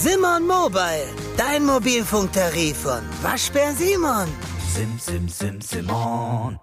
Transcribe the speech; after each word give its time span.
Simon 0.00 0.46
Mobile, 0.46 1.08
dein 1.36 1.66
Mobilfunktarif 1.66 2.76
von 2.76 3.00
Waschbär 3.20 3.72
Simon. 3.72 4.28
Sim, 4.72 4.96
sim, 4.96 5.28
sim, 5.28 5.60
Simon. 5.60 6.60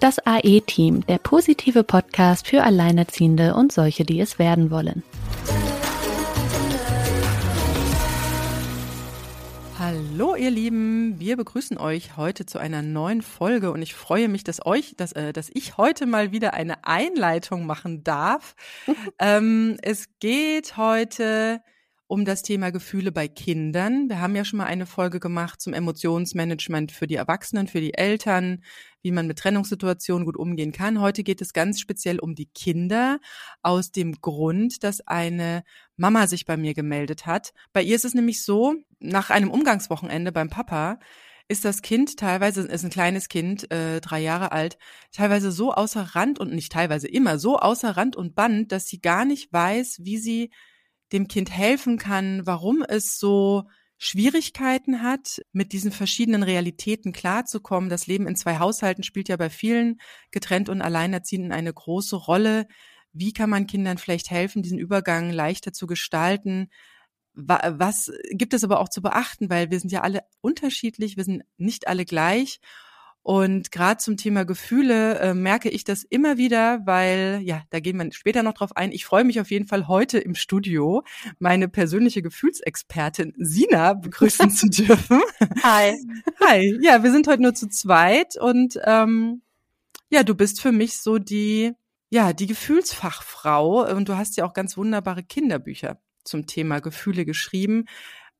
Das 0.00 0.18
AE-Team, 0.24 1.04
der 1.06 1.18
positive 1.18 1.84
Podcast 1.84 2.48
für 2.48 2.62
Alleinerziehende 2.62 3.54
und 3.54 3.72
solche, 3.72 4.04
die 4.04 4.20
es 4.20 4.38
werden 4.38 4.70
wollen. 4.70 5.02
Hallo 10.16 10.36
ihr 10.36 10.52
Lieben, 10.52 11.18
wir 11.18 11.36
begrüßen 11.36 11.76
euch 11.76 12.16
heute 12.16 12.46
zu 12.46 12.60
einer 12.60 12.82
neuen 12.82 13.20
Folge 13.20 13.72
und 13.72 13.82
ich 13.82 13.94
freue 13.94 14.28
mich, 14.28 14.44
dass 14.44 14.64
euch, 14.64 14.94
dass, 14.96 15.10
äh, 15.10 15.32
dass 15.32 15.50
ich 15.52 15.76
heute 15.76 16.06
mal 16.06 16.30
wieder 16.30 16.54
eine 16.54 16.84
Einleitung 16.84 17.66
machen 17.66 18.04
darf. 18.04 18.54
ähm, 19.18 19.76
es 19.82 20.06
geht 20.20 20.76
heute 20.76 21.62
um 22.06 22.24
das 22.24 22.42
Thema 22.42 22.70
Gefühle 22.70 23.12
bei 23.12 23.28
Kindern. 23.28 24.08
Wir 24.08 24.20
haben 24.20 24.36
ja 24.36 24.44
schon 24.44 24.58
mal 24.58 24.66
eine 24.66 24.86
Folge 24.86 25.20
gemacht 25.20 25.60
zum 25.60 25.72
Emotionsmanagement 25.72 26.92
für 26.92 27.06
die 27.06 27.14
Erwachsenen, 27.14 27.66
für 27.66 27.80
die 27.80 27.94
Eltern, 27.94 28.62
wie 29.02 29.10
man 29.10 29.26
mit 29.26 29.38
Trennungssituationen 29.38 30.26
gut 30.26 30.36
umgehen 30.36 30.72
kann. 30.72 31.00
Heute 31.00 31.22
geht 31.22 31.40
es 31.40 31.52
ganz 31.52 31.80
speziell 31.80 32.18
um 32.18 32.34
die 32.34 32.46
Kinder 32.46 33.20
aus 33.62 33.90
dem 33.90 34.20
Grund, 34.20 34.84
dass 34.84 35.06
eine 35.06 35.64
Mama 35.96 36.26
sich 36.26 36.44
bei 36.44 36.56
mir 36.56 36.74
gemeldet 36.74 37.26
hat. 37.26 37.52
Bei 37.72 37.82
ihr 37.82 37.96
ist 37.96 38.04
es 38.04 38.14
nämlich 38.14 38.42
so, 38.42 38.74
nach 38.98 39.30
einem 39.30 39.50
Umgangswochenende 39.50 40.32
beim 40.32 40.50
Papa 40.50 40.98
ist 41.48 41.64
das 41.64 41.82
Kind 41.82 42.16
teilweise, 42.16 42.62
ist 42.62 42.84
ein 42.84 42.90
kleines 42.90 43.28
Kind, 43.28 43.70
äh, 43.70 44.00
drei 44.00 44.20
Jahre 44.20 44.52
alt, 44.52 44.78
teilweise 45.12 45.52
so 45.52 45.72
außer 45.72 46.14
Rand 46.14 46.38
und 46.38 46.54
nicht 46.54 46.72
teilweise 46.72 47.06
immer 47.06 47.38
so 47.38 47.58
außer 47.58 47.96
Rand 47.96 48.16
und 48.16 48.34
Band, 48.34 48.72
dass 48.72 48.86
sie 48.88 49.00
gar 49.00 49.24
nicht 49.24 49.52
weiß, 49.52 50.00
wie 50.02 50.18
sie 50.18 50.50
dem 51.14 51.28
Kind 51.28 51.50
helfen 51.50 51.96
kann, 51.96 52.44
warum 52.44 52.82
es 52.82 53.18
so 53.18 53.64
Schwierigkeiten 53.96 55.02
hat, 55.02 55.40
mit 55.52 55.72
diesen 55.72 55.92
verschiedenen 55.92 56.42
Realitäten 56.42 57.12
klarzukommen. 57.12 57.88
Das 57.88 58.06
Leben 58.06 58.26
in 58.26 58.36
zwei 58.36 58.58
Haushalten 58.58 59.04
spielt 59.04 59.28
ja 59.28 59.36
bei 59.36 59.48
vielen 59.48 60.00
getrennt 60.32 60.68
und 60.68 60.82
Alleinerziehenden 60.82 61.52
eine 61.52 61.72
große 61.72 62.16
Rolle. 62.16 62.66
Wie 63.12 63.32
kann 63.32 63.48
man 63.48 63.68
Kindern 63.68 63.96
vielleicht 63.96 64.30
helfen, 64.30 64.62
diesen 64.62 64.78
Übergang 64.78 65.30
leichter 65.30 65.72
zu 65.72 65.86
gestalten? 65.86 66.68
Was 67.32 68.12
gibt 68.30 68.52
es 68.52 68.64
aber 68.64 68.80
auch 68.80 68.88
zu 68.88 69.00
beachten, 69.00 69.48
weil 69.48 69.70
wir 69.70 69.80
sind 69.80 69.90
ja 69.90 70.02
alle 70.02 70.22
unterschiedlich, 70.40 71.16
wir 71.16 71.24
sind 71.24 71.44
nicht 71.56 71.88
alle 71.88 72.04
gleich. 72.04 72.60
Und 73.24 73.72
gerade 73.72 73.96
zum 73.96 74.18
Thema 74.18 74.44
Gefühle 74.44 75.18
äh, 75.18 75.32
merke 75.32 75.70
ich 75.70 75.82
das 75.82 76.04
immer 76.04 76.36
wieder, 76.36 76.82
weil, 76.84 77.40
ja, 77.42 77.62
da 77.70 77.80
gehen 77.80 77.96
wir 77.96 78.12
später 78.12 78.42
noch 78.42 78.52
drauf 78.52 78.76
ein. 78.76 78.92
Ich 78.92 79.06
freue 79.06 79.24
mich 79.24 79.40
auf 79.40 79.50
jeden 79.50 79.66
Fall 79.66 79.88
heute 79.88 80.18
im 80.18 80.34
Studio, 80.34 81.02
meine 81.38 81.68
persönliche 81.68 82.20
Gefühlsexpertin 82.20 83.32
Sina 83.38 83.94
begrüßen 83.94 84.50
zu 84.50 84.68
dürfen. 84.68 85.22
Hi. 85.62 85.96
Hi. 86.46 86.78
Ja, 86.82 87.02
wir 87.02 87.10
sind 87.12 87.26
heute 87.26 87.40
nur 87.40 87.54
zu 87.54 87.66
zweit 87.70 88.36
und 88.38 88.78
ähm, 88.84 89.40
ja, 90.10 90.22
du 90.22 90.34
bist 90.34 90.60
für 90.60 90.72
mich 90.72 90.98
so 90.98 91.16
die, 91.16 91.72
ja, 92.10 92.34
die 92.34 92.46
Gefühlsfachfrau 92.46 93.90
und 93.90 94.06
du 94.10 94.18
hast 94.18 94.36
ja 94.36 94.44
auch 94.44 94.52
ganz 94.52 94.76
wunderbare 94.76 95.22
Kinderbücher 95.22 95.98
zum 96.24 96.46
Thema 96.46 96.80
Gefühle 96.80 97.24
geschrieben. 97.24 97.86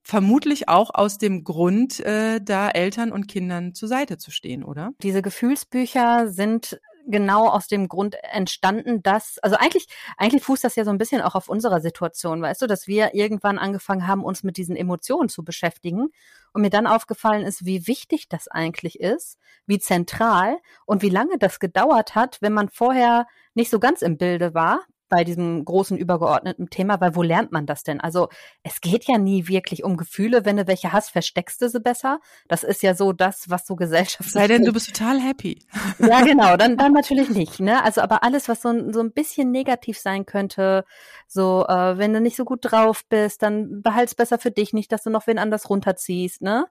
Vermutlich 0.06 0.68
auch 0.68 0.90
aus 0.92 1.16
dem 1.16 1.44
Grund, 1.44 1.98
äh, 2.00 2.38
da 2.40 2.68
Eltern 2.68 3.10
und 3.10 3.26
Kindern 3.26 3.74
zur 3.74 3.88
Seite 3.88 4.18
zu 4.18 4.30
stehen, 4.30 4.62
oder? 4.62 4.92
Diese 5.02 5.22
Gefühlsbücher 5.22 6.28
sind 6.28 6.78
genau 7.06 7.48
aus 7.48 7.68
dem 7.68 7.88
Grund 7.88 8.16
entstanden, 8.22 9.02
dass, 9.02 9.38
also 9.38 9.56
eigentlich, 9.56 9.86
eigentlich 10.18 10.42
fußt 10.42 10.62
das 10.62 10.76
ja 10.76 10.84
so 10.84 10.90
ein 10.90 10.98
bisschen 10.98 11.22
auch 11.22 11.34
auf 11.34 11.48
unserer 11.48 11.80
Situation, 11.80 12.42
weißt 12.42 12.62
du, 12.62 12.66
dass 12.66 12.86
wir 12.86 13.14
irgendwann 13.14 13.58
angefangen 13.58 14.06
haben, 14.06 14.24
uns 14.24 14.42
mit 14.42 14.58
diesen 14.58 14.76
Emotionen 14.76 15.28
zu 15.28 15.42
beschäftigen 15.42 16.10
und 16.52 16.62
mir 16.62 16.70
dann 16.70 16.86
aufgefallen 16.86 17.44
ist, 17.44 17.64
wie 17.64 17.86
wichtig 17.86 18.28
das 18.28 18.48
eigentlich 18.48 19.00
ist, 19.00 19.38
wie 19.66 19.78
zentral 19.78 20.58
und 20.84 21.02
wie 21.02 21.10
lange 21.10 21.38
das 21.38 21.60
gedauert 21.60 22.14
hat, 22.14 22.38
wenn 22.40 22.52
man 22.52 22.68
vorher 22.68 23.26
nicht 23.54 23.70
so 23.70 23.78
ganz 23.78 24.02
im 24.02 24.18
Bilde 24.18 24.52
war, 24.54 24.80
bei 25.08 25.24
diesem 25.24 25.64
großen 25.64 25.96
übergeordneten 25.96 26.70
Thema, 26.70 27.00
weil 27.00 27.14
wo 27.14 27.22
lernt 27.22 27.52
man 27.52 27.66
das 27.66 27.82
denn? 27.82 28.00
Also 28.00 28.28
es 28.62 28.80
geht 28.80 29.04
ja 29.04 29.18
nie 29.18 29.48
wirklich 29.48 29.84
um 29.84 29.96
Gefühle. 29.96 30.44
Wenn 30.44 30.56
du 30.56 30.66
welche 30.66 30.92
hast, 30.92 31.10
versteckst 31.10 31.60
du 31.62 31.68
sie 31.68 31.80
besser. 31.80 32.20
Das 32.48 32.62
ist 32.62 32.82
ja 32.82 32.94
so 32.94 33.12
das, 33.12 33.50
was 33.50 33.66
so 33.66 33.76
gesellschaftlich. 33.84 34.32
Sei 34.32 34.48
denn, 34.48 34.64
du 34.64 34.72
bist 34.72 34.86
total 34.94 35.20
happy. 35.20 35.58
Ja, 35.98 36.22
genau, 36.22 36.56
dann, 36.56 36.76
dann 36.78 36.92
natürlich 36.92 37.30
nicht. 37.30 37.60
Ne? 37.60 37.82
Also 37.82 38.00
aber 38.00 38.22
alles, 38.22 38.48
was 38.48 38.62
so, 38.62 38.92
so 38.92 39.00
ein 39.00 39.12
bisschen 39.12 39.50
negativ 39.50 39.98
sein 39.98 40.26
könnte, 40.26 40.84
so 41.26 41.66
äh, 41.68 41.98
wenn 41.98 42.12
du 42.12 42.20
nicht 42.20 42.36
so 42.36 42.44
gut 42.44 42.60
drauf 42.62 43.04
bist, 43.08 43.42
dann 43.42 43.82
behalt's 43.82 44.14
besser 44.14 44.38
für 44.38 44.50
dich, 44.50 44.72
nicht, 44.72 44.92
dass 44.92 45.02
du 45.02 45.10
noch 45.10 45.26
wen 45.26 45.38
anders 45.38 45.68
runterziehst. 45.70 46.42
Ne? 46.42 46.66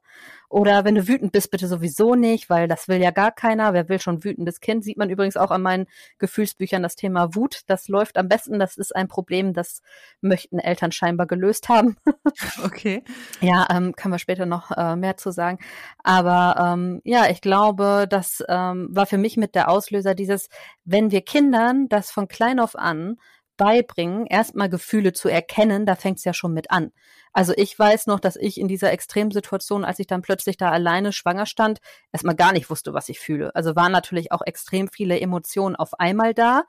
Oder 0.49 0.85
wenn 0.85 0.95
du 0.95 1.07
wütend 1.07 1.31
bist, 1.31 1.49
bitte 1.49 1.67
sowieso 1.67 2.13
nicht, 2.13 2.49
weil 2.49 2.67
das 2.67 2.87
will 2.87 3.01
ja 3.01 3.11
gar 3.11 3.31
keiner. 3.31 3.73
Wer 3.73 3.89
will 3.89 3.99
schon 3.99 4.23
wütendes 4.23 4.59
Kind? 4.59 4.83
Sieht 4.83 4.97
man 4.97 5.09
übrigens 5.09 5.35
auch 5.35 5.49
an 5.49 5.61
meinen 5.63 5.87
Gefühlsbüchern 6.19 6.83
das 6.83 6.95
Thema 6.95 7.33
Wut. 7.33 7.61
Das 7.67 7.87
läuft 7.87 8.17
am 8.17 8.22
besten. 8.29 8.59
Das 8.59 8.77
ist 8.77 8.95
ein 8.95 9.07
Problem, 9.07 9.53
das 9.53 9.81
möchten 10.21 10.59
Eltern 10.59 10.91
scheinbar 10.91 11.27
gelöst 11.27 11.69
haben. 11.69 11.97
okay. 12.63 13.03
Ja, 13.41 13.67
ähm, 13.69 13.95
können 13.95 14.13
wir 14.13 14.19
später 14.19 14.45
noch 14.45 14.71
äh, 14.71 14.95
mehr 14.95 15.17
zu 15.17 15.31
sagen. 15.31 15.59
Aber 16.03 16.73
ähm, 16.73 17.01
ja, 17.03 17.29
ich 17.29 17.41
glaube, 17.41 18.07
das 18.09 18.43
ähm, 18.47 18.87
war 18.91 19.05
für 19.05 19.17
mich 19.17 19.37
mit 19.37 19.55
der 19.55 19.69
Auslöser 19.69 20.15
dieses, 20.15 20.49
wenn 20.85 21.11
wir 21.11 21.21
Kindern 21.21 21.87
das 21.89 22.11
von 22.11 22.27
klein 22.27 22.59
auf 22.59 22.75
an 22.75 23.17
beibringen, 23.57 24.25
erstmal 24.25 24.69
Gefühle 24.69 25.13
zu 25.13 25.29
erkennen, 25.29 25.85
da 25.85 25.95
fängt 25.95 26.17
es 26.17 26.23
ja 26.23 26.33
schon 26.33 26.53
mit 26.53 26.71
an. 26.71 26.91
Also 27.33 27.53
ich 27.55 27.77
weiß 27.77 28.07
noch, 28.07 28.19
dass 28.19 28.35
ich 28.35 28.59
in 28.59 28.67
dieser 28.67 28.91
Extremsituation, 28.91 29.85
als 29.85 29.99
ich 29.99 30.07
dann 30.07 30.21
plötzlich 30.21 30.57
da 30.57 30.69
alleine 30.71 31.11
schwanger 31.11 31.45
stand, 31.45 31.79
erstmal 32.11 32.35
gar 32.35 32.53
nicht 32.53 32.69
wusste, 32.69 32.93
was 32.93 33.09
ich 33.09 33.19
fühle. 33.19 33.55
Also 33.55 33.75
waren 33.75 33.91
natürlich 33.91 34.31
auch 34.31 34.41
extrem 34.45 34.87
viele 34.87 35.19
Emotionen 35.19 35.75
auf 35.75 35.99
einmal 35.99 36.33
da. 36.33 36.63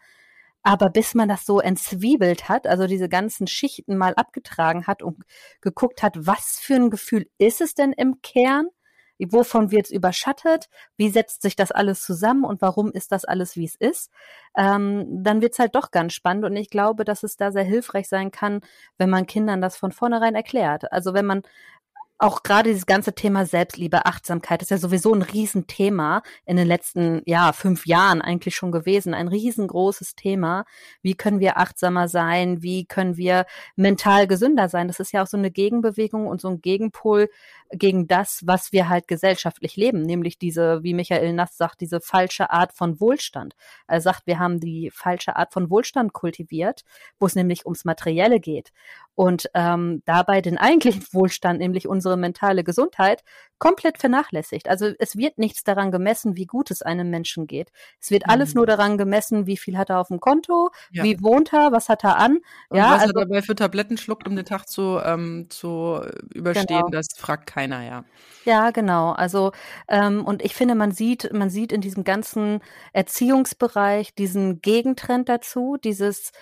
Aber 0.64 0.90
bis 0.90 1.14
man 1.14 1.28
das 1.28 1.44
so 1.46 1.60
entzwiebelt 1.60 2.48
hat, 2.48 2.66
also 2.66 2.86
diese 2.86 3.08
ganzen 3.08 3.46
Schichten 3.46 3.96
mal 3.96 4.14
abgetragen 4.14 4.86
hat 4.86 5.02
und 5.02 5.24
geguckt 5.60 6.02
hat, 6.02 6.14
was 6.18 6.58
für 6.60 6.74
ein 6.74 6.90
Gefühl 6.90 7.28
ist 7.38 7.60
es 7.60 7.74
denn 7.74 7.92
im 7.92 8.20
Kern? 8.22 8.68
wovon 9.20 9.70
wird 9.70 9.86
es 9.86 9.90
überschattet, 9.92 10.68
wie 10.96 11.08
setzt 11.08 11.42
sich 11.42 11.56
das 11.56 11.70
alles 11.70 12.02
zusammen 12.02 12.44
und 12.44 12.60
warum 12.62 12.90
ist 12.90 13.12
das 13.12 13.24
alles, 13.24 13.56
wie 13.56 13.64
es 13.64 13.74
ist, 13.76 14.10
ähm, 14.56 15.06
dann 15.22 15.40
wird 15.40 15.52
es 15.52 15.58
halt 15.58 15.74
doch 15.74 15.90
ganz 15.90 16.12
spannend 16.14 16.44
und 16.44 16.56
ich 16.56 16.70
glaube, 16.70 17.04
dass 17.04 17.22
es 17.22 17.36
da 17.36 17.52
sehr 17.52 17.62
hilfreich 17.64 18.08
sein 18.08 18.30
kann, 18.30 18.60
wenn 18.98 19.10
man 19.10 19.26
Kindern 19.26 19.60
das 19.60 19.76
von 19.76 19.92
vornherein 19.92 20.34
erklärt. 20.34 20.92
Also 20.92 21.14
wenn 21.14 21.26
man 21.26 21.42
auch 22.24 22.42
gerade 22.42 22.70
dieses 22.70 22.86
ganze 22.86 23.14
Thema 23.14 23.44
Selbstliebe, 23.44 24.06
Achtsamkeit 24.06 24.62
ist 24.62 24.70
ja 24.70 24.78
sowieso 24.78 25.12
ein 25.12 25.20
Riesenthema 25.20 26.22
in 26.46 26.56
den 26.56 26.66
letzten, 26.66 27.20
ja, 27.26 27.52
fünf 27.52 27.86
Jahren 27.86 28.22
eigentlich 28.22 28.56
schon 28.56 28.72
gewesen. 28.72 29.12
Ein 29.12 29.28
riesengroßes 29.28 30.14
Thema. 30.14 30.64
Wie 31.02 31.14
können 31.14 31.38
wir 31.38 31.58
achtsamer 31.58 32.08
sein? 32.08 32.62
Wie 32.62 32.86
können 32.86 33.18
wir 33.18 33.44
mental 33.76 34.26
gesünder 34.26 34.70
sein? 34.70 34.88
Das 34.88 35.00
ist 35.00 35.12
ja 35.12 35.22
auch 35.22 35.26
so 35.26 35.36
eine 35.36 35.50
Gegenbewegung 35.50 36.26
und 36.26 36.40
so 36.40 36.48
ein 36.48 36.62
Gegenpol 36.62 37.28
gegen 37.70 38.06
das, 38.06 38.42
was 38.44 38.72
wir 38.72 38.88
halt 38.88 39.08
gesellschaftlich 39.08 39.76
leben, 39.76 40.02
nämlich 40.02 40.38
diese, 40.38 40.82
wie 40.82 40.94
Michael 40.94 41.32
Nass 41.32 41.56
sagt, 41.56 41.80
diese 41.80 42.00
falsche 42.00 42.50
Art 42.50 42.72
von 42.72 43.00
Wohlstand. 43.00 43.54
Er 43.86 44.00
sagt, 44.00 44.26
wir 44.26 44.38
haben 44.38 44.60
die 44.60 44.90
falsche 44.92 45.36
Art 45.36 45.52
von 45.52 45.70
Wohlstand 45.70 46.12
kultiviert, 46.12 46.84
wo 47.18 47.26
es 47.26 47.34
nämlich 47.34 47.64
ums 47.64 47.84
Materielle 47.84 48.40
geht 48.40 48.70
und 49.14 49.48
ähm, 49.54 50.02
dabei 50.04 50.40
den 50.40 50.58
eigentlichen 50.58 51.04
Wohlstand, 51.12 51.60
nämlich 51.60 51.88
unsere 51.88 52.16
mentale 52.16 52.64
Gesundheit, 52.64 53.22
komplett 53.58 53.98
vernachlässigt. 53.98 54.68
Also 54.68 54.90
es 54.98 55.16
wird 55.16 55.38
nichts 55.38 55.64
daran 55.64 55.90
gemessen, 55.90 56.36
wie 56.36 56.46
gut 56.46 56.70
es 56.70 56.82
einem 56.82 57.10
Menschen 57.10 57.46
geht. 57.46 57.70
Es 58.00 58.10
wird 58.10 58.28
alles 58.28 58.54
mhm. 58.54 58.58
nur 58.58 58.66
daran 58.66 58.98
gemessen, 58.98 59.46
wie 59.46 59.56
viel 59.56 59.78
hat 59.78 59.90
er 59.90 60.00
auf 60.00 60.08
dem 60.08 60.20
Konto, 60.20 60.70
ja. 60.90 61.02
wie 61.04 61.22
wohnt 61.22 61.52
er, 61.52 61.72
was 61.72 61.88
hat 61.88 62.04
er 62.04 62.18
an. 62.18 62.38
Und 62.68 62.78
ja, 62.78 62.90
was 62.90 63.02
also, 63.02 63.14
er 63.14 63.26
dabei 63.26 63.42
für 63.42 63.54
Tabletten 63.54 63.96
schluckt, 63.96 64.26
um 64.28 64.36
den 64.36 64.44
Tag 64.44 64.68
zu, 64.68 65.00
ähm, 65.04 65.46
zu 65.48 66.00
überstehen, 66.34 66.78
genau. 66.86 66.88
das 66.88 67.08
fragt 67.16 67.46
keiner, 67.46 67.82
ja. 67.82 68.04
Ja, 68.44 68.70
genau. 68.70 69.12
Also 69.12 69.52
ähm, 69.88 70.24
und 70.24 70.42
ich 70.42 70.54
finde, 70.54 70.74
man 70.74 70.92
sieht, 70.92 71.32
man 71.32 71.50
sieht 71.50 71.72
in 71.72 71.80
diesem 71.80 72.04
ganzen 72.04 72.60
Erziehungsbereich 72.92 74.14
diesen 74.14 74.60
Gegentrend 74.60 75.28
dazu, 75.28 75.76
dieses 75.82 76.32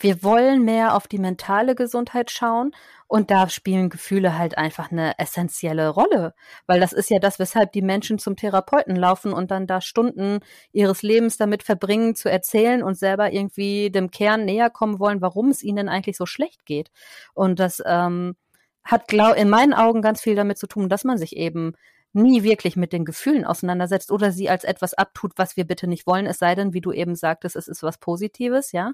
wir 0.00 0.22
wollen 0.22 0.64
mehr 0.64 0.94
auf 0.94 1.08
die 1.08 1.18
mentale 1.18 1.74
Gesundheit 1.74 2.30
schauen 2.30 2.72
und 3.08 3.30
da 3.30 3.48
spielen 3.48 3.88
Gefühle 3.88 4.38
halt 4.38 4.56
einfach 4.58 4.92
eine 4.92 5.18
essentielle 5.18 5.88
Rolle, 5.88 6.34
weil 6.66 6.78
das 6.78 6.92
ist 6.92 7.10
ja 7.10 7.18
das, 7.18 7.38
weshalb 7.38 7.72
die 7.72 7.82
Menschen 7.82 8.18
zum 8.18 8.36
Therapeuten 8.36 8.94
laufen 8.94 9.32
und 9.32 9.50
dann 9.50 9.66
da 9.66 9.80
Stunden 9.80 10.40
ihres 10.72 11.02
Lebens 11.02 11.38
damit 11.38 11.62
verbringen, 11.62 12.14
zu 12.14 12.30
erzählen 12.30 12.82
und 12.82 12.96
selber 12.96 13.32
irgendwie 13.32 13.90
dem 13.90 14.10
Kern 14.10 14.44
näher 14.44 14.68
kommen 14.68 15.00
wollen, 15.00 15.22
warum 15.22 15.48
es 15.48 15.62
ihnen 15.62 15.88
eigentlich 15.88 16.18
so 16.18 16.26
schlecht 16.26 16.66
geht. 16.66 16.90
Und 17.32 17.58
das 17.58 17.82
ähm, 17.84 18.36
hat 18.84 19.08
glaub, 19.08 19.36
in 19.36 19.48
meinen 19.48 19.72
Augen 19.72 20.02
ganz 20.02 20.20
viel 20.20 20.36
damit 20.36 20.58
zu 20.58 20.66
tun, 20.66 20.90
dass 20.90 21.04
man 21.04 21.16
sich 21.16 21.36
eben 21.36 21.72
nie 22.18 22.42
wirklich 22.42 22.76
mit 22.76 22.92
den 22.92 23.04
Gefühlen 23.04 23.44
auseinandersetzt 23.44 24.10
oder 24.10 24.32
sie 24.32 24.50
als 24.50 24.64
etwas 24.64 24.94
abtut, 24.94 25.32
was 25.36 25.56
wir 25.56 25.64
bitte 25.64 25.86
nicht 25.86 26.06
wollen, 26.06 26.26
es 26.26 26.38
sei 26.38 26.54
denn, 26.54 26.72
wie 26.72 26.80
du 26.80 26.92
eben 26.92 27.14
sagtest, 27.14 27.56
es 27.56 27.68
ist 27.68 27.82
was 27.82 27.98
Positives, 27.98 28.72
ja. 28.72 28.92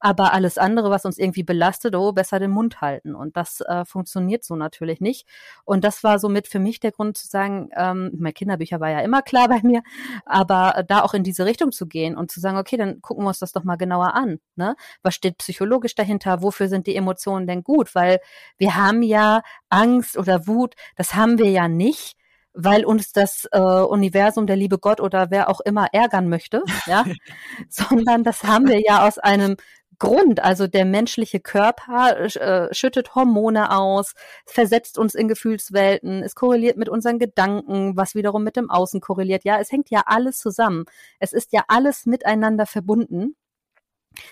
Aber 0.00 0.32
alles 0.32 0.58
andere, 0.58 0.90
was 0.90 1.04
uns 1.04 1.18
irgendwie 1.18 1.42
belastet, 1.42 1.94
oh, 1.94 2.12
besser 2.12 2.38
den 2.38 2.50
Mund 2.50 2.80
halten. 2.80 3.14
Und 3.14 3.36
das 3.36 3.60
äh, 3.60 3.84
funktioniert 3.84 4.44
so 4.44 4.56
natürlich 4.56 5.00
nicht. 5.00 5.26
Und 5.64 5.84
das 5.84 6.02
war 6.02 6.18
somit 6.18 6.48
für 6.48 6.58
mich 6.58 6.80
der 6.80 6.92
Grund 6.92 7.16
zu 7.16 7.26
sagen, 7.26 7.68
ähm, 7.76 8.10
mein 8.18 8.34
Kinderbücher 8.34 8.80
war 8.80 8.90
ja 8.90 9.00
immer 9.00 9.22
klar 9.22 9.48
bei 9.48 9.60
mir, 9.62 9.82
aber 10.24 10.84
da 10.86 11.02
auch 11.02 11.14
in 11.14 11.24
diese 11.24 11.44
Richtung 11.44 11.72
zu 11.72 11.86
gehen 11.86 12.16
und 12.16 12.30
zu 12.30 12.40
sagen, 12.40 12.58
okay, 12.58 12.76
dann 12.76 13.02
gucken 13.02 13.24
wir 13.24 13.28
uns 13.28 13.38
das 13.38 13.52
doch 13.52 13.64
mal 13.64 13.76
genauer 13.76 14.14
an. 14.14 14.38
Ne? 14.56 14.76
Was 15.02 15.14
steht 15.14 15.38
psychologisch 15.38 15.94
dahinter? 15.94 16.42
Wofür 16.42 16.68
sind 16.68 16.86
die 16.86 16.96
Emotionen 16.96 17.46
denn 17.46 17.62
gut? 17.62 17.94
Weil 17.94 18.20
wir 18.58 18.76
haben 18.76 19.02
ja 19.02 19.42
Angst 19.68 20.16
oder 20.16 20.46
Wut, 20.46 20.74
das 20.96 21.14
haben 21.14 21.38
wir 21.38 21.50
ja 21.50 21.68
nicht, 21.68 22.16
weil 22.54 22.84
uns 22.84 23.12
das 23.12 23.48
äh, 23.52 23.58
Universum, 23.58 24.46
der 24.46 24.56
liebe 24.56 24.78
Gott 24.78 25.00
oder 25.00 25.30
wer 25.30 25.48
auch 25.48 25.60
immer 25.60 25.88
ärgern 25.92 26.28
möchte, 26.28 26.62
ja, 26.86 27.04
sondern 27.68 28.24
das 28.24 28.44
haben 28.44 28.68
wir 28.68 28.80
ja 28.80 29.06
aus 29.06 29.18
einem 29.18 29.56
Grund. 29.98 30.42
Also 30.42 30.66
der 30.66 30.84
menschliche 30.84 31.38
Körper 31.38 32.18
äh, 32.18 32.74
schüttet 32.74 33.14
Hormone 33.14 33.76
aus, 33.76 34.14
versetzt 34.46 34.98
uns 34.98 35.14
in 35.14 35.28
Gefühlswelten, 35.28 36.22
es 36.22 36.34
korreliert 36.34 36.76
mit 36.76 36.88
unseren 36.88 37.18
Gedanken, 37.18 37.96
was 37.96 38.14
wiederum 38.14 38.42
mit 38.42 38.56
dem 38.56 38.70
Außen 38.70 39.00
korreliert. 39.00 39.44
Ja, 39.44 39.60
es 39.60 39.70
hängt 39.70 39.90
ja 39.90 40.02
alles 40.06 40.38
zusammen. 40.38 40.86
Es 41.20 41.32
ist 41.32 41.52
ja 41.52 41.62
alles 41.68 42.06
miteinander 42.06 42.66
verbunden 42.66 43.36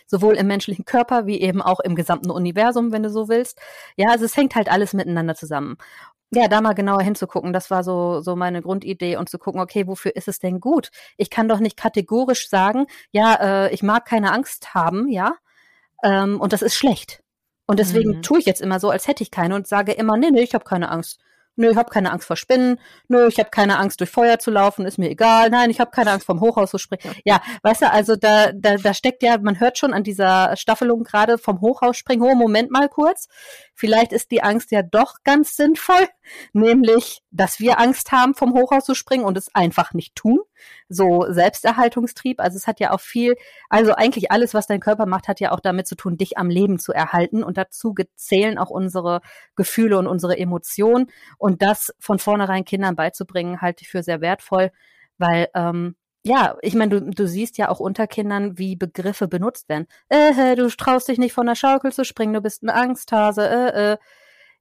sowohl 0.06 0.34
im 0.34 0.46
menschlichen 0.46 0.84
Körper 0.84 1.26
wie 1.26 1.40
eben 1.40 1.62
auch 1.62 1.81
im 1.81 1.94
gesamten 1.94 2.31
Universum, 2.31 2.93
wenn 2.93 3.02
du 3.02 3.11
so 3.11 3.28
willst. 3.28 3.58
Ja, 3.96 4.11
also 4.11 4.25
es 4.26 4.37
hängt 4.37 4.55
halt 4.55 4.70
alles 4.70 4.93
miteinander 4.93 5.34
zusammen. 5.34 5.76
Ja, 6.32 6.46
da 6.46 6.60
mal 6.60 6.74
genauer 6.74 7.02
hinzugucken, 7.02 7.52
das 7.52 7.70
war 7.70 7.82
so, 7.82 8.20
so 8.20 8.36
meine 8.36 8.62
Grundidee 8.62 9.16
und 9.16 9.28
zu 9.28 9.38
gucken, 9.38 9.60
okay, 9.60 9.88
wofür 9.88 10.14
ist 10.14 10.28
es 10.28 10.38
denn 10.38 10.60
gut? 10.60 10.90
Ich 11.16 11.28
kann 11.28 11.48
doch 11.48 11.58
nicht 11.58 11.76
kategorisch 11.76 12.48
sagen, 12.48 12.86
ja, 13.10 13.66
äh, 13.66 13.74
ich 13.74 13.82
mag 13.82 14.04
keine 14.04 14.32
Angst 14.32 14.72
haben, 14.72 15.08
ja, 15.08 15.34
ähm, 16.04 16.40
und 16.40 16.52
das 16.52 16.62
ist 16.62 16.76
schlecht. 16.76 17.22
Und 17.66 17.78
deswegen 17.80 18.16
mhm. 18.16 18.22
tue 18.22 18.38
ich 18.38 18.46
jetzt 18.46 18.60
immer 18.60 18.78
so, 18.80 18.90
als 18.90 19.08
hätte 19.08 19.22
ich 19.22 19.30
keine 19.30 19.54
und 19.56 19.66
sage 19.66 19.92
immer, 19.92 20.16
nee, 20.16 20.30
nee, 20.30 20.42
ich 20.42 20.54
habe 20.54 20.64
keine 20.64 20.90
Angst. 20.90 21.20
Nö, 21.60 21.70
ich 21.70 21.76
habe 21.76 21.90
keine 21.90 22.10
Angst 22.10 22.26
vor 22.26 22.36
Spinnen. 22.36 22.80
Nö, 23.08 23.28
ich 23.28 23.38
habe 23.38 23.50
keine 23.50 23.78
Angst, 23.78 24.00
durch 24.00 24.08
Feuer 24.08 24.38
zu 24.38 24.50
laufen, 24.50 24.86
ist 24.86 24.96
mir 24.96 25.10
egal. 25.10 25.50
Nein, 25.50 25.68
ich 25.68 25.78
habe 25.78 25.90
keine 25.90 26.10
Angst 26.10 26.24
vom 26.24 26.40
Hochhaus 26.40 26.70
zu 26.70 26.78
springen. 26.78 27.14
Ja, 27.22 27.42
weißt 27.62 27.82
du, 27.82 27.90
also 27.90 28.16
da, 28.16 28.50
da, 28.52 28.76
da 28.76 28.94
steckt 28.94 29.22
ja, 29.22 29.36
man 29.36 29.60
hört 29.60 29.76
schon 29.76 29.92
an 29.92 30.02
dieser 30.02 30.56
Staffelung 30.56 31.04
gerade 31.04 31.36
vom 31.36 31.60
Hochhaus 31.60 31.98
springen. 31.98 32.22
Oh, 32.22 32.34
Moment 32.34 32.70
mal 32.70 32.88
kurz. 32.88 33.28
Vielleicht 33.74 34.12
ist 34.12 34.30
die 34.30 34.42
Angst 34.42 34.70
ja 34.70 34.82
doch 34.82 35.16
ganz 35.22 35.54
sinnvoll, 35.54 36.08
nämlich, 36.54 37.20
dass 37.30 37.60
wir 37.60 37.78
Angst 37.78 38.10
haben, 38.10 38.34
vom 38.34 38.54
Hochhaus 38.54 38.86
zu 38.86 38.94
springen 38.94 39.24
und 39.24 39.36
es 39.36 39.54
einfach 39.54 39.92
nicht 39.92 40.14
tun. 40.14 40.40
So 40.92 41.25
Selbsterhaltungstrieb. 41.28 42.40
Also 42.40 42.56
es 42.56 42.66
hat 42.66 42.81
ja 42.81 42.90
auch 42.90 43.00
viel, 43.00 43.37
also 43.69 43.94
eigentlich 43.94 44.32
alles, 44.32 44.54
was 44.54 44.66
dein 44.66 44.81
Körper 44.81 45.06
macht, 45.06 45.28
hat 45.28 45.38
ja 45.38 45.52
auch 45.52 45.60
damit 45.60 45.87
zu 45.87 45.94
tun, 45.94 46.16
dich 46.16 46.37
am 46.37 46.50
Leben 46.50 46.81
zu 46.81 46.92
erhalten. 46.92 47.44
Und 47.44 47.56
dazu 47.56 47.94
zählen 48.16 48.58
auch 48.58 48.70
unsere 48.70 49.20
Gefühle 49.54 49.98
und 49.98 50.08
unsere 50.08 50.37
Emotionen. 50.37 51.06
Und 51.38 51.62
das 51.62 51.94
von 52.00 52.19
vornherein 52.19 52.64
Kindern 52.64 52.96
beizubringen, 52.96 53.60
halte 53.60 53.82
ich 53.82 53.88
für 53.88 54.02
sehr 54.02 54.20
wertvoll, 54.20 54.72
weil 55.16 55.48
ähm, 55.54 55.94
ja, 56.22 56.56
ich 56.60 56.75
meine, 56.75 57.00
du, 57.00 57.10
du 57.10 57.26
siehst 57.26 57.56
ja 57.56 57.69
auch 57.70 57.81
unter 57.81 58.06
Kindern, 58.06 58.58
wie 58.58 58.76
Begriffe 58.76 59.26
benutzt 59.28 59.69
werden. 59.69 59.87
Äh, 60.08 60.54
du 60.56 60.69
traust 60.69 61.08
dich 61.08 61.19
nicht 61.19 61.32
von 61.32 61.46
der 61.46 61.54
Schaukel 61.54 61.92
zu 61.92 62.04
springen, 62.04 62.34
du 62.34 62.40
bist 62.42 62.62
ein 62.62 62.70
Angsthase. 62.70 63.48
Äh, 63.48 63.92
äh. 63.92 63.96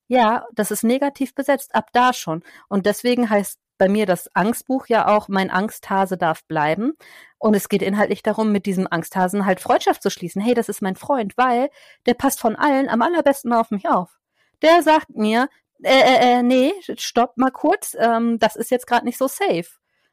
Ja, 0.08 0.46
das 0.54 0.72
ist 0.72 0.84
negativ 0.84 1.36
besetzt, 1.36 1.76
ab 1.76 1.90
da 1.94 2.14
schon. 2.14 2.44
Und 2.70 2.86
deswegen 2.86 3.30
heißt 3.30 3.60
bei 3.80 3.90
mir 3.90 4.06
das 4.06 4.30
Angstbuch 4.36 4.86
ja 4.88 5.08
auch, 5.08 5.28
mein 5.28 5.50
Angsthase 5.50 6.18
darf 6.18 6.44
bleiben. 6.44 6.94
Und 7.40 7.56
es 7.56 7.70
geht 7.70 7.82
inhaltlich 7.82 8.22
darum, 8.22 8.52
mit 8.52 8.68
diesem 8.68 8.86
Angsthasen 8.86 9.46
halt 9.46 9.60
Freundschaft 9.60 10.04
zu 10.04 10.12
schließen. 10.12 10.42
Hey, 10.42 10.54
das 10.54 10.70
ist 10.70 10.84
mein 10.84 10.96
Freund, 10.96 11.38
weil 11.38 11.70
der 12.06 12.14
passt 12.14 12.40
von 12.40 12.56
allen 12.56 12.90
am 12.90 13.02
allerbesten 13.02 13.54
auf 13.54 13.72
mich 13.72 13.88
auf. 13.88 14.20
Der 14.62 14.84
sagt 14.84 15.16
mir, 15.16 15.50
äh, 15.82 15.90
äh, 15.90 16.40
äh 16.40 16.44
nee, 16.44 16.74
stopp 16.98 17.38
mal 17.38 17.52
kurz, 17.52 17.96
ähm, 17.98 18.38
das 18.38 18.56
ist 18.56 18.70
jetzt 18.70 18.86
gerade 18.86 19.06
nicht 19.06 19.18
so 19.18 19.28
safe. 19.28 19.70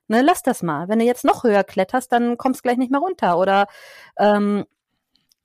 Ne, 0.08 0.22
lass 0.22 0.42
das 0.42 0.62
mal. 0.62 0.88
Wenn 0.88 1.00
du 1.00 1.04
jetzt 1.04 1.24
noch 1.24 1.42
höher 1.42 1.64
kletterst, 1.64 2.12
dann 2.12 2.38
kommst 2.38 2.62
gleich 2.62 2.76
nicht 2.76 2.92
mehr 2.92 3.00
runter. 3.00 3.38
Oder 3.38 3.66
ähm, 4.18 4.64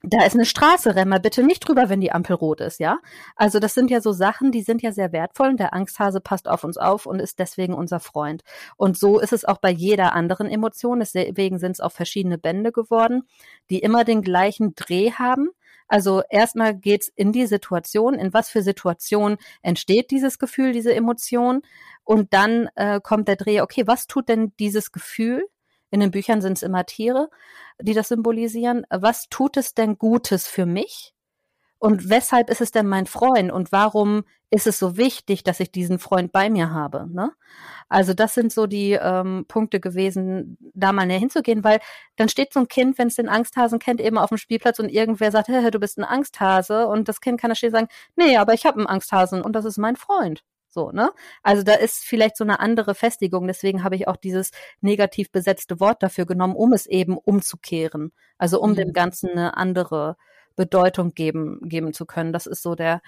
da 0.04 0.24
ist 0.24 0.34
eine 0.34 0.44
Straße, 0.44 0.96
renn 0.96 1.08
mal 1.08 1.20
bitte 1.20 1.42
nicht 1.42 1.60
drüber, 1.60 1.88
wenn 1.88 2.00
die 2.00 2.12
Ampel 2.12 2.34
rot 2.34 2.60
ist, 2.60 2.80
ja? 2.80 2.98
Also 3.36 3.60
das 3.60 3.74
sind 3.74 3.90
ja 3.90 4.00
so 4.00 4.12
Sachen, 4.12 4.50
die 4.50 4.62
sind 4.62 4.82
ja 4.82 4.92
sehr 4.92 5.12
wertvoll 5.12 5.50
und 5.50 5.60
der 5.60 5.74
Angsthase 5.74 6.20
passt 6.20 6.48
auf 6.48 6.64
uns 6.64 6.76
auf 6.76 7.06
und 7.06 7.20
ist 7.20 7.38
deswegen 7.38 7.74
unser 7.74 8.00
Freund. 8.00 8.42
Und 8.76 8.98
so 8.98 9.20
ist 9.20 9.32
es 9.32 9.44
auch 9.44 9.58
bei 9.58 9.70
jeder 9.70 10.14
anderen 10.14 10.48
Emotion, 10.48 10.98
deswegen 11.00 11.58
sind 11.58 11.72
es 11.72 11.80
auch 11.80 11.92
verschiedene 11.92 12.38
Bände 12.38 12.72
geworden, 12.72 13.22
die 13.70 13.78
immer 13.78 14.04
den 14.04 14.22
gleichen 14.22 14.74
Dreh 14.74 15.12
haben. 15.12 15.50
Also 15.88 16.22
erstmal 16.30 16.74
geht's 16.74 17.08
in 17.14 17.32
die 17.32 17.46
Situation, 17.46 18.14
in 18.14 18.32
was 18.32 18.48
für 18.48 18.62
Situation 18.62 19.36
entsteht 19.62 20.10
dieses 20.10 20.38
Gefühl, 20.38 20.72
diese 20.72 20.94
Emotion 20.94 21.62
und 22.04 22.32
dann 22.32 22.68
äh, 22.74 23.00
kommt 23.00 23.28
der 23.28 23.36
Dreh, 23.36 23.60
okay, 23.60 23.86
was 23.86 24.06
tut 24.06 24.28
denn 24.28 24.52
dieses 24.58 24.90
Gefühl? 24.90 25.44
In 25.92 26.00
den 26.00 26.10
Büchern 26.10 26.40
sind 26.40 26.54
es 26.54 26.62
immer 26.62 26.86
Tiere, 26.86 27.28
die 27.78 27.92
das 27.92 28.08
symbolisieren. 28.08 28.86
Was 28.90 29.28
tut 29.28 29.58
es 29.58 29.74
denn 29.74 29.98
Gutes 29.98 30.48
für 30.48 30.64
mich? 30.64 31.14
Und 31.78 32.08
weshalb 32.08 32.48
ist 32.48 32.62
es 32.62 32.70
denn 32.70 32.86
mein 32.86 33.06
Freund? 33.06 33.52
Und 33.52 33.72
warum 33.72 34.24
ist 34.50 34.66
es 34.66 34.78
so 34.78 34.96
wichtig, 34.96 35.42
dass 35.44 35.60
ich 35.60 35.70
diesen 35.70 35.98
Freund 35.98 36.32
bei 36.32 36.48
mir 36.48 36.70
habe? 36.70 37.08
Ne? 37.12 37.32
Also 37.90 38.14
das 38.14 38.32
sind 38.32 38.52
so 38.52 38.66
die 38.66 38.92
ähm, 38.92 39.44
Punkte 39.48 39.80
gewesen, 39.80 40.56
da 40.74 40.92
mal 40.92 41.06
näher 41.06 41.18
hinzugehen, 41.18 41.62
weil 41.62 41.80
dann 42.16 42.30
steht 42.30 42.54
so 42.54 42.60
ein 42.60 42.68
Kind, 42.68 42.96
wenn 42.98 43.08
es 43.08 43.16
den 43.16 43.28
Angsthasen 43.28 43.78
kennt, 43.78 44.00
eben 44.00 44.16
auf 44.16 44.30
dem 44.30 44.38
Spielplatz 44.38 44.78
und 44.78 44.88
irgendwer 44.88 45.30
sagt, 45.30 45.48
hey, 45.48 45.70
du 45.70 45.78
bist 45.78 45.98
ein 45.98 46.04
Angsthase 46.04 46.86
und 46.86 47.08
das 47.08 47.20
Kind 47.20 47.38
kann 47.38 47.50
da 47.50 47.54
stehen 47.54 47.72
sagen, 47.72 47.88
nee, 48.16 48.38
aber 48.38 48.54
ich 48.54 48.64
habe 48.64 48.78
einen 48.78 48.86
Angsthasen 48.86 49.42
und 49.42 49.52
das 49.54 49.66
ist 49.66 49.76
mein 49.76 49.96
Freund. 49.96 50.42
So, 50.72 50.90
ne? 50.90 51.12
Also 51.42 51.62
da 51.62 51.74
ist 51.74 52.04
vielleicht 52.04 52.36
so 52.36 52.44
eine 52.44 52.58
andere 52.58 52.94
Festigung. 52.94 53.46
Deswegen 53.46 53.84
habe 53.84 53.94
ich 53.94 54.08
auch 54.08 54.16
dieses 54.16 54.50
negativ 54.80 55.30
besetzte 55.30 55.80
Wort 55.80 56.02
dafür 56.02 56.24
genommen, 56.24 56.56
um 56.56 56.72
es 56.72 56.86
eben 56.86 57.18
umzukehren. 57.18 58.12
Also 58.38 58.60
um 58.60 58.70
mhm. 58.70 58.76
dem 58.76 58.92
Ganzen 58.94 59.30
eine 59.30 59.56
andere 59.56 60.16
Bedeutung 60.56 61.12
geben, 61.12 61.60
geben 61.62 61.92
zu 61.92 62.06
können. 62.06 62.32
Das 62.32 62.46
ist 62.46 62.62
so 62.62 62.74
der, 62.74 63.02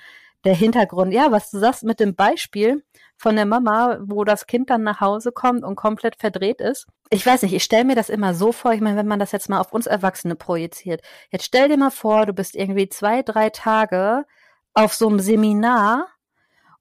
der 0.45 0.55
Hintergrund. 0.55 1.15
Ja, 1.15 1.33
was 1.33 1.51
du 1.51 1.59
sagst 1.59 1.85
mit 1.85 2.01
dem 2.01 2.15
Beispiel 2.15 2.85
von 3.17 3.37
der 3.37 3.47
Mama, 3.47 3.99
wo 4.03 4.25
das 4.25 4.47
Kind 4.47 4.69
dann 4.69 4.83
nach 4.83 5.01
Hause 5.01 5.33
kommt 5.33 5.65
und 5.65 5.77
komplett 5.77 6.17
verdreht 6.17 6.61
ist. 6.61 6.87
Ich 7.09 7.25
weiß 7.25 7.43
nicht, 7.43 7.55
ich 7.55 7.65
stelle 7.65 7.85
mir 7.85 7.95
das 7.95 8.11
immer 8.11 8.35
so 8.35 8.53
vor, 8.53 8.73
ich 8.73 8.81
meine, 8.81 8.97
wenn 8.97 9.07
man 9.07 9.19
das 9.19 9.33
jetzt 9.33 9.49
mal 9.49 9.61
auf 9.61 9.73
uns 9.73 9.87
Erwachsene 9.87 10.37
projiziert. 10.37 11.01
Jetzt 11.31 11.47
stell 11.47 11.69
dir 11.69 11.79
mal 11.79 11.91
vor, 11.91 12.27
du 12.27 12.35
bist 12.35 12.57
irgendwie 12.57 12.89
zwei, 12.89 13.23
drei 13.23 13.49
Tage 13.51 14.27
auf 14.75 14.93
so 14.93 15.09
einem 15.09 15.21
Seminar 15.21 16.09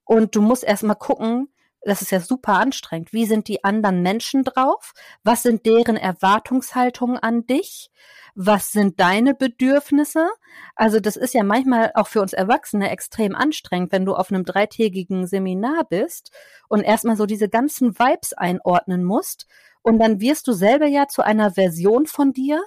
und 0.04 0.34
du 0.34 0.42
musst 0.42 0.64
erstmal 0.64 0.96
gucken, 0.96 1.48
das 1.84 2.02
ist 2.02 2.10
ja 2.10 2.20
super 2.20 2.54
anstrengend. 2.54 3.12
Wie 3.12 3.26
sind 3.26 3.46
die 3.48 3.62
anderen 3.62 4.02
Menschen 4.02 4.42
drauf? 4.42 4.94
Was 5.22 5.42
sind 5.42 5.66
deren 5.66 5.96
Erwartungshaltungen 5.96 7.18
an 7.18 7.46
dich? 7.46 7.90
Was 8.34 8.72
sind 8.72 8.98
deine 9.00 9.34
Bedürfnisse? 9.34 10.28
Also 10.74 10.98
das 10.98 11.16
ist 11.16 11.34
ja 11.34 11.44
manchmal 11.44 11.92
auch 11.94 12.08
für 12.08 12.22
uns 12.22 12.32
Erwachsene 12.32 12.90
extrem 12.90 13.34
anstrengend, 13.34 13.92
wenn 13.92 14.06
du 14.06 14.14
auf 14.14 14.30
einem 14.30 14.44
dreitägigen 14.44 15.26
Seminar 15.26 15.84
bist 15.84 16.30
und 16.68 16.82
erstmal 16.82 17.16
so 17.16 17.26
diese 17.26 17.48
ganzen 17.48 17.98
Vibes 17.98 18.32
einordnen 18.32 19.04
musst. 19.04 19.46
Und 19.82 19.98
dann 19.98 20.20
wirst 20.20 20.48
du 20.48 20.52
selber 20.52 20.86
ja 20.86 21.06
zu 21.06 21.22
einer 21.22 21.52
Version 21.52 22.06
von 22.06 22.32
dir, 22.32 22.62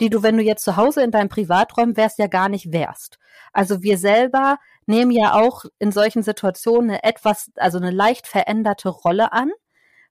die 0.00 0.10
du, 0.10 0.22
wenn 0.22 0.36
du 0.36 0.42
jetzt 0.42 0.64
zu 0.64 0.76
Hause 0.76 1.02
in 1.02 1.10
deinem 1.10 1.28
Privaträumen 1.28 1.96
wärst, 1.96 2.18
ja 2.18 2.26
gar 2.26 2.48
nicht 2.48 2.72
wärst. 2.72 3.18
Also 3.52 3.82
wir 3.82 3.98
selber 3.98 4.58
nehmen 4.88 5.10
ja 5.10 5.34
auch 5.34 5.64
in 5.78 5.92
solchen 5.92 6.22
Situationen 6.22 6.90
eine 6.90 7.04
etwas, 7.04 7.50
also 7.56 7.78
eine 7.78 7.90
leicht 7.90 8.26
veränderte 8.26 8.88
Rolle 8.88 9.32
an. 9.32 9.50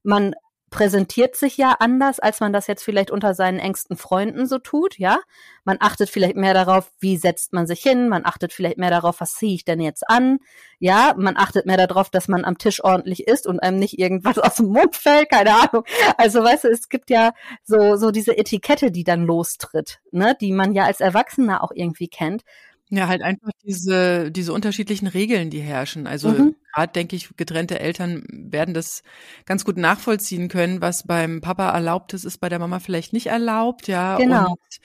Man 0.04 0.36
präsentiert 0.70 1.36
sich 1.38 1.56
ja 1.56 1.76
anders, 1.80 2.20
als 2.20 2.42
man 2.42 2.52
das 2.52 2.68
jetzt 2.68 2.84
vielleicht 2.84 3.10
unter 3.10 3.34
seinen 3.34 3.60
engsten 3.60 3.96
Freunden 3.96 4.48
so 4.48 4.58
tut, 4.60 4.98
ja. 4.98 5.20
Man 5.64 5.78
achtet 5.80 6.10
vielleicht 6.10 6.36
mehr 6.36 6.54
darauf, 6.54 6.92
wie 7.00 7.16
setzt 7.16 7.54
man 7.54 7.68
sich 7.68 7.82
hin, 7.82 8.10
man 8.10 8.26
achtet 8.26 8.52
vielleicht 8.52 8.78
mehr 8.78 8.90
darauf, 8.90 9.22
was 9.22 9.36
ziehe 9.36 9.56
ich 9.56 9.64
denn 9.64 9.80
jetzt 9.80 10.10
an, 10.10 10.40
ja. 10.80 11.14
Man 11.18 11.38
achtet 11.38 11.66
mehr 11.66 11.78
darauf, 11.78 12.10
dass 12.10 12.28
man 12.28 12.44
am 12.44 12.58
Tisch 12.58 12.84
ordentlich 12.84 13.28
ist 13.28 13.48
und 13.48 13.62
einem 13.62 13.80
nicht 13.80 13.98
irgendwas 13.98 14.38
aus 14.40 14.56
dem 14.56 14.68
Mund 14.68 14.96
fällt, 14.96 15.30
keine 15.30 15.54
Ahnung. 15.56 15.86
Also 16.18 16.44
weißt 16.44 16.66
du, 16.66 16.68
es 16.68 16.90
gibt 16.90 17.10
ja 17.10 17.32
so, 17.64 17.96
so 17.96 18.12
diese 18.12 18.38
Etikette, 18.38 18.92
die 18.92 19.06
dann 19.06 19.26
lostritt, 19.26 20.00
ne, 20.12 20.36
die 20.40 20.52
man 20.52 20.74
ja 20.74 20.84
als 20.84 21.00
Erwachsener 21.00 21.64
auch 21.64 21.72
irgendwie 21.74 22.10
kennt. 22.10 22.44
Ja, 22.90 23.08
halt 23.10 23.22
einfach 23.22 23.52
diese, 23.66 24.32
diese 24.32 24.54
unterschiedlichen 24.54 25.08
Regeln, 25.08 25.50
die 25.50 25.60
herrschen. 25.60 26.08
Also 26.08 26.30
mhm. 26.30 26.56
gerade 26.74 26.94
denke 26.94 27.18
ich, 27.18 27.36
getrennte 27.36 27.80
Eltern 27.80 28.24
werden 28.30 28.74
das 28.74 29.04
ganz 29.46 29.66
gut 29.66 29.76
nachvollziehen 29.76 30.48
können, 30.48 30.82
was 30.82 31.04
beim 31.04 31.42
Papa 31.42 31.70
erlaubt 31.72 32.14
ist, 32.14 32.24
ist 32.24 32.38
bei 32.38 32.48
der 32.48 32.60
Mama 32.60 32.80
vielleicht 32.80 33.12
nicht 33.12 33.28
erlaubt, 33.28 33.90
ja. 33.90 34.18
Genau. 34.18 34.52
Und 34.52 34.80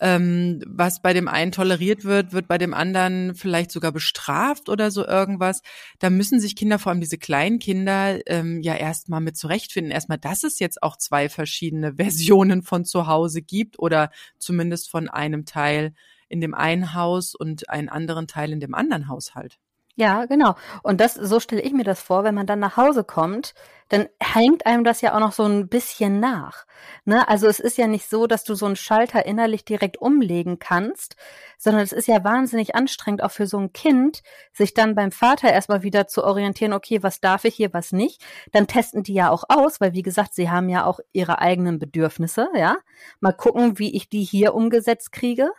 ähm, 0.00 0.60
was 0.66 1.00
bei 1.00 1.12
dem 1.12 1.28
einen 1.28 1.52
toleriert 1.52 2.02
wird, 2.02 2.32
wird 2.32 2.48
bei 2.48 2.58
dem 2.58 2.74
anderen 2.74 3.36
vielleicht 3.36 3.70
sogar 3.70 3.92
bestraft 3.92 4.68
oder 4.68 4.90
so 4.90 5.06
irgendwas. 5.06 5.62
Da 6.00 6.10
müssen 6.10 6.40
sich 6.40 6.56
Kinder, 6.56 6.80
vor 6.80 6.90
allem 6.90 7.00
diese 7.00 7.18
kleinen 7.18 7.60
Kinder, 7.60 8.18
ähm, 8.26 8.60
ja 8.60 8.74
erstmal 8.74 9.20
mit 9.20 9.36
zurechtfinden. 9.36 9.92
Erstmal, 9.92 10.18
dass 10.18 10.42
es 10.42 10.58
jetzt 10.58 10.82
auch 10.82 10.96
zwei 10.96 11.28
verschiedene 11.28 11.94
Versionen 11.96 12.62
von 12.62 12.84
zu 12.84 13.06
Hause 13.06 13.42
gibt 13.42 13.78
oder 13.78 14.10
zumindest 14.38 14.90
von 14.90 15.08
einem 15.08 15.44
Teil 15.44 15.94
in 16.28 16.40
dem 16.40 16.54
einen 16.54 16.94
Haus 16.94 17.34
und 17.34 17.68
einen 17.70 17.88
anderen 17.88 18.26
Teil 18.26 18.52
in 18.52 18.60
dem 18.60 18.74
anderen 18.74 19.08
Haushalt. 19.08 19.58
Ja, 19.96 20.24
genau. 20.24 20.56
Und 20.82 21.00
das, 21.00 21.14
so 21.14 21.38
stelle 21.38 21.62
ich 21.62 21.72
mir 21.72 21.84
das 21.84 22.02
vor, 22.02 22.24
wenn 22.24 22.34
man 22.34 22.48
dann 22.48 22.58
nach 22.58 22.76
Hause 22.76 23.04
kommt, 23.04 23.54
dann 23.90 24.08
hängt 24.18 24.66
einem 24.66 24.82
das 24.82 25.02
ja 25.02 25.14
auch 25.14 25.20
noch 25.20 25.30
so 25.30 25.44
ein 25.44 25.68
bisschen 25.68 26.18
nach. 26.18 26.66
Ne? 27.04 27.28
Also 27.28 27.46
es 27.46 27.60
ist 27.60 27.78
ja 27.78 27.86
nicht 27.86 28.10
so, 28.10 28.26
dass 28.26 28.42
du 28.42 28.56
so 28.56 28.66
einen 28.66 28.74
Schalter 28.74 29.24
innerlich 29.24 29.64
direkt 29.64 29.98
umlegen 29.98 30.58
kannst, 30.58 31.14
sondern 31.58 31.82
es 31.82 31.92
ist 31.92 32.08
ja 32.08 32.24
wahnsinnig 32.24 32.74
anstrengend 32.74 33.22
auch 33.22 33.30
für 33.30 33.46
so 33.46 33.56
ein 33.58 33.72
Kind, 33.72 34.22
sich 34.52 34.74
dann 34.74 34.96
beim 34.96 35.12
Vater 35.12 35.52
erstmal 35.52 35.84
wieder 35.84 36.08
zu 36.08 36.24
orientieren, 36.24 36.72
okay, 36.72 37.04
was 37.04 37.20
darf 37.20 37.44
ich 37.44 37.54
hier, 37.54 37.72
was 37.72 37.92
nicht. 37.92 38.20
Dann 38.50 38.66
testen 38.66 39.04
die 39.04 39.14
ja 39.14 39.30
auch 39.30 39.44
aus, 39.48 39.80
weil 39.80 39.92
wie 39.92 40.02
gesagt, 40.02 40.34
sie 40.34 40.50
haben 40.50 40.68
ja 40.68 40.86
auch 40.86 40.98
ihre 41.12 41.38
eigenen 41.38 41.78
Bedürfnisse, 41.78 42.48
ja. 42.56 42.78
Mal 43.20 43.32
gucken, 43.32 43.78
wie 43.78 43.94
ich 43.94 44.08
die 44.08 44.24
hier 44.24 44.54
umgesetzt 44.54 45.12
kriege. 45.12 45.52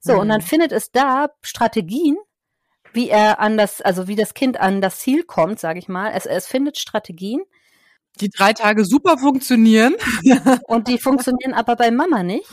So, 0.00 0.14
mhm. 0.14 0.18
und 0.20 0.28
dann 0.28 0.40
mhm. 0.40 0.46
findet 0.46 0.72
es 0.72 0.90
da 0.90 1.30
Strategien, 1.42 2.16
wie 2.92 3.08
er 3.08 3.40
an 3.40 3.56
das, 3.56 3.80
also 3.80 4.08
wie 4.08 4.16
das 4.16 4.34
Kind 4.34 4.58
an 4.58 4.80
das 4.80 4.98
Ziel 5.00 5.24
kommt, 5.24 5.60
sage 5.60 5.78
ich 5.78 5.88
mal. 5.88 6.12
Es, 6.14 6.26
es 6.26 6.46
findet 6.46 6.78
Strategien. 6.78 7.42
Die 8.20 8.30
drei 8.30 8.52
Tage 8.52 8.84
super 8.84 9.18
funktionieren. 9.18 9.94
und 10.66 10.88
die 10.88 10.98
funktionieren 10.98 11.54
aber 11.54 11.76
bei 11.76 11.90
Mama 11.90 12.22
nicht. 12.22 12.48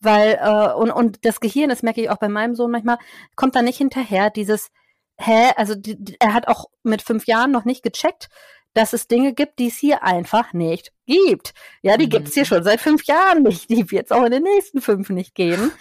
Weil, 0.00 0.38
äh, 0.40 0.72
und, 0.74 0.90
und 0.90 1.24
das 1.24 1.40
Gehirn, 1.40 1.68
das 1.70 1.82
merke 1.82 2.02
ich 2.02 2.10
auch 2.10 2.18
bei 2.18 2.28
meinem 2.28 2.54
Sohn 2.54 2.70
manchmal, 2.70 2.98
kommt 3.36 3.54
da 3.54 3.62
nicht 3.62 3.78
hinterher, 3.78 4.30
dieses, 4.30 4.70
hä, 5.16 5.52
also 5.56 5.74
die, 5.74 5.96
die, 5.96 6.16
er 6.18 6.34
hat 6.34 6.48
auch 6.48 6.66
mit 6.82 7.02
fünf 7.02 7.26
Jahren 7.26 7.52
noch 7.52 7.64
nicht 7.64 7.82
gecheckt, 7.84 8.28
dass 8.74 8.92
es 8.92 9.06
Dinge 9.06 9.34
gibt, 9.34 9.58
die 9.58 9.68
es 9.68 9.76
hier 9.76 10.02
einfach 10.02 10.52
nicht 10.52 10.92
gibt. 11.06 11.52
Ja, 11.82 11.96
die 11.96 12.06
mhm. 12.06 12.10
gibt's 12.10 12.34
hier 12.34 12.44
schon 12.44 12.64
seit 12.64 12.80
fünf 12.80 13.04
Jahren 13.04 13.42
nicht. 13.42 13.70
Die 13.70 13.90
wird 13.90 14.06
es 14.06 14.12
auch 14.12 14.24
in 14.24 14.32
den 14.32 14.42
nächsten 14.42 14.80
fünf 14.80 15.10
nicht 15.10 15.34
geben. 15.34 15.72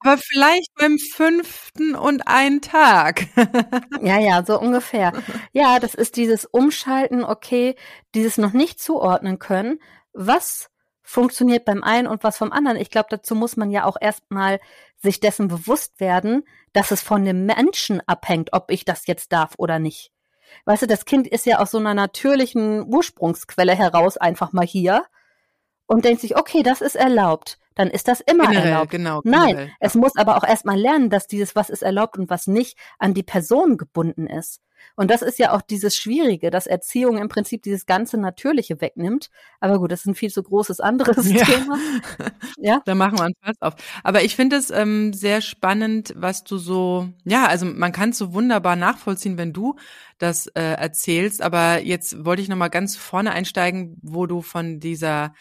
Aber 0.00 0.18
vielleicht 0.18 0.74
beim 0.74 0.98
fünften 0.98 1.94
und 1.94 2.26
einen 2.26 2.60
Tag. 2.60 3.26
ja, 4.02 4.18
ja, 4.18 4.44
so 4.44 4.58
ungefähr. 4.58 5.12
Ja, 5.52 5.78
das 5.78 5.94
ist 5.94 6.16
dieses 6.16 6.44
Umschalten, 6.44 7.24
okay, 7.24 7.76
dieses 8.14 8.38
noch 8.38 8.52
nicht 8.52 8.80
zuordnen 8.80 9.38
können. 9.38 9.80
Was 10.12 10.70
funktioniert 11.02 11.64
beim 11.64 11.82
einen 11.82 12.06
und 12.06 12.24
was 12.24 12.36
vom 12.36 12.52
anderen? 12.52 12.78
Ich 12.78 12.90
glaube, 12.90 13.08
dazu 13.10 13.34
muss 13.34 13.56
man 13.56 13.70
ja 13.70 13.84
auch 13.84 13.96
erstmal 14.00 14.60
sich 14.96 15.20
dessen 15.20 15.48
bewusst 15.48 16.00
werden, 16.00 16.44
dass 16.72 16.90
es 16.90 17.02
von 17.02 17.24
dem 17.24 17.46
Menschen 17.46 18.00
abhängt, 18.06 18.52
ob 18.52 18.70
ich 18.70 18.84
das 18.84 19.06
jetzt 19.06 19.32
darf 19.32 19.54
oder 19.58 19.78
nicht. 19.78 20.12
Weißt 20.64 20.82
du, 20.82 20.86
das 20.86 21.04
Kind 21.04 21.26
ist 21.26 21.46
ja 21.46 21.58
aus 21.58 21.70
so 21.70 21.78
einer 21.78 21.94
natürlichen 21.94 22.84
Ursprungsquelle 22.86 23.74
heraus 23.74 24.16
einfach 24.16 24.52
mal 24.52 24.66
hier 24.66 25.04
und 25.86 26.04
denkt 26.04 26.20
sich, 26.20 26.36
okay, 26.36 26.62
das 26.62 26.80
ist 26.80 26.96
erlaubt 26.96 27.58
dann 27.76 27.90
ist 27.90 28.08
das 28.08 28.20
immer 28.20 28.48
generell, 28.48 28.72
erlaubt. 28.72 28.90
Genau, 28.90 29.20
generell, 29.20 29.54
Nein, 29.54 29.72
es 29.80 29.94
muss 29.94 30.16
aber 30.16 30.36
auch 30.38 30.44
erstmal 30.44 30.78
lernen, 30.78 31.10
dass 31.10 31.28
dieses, 31.28 31.54
was 31.54 31.70
ist 31.70 31.82
erlaubt 31.82 32.18
und 32.18 32.28
was 32.30 32.46
nicht, 32.46 32.76
an 32.98 33.14
die 33.14 33.22
Person 33.22 33.76
gebunden 33.76 34.26
ist. 34.26 34.62
Und 34.94 35.10
das 35.10 35.20
ist 35.20 35.38
ja 35.38 35.52
auch 35.52 35.62
dieses 35.62 35.96
Schwierige, 35.96 36.50
dass 36.50 36.66
Erziehung 36.66 37.18
im 37.18 37.28
Prinzip 37.28 37.62
dieses 37.62 37.84
ganze 37.84 38.18
Natürliche 38.18 38.80
wegnimmt. 38.80 39.30
Aber 39.60 39.78
gut, 39.78 39.92
das 39.92 40.00
ist 40.00 40.06
ein 40.06 40.14
viel 40.14 40.30
zu 40.30 40.42
großes 40.42 40.80
anderes 40.80 41.30
ja. 41.30 41.44
Thema. 41.44 41.78
Ja. 42.56 42.80
Da 42.86 42.94
machen 42.94 43.18
wir 43.18 43.24
einen 43.24 43.34
Fass 43.42 43.56
auf. 43.60 43.74
Aber 44.04 44.22
ich 44.22 44.36
finde 44.36 44.56
es 44.56 44.70
ähm, 44.70 45.12
sehr 45.12 45.42
spannend, 45.42 46.14
was 46.16 46.44
du 46.44 46.56
so, 46.56 47.08
ja, 47.24 47.46
also 47.46 47.66
man 47.66 47.92
kann 47.92 48.10
es 48.10 48.18
so 48.18 48.32
wunderbar 48.32 48.76
nachvollziehen, 48.76 49.36
wenn 49.36 49.52
du 49.52 49.76
das 50.18 50.46
äh, 50.48 50.62
erzählst. 50.62 51.42
Aber 51.42 51.82
jetzt 51.82 52.24
wollte 52.24 52.40
ich 52.40 52.48
nochmal 52.48 52.70
ganz 52.70 52.96
vorne 52.96 53.32
einsteigen, 53.32 53.98
wo 54.02 54.26
du 54.26 54.40
von 54.40 54.80
dieser 54.80 55.34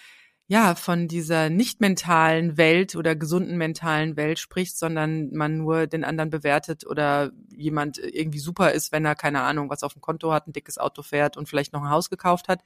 ja, 0.47 0.75
von 0.75 1.07
dieser 1.07 1.49
nicht 1.49 1.81
mentalen 1.81 2.55
Welt 2.55 2.95
oder 2.95 3.15
gesunden 3.15 3.57
mentalen 3.57 4.15
Welt 4.15 4.37
spricht, 4.37 4.77
sondern 4.77 5.31
man 5.31 5.57
nur 5.57 5.87
den 5.87 6.03
anderen 6.03 6.29
bewertet 6.29 6.85
oder 6.85 7.31
jemand 7.49 7.97
irgendwie 7.97 8.39
super 8.39 8.71
ist, 8.71 8.91
wenn 8.91 9.05
er 9.05 9.15
keine 9.15 9.41
Ahnung, 9.41 9.71
was 9.71 9.81
auf 9.81 9.93
dem 9.93 10.01
Konto 10.01 10.31
hat, 10.31 10.47
ein 10.47 10.53
dickes 10.53 10.77
Auto 10.77 11.01
fährt 11.01 11.35
und 11.35 11.49
vielleicht 11.49 11.73
noch 11.73 11.81
ein 11.81 11.89
Haus 11.89 12.11
gekauft 12.11 12.47
hat. 12.47 12.63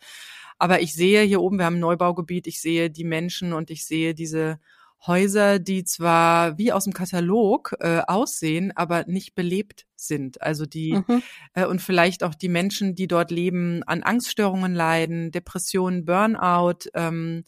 Aber 0.58 0.82
ich 0.82 0.94
sehe 0.94 1.22
hier 1.24 1.42
oben, 1.42 1.58
wir 1.58 1.66
haben 1.66 1.78
ein 1.78 1.80
Neubaugebiet, 1.80 2.48
ich 2.48 2.60
sehe 2.60 2.90
die 2.90 3.06
Menschen 3.06 3.54
und 3.54 3.70
ich 3.70 3.86
sehe 3.86 4.14
diese 4.14 4.60
Häuser, 5.08 5.60
die 5.60 5.86
zwar 5.86 6.58
wie 6.58 6.74
aus 6.74 6.84
dem 6.84 6.92
Katalog 6.92 7.74
äh, 7.80 8.02
aussehen, 8.06 8.74
aber 8.76 9.06
nicht 9.08 9.36
belebt 9.36 9.86
sind. 9.96 10.42
Also 10.42 10.66
die 10.66 10.96
mhm. 10.96 11.24
äh, 11.54 11.66
und 11.66 11.82
vielleicht 11.82 12.26
auch 12.26 12.36
die 12.36 12.50
Menschen, 12.50 12.96
die 12.96 13.08
dort 13.08 13.32
leben, 13.32 13.84
an 13.84 14.04
Angststörungen 14.04 14.76
leiden, 14.76 15.32
Depressionen, 15.32 16.04
Burnout, 16.04 16.90
ähm, 16.94 17.46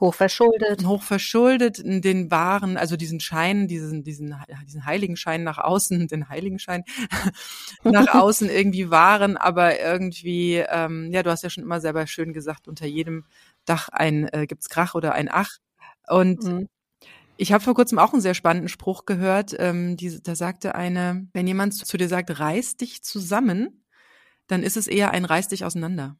Hochverschuldet. 0.00 0.84
Hochverschuldet, 0.84 1.82
den 1.84 2.30
Waren, 2.30 2.76
also 2.76 2.96
diesen 2.96 3.20
Schein, 3.20 3.68
diesen, 3.68 4.02
diesen, 4.02 4.34
diesen 4.66 4.86
heiligen 4.86 5.16
Schein 5.16 5.44
nach 5.44 5.58
außen, 5.58 6.08
den 6.08 6.28
heiligen 6.28 6.58
Schein 6.58 6.84
nach 7.84 8.14
außen 8.14 8.48
irgendwie 8.48 8.90
waren, 8.90 9.36
aber 9.36 9.80
irgendwie, 9.80 10.56
ähm, 10.56 11.10
ja, 11.12 11.22
du 11.22 11.30
hast 11.30 11.42
ja 11.42 11.50
schon 11.50 11.64
immer 11.64 11.80
selber 11.80 12.06
schön 12.06 12.32
gesagt, 12.32 12.68
unter 12.68 12.86
jedem 12.86 13.24
Dach 13.64 13.88
ein 13.88 14.28
äh, 14.32 14.46
gibt's 14.46 14.68
Krach 14.68 14.94
oder 14.94 15.12
ein 15.12 15.28
Ach. 15.30 15.58
Und 16.08 16.42
mhm. 16.42 16.68
ich 17.36 17.52
habe 17.52 17.64
vor 17.64 17.74
kurzem 17.74 17.98
auch 17.98 18.12
einen 18.12 18.22
sehr 18.22 18.34
spannenden 18.34 18.68
Spruch 18.68 19.06
gehört. 19.06 19.54
Ähm, 19.58 19.96
die, 19.96 20.22
da 20.22 20.34
sagte 20.34 20.74
eine, 20.74 21.28
wenn 21.32 21.46
jemand 21.46 21.74
zu 21.74 21.96
dir 21.96 22.08
sagt, 22.08 22.38
reiß 22.38 22.76
dich 22.76 23.02
zusammen, 23.02 23.84
dann 24.46 24.62
ist 24.62 24.76
es 24.76 24.86
eher 24.86 25.12
ein 25.12 25.24
reiß 25.24 25.48
dich 25.48 25.64
auseinander. 25.64 26.16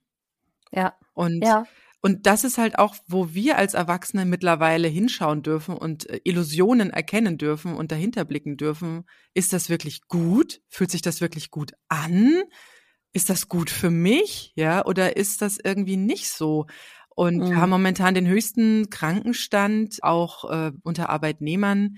Ja. 0.72 0.94
Und 1.12 1.44
ja. 1.44 1.64
Und 2.04 2.26
das 2.26 2.44
ist 2.44 2.58
halt 2.58 2.78
auch, 2.78 2.96
wo 3.06 3.32
wir 3.32 3.56
als 3.56 3.72
Erwachsene 3.72 4.26
mittlerweile 4.26 4.88
hinschauen 4.88 5.42
dürfen 5.42 5.74
und 5.74 6.06
äh, 6.10 6.20
Illusionen 6.24 6.90
erkennen 6.90 7.38
dürfen 7.38 7.74
und 7.74 7.92
dahinter 7.92 8.26
blicken 8.26 8.58
dürfen. 8.58 9.04
Ist 9.32 9.54
das 9.54 9.70
wirklich 9.70 10.02
gut? 10.06 10.60
Fühlt 10.68 10.90
sich 10.90 11.00
das 11.00 11.22
wirklich 11.22 11.50
gut 11.50 11.72
an? 11.88 12.42
Ist 13.14 13.30
das 13.30 13.48
gut 13.48 13.70
für 13.70 13.88
mich? 13.88 14.52
Ja, 14.54 14.84
oder 14.84 15.16
ist 15.16 15.40
das 15.40 15.56
irgendwie 15.56 15.96
nicht 15.96 16.28
so? 16.28 16.66
Und 17.08 17.38
mhm. 17.38 17.48
wir 17.48 17.56
haben 17.56 17.70
momentan 17.70 18.14
den 18.14 18.28
höchsten 18.28 18.90
Krankenstand 18.90 20.00
auch 20.02 20.50
äh, 20.50 20.72
unter 20.82 21.08
Arbeitnehmern 21.08 21.96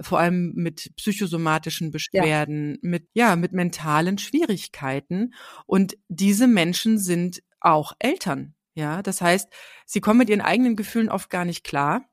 vor 0.00 0.20
allem 0.20 0.52
mit 0.54 0.92
psychosomatischen 0.94 1.90
Beschwerden, 1.90 2.74
ja. 2.74 2.78
mit, 2.82 3.08
ja, 3.12 3.34
mit 3.34 3.52
mentalen 3.52 4.18
Schwierigkeiten. 4.18 5.34
Und 5.66 5.98
diese 6.06 6.46
Menschen 6.46 7.00
sind 7.00 7.42
auch 7.58 7.94
Eltern. 7.98 8.54
Ja, 8.78 9.02
das 9.02 9.20
heißt, 9.20 9.48
sie 9.86 10.00
kommen 10.00 10.18
mit 10.18 10.30
ihren 10.30 10.40
eigenen 10.40 10.76
Gefühlen 10.76 11.08
oft 11.08 11.30
gar 11.30 11.44
nicht 11.44 11.64
klar. 11.64 12.04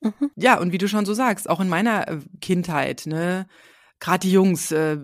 Mhm. 0.00 0.30
Ja, 0.36 0.60
und 0.60 0.70
wie 0.70 0.78
du 0.78 0.86
schon 0.86 1.04
so 1.04 1.14
sagst, 1.14 1.50
auch 1.50 1.58
in 1.58 1.68
meiner 1.68 2.06
äh, 2.06 2.18
Kindheit, 2.40 3.06
ne, 3.06 3.48
gerade 3.98 4.20
die 4.20 4.30
Jungs, 4.30 4.70
äh, 4.70 4.98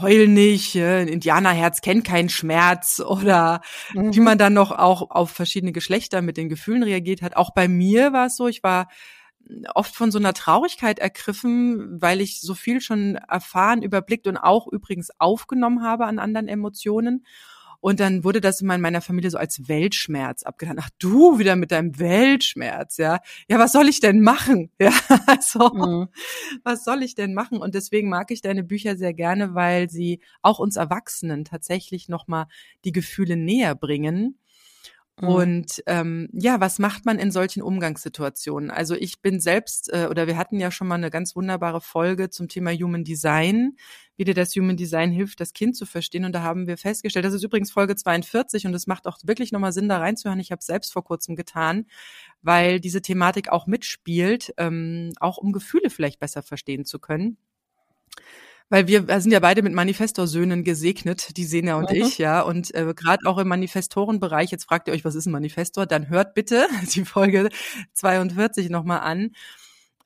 heul 0.00 0.26
nicht, 0.26 0.74
äh, 0.74 1.02
ein 1.02 1.08
Indianerherz 1.08 1.82
kennt 1.82 2.06
keinen 2.06 2.30
Schmerz 2.30 2.98
oder 3.06 3.60
mhm. 3.92 4.14
wie 4.14 4.20
man 4.20 4.38
dann 4.38 4.54
noch 4.54 4.72
auch 4.72 5.10
auf 5.10 5.32
verschiedene 5.32 5.72
Geschlechter 5.72 6.22
mit 6.22 6.38
den 6.38 6.48
Gefühlen 6.48 6.82
reagiert 6.82 7.20
hat. 7.20 7.36
Auch 7.36 7.50
bei 7.52 7.68
mir 7.68 8.14
war 8.14 8.28
es 8.28 8.36
so, 8.36 8.48
ich 8.48 8.62
war 8.62 8.88
oft 9.74 9.94
von 9.94 10.10
so 10.10 10.18
einer 10.18 10.32
Traurigkeit 10.32 10.98
ergriffen, 10.98 12.00
weil 12.00 12.22
ich 12.22 12.40
so 12.40 12.54
viel 12.54 12.80
schon 12.80 13.16
erfahren, 13.16 13.82
überblickt 13.82 14.26
und 14.26 14.38
auch 14.38 14.66
übrigens 14.66 15.10
aufgenommen 15.18 15.82
habe 15.82 16.06
an 16.06 16.18
anderen 16.18 16.48
Emotionen. 16.48 17.26
Und 17.80 18.00
dann 18.00 18.24
wurde 18.24 18.40
das 18.40 18.60
immer 18.60 18.74
in 18.74 18.80
meiner 18.80 19.00
Familie 19.00 19.30
so 19.30 19.38
als 19.38 19.68
Weltschmerz 19.68 20.42
abgetan. 20.42 20.78
Ach 20.80 20.90
du 20.98 21.38
wieder 21.38 21.56
mit 21.56 21.70
deinem 21.70 21.98
Weltschmerz, 21.98 22.96
ja. 22.96 23.20
Ja, 23.48 23.58
was 23.58 23.72
soll 23.72 23.88
ich 23.88 24.00
denn 24.00 24.20
machen? 24.20 24.70
Ja, 24.80 24.92
also, 25.26 25.70
mhm. 25.70 26.08
was 26.62 26.84
soll 26.84 27.02
ich 27.02 27.14
denn 27.14 27.34
machen? 27.34 27.58
Und 27.58 27.74
deswegen 27.74 28.08
mag 28.08 28.30
ich 28.30 28.40
deine 28.40 28.62
Bücher 28.62 28.96
sehr 28.96 29.12
gerne, 29.12 29.54
weil 29.54 29.90
sie 29.90 30.20
auch 30.40 30.60
uns 30.60 30.76
Erwachsenen 30.76 31.44
tatsächlich 31.44 32.08
nochmal 32.08 32.46
die 32.84 32.92
Gefühle 32.92 33.36
näher 33.36 33.74
bringen 33.74 34.38
Mhm. 35.20 35.28
Und 35.28 35.82
ähm, 35.86 36.28
ja, 36.32 36.60
was 36.60 36.78
macht 36.78 37.04
man 37.04 37.18
in 37.18 37.30
solchen 37.30 37.62
Umgangssituationen? 37.62 38.70
Also 38.70 38.94
ich 38.94 39.20
bin 39.20 39.40
selbst, 39.40 39.92
äh, 39.92 40.06
oder 40.10 40.26
wir 40.26 40.36
hatten 40.36 40.60
ja 40.60 40.70
schon 40.70 40.88
mal 40.88 40.94
eine 40.94 41.10
ganz 41.10 41.34
wunderbare 41.34 41.80
Folge 41.80 42.30
zum 42.30 42.48
Thema 42.48 42.72
Human 42.72 43.04
Design, 43.04 43.76
wie 44.16 44.24
dir 44.24 44.34
das 44.34 44.54
Human 44.54 44.76
Design 44.76 45.10
hilft, 45.10 45.40
das 45.40 45.52
Kind 45.52 45.76
zu 45.76 45.86
verstehen. 45.86 46.24
Und 46.24 46.32
da 46.32 46.42
haben 46.42 46.66
wir 46.66 46.76
festgestellt, 46.76 47.24
das 47.24 47.34
ist 47.34 47.44
übrigens 47.44 47.70
Folge 47.70 47.96
42 47.96 48.66
und 48.66 48.74
es 48.74 48.86
macht 48.86 49.06
auch 49.06 49.18
wirklich 49.24 49.52
nochmal 49.52 49.72
Sinn, 49.72 49.88
da 49.88 49.98
reinzuhören. 49.98 50.40
Ich 50.40 50.50
habe 50.50 50.60
es 50.60 50.66
selbst 50.66 50.92
vor 50.92 51.04
kurzem 51.04 51.36
getan, 51.36 51.86
weil 52.42 52.80
diese 52.80 53.02
Thematik 53.02 53.50
auch 53.50 53.66
mitspielt, 53.66 54.52
ähm, 54.56 55.12
auch 55.20 55.38
um 55.38 55.52
Gefühle 55.52 55.90
vielleicht 55.90 56.20
besser 56.20 56.42
verstehen 56.42 56.84
zu 56.84 56.98
können 56.98 57.38
weil 58.70 58.86
wir 58.86 59.20
sind 59.20 59.32
ja 59.32 59.40
beide 59.40 59.62
mit 59.62 59.72
Manifestorsöhnen 59.72 60.64
gesegnet, 60.64 61.36
die 61.36 61.44
Sena 61.44 61.76
und 61.76 61.90
mhm. 61.90 61.96
ich, 61.96 62.18
ja. 62.18 62.42
Und 62.42 62.74
äh, 62.74 62.92
gerade 62.94 63.26
auch 63.26 63.38
im 63.38 63.48
Manifestorenbereich, 63.48 64.50
jetzt 64.50 64.64
fragt 64.64 64.88
ihr 64.88 64.94
euch, 64.94 65.04
was 65.04 65.14
ist 65.14 65.26
ein 65.26 65.32
Manifestor? 65.32 65.86
Dann 65.86 66.08
hört 66.08 66.34
bitte 66.34 66.66
die 66.94 67.04
Folge 67.04 67.48
42 67.94 68.70
nochmal 68.70 69.00
an. 69.00 69.30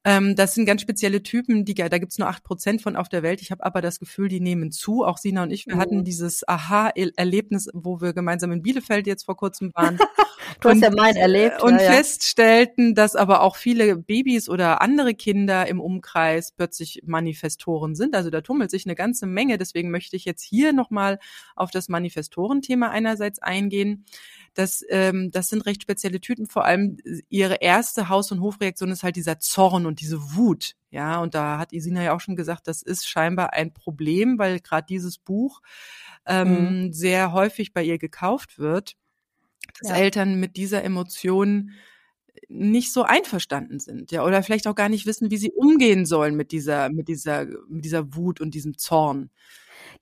Ähm, 0.05 0.35
das 0.35 0.55
sind 0.55 0.67
ganz 0.67 0.83
spezielle 0.83 1.23
Typen, 1.23 1.65
die 1.65 1.75
da 1.75 1.99
gibt's 1.99 2.19
nur 2.19 2.29
acht 2.29 2.43
Prozent 2.43 2.83
von 2.83 2.97
auf 2.97 3.09
der 3.09 3.23
Welt. 3.23 3.41
Ich 3.41 3.51
habe 3.53 3.65
aber 3.65 3.81
das 3.81 4.01
Gefühl, 4.01 4.29
die 4.29 4.41
nehmen 4.41 4.73
zu. 4.73 5.05
Auch 5.05 5.17
Sina 5.17 5.45
und 5.45 5.53
ich, 5.53 5.67
wir 5.67 5.77
mhm. 5.77 5.81
hatten 5.81 6.05
dieses 6.05 6.47
Aha-Erlebnis, 6.49 7.69
wo 7.73 8.01
wir 8.01 8.13
gemeinsam 8.13 8.51
in 8.51 8.63
Bielefeld 8.63 9.07
jetzt 9.07 9.25
vor 9.25 9.37
kurzem 9.37 9.71
waren. 9.75 9.99
du 10.61 10.69
hast 10.69 10.83
ja 10.83 10.91
mein 10.91 11.15
erlebt. 11.15 11.63
Und 11.63 11.75
ja, 11.75 11.93
feststellten, 11.93 12.97
dass 12.97 13.15
aber 13.15 13.43
auch 13.43 13.55
viele 13.55 13.97
Babys 13.97 14.49
oder 14.49 14.83
andere 14.83 15.15
Kinder 15.15 15.69
im 15.69 15.81
Umkreis 15.81 16.51
plötzlich 16.51 17.03
Manifestoren 17.05 17.95
sind. 17.95 18.17
Also 18.17 18.31
da 18.31 18.41
tummelt 18.41 18.73
sich 18.73 18.87
eine 18.87 18.97
ganze 18.97 19.27
Menge. 19.27 19.57
Deswegen 19.57 19.91
möchte 19.91 20.17
ich 20.17 20.25
jetzt 20.25 20.43
hier 20.43 20.73
nochmal 20.73 21.21
auf 21.55 21.71
das 21.71 21.89
Manifestorenthema 21.89 22.89
einerseits 22.89 23.41
eingehen. 23.41 24.05
Das, 24.55 24.85
ähm, 24.91 25.31
das 25.31 25.49
sind 25.49 25.65
recht 25.67 25.83
spezielle 25.83 26.21
Typen. 26.21 26.47
Vor 26.47 26.65
allem 26.65 26.99
ihre 27.29 27.57
erste 27.57 28.09
Haus- 28.09 28.33
und 28.33 28.41
Hofreaktion 28.41 28.91
ist 28.91 29.03
halt 29.03 29.17
dieser 29.17 29.41
Zorn 29.41 29.87
und 29.87 30.01
diese 30.01 30.35
Wut. 30.35 30.75
Ja, 30.91 31.21
und 31.21 31.35
da 31.35 31.59
hat 31.59 31.73
Isina 31.73 32.03
ja 32.03 32.15
auch 32.15 32.21
schon 32.21 32.37
gesagt, 32.37 32.69
das 32.69 32.83
ist 32.83 33.09
scheinbar 33.09 33.55
ein 33.55 33.73
Problem, 33.73 34.39
weil 34.39 34.61
gerade 34.61 34.87
dieses 34.87 35.17
Buch 35.17 35.63
ähm, 36.27 36.85
mhm. 36.85 36.93
sehr 36.93 37.33
häufig 37.33 37.73
bei 37.73 37.83
ihr 37.83 37.99
gekauft 37.99 38.59
wird, 38.59 38.97
dass 39.81 39.91
ja. 39.91 39.97
Eltern 39.97 40.39
mit 40.39 40.57
dieser 40.57 40.85
Emotion 40.85 41.71
nicht 42.49 42.93
so 42.93 43.03
einverstanden 43.03 43.79
sind, 43.79 44.11
ja, 44.11 44.25
oder 44.25 44.43
vielleicht 44.43 44.67
auch 44.67 44.75
gar 44.75 44.89
nicht 44.89 45.07
wissen, 45.07 45.31
wie 45.31 45.37
sie 45.37 45.53
umgehen 45.53 46.07
sollen 46.07 46.35
mit 46.35 46.53
dieser, 46.53 46.91
mit 46.91 47.09
dieser, 47.09 47.47
mit 47.69 47.85
dieser 47.85 48.15
Wut 48.15 48.41
und 48.41 48.55
diesem 48.55 48.77
Zorn. 48.77 49.31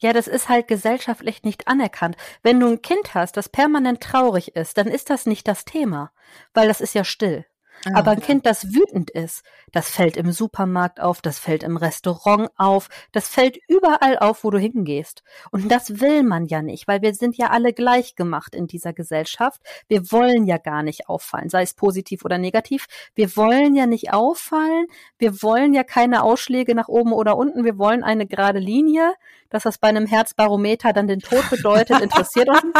Ja, 0.02 0.12
das 0.14 0.28
ist 0.28 0.48
halt 0.48 0.66
gesellschaftlich 0.66 1.42
nicht 1.42 1.68
anerkannt. 1.68 2.16
Wenn 2.42 2.58
du 2.58 2.66
ein 2.68 2.80
Kind 2.82 3.14
hast, 3.14 3.36
das 3.36 3.48
permanent 3.50 4.00
traurig 4.00 4.56
ist, 4.56 4.78
dann 4.78 4.86
ist 4.88 5.10
das 5.10 5.26
nicht 5.26 5.46
das 5.46 5.64
Thema, 5.66 6.10
weil 6.54 6.68
das 6.68 6.80
ist 6.80 6.94
ja 6.94 7.04
still. 7.04 7.44
Ah, 7.86 7.98
Aber 7.98 8.10
ein 8.10 8.20
Kind, 8.20 8.44
das 8.44 8.74
wütend 8.74 9.10
ist, 9.10 9.42
das 9.72 9.88
fällt 9.88 10.16
im 10.16 10.32
Supermarkt 10.32 11.00
auf, 11.00 11.22
das 11.22 11.38
fällt 11.38 11.62
im 11.62 11.76
Restaurant 11.76 12.50
auf, 12.56 12.88
das 13.12 13.28
fällt 13.28 13.58
überall 13.68 14.18
auf, 14.18 14.44
wo 14.44 14.50
du 14.50 14.58
hingehst. 14.58 15.22
Und 15.50 15.70
das 15.70 16.00
will 16.00 16.22
man 16.22 16.46
ja 16.46 16.60
nicht, 16.62 16.88
weil 16.88 17.00
wir 17.00 17.14
sind 17.14 17.36
ja 17.36 17.48
alle 17.50 17.72
gleich 17.72 18.16
gemacht 18.16 18.54
in 18.54 18.66
dieser 18.66 18.92
Gesellschaft. 18.92 19.60
Wir 19.88 20.12
wollen 20.12 20.46
ja 20.46 20.58
gar 20.58 20.82
nicht 20.82 21.08
auffallen, 21.08 21.48
sei 21.48 21.62
es 21.62 21.74
positiv 21.74 22.24
oder 22.24 22.38
negativ. 22.38 22.86
Wir 23.14 23.34
wollen 23.36 23.74
ja 23.74 23.86
nicht 23.86 24.12
auffallen. 24.12 24.86
Wir 25.18 25.42
wollen 25.42 25.72
ja 25.72 25.84
keine 25.84 26.22
Ausschläge 26.22 26.74
nach 26.74 26.88
oben 26.88 27.12
oder 27.12 27.36
unten. 27.36 27.64
Wir 27.64 27.78
wollen 27.78 28.02
eine 28.02 28.26
gerade 28.26 28.58
Linie 28.58 29.14
dass 29.50 29.64
das 29.64 29.78
bei 29.78 29.88
einem 29.88 30.06
Herzbarometer 30.06 30.92
dann 30.92 31.08
den 31.08 31.18
Tod 31.18 31.50
bedeutet, 31.50 32.00
interessiert 32.00 32.48
uns. 32.48 32.60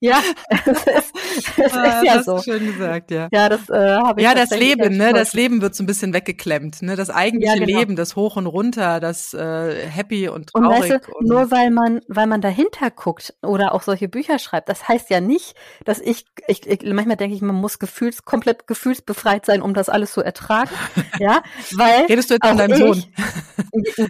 Ja, 0.00 0.20
es 0.66 0.86
ist, 0.86 1.74
ah, 1.74 2.00
ist 2.00 2.04
ja 2.04 2.22
so. 2.22 2.38
Schön 2.42 2.66
gesagt, 2.66 3.10
ja. 3.10 3.28
Ja, 3.32 3.48
das 3.48 3.68
äh, 3.70 3.96
habe 3.96 4.20
ich. 4.20 4.26
Ja, 4.26 4.34
das 4.50 4.58
Leben, 4.58 4.96
ne, 4.96 5.12
das 5.12 5.32
Leben 5.32 5.60
wird 5.60 5.74
so 5.74 5.82
ein 5.82 5.86
bisschen 5.86 6.12
weggeklemmt, 6.12 6.82
ne, 6.82 6.96
das 6.96 7.10
eigentliche 7.10 7.58
ja, 7.58 7.64
genau. 7.64 7.78
Leben, 7.78 7.96
das 7.96 8.16
Hoch 8.16 8.36
und 8.36 8.46
Runter, 8.46 9.00
das 9.00 9.34
äh, 9.34 9.86
Happy 9.86 10.28
und 10.28 10.50
traurig. 10.50 10.66
Und, 10.66 10.90
weißt 10.90 11.08
du, 11.08 11.12
und 11.14 11.28
nur 11.28 11.50
weil 11.50 11.70
man, 11.70 12.00
weil 12.08 12.26
man 12.26 12.40
dahinter 12.40 12.90
guckt 12.90 13.34
oder 13.42 13.74
auch 13.74 13.82
solche 13.82 14.08
Bücher 14.08 14.38
schreibt, 14.38 14.68
das 14.68 14.88
heißt 14.88 15.10
ja 15.10 15.20
nicht, 15.20 15.54
dass 15.84 16.00
ich, 16.00 16.26
ich, 16.46 16.66
ich 16.66 16.82
manchmal 16.84 17.16
denke 17.16 17.34
ich, 17.34 17.42
man 17.42 17.56
muss 17.56 17.78
gefühls 17.78 18.24
komplett 18.24 18.66
gefühlsbefreit 18.66 19.46
sein, 19.46 19.62
um 19.62 19.74
das 19.74 19.88
alles 19.88 20.12
zu 20.12 20.22
ertragen, 20.22 20.70
ja, 21.18 21.42
weil 21.74 22.06
redest 22.06 22.30
du 22.30 22.34
jetzt 22.34 22.46
von 22.46 22.58
deinem 22.58 22.72
ich, 22.72 22.78
Sohn? 22.78 23.04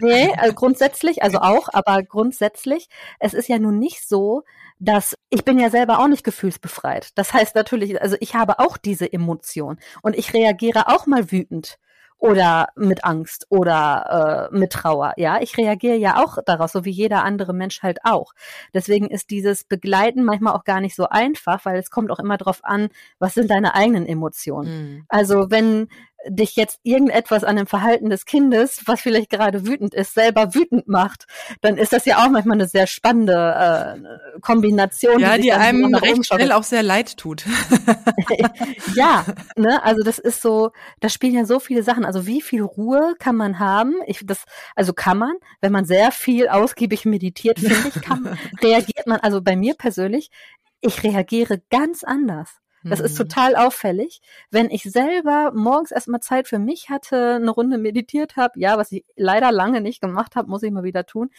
Nee, 0.01 0.33
also 0.37 0.53
grundsätzlich, 0.53 1.23
also 1.23 1.39
auch, 1.39 1.69
aber 1.71 2.03
grundsätzlich, 2.03 2.89
es 3.19 3.33
ist 3.33 3.47
ja 3.47 3.59
nun 3.59 3.79
nicht 3.79 4.07
so, 4.07 4.43
dass 4.79 5.15
ich 5.29 5.43
bin 5.43 5.59
ja 5.59 5.69
selber 5.69 5.99
auch 5.99 6.07
nicht 6.07 6.23
gefühlsbefreit. 6.23 7.11
Das 7.15 7.33
heißt 7.33 7.55
natürlich, 7.55 8.01
also 8.01 8.15
ich 8.19 8.35
habe 8.35 8.59
auch 8.59 8.77
diese 8.77 9.11
Emotion 9.11 9.77
und 10.01 10.15
ich 10.15 10.26
reagiere 10.33 10.87
auch 10.87 11.05
mal 11.05 11.31
wütend 11.31 11.77
oder 12.19 12.69
mit 12.75 13.03
Angst 13.03 13.45
oder 13.49 14.49
äh, 14.51 14.57
mit 14.57 14.71
Trauer. 14.71 15.13
Ja, 15.17 15.39
ich 15.39 15.57
reagiere 15.57 15.97
ja 15.97 16.23
auch 16.23 16.37
daraus, 16.45 16.71
so 16.71 16.83
wie 16.83 16.91
jeder 16.91 17.23
andere 17.23 17.53
Mensch 17.53 17.83
halt 17.83 17.99
auch. 18.03 18.33
Deswegen 18.73 19.07
ist 19.07 19.29
dieses 19.29 19.63
Begleiten 19.63 20.23
manchmal 20.23 20.53
auch 20.53 20.63
gar 20.63 20.81
nicht 20.81 20.95
so 20.95 21.07
einfach, 21.09 21.63
weil 21.65 21.77
es 21.77 21.91
kommt 21.91 22.09
auch 22.11 22.19
immer 22.19 22.37
darauf 22.37 22.63
an, 22.63 22.89
was 23.19 23.35
sind 23.35 23.51
deine 23.51 23.75
eigenen 23.75 24.07
Emotionen. 24.07 24.69
Mhm. 24.69 25.05
Also 25.09 25.51
wenn 25.51 25.89
dich 26.29 26.55
jetzt 26.55 26.79
irgendetwas 26.83 27.43
an 27.43 27.55
dem 27.55 27.67
Verhalten 27.67 28.09
des 28.09 28.25
Kindes, 28.25 28.81
was 28.85 29.01
vielleicht 29.01 29.29
gerade 29.29 29.65
wütend 29.65 29.93
ist, 29.93 30.13
selber 30.13 30.53
wütend 30.53 30.87
macht, 30.87 31.25
dann 31.61 31.77
ist 31.77 31.93
das 31.93 32.05
ja 32.05 32.23
auch 32.23 32.29
manchmal 32.29 32.57
eine 32.57 32.67
sehr 32.67 32.87
spannende 32.87 33.33
äh, 33.33 34.39
Kombination. 34.41 35.19
Ja, 35.19 35.35
die, 35.35 35.43
die 35.43 35.53
einem 35.53 35.93
recht 35.95 36.25
schnell 36.25 36.51
auch 36.51 36.63
sehr 36.63 36.83
leid 36.83 37.17
tut. 37.17 37.45
ja, 38.95 39.25
ne, 39.55 39.83
also 39.83 40.03
das 40.03 40.19
ist 40.19 40.41
so, 40.41 40.71
da 40.99 41.09
spielen 41.09 41.33
ja 41.33 41.45
so 41.45 41.59
viele 41.59 41.83
Sachen. 41.83 42.05
Also 42.05 42.25
wie 42.27 42.41
viel 42.41 42.61
Ruhe 42.61 43.15
kann 43.19 43.35
man 43.35 43.59
haben? 43.59 43.95
Ich, 44.05 44.21
das, 44.25 44.43
also 44.75 44.93
kann 44.93 45.17
man, 45.17 45.33
wenn 45.61 45.71
man 45.71 45.85
sehr 45.85 46.11
viel 46.11 46.47
ausgiebig 46.47 47.05
meditiert, 47.05 47.59
finde 47.59 47.91
ich, 47.93 48.01
kann, 48.01 48.37
reagiert 48.61 49.07
man, 49.07 49.19
also 49.19 49.41
bei 49.41 49.55
mir 49.55 49.75
persönlich, 49.75 50.29
ich 50.81 51.03
reagiere 51.03 51.61
ganz 51.69 52.03
anders. 52.03 52.59
Das 52.89 52.99
ist 52.99 53.13
mhm. 53.13 53.17
total 53.17 53.55
auffällig. 53.55 54.21
Wenn 54.51 54.69
ich 54.69 54.83
selber 54.83 55.51
morgens 55.53 55.91
erstmal 55.91 56.19
Zeit 56.21 56.47
für 56.47 56.59
mich 56.59 56.89
hatte, 56.89 57.35
eine 57.35 57.51
Runde 57.51 57.77
meditiert 57.77 58.35
habe, 58.35 58.59
ja, 58.59 58.77
was 58.77 58.91
ich 58.91 59.05
leider 59.15 59.51
lange 59.51 59.81
nicht 59.81 60.01
gemacht 60.01 60.35
habe, 60.35 60.49
muss 60.49 60.63
ich 60.63 60.71
mal 60.71 60.83
wieder 60.83 61.05
tun. 61.05 61.29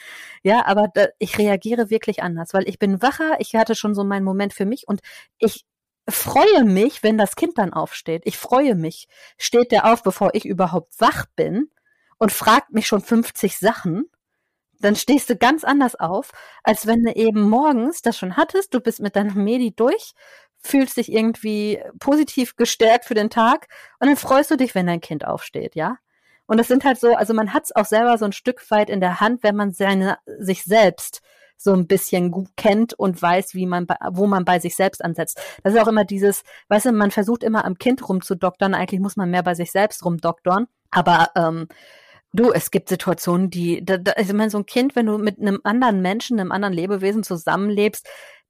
Ja, 0.43 0.67
aber 0.67 0.89
da, 0.93 1.07
ich 1.19 1.39
reagiere 1.39 1.91
wirklich 1.91 2.23
anders, 2.23 2.55
weil 2.55 2.69
ich 2.69 2.79
bin 2.79 3.03
wacher, 3.03 3.37
ich 3.41 3.55
hatte 3.55 3.75
schon 3.75 3.95
so 3.95 4.05
meinen 4.05 4.25
Moment 4.25 4.53
für 4.53 4.67
mich 4.67 4.89
und 4.89 5.01
ich 5.39 5.65
freue 6.09 6.65
mich, 6.65 7.03
wenn 7.03 7.19
das 7.19 7.37
Kind 7.37 7.59
dann 7.59 7.73
aufsteht. 7.73 8.23
Ich 8.25 8.39
freue 8.39 8.75
mich. 8.75 9.09
Steht 9.37 9.73
der 9.73 9.93
auf, 9.93 10.03
bevor 10.03 10.35
ich 10.35 10.47
überhaupt 10.47 11.01
wach 11.01 11.27
bin 11.37 11.71
und 12.19 12.33
fragt 12.33 12.73
mich 12.73 12.87
schon 12.87 13.03
50 13.03 13.59
Sachen 13.59 14.07
dann 14.81 14.97
stehst 14.97 15.29
du 15.31 15.37
ganz 15.37 15.65
anders 15.65 15.97
auf, 15.97 16.33
als 16.63 16.87
wenn 16.87 17.03
du 17.03 17.15
eben 17.15 17.43
morgens 17.43 18.03
das 18.03 18.17
schon 18.17 18.37
hattest, 18.37 18.75
du 18.75 18.81
bist 18.81 19.01
mit 19.01 19.17
deinem 19.17 19.43
Medi 19.43 19.75
durch, 19.75 20.13
fühlst 20.61 20.97
dich 20.97 21.12
irgendwie 21.12 21.81
positiv 21.99 22.57
gestärkt 22.57 23.05
für 23.05 23.14
den 23.14 23.31
Tag 23.31 23.68
und 24.01 24.09
dann 24.09 24.16
freust 24.16 24.51
du 24.51 24.57
dich, 24.57 24.75
wenn 24.75 24.87
dein 24.87 25.01
Kind 25.01 25.27
aufsteht, 25.27 25.75
ja? 25.75 25.99
Und 26.47 26.57
das 26.59 26.68
sind 26.68 26.85
halt 26.85 26.99
so, 26.99 27.14
also 27.14 27.35
man 27.35 27.53
hat 27.53 27.64
es 27.64 27.77
auch 27.77 27.85
selber 27.85 28.16
so 28.16 28.25
ein 28.25 28.33
Stück 28.33 28.71
weit 28.71 28.88
in 28.88 29.01
der 29.01 29.21
Hand, 29.21 29.42
wenn 29.42 29.55
man 29.55 29.73
seine, 29.73 30.18
sich 30.38 30.64
selbst 30.64 31.21
so 31.59 31.75
ein 31.75 31.87
bisschen 31.87 32.31
gut 32.31 32.49
kennt 32.57 32.94
und 32.94 33.21
weiß, 33.21 33.55
wie 33.55 33.66
man, 33.66 33.87
wo 34.12 34.27
man 34.27 34.44
bei 34.44 34.59
sich 34.59 34.75
selbst 34.75 35.05
ansetzt. 35.05 35.40
Das 35.62 35.75
ist 35.75 35.81
auch 35.81 35.88
immer 35.88 36.05
dieses, 36.05 36.44
weißt 36.68 36.87
du, 36.87 36.92
man 36.92 37.11
versucht 37.11 37.42
immer 37.42 37.64
am 37.64 37.77
Kind 37.77 38.09
rumzudoktern, 38.09 38.75
eigentlich 38.75 39.01
muss 39.01 39.16
man 39.16 39.31
mehr 39.31 39.42
bei 39.42 39.55
sich 39.55 39.73
selbst 39.73 40.05
rumdoktern, 40.05 40.68
aber 40.90 41.31
ähm, 41.37 41.68
Du, 42.35 42.53
es 42.53 42.71
gibt 42.71 42.90
Situationen, 42.90 43.49
die, 43.49 43.83
da, 43.83 43.97
da, 43.97 44.12
also 44.12 44.33
ich 44.33 44.37
meine, 44.37 44.51
so 44.51 44.59
ein 44.59 44.66
Kind, 44.66 44.94
wenn 44.94 45.07
du 45.07 45.16
mit 45.16 45.40
einem 45.40 45.61
anderen 45.64 46.03
Menschen, 46.03 46.38
einem 46.38 46.53
anderen 46.53 46.75
Lebewesen 46.75 47.23
zusammenlebst, 47.23 48.07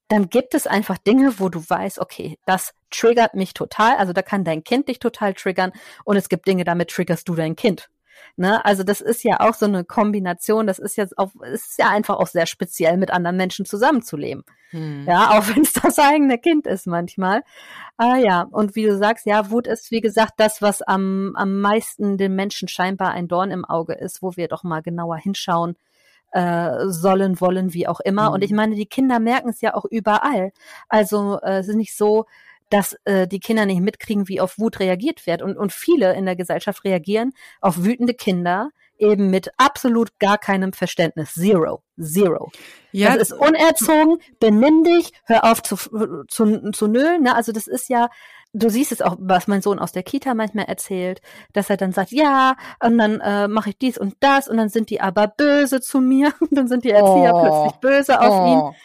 dann 0.08 0.30
gibt 0.30 0.54
es 0.54 0.66
einfach 0.66 0.98
Dinge, 0.98 1.38
wo 1.38 1.48
du 1.48 1.62
weißt, 1.66 1.98
okay, 1.98 2.38
das 2.46 2.74
triggert 2.90 3.34
mich 3.34 3.54
total. 3.54 3.96
Also 3.96 4.12
da 4.12 4.22
kann 4.22 4.44
dein 4.44 4.64
Kind 4.64 4.88
dich 4.88 4.98
total 4.98 5.34
triggern 5.34 5.72
und 6.04 6.16
es 6.16 6.28
gibt 6.28 6.46
Dinge, 6.46 6.64
damit 6.64 6.90
triggerst 6.90 7.28
du 7.28 7.34
dein 7.34 7.56
Kind. 7.56 7.90
Ne? 8.36 8.64
Also 8.64 8.84
das 8.84 9.00
ist 9.00 9.24
ja 9.24 9.40
auch 9.40 9.54
so 9.54 9.66
eine 9.66 9.84
Kombination. 9.84 10.66
Das 10.66 10.78
ist 10.78 10.96
jetzt 10.96 11.18
auch, 11.18 11.30
ist 11.52 11.78
ja 11.78 11.90
einfach 11.90 12.16
auch 12.16 12.26
sehr 12.26 12.46
speziell, 12.46 12.96
mit 12.96 13.10
anderen 13.10 13.36
Menschen 13.36 13.66
zusammenzuleben. 13.66 14.44
Hm. 14.70 15.06
Ja, 15.06 15.38
auch 15.38 15.48
wenn 15.54 15.62
es 15.62 15.72
das 15.72 15.98
eigene 15.98 16.38
Kind 16.38 16.66
ist 16.66 16.86
manchmal. 16.86 17.42
Ah 17.96 18.16
ja, 18.16 18.46
und 18.50 18.76
wie 18.76 18.84
du 18.84 18.96
sagst, 18.96 19.26
ja, 19.26 19.50
Wut 19.50 19.66
ist 19.66 19.90
wie 19.90 20.00
gesagt 20.00 20.34
das, 20.36 20.62
was 20.62 20.82
am 20.82 21.34
am 21.36 21.60
meisten 21.60 22.16
den 22.16 22.34
Menschen 22.34 22.68
scheinbar 22.68 23.10
ein 23.10 23.28
Dorn 23.28 23.50
im 23.50 23.64
Auge 23.64 23.94
ist, 23.94 24.22
wo 24.22 24.36
wir 24.36 24.48
doch 24.48 24.62
mal 24.62 24.82
genauer 24.82 25.16
hinschauen 25.16 25.76
äh, 26.32 26.86
sollen, 26.86 27.40
wollen, 27.40 27.74
wie 27.74 27.88
auch 27.88 28.00
immer. 28.00 28.28
Mhm. 28.28 28.34
Und 28.34 28.44
ich 28.44 28.52
meine, 28.52 28.74
die 28.74 28.86
Kinder 28.86 29.18
merken 29.20 29.50
es 29.50 29.60
ja 29.60 29.74
auch 29.74 29.84
überall. 29.84 30.52
Also 30.88 31.40
äh, 31.40 31.58
es 31.58 31.68
ist 31.68 31.76
nicht 31.76 31.96
so, 31.96 32.26
dass 32.70 32.96
äh, 33.04 33.26
die 33.26 33.40
Kinder 33.40 33.66
nicht 33.66 33.80
mitkriegen, 33.80 34.28
wie 34.28 34.40
auf 34.40 34.58
Wut 34.58 34.80
reagiert 34.80 35.26
wird. 35.26 35.42
Und, 35.42 35.56
und 35.56 35.72
viele 35.72 36.14
in 36.14 36.26
der 36.26 36.36
Gesellschaft 36.36 36.84
reagieren 36.84 37.32
auf 37.60 37.82
wütende 37.84 38.14
Kinder 38.14 38.70
eben 38.98 39.30
mit 39.30 39.50
absolut 39.56 40.18
gar 40.18 40.38
keinem 40.38 40.72
Verständnis. 40.72 41.34
Zero. 41.34 41.82
Zero. 42.00 42.50
Ja. 42.92 43.16
Das 43.16 43.30
ist 43.30 43.32
unerzogen, 43.32 44.18
benimm 44.40 44.84
dich, 44.84 45.12
hör 45.24 45.44
auf 45.44 45.62
zu, 45.62 45.76
zu, 46.26 46.70
zu 46.72 46.86
nölen. 46.88 47.22
Ne? 47.22 47.34
Also 47.34 47.52
das 47.52 47.66
ist 47.66 47.88
ja, 47.88 48.08
du 48.52 48.68
siehst 48.70 48.92
es 48.92 49.02
auch, 49.02 49.16
was 49.18 49.46
mein 49.46 49.62
Sohn 49.62 49.78
aus 49.78 49.92
der 49.92 50.02
Kita 50.02 50.34
manchmal 50.34 50.64
erzählt, 50.66 51.20
dass 51.52 51.70
er 51.70 51.76
dann 51.76 51.92
sagt, 51.92 52.12
ja, 52.12 52.56
und 52.82 52.98
dann 52.98 53.20
äh, 53.20 53.48
mache 53.48 53.70
ich 53.70 53.78
dies 53.78 53.98
und 53.98 54.14
das 54.20 54.48
und 54.48 54.56
dann 54.56 54.68
sind 54.68 54.90
die 54.90 55.00
aber 55.00 55.28
böse 55.28 55.80
zu 55.80 56.00
mir 56.00 56.32
und 56.40 56.56
dann 56.56 56.68
sind 56.68 56.84
die 56.84 56.90
Erzieher 56.90 57.34
oh. 57.34 57.40
plötzlich 57.42 57.80
böse 57.80 58.20
auf 58.20 58.34
oh. 58.34 58.46
ihn. 58.52 58.76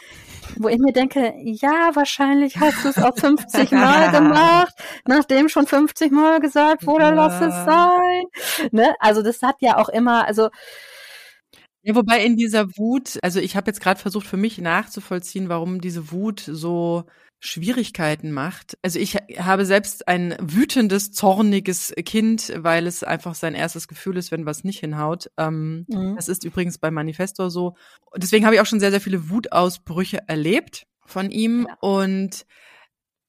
Wo 0.58 0.67
ich 0.67 0.78
mir 0.78 0.91
denke, 0.91 1.34
ja, 1.41 1.91
wahrscheinlich 1.93 2.58
hast 2.58 2.84
du 2.84 2.89
es 2.89 2.97
auch 2.97 3.17
50 3.17 3.71
Mal 3.71 4.12
gemacht, 4.12 4.73
nachdem 5.08 5.49
schon 5.49 5.65
50 5.65 6.12
Mal 6.12 6.41
gesagt 6.41 6.86
wurde, 6.86 7.06
ja. 7.06 7.10
lass 7.10 7.41
es 7.41 7.65
sein. 7.65 8.23
Ne? 8.71 8.93
Also 8.99 9.23
das 9.23 9.41
hat 9.41 9.56
ja 9.62 9.78
auch 9.78 9.89
immer, 9.89 10.28
also 10.28 10.49
Ja, 11.82 11.95
wobei 11.95 12.23
in 12.23 12.36
dieser 12.36 12.67
Wut, 12.78 13.17
also 13.23 13.39
ich 13.39 13.56
habe 13.56 13.71
jetzt 13.71 13.82
gerade 13.82 13.99
versucht 13.99 14.28
für 14.28 14.38
mich 14.38 14.60
nachzuvollziehen, 14.60 15.49
warum 15.49 15.82
diese 15.82 16.12
Wut 16.12 16.41
so 16.45 17.06
Schwierigkeiten 17.45 18.32
macht. 18.32 18.77
Also 18.84 18.99
ich 18.99 19.15
habe 19.38 19.65
selbst 19.65 20.08
ein 20.08 20.38
wütendes, 20.39 21.12
zorniges 21.12 21.93
Kind, 22.06 22.53
weil 22.56 22.88
es 22.88 23.03
einfach 23.03 23.36
sein 23.36 23.53
erstes 23.53 23.89
Gefühl 23.89 24.15
ist, 24.15 24.32
wenn 24.32 24.45
was 24.45 24.63
nicht 24.63 24.79
hinhaut. 24.79 25.29
Ähm, 25.38 25.86
mhm. 25.89 26.15
Das 26.15 26.29
ist 26.29 26.45
übrigens 26.45 26.77
bei 26.77 26.89
Manifestor 26.89 27.51
so. 27.51 27.75
Deswegen 28.15 28.45
habe 28.45 28.56
ich 28.56 28.62
auch 28.62 28.65
schon 28.65 28.79
sehr, 28.79 28.91
sehr 28.91 29.01
viele 29.01 29.29
Wutausbrüche 29.29 30.19
erlebt 30.27 30.88
von 31.06 31.32
ihm 31.32 31.67
ja. 31.67 31.77
und 31.82 32.45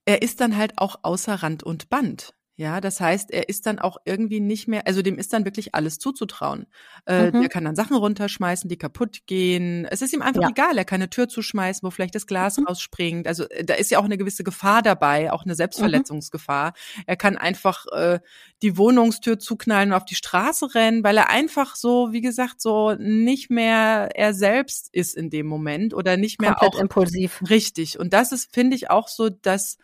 er 0.04 0.22
ist 0.22 0.40
dann 0.40 0.56
halt 0.56 0.74
auch 0.76 1.00
außer 1.02 1.34
Rand 1.34 1.64
und 1.64 1.88
Band. 1.88 2.34
Ja, 2.56 2.80
das 2.80 3.00
heißt, 3.00 3.32
er 3.32 3.48
ist 3.48 3.66
dann 3.66 3.80
auch 3.80 3.96
irgendwie 4.04 4.38
nicht 4.38 4.68
mehr, 4.68 4.86
also 4.86 5.02
dem 5.02 5.18
ist 5.18 5.32
dann 5.32 5.44
wirklich 5.44 5.74
alles 5.74 5.98
zuzutrauen. 5.98 6.66
Äh, 7.04 7.32
mhm. 7.32 7.40
Der 7.40 7.48
kann 7.48 7.64
dann 7.64 7.74
Sachen 7.74 7.96
runterschmeißen, 7.96 8.68
die 8.68 8.76
kaputt 8.76 9.26
gehen. 9.26 9.86
Es 9.86 10.02
ist 10.02 10.12
ihm 10.12 10.22
einfach 10.22 10.42
ja. 10.42 10.50
egal. 10.50 10.78
Er 10.78 10.84
kann 10.84 11.00
eine 11.00 11.10
Tür 11.10 11.28
zuschmeißen, 11.28 11.84
wo 11.84 11.90
vielleicht 11.90 12.14
das 12.14 12.28
Glas 12.28 12.56
mhm. 12.58 12.66
rausspringt. 12.66 13.26
Also 13.26 13.48
äh, 13.48 13.64
da 13.64 13.74
ist 13.74 13.90
ja 13.90 13.98
auch 13.98 14.04
eine 14.04 14.16
gewisse 14.16 14.44
Gefahr 14.44 14.82
dabei, 14.82 15.32
auch 15.32 15.44
eine 15.44 15.56
Selbstverletzungsgefahr. 15.56 16.68
Mhm. 16.68 17.02
Er 17.06 17.16
kann 17.16 17.36
einfach 17.36 17.86
äh, 17.90 18.20
die 18.62 18.76
Wohnungstür 18.76 19.40
zuknallen 19.40 19.90
und 19.90 19.96
auf 19.96 20.04
die 20.04 20.14
Straße 20.14 20.76
rennen, 20.76 21.02
weil 21.02 21.16
er 21.16 21.30
einfach 21.30 21.74
so, 21.74 22.12
wie 22.12 22.20
gesagt, 22.20 22.62
so 22.62 22.94
nicht 22.94 23.50
mehr 23.50 24.10
er 24.14 24.32
selbst 24.32 24.90
ist 24.92 25.16
in 25.16 25.28
dem 25.28 25.46
Moment 25.46 25.92
oder 25.92 26.16
nicht 26.16 26.40
mehr 26.40 26.54
Komplett 26.54 26.74
auch 26.74 26.80
impulsiv. 26.80 27.42
Richtig. 27.50 27.98
Und 27.98 28.12
das 28.12 28.30
ist, 28.30 28.54
finde 28.54 28.76
ich, 28.76 28.90
auch 28.90 29.08
so, 29.08 29.28
dass 29.28 29.76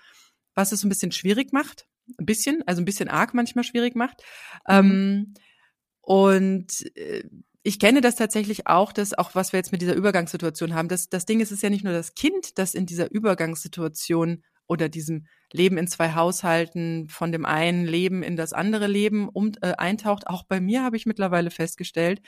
was 0.54 0.70
es 0.70 0.84
ein 0.84 0.88
bisschen 0.88 1.10
schwierig 1.10 1.52
macht 1.52 1.86
ein 2.18 2.26
bisschen, 2.26 2.62
also 2.66 2.82
ein 2.82 2.84
bisschen 2.84 3.08
arg 3.08 3.34
manchmal 3.34 3.64
schwierig 3.64 3.96
macht. 3.96 4.22
Mhm. 4.68 4.74
Ähm, 4.74 5.34
und 6.02 6.96
äh, 6.96 7.24
ich 7.62 7.78
kenne 7.78 8.00
das 8.00 8.16
tatsächlich 8.16 8.66
auch, 8.66 8.92
dass 8.92 9.12
auch 9.12 9.34
was 9.34 9.52
wir 9.52 9.58
jetzt 9.58 9.72
mit 9.72 9.82
dieser 9.82 9.94
Übergangssituation 9.94 10.74
haben, 10.74 10.88
das, 10.88 11.08
das 11.08 11.26
Ding 11.26 11.40
ist, 11.40 11.50
es 11.50 11.58
ist 11.58 11.62
ja 11.62 11.70
nicht 11.70 11.84
nur 11.84 11.92
das 11.92 12.14
Kind, 12.14 12.58
das 12.58 12.74
in 12.74 12.86
dieser 12.86 13.10
Übergangssituation 13.10 14.42
oder 14.66 14.88
diesem 14.88 15.26
Leben 15.52 15.76
in 15.76 15.88
zwei 15.88 16.14
Haushalten 16.14 17.08
von 17.08 17.32
dem 17.32 17.44
einen 17.44 17.84
Leben 17.84 18.22
in 18.22 18.36
das 18.36 18.52
andere 18.52 18.86
Leben 18.86 19.28
um, 19.28 19.52
äh, 19.62 19.72
eintaucht. 19.72 20.28
Auch 20.28 20.44
bei 20.44 20.60
mir 20.60 20.82
habe 20.82 20.96
ich 20.96 21.06
mittlerweile 21.06 21.50
festgestellt, 21.50 22.22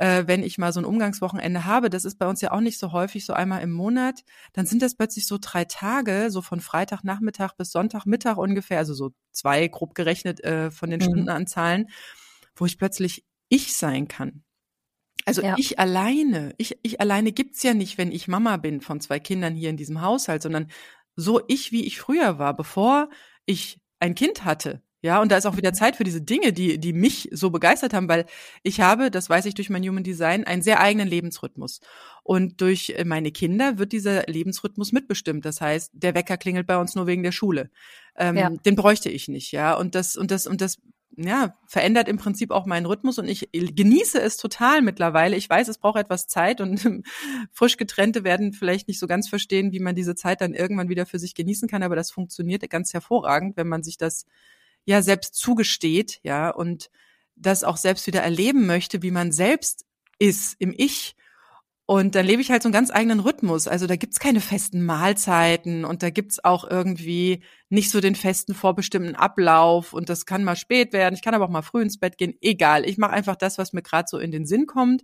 äh, 0.00 0.26
wenn 0.26 0.42
ich 0.42 0.56
mal 0.56 0.72
so 0.72 0.80
ein 0.80 0.86
Umgangswochenende 0.86 1.66
habe, 1.66 1.90
das 1.90 2.06
ist 2.06 2.18
bei 2.18 2.26
uns 2.26 2.40
ja 2.40 2.52
auch 2.52 2.60
nicht 2.60 2.78
so 2.78 2.92
häufig, 2.92 3.26
so 3.26 3.34
einmal 3.34 3.60
im 3.60 3.70
Monat, 3.70 4.24
dann 4.54 4.64
sind 4.64 4.80
das 4.80 4.94
plötzlich 4.94 5.26
so 5.26 5.36
drei 5.38 5.66
Tage, 5.66 6.30
so 6.30 6.40
von 6.40 6.60
Freitagnachmittag 6.60 7.52
bis 7.58 7.70
Sonntagmittag 7.70 8.38
ungefähr, 8.38 8.78
also 8.78 8.94
so 8.94 9.10
zwei 9.30 9.68
grob 9.68 9.94
gerechnet 9.94 10.42
äh, 10.42 10.70
von 10.70 10.88
den 10.88 11.00
mhm. 11.00 11.04
Stundenanzahlen, 11.04 11.90
wo 12.56 12.64
ich 12.64 12.78
plötzlich 12.78 13.26
ich 13.50 13.76
sein 13.76 14.08
kann. 14.08 14.42
Also 15.26 15.42
ja. 15.42 15.54
ich 15.58 15.78
alleine, 15.78 16.54
ich, 16.56 16.78
ich 16.82 16.98
alleine 17.02 17.32
gibt's 17.32 17.62
ja 17.62 17.74
nicht, 17.74 17.98
wenn 17.98 18.10
ich 18.10 18.26
Mama 18.26 18.56
bin 18.56 18.80
von 18.80 19.00
zwei 19.00 19.20
Kindern 19.20 19.54
hier 19.54 19.68
in 19.68 19.76
diesem 19.76 20.00
Haushalt, 20.00 20.42
sondern 20.42 20.68
so 21.14 21.42
ich, 21.46 21.72
wie 21.72 21.84
ich 21.84 22.00
früher 22.00 22.38
war, 22.38 22.56
bevor 22.56 23.10
ich 23.44 23.82
ein 23.98 24.14
Kind 24.14 24.46
hatte. 24.46 24.82
Ja, 25.02 25.22
und 25.22 25.32
da 25.32 25.38
ist 25.38 25.46
auch 25.46 25.56
wieder 25.56 25.72
Zeit 25.72 25.96
für 25.96 26.04
diese 26.04 26.20
Dinge, 26.20 26.52
die, 26.52 26.78
die 26.78 26.92
mich 26.92 27.28
so 27.32 27.50
begeistert 27.50 27.94
haben, 27.94 28.08
weil 28.08 28.26
ich 28.62 28.80
habe, 28.80 29.10
das 29.10 29.30
weiß 29.30 29.46
ich 29.46 29.54
durch 29.54 29.70
mein 29.70 29.82
Human 29.82 30.04
Design, 30.04 30.44
einen 30.44 30.62
sehr 30.62 30.80
eigenen 30.80 31.08
Lebensrhythmus. 31.08 31.80
Und 32.22 32.60
durch 32.60 32.90
äh, 32.90 33.04
meine 33.04 33.32
Kinder 33.32 33.78
wird 33.78 33.92
dieser 33.92 34.24
Lebensrhythmus 34.26 34.92
mitbestimmt. 34.92 35.44
Das 35.44 35.60
heißt, 35.60 35.92
der 35.94 36.14
Wecker 36.14 36.36
klingelt 36.36 36.66
bei 36.66 36.76
uns 36.76 36.94
nur 36.94 37.06
wegen 37.06 37.22
der 37.22 37.32
Schule. 37.32 37.70
Ähm, 38.14 38.36
ja. 38.36 38.50
Den 38.50 38.76
bräuchte 38.76 39.08
ich 39.08 39.28
nicht, 39.28 39.52
ja. 39.52 39.74
Und 39.74 39.94
das, 39.94 40.16
und 40.16 40.30
das, 40.30 40.46
und 40.46 40.60
das, 40.60 40.78
ja, 41.16 41.56
verändert 41.66 42.08
im 42.08 42.18
Prinzip 42.18 42.50
auch 42.50 42.66
meinen 42.66 42.86
Rhythmus 42.86 43.18
und 43.18 43.26
ich 43.26 43.48
genieße 43.52 44.20
es 44.20 44.36
total 44.36 44.80
mittlerweile. 44.80 45.36
Ich 45.36 45.48
weiß, 45.50 45.68
es 45.68 45.78
braucht 45.78 45.98
etwas 45.98 46.28
Zeit 46.28 46.60
und 46.60 47.04
frisch 47.52 47.76
getrennte 47.76 48.22
werden 48.22 48.52
vielleicht 48.52 48.86
nicht 48.86 49.00
so 49.00 49.06
ganz 49.06 49.28
verstehen, 49.28 49.72
wie 49.72 49.80
man 49.80 49.94
diese 49.94 50.14
Zeit 50.14 50.40
dann 50.40 50.54
irgendwann 50.54 50.88
wieder 50.88 51.06
für 51.06 51.18
sich 51.18 51.34
genießen 51.34 51.68
kann, 51.68 51.82
aber 51.82 51.96
das 51.96 52.10
funktioniert 52.10 52.68
ganz 52.70 52.92
hervorragend, 52.94 53.56
wenn 53.56 53.68
man 53.68 53.82
sich 53.82 53.98
das 53.98 54.26
ja 54.84 55.02
selbst 55.02 55.34
zugesteht, 55.34 56.20
ja, 56.22 56.50
und 56.50 56.90
das 57.36 57.64
auch 57.64 57.76
selbst 57.76 58.06
wieder 58.06 58.20
erleben 58.20 58.66
möchte, 58.66 59.02
wie 59.02 59.10
man 59.10 59.32
selbst 59.32 59.86
ist 60.18 60.56
im 60.58 60.74
Ich. 60.76 61.16
Und 61.86 62.14
dann 62.14 62.24
lebe 62.24 62.40
ich 62.40 62.52
halt 62.52 62.62
so 62.62 62.68
einen 62.68 62.72
ganz 62.72 62.92
eigenen 62.92 63.18
Rhythmus. 63.18 63.66
Also 63.66 63.88
da 63.88 63.96
gibt's 63.96 64.20
keine 64.20 64.40
festen 64.40 64.84
Mahlzeiten 64.84 65.84
und 65.84 66.04
da 66.04 66.10
gibt's 66.10 66.44
auch 66.44 66.62
irgendwie 66.62 67.42
nicht 67.68 67.90
so 67.90 68.00
den 68.00 68.14
festen 68.14 68.54
vorbestimmten 68.54 69.16
Ablauf 69.16 69.92
und 69.92 70.08
das 70.08 70.24
kann 70.24 70.44
mal 70.44 70.54
spät 70.54 70.92
werden. 70.92 71.16
Ich 71.16 71.22
kann 71.22 71.34
aber 71.34 71.46
auch 71.46 71.50
mal 71.50 71.62
früh 71.62 71.82
ins 71.82 71.98
Bett 71.98 72.16
gehen. 72.16 72.34
Egal, 72.40 72.88
ich 72.88 72.96
mache 72.96 73.10
einfach 73.10 73.34
das, 73.34 73.58
was 73.58 73.72
mir 73.72 73.82
gerade 73.82 74.06
so 74.08 74.18
in 74.18 74.30
den 74.30 74.46
Sinn 74.46 74.66
kommt. 74.66 75.02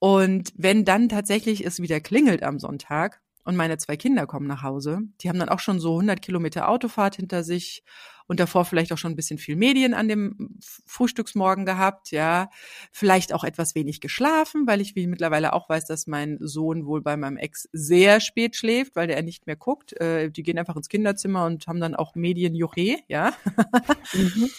Und 0.00 0.52
wenn 0.56 0.84
dann 0.84 1.08
tatsächlich 1.08 1.64
es 1.64 1.80
wieder 1.80 2.00
klingelt 2.00 2.42
am 2.42 2.58
Sonntag 2.58 3.20
und 3.44 3.54
meine 3.54 3.78
zwei 3.78 3.96
Kinder 3.96 4.26
kommen 4.26 4.48
nach 4.48 4.64
Hause, 4.64 4.98
die 5.20 5.28
haben 5.28 5.38
dann 5.38 5.48
auch 5.48 5.60
schon 5.60 5.78
so 5.78 5.92
100 5.92 6.20
Kilometer 6.20 6.68
Autofahrt 6.68 7.14
hinter 7.14 7.44
sich 7.44 7.84
und 8.26 8.40
davor 8.40 8.64
vielleicht 8.64 8.92
auch 8.92 8.98
schon 8.98 9.12
ein 9.12 9.16
bisschen 9.16 9.38
viel 9.38 9.56
Medien 9.56 9.92
an 9.92 10.08
dem 10.08 10.58
Frühstücksmorgen 10.86 11.66
gehabt, 11.66 12.10
ja, 12.10 12.48
vielleicht 12.90 13.32
auch 13.32 13.44
etwas 13.44 13.74
wenig 13.74 14.00
geschlafen, 14.00 14.66
weil 14.66 14.80
ich 14.80 14.94
wie 14.96 15.06
mittlerweile 15.06 15.52
auch 15.52 15.68
weiß, 15.68 15.84
dass 15.84 16.06
mein 16.06 16.38
Sohn 16.40 16.86
wohl 16.86 17.02
bei 17.02 17.16
meinem 17.16 17.36
Ex 17.36 17.68
sehr 17.72 18.20
spät 18.20 18.56
schläft, 18.56 18.96
weil 18.96 19.08
der 19.08 19.22
nicht 19.22 19.46
mehr 19.46 19.56
guckt. 19.56 19.92
Äh, 20.00 20.30
die 20.30 20.42
gehen 20.42 20.58
einfach 20.58 20.76
ins 20.76 20.88
Kinderzimmer 20.88 21.44
und 21.44 21.66
haben 21.66 21.80
dann 21.80 21.94
auch 21.94 22.14
Medien 22.14 22.54
Juche, 22.54 22.98
ja. 23.08 23.34
Mhm. 24.12 24.50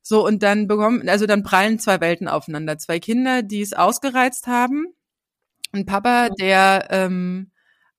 So, 0.00 0.24
und 0.24 0.42
dann 0.42 0.68
bekommen, 0.68 1.06
also 1.08 1.26
dann 1.26 1.42
prallen 1.42 1.78
zwei 1.78 2.00
Welten 2.00 2.28
aufeinander. 2.28 2.78
Zwei 2.78 2.98
Kinder, 2.98 3.42
die 3.42 3.60
es 3.60 3.74
ausgereizt 3.74 4.46
haben. 4.46 4.86
Ein 5.72 5.84
Papa, 5.84 6.30
der 6.30 6.88
ähm, 6.90 7.50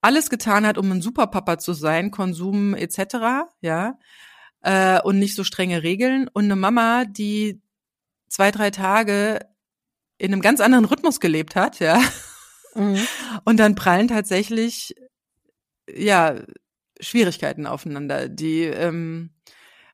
alles 0.02 0.32
getan 0.32 0.66
hat, 0.66 0.80
um 0.80 0.92
ein 0.92 1.02
Superpapa 1.02 1.60
zu 1.60 1.74
sein, 1.74 2.10
Konsum 2.10 2.74
etc., 2.74 3.46
ja 3.62 4.00
äh, 4.62 5.02
und 5.02 5.20
nicht 5.20 5.36
so 5.36 5.44
strenge 5.44 5.84
Regeln 5.84 6.28
und 6.32 6.46
eine 6.46 6.56
Mama, 6.56 7.06
die 7.06 7.62
zwei, 8.28 8.52
drei 8.52 8.72
Tage 8.72 9.40
in 10.18 10.34
einem 10.34 10.42
ganz 10.42 10.60
anderen 10.60 10.86
Rhythmus 10.86 11.20
gelebt 11.20 11.56
hat, 11.56 11.80
ja. 11.80 12.02
Mhm. 12.76 13.00
Und 13.46 13.58
dann 13.58 13.76
prallen 13.76 14.08
tatsächlich, 14.08 14.96
ja, 15.92 16.36
Schwierigkeiten 17.00 17.66
aufeinander, 17.66 18.28
die, 18.28 18.64
ähm, 18.64 19.32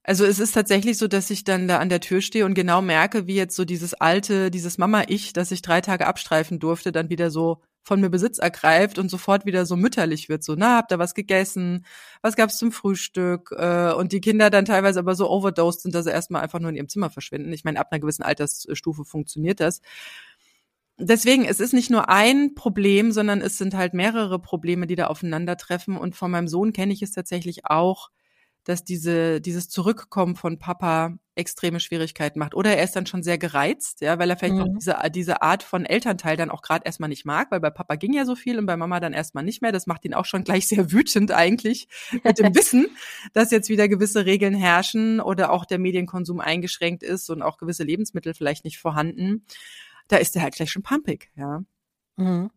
also 0.03 0.25
es 0.25 0.39
ist 0.39 0.53
tatsächlich 0.53 0.97
so, 0.97 1.07
dass 1.07 1.29
ich 1.29 1.43
dann 1.43 1.67
da 1.67 1.79
an 1.79 1.89
der 1.89 1.99
Tür 1.99 2.21
stehe 2.21 2.45
und 2.45 2.53
genau 2.53 2.81
merke, 2.81 3.27
wie 3.27 3.35
jetzt 3.35 3.55
so 3.55 3.65
dieses 3.65 3.93
alte, 3.93 4.51
dieses 4.51 4.77
Mama-Ich, 4.77 5.33
das 5.33 5.51
ich 5.51 5.61
drei 5.61 5.81
Tage 5.81 6.05
abstreifen 6.05 6.59
durfte, 6.59 6.91
dann 6.91 7.09
wieder 7.09 7.31
so 7.31 7.61
von 7.85 8.01
mir 8.01 8.09
Besitz 8.09 8.39
ergreift 8.39 8.97
und 8.97 9.09
sofort 9.09 9.45
wieder 9.45 9.65
so 9.67 9.75
mütterlich 9.75 10.27
wird. 10.27 10.43
So, 10.43 10.55
na, 10.57 10.77
habt 10.77 10.91
ihr 10.91 10.97
was 10.97 11.13
gegessen? 11.13 11.85
Was 12.21 12.35
gab's 12.35 12.57
zum 12.57 12.71
Frühstück? 12.71 13.51
Äh, 13.55 13.93
und 13.93 14.11
die 14.11 14.21
Kinder 14.21 14.49
dann 14.49 14.65
teilweise 14.65 14.99
aber 14.99 15.15
so 15.15 15.29
overdosed 15.29 15.81
sind, 15.81 15.93
dass 15.93 16.05
sie 16.05 16.11
erstmal 16.11 16.41
einfach 16.41 16.59
nur 16.59 16.71
in 16.71 16.75
ihrem 16.75 16.89
Zimmer 16.89 17.11
verschwinden. 17.11 17.53
Ich 17.53 17.63
meine, 17.63 17.79
ab 17.79 17.89
einer 17.91 17.99
gewissen 17.99 18.23
Altersstufe 18.23 19.05
funktioniert 19.05 19.59
das. 19.59 19.81
Deswegen, 20.97 21.45
es 21.45 21.59
ist 21.59 21.73
nicht 21.73 21.91
nur 21.91 22.09
ein 22.09 22.55
Problem, 22.55 23.11
sondern 23.11 23.41
es 23.41 23.57
sind 23.57 23.75
halt 23.75 23.93
mehrere 23.93 24.39
Probleme, 24.39 24.87
die 24.87 24.95
da 24.95 25.07
aufeinandertreffen. 25.07 25.95
Und 25.95 26.15
von 26.15 26.31
meinem 26.31 26.47
Sohn 26.47 26.73
kenne 26.73 26.93
ich 26.93 27.03
es 27.03 27.11
tatsächlich 27.11 27.65
auch, 27.65 28.09
dass 28.65 28.83
diese, 28.83 29.39
dieses 29.41 29.69
Zurückkommen 29.69 30.35
von 30.35 30.59
Papa 30.59 31.17
extreme 31.35 31.79
Schwierigkeiten 31.79 32.39
macht. 32.39 32.55
Oder 32.55 32.75
er 32.75 32.83
ist 32.83 32.95
dann 32.95 33.05
schon 33.05 33.21
sehr 33.21 33.37
gereizt, 33.37 34.01
ja, 34.01 34.17
weil 34.17 34.29
er 34.29 34.37
vielleicht 34.37 34.55
mhm. 34.55 34.61
auch 34.61 34.73
diese, 34.75 34.97
diese 35.11 35.41
Art 35.41 35.63
von 35.63 35.85
Elternteil 35.85 36.35
dann 36.35 36.49
auch 36.49 36.61
gerade 36.61 36.85
erstmal 36.85 37.09
nicht 37.09 37.25
mag, 37.25 37.51
weil 37.51 37.59
bei 37.59 37.69
Papa 37.69 37.95
ging 37.95 38.13
ja 38.13 38.25
so 38.25 38.35
viel 38.35 38.57
und 38.57 38.65
bei 38.65 38.75
Mama 38.75 38.99
dann 38.99 39.13
erstmal 39.13 39.43
nicht 39.43 39.61
mehr. 39.61 39.71
Das 39.71 39.85
macht 39.85 40.03
ihn 40.05 40.13
auch 40.13 40.25
schon 40.25 40.43
gleich 40.43 40.67
sehr 40.67 40.91
wütend 40.91 41.31
eigentlich 41.31 41.87
mit 42.23 42.39
dem 42.39 42.55
Wissen, 42.55 42.87
dass 43.33 43.51
jetzt 43.51 43.69
wieder 43.69 43.87
gewisse 43.87 44.25
Regeln 44.25 44.55
herrschen 44.55 45.19
oder 45.19 45.51
auch 45.51 45.65
der 45.65 45.77
Medienkonsum 45.77 46.39
eingeschränkt 46.39 47.03
ist 47.03 47.29
und 47.29 47.43
auch 47.43 47.57
gewisse 47.57 47.83
Lebensmittel 47.83 48.33
vielleicht 48.33 48.65
nicht 48.65 48.79
vorhanden. 48.79 49.45
Da 50.07 50.17
ist 50.17 50.35
er 50.35 50.41
halt 50.41 50.55
gleich 50.55 50.71
schon 50.71 50.83
pumpig, 50.83 51.31
ja. 51.35 51.63
Mhm. 52.15 52.49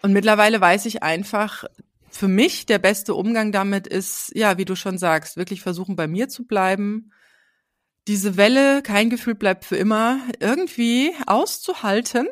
Und 0.00 0.12
mittlerweile 0.12 0.60
weiß 0.60 0.86
ich 0.86 1.02
einfach, 1.02 1.64
für 2.10 2.28
mich 2.28 2.66
der 2.66 2.78
beste 2.78 3.14
Umgang 3.14 3.52
damit 3.52 3.86
ist, 3.86 4.32
ja, 4.34 4.58
wie 4.58 4.64
du 4.64 4.74
schon 4.74 4.98
sagst, 4.98 5.36
wirklich 5.36 5.60
versuchen 5.60 5.96
bei 5.96 6.06
mir 6.06 6.28
zu 6.28 6.46
bleiben, 6.46 7.12
diese 8.08 8.38
Welle, 8.38 8.80
kein 8.82 9.10
Gefühl 9.10 9.34
bleibt 9.34 9.66
für 9.66 9.76
immer, 9.76 10.18
irgendwie 10.40 11.14
auszuhalten. 11.26 12.26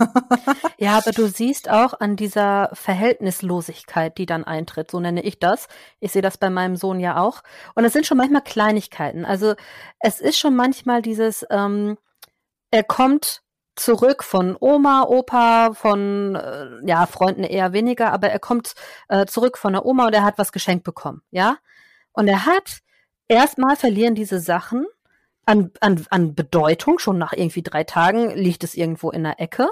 ja, 0.78 0.96
aber 0.96 1.12
du 1.12 1.28
siehst 1.28 1.68
auch 1.68 2.00
an 2.00 2.16
dieser 2.16 2.70
Verhältnislosigkeit, 2.72 4.16
die 4.16 4.24
dann 4.24 4.42
eintritt, 4.44 4.90
so 4.90 5.00
nenne 5.00 5.22
ich 5.22 5.38
das. 5.38 5.68
Ich 6.00 6.12
sehe 6.12 6.22
das 6.22 6.38
bei 6.38 6.48
meinem 6.48 6.76
Sohn 6.76 6.98
ja 6.98 7.18
auch. 7.18 7.42
Und 7.74 7.84
es 7.84 7.92
sind 7.92 8.06
schon 8.06 8.16
manchmal 8.16 8.42
Kleinigkeiten. 8.42 9.26
Also 9.26 9.54
es 10.00 10.18
ist 10.18 10.38
schon 10.38 10.56
manchmal 10.56 11.02
dieses, 11.02 11.44
ähm, 11.50 11.98
er 12.70 12.82
kommt 12.82 13.41
zurück 13.76 14.22
von 14.24 14.56
Oma, 14.60 15.04
Opa, 15.04 15.72
von 15.74 16.34
äh, 16.36 16.66
ja 16.86 17.06
Freunden 17.06 17.44
eher 17.44 17.72
weniger, 17.72 18.12
aber 18.12 18.28
er 18.28 18.38
kommt 18.38 18.74
äh, 19.08 19.26
zurück 19.26 19.58
von 19.58 19.72
der 19.72 19.86
Oma 19.86 20.06
und 20.06 20.14
er 20.14 20.24
hat 20.24 20.38
was 20.38 20.52
geschenkt 20.52 20.84
bekommen, 20.84 21.22
ja. 21.30 21.56
Und 22.12 22.28
er 22.28 22.46
hat 22.46 22.80
erstmal 23.28 23.76
verlieren 23.76 24.14
diese 24.14 24.40
Sachen 24.40 24.86
an, 25.46 25.70
an, 25.80 26.04
an 26.10 26.34
Bedeutung 26.34 26.98
schon 26.98 27.18
nach 27.18 27.32
irgendwie 27.32 27.62
drei 27.62 27.84
Tagen 27.84 28.30
liegt 28.30 28.64
es 28.64 28.74
irgendwo 28.74 29.10
in 29.10 29.24
der 29.24 29.40
Ecke, 29.40 29.68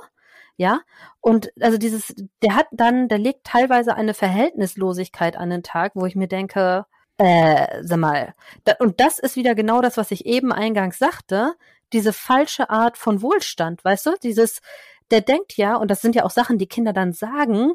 Ja, 0.57 0.81
und 1.21 1.53
also 1.61 1.79
dieses, 1.79 2.15
der 2.43 2.55
hat 2.57 2.67
dann, 2.73 3.09
der 3.09 3.19
legt 3.19 3.45
teilweise 3.45 3.95
eine 3.95 4.15
Verhältnislosigkeit 4.15 5.37
an 5.37 5.51
den 5.51 5.63
Tag, 5.63 5.93
wo 5.95 6.07
ich 6.07 6.17
mir 6.17 6.29
denke, 6.29 6.85
äh, 7.19 7.83
sag 7.83 7.99
mal, 7.99 8.35
da, 8.65 8.75
und 8.79 9.01
das 9.01 9.19
ist 9.19 9.37
wieder 9.37 9.55
genau 9.55 9.81
das, 9.83 9.97
was 9.97 10.11
ich 10.11 10.27
eben 10.27 10.53
eingangs 10.53 10.99
sagte, 10.99 11.55
diese 11.93 12.13
falsche 12.13 12.71
Art 12.71 12.97
von 12.99 13.23
Wohlstand, 13.23 13.85
weißt 13.85 14.07
du, 14.07 14.11
dieses, 14.23 14.61
der 15.11 15.21
denkt 15.21 15.57
ja, 15.57 15.77
und 15.77 15.91
das 15.91 16.01
sind 16.01 16.15
ja 16.15 16.25
auch 16.25 16.31
Sachen, 16.31 16.59
die 16.59 16.69
Kinder 16.69 16.93
dann 16.93 17.13
sagen, 17.13 17.73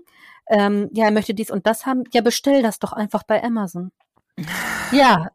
ähm, 0.47 0.89
ja, 0.93 1.05
er 1.05 1.11
möchte 1.11 1.33
dies 1.33 1.51
und 1.51 1.67
das 1.67 1.85
haben, 1.85 2.03
ja, 2.13 2.21
bestell 2.21 2.61
das 2.61 2.79
doch 2.79 2.93
einfach 2.93 3.23
bei 3.23 3.43
Amazon. 3.43 3.91
Ja, 4.91 5.29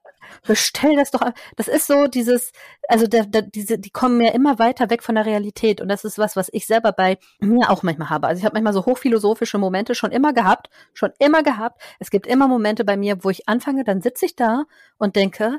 bestell 0.46 0.94
das 0.94 1.10
doch. 1.10 1.22
Das 1.56 1.66
ist 1.66 1.88
so 1.88 2.06
dieses, 2.06 2.52
also 2.88 3.08
der, 3.08 3.26
der, 3.26 3.42
diese, 3.42 3.78
die 3.78 3.90
kommen 3.90 4.20
ja 4.20 4.30
immer 4.30 4.60
weiter 4.60 4.90
weg 4.90 5.02
von 5.02 5.16
der 5.16 5.26
Realität 5.26 5.80
und 5.80 5.88
das 5.88 6.04
ist 6.04 6.18
was, 6.18 6.36
was 6.36 6.48
ich 6.52 6.66
selber 6.66 6.92
bei 6.92 7.18
mir 7.40 7.68
auch 7.70 7.82
manchmal 7.82 8.10
habe. 8.10 8.28
Also 8.28 8.38
ich 8.38 8.44
habe 8.44 8.54
manchmal 8.54 8.72
so 8.72 8.86
hochphilosophische 8.86 9.58
Momente 9.58 9.96
schon 9.96 10.12
immer 10.12 10.32
gehabt, 10.32 10.70
schon 10.94 11.10
immer 11.18 11.42
gehabt. 11.42 11.82
Es 11.98 12.10
gibt 12.10 12.28
immer 12.28 12.46
Momente 12.46 12.84
bei 12.84 12.96
mir, 12.96 13.24
wo 13.24 13.30
ich 13.30 13.48
anfange, 13.48 13.82
dann 13.82 14.02
sitze 14.02 14.26
ich 14.26 14.36
da 14.36 14.64
und 14.98 15.16
denke, 15.16 15.58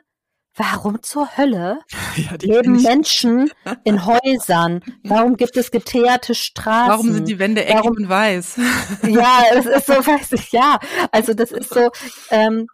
Warum 0.55 1.01
zur 1.01 1.37
Hölle 1.37 1.79
ja, 2.17 2.35
leben 2.41 2.81
Menschen 2.81 3.49
in 3.83 4.05
Häusern? 4.05 4.81
Warum 5.03 5.37
gibt 5.37 5.55
es 5.55 5.71
geteerte 5.71 6.35
Straßen? 6.35 6.91
Warum 6.91 7.13
sind 7.13 7.27
die 7.27 7.39
Wände 7.39 7.65
eckig 7.65 7.85
und 7.85 8.09
weiß? 8.09 8.59
Ja, 9.07 9.43
es 9.55 9.65
ist 9.65 9.87
so, 9.87 9.93
weiß 9.93 10.33
ich, 10.33 10.51
ja. 10.51 10.79
Also 11.11 11.33
das 11.33 11.51
ist 11.51 11.73
so, 11.73 11.89
ähm, 12.29 12.67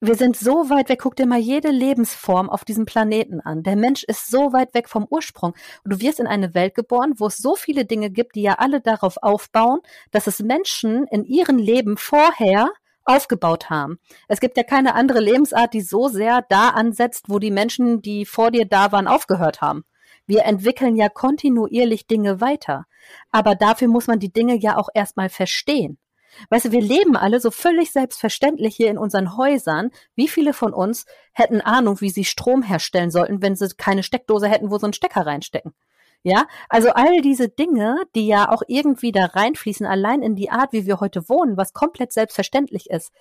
wir 0.00 0.16
sind 0.16 0.36
so 0.36 0.68
weit 0.68 0.88
weg, 0.88 0.98
guck 1.00 1.14
dir 1.14 1.26
mal 1.26 1.38
jede 1.38 1.70
Lebensform 1.70 2.50
auf 2.50 2.64
diesem 2.64 2.86
Planeten 2.86 3.40
an. 3.40 3.62
Der 3.62 3.76
Mensch 3.76 4.02
ist 4.02 4.28
so 4.28 4.52
weit 4.52 4.74
weg 4.74 4.88
vom 4.88 5.06
Ursprung. 5.08 5.52
Und 5.84 5.92
du 5.92 6.00
wirst 6.00 6.18
in 6.18 6.26
eine 6.26 6.54
Welt 6.54 6.74
geboren, 6.74 7.14
wo 7.18 7.26
es 7.26 7.36
so 7.36 7.54
viele 7.54 7.84
Dinge 7.84 8.10
gibt, 8.10 8.34
die 8.34 8.42
ja 8.42 8.54
alle 8.54 8.80
darauf 8.80 9.16
aufbauen, 9.22 9.78
dass 10.10 10.26
es 10.26 10.40
Menschen 10.40 11.06
in 11.06 11.24
ihrem 11.24 11.56
Leben 11.56 11.96
vorher 11.96 12.70
aufgebaut 13.04 13.70
haben. 13.70 13.98
Es 14.28 14.40
gibt 14.40 14.56
ja 14.56 14.62
keine 14.62 14.94
andere 14.94 15.20
Lebensart, 15.20 15.74
die 15.74 15.80
so 15.80 16.08
sehr 16.08 16.44
da 16.48 16.70
ansetzt, 16.70 17.26
wo 17.28 17.38
die 17.38 17.50
Menschen, 17.50 18.02
die 18.02 18.24
vor 18.26 18.50
dir 18.50 18.64
da 18.64 18.92
waren, 18.92 19.06
aufgehört 19.06 19.60
haben. 19.60 19.84
Wir 20.26 20.44
entwickeln 20.44 20.96
ja 20.96 21.08
kontinuierlich 21.08 22.06
Dinge 22.06 22.40
weiter. 22.40 22.86
Aber 23.30 23.54
dafür 23.54 23.88
muss 23.88 24.06
man 24.06 24.18
die 24.18 24.32
Dinge 24.32 24.56
ja 24.56 24.76
auch 24.76 24.88
erstmal 24.94 25.28
verstehen. 25.28 25.98
Weißt 26.48 26.66
du, 26.66 26.72
wir 26.72 26.80
leben 26.80 27.16
alle 27.16 27.40
so 27.40 27.50
völlig 27.50 27.92
selbstverständlich 27.92 28.74
hier 28.76 28.90
in 28.90 28.98
unseren 28.98 29.36
Häusern. 29.36 29.90
Wie 30.14 30.28
viele 30.28 30.54
von 30.54 30.72
uns 30.72 31.04
hätten 31.32 31.60
Ahnung, 31.60 32.00
wie 32.00 32.10
sie 32.10 32.24
Strom 32.24 32.62
herstellen 32.62 33.10
sollten, 33.10 33.42
wenn 33.42 33.56
sie 33.56 33.68
keine 33.76 34.02
Steckdose 34.02 34.48
hätten, 34.48 34.70
wo 34.70 34.78
sie 34.78 34.84
einen 34.84 34.92
Stecker 34.94 35.26
reinstecken? 35.26 35.74
Ja, 36.24 36.46
also 36.68 36.90
all 36.90 37.20
diese 37.20 37.48
Dinge, 37.48 37.96
die 38.14 38.28
ja 38.28 38.48
auch 38.48 38.62
irgendwie 38.68 39.10
da 39.10 39.24
reinfließen, 39.26 39.86
allein 39.86 40.22
in 40.22 40.36
die 40.36 40.50
Art, 40.50 40.72
wie 40.72 40.86
wir 40.86 41.00
heute 41.00 41.28
wohnen, 41.28 41.56
was 41.56 41.72
komplett 41.72 42.12
selbstverständlich 42.12 42.90
ist. 42.90 43.12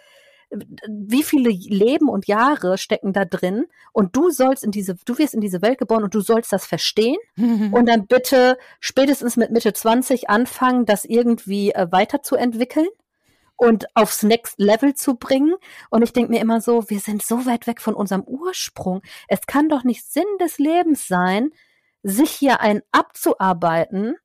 Wie 0.87 1.23
viele 1.23 1.49
Leben 1.49 2.09
und 2.09 2.27
Jahre 2.27 2.77
stecken 2.77 3.13
da 3.13 3.25
drin 3.25 3.67
und 3.93 4.15
du 4.15 4.29
sollst 4.29 4.63
in 4.63 4.71
diese, 4.71 4.95
du 5.05 5.17
wirst 5.17 5.33
in 5.33 5.41
diese 5.41 5.61
Welt 5.61 5.79
geboren 5.79 6.03
und 6.03 6.13
du 6.13 6.19
sollst 6.19 6.51
das 6.51 6.65
verstehen 6.65 7.17
und 7.37 7.87
dann 7.87 8.05
bitte 8.05 8.57
spätestens 8.79 9.37
mit 9.37 9.51
Mitte 9.51 9.73
20 9.73 10.29
anfangen, 10.29 10.85
das 10.85 11.05
irgendwie 11.05 11.71
äh, 11.71 11.87
weiterzuentwickeln 11.89 12.89
und 13.55 13.85
aufs 13.95 14.23
Next 14.23 14.59
Level 14.59 14.93
zu 14.93 15.15
bringen. 15.15 15.55
Und 15.89 16.01
ich 16.01 16.13
denke 16.13 16.31
mir 16.31 16.41
immer 16.41 16.61
so, 16.61 16.89
wir 16.89 16.99
sind 16.99 17.23
so 17.23 17.45
weit 17.45 17.65
weg 17.65 17.79
von 17.79 17.93
unserem 17.93 18.23
Ursprung. 18.23 19.01
Es 19.27 19.41
kann 19.47 19.69
doch 19.69 19.83
nicht 19.83 20.03
Sinn 20.03 20.25
des 20.39 20.59
Lebens 20.59 21.07
sein, 21.07 21.51
sich 22.03 22.31
hier 22.31 22.61
ein 22.61 22.81
abzuarbeiten 22.91 24.15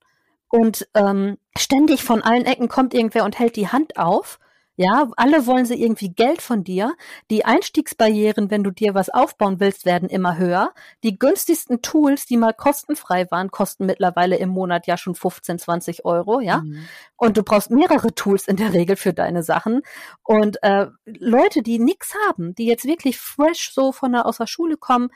und 0.49 0.89
ähm, 0.95 1.39
ständig 1.57 2.03
von 2.03 2.23
allen 2.23 2.45
Ecken 2.45 2.69
kommt 2.69 2.95
irgendwer 2.95 3.25
und 3.25 3.39
hält 3.39 3.57
die 3.57 3.69
Hand 3.69 3.97
auf 3.99 4.39
ja, 4.79 5.09
alle 5.17 5.47
wollen 5.47 5.65
sie 5.65 5.83
irgendwie 5.83 6.11
Geld 6.11 6.43
von 6.43 6.63
dir. 6.63 6.95
Die 7.31 7.47
Einstiegsbarrieren, 7.47 8.51
wenn 8.51 8.63
du 8.63 8.71
dir 8.71 8.95
was 8.95 9.09
aufbauen 9.09 9.59
willst, 9.59 9.87
werden 9.87 10.11
immer 10.11 10.37
höher. 10.37 10.75
Die 11.03 11.19
günstigsten 11.19 11.81
Tools, 11.81 12.27
die 12.27 12.37
mal 12.37 12.53
kostenfrei 12.53 13.27
waren, 13.31 13.51
kosten 13.51 13.87
mittlerweile 13.87 14.37
im 14.37 14.51
Monat 14.51 14.87
ja 14.87 14.99
schon 14.99 15.15
15, 15.15 15.59
20 15.59 16.05
Euro, 16.05 16.41
ja. 16.41 16.59
Mhm. 16.59 16.87
Und 17.17 17.39
du 17.39 17.43
brauchst 17.43 17.71
mehrere 17.71 18.15
Tools 18.15 18.47
in 18.49 18.57
der 18.57 18.75
Regel 18.75 18.97
für 18.97 19.15
deine 19.15 19.43
Sachen. 19.43 19.81
Und 20.23 20.63
äh, 20.63 20.89
Leute, 21.07 21.63
die 21.63 21.79
nichts 21.79 22.13
haben, 22.29 22.55
die 22.55 22.67
jetzt 22.67 22.85
wirklich 22.85 23.19
fresh 23.19 23.73
so 23.73 23.93
von 23.93 24.13
der 24.13 24.27
aus 24.27 24.37
der 24.37 24.47
Schule 24.47 24.77
kommen, 24.77 25.09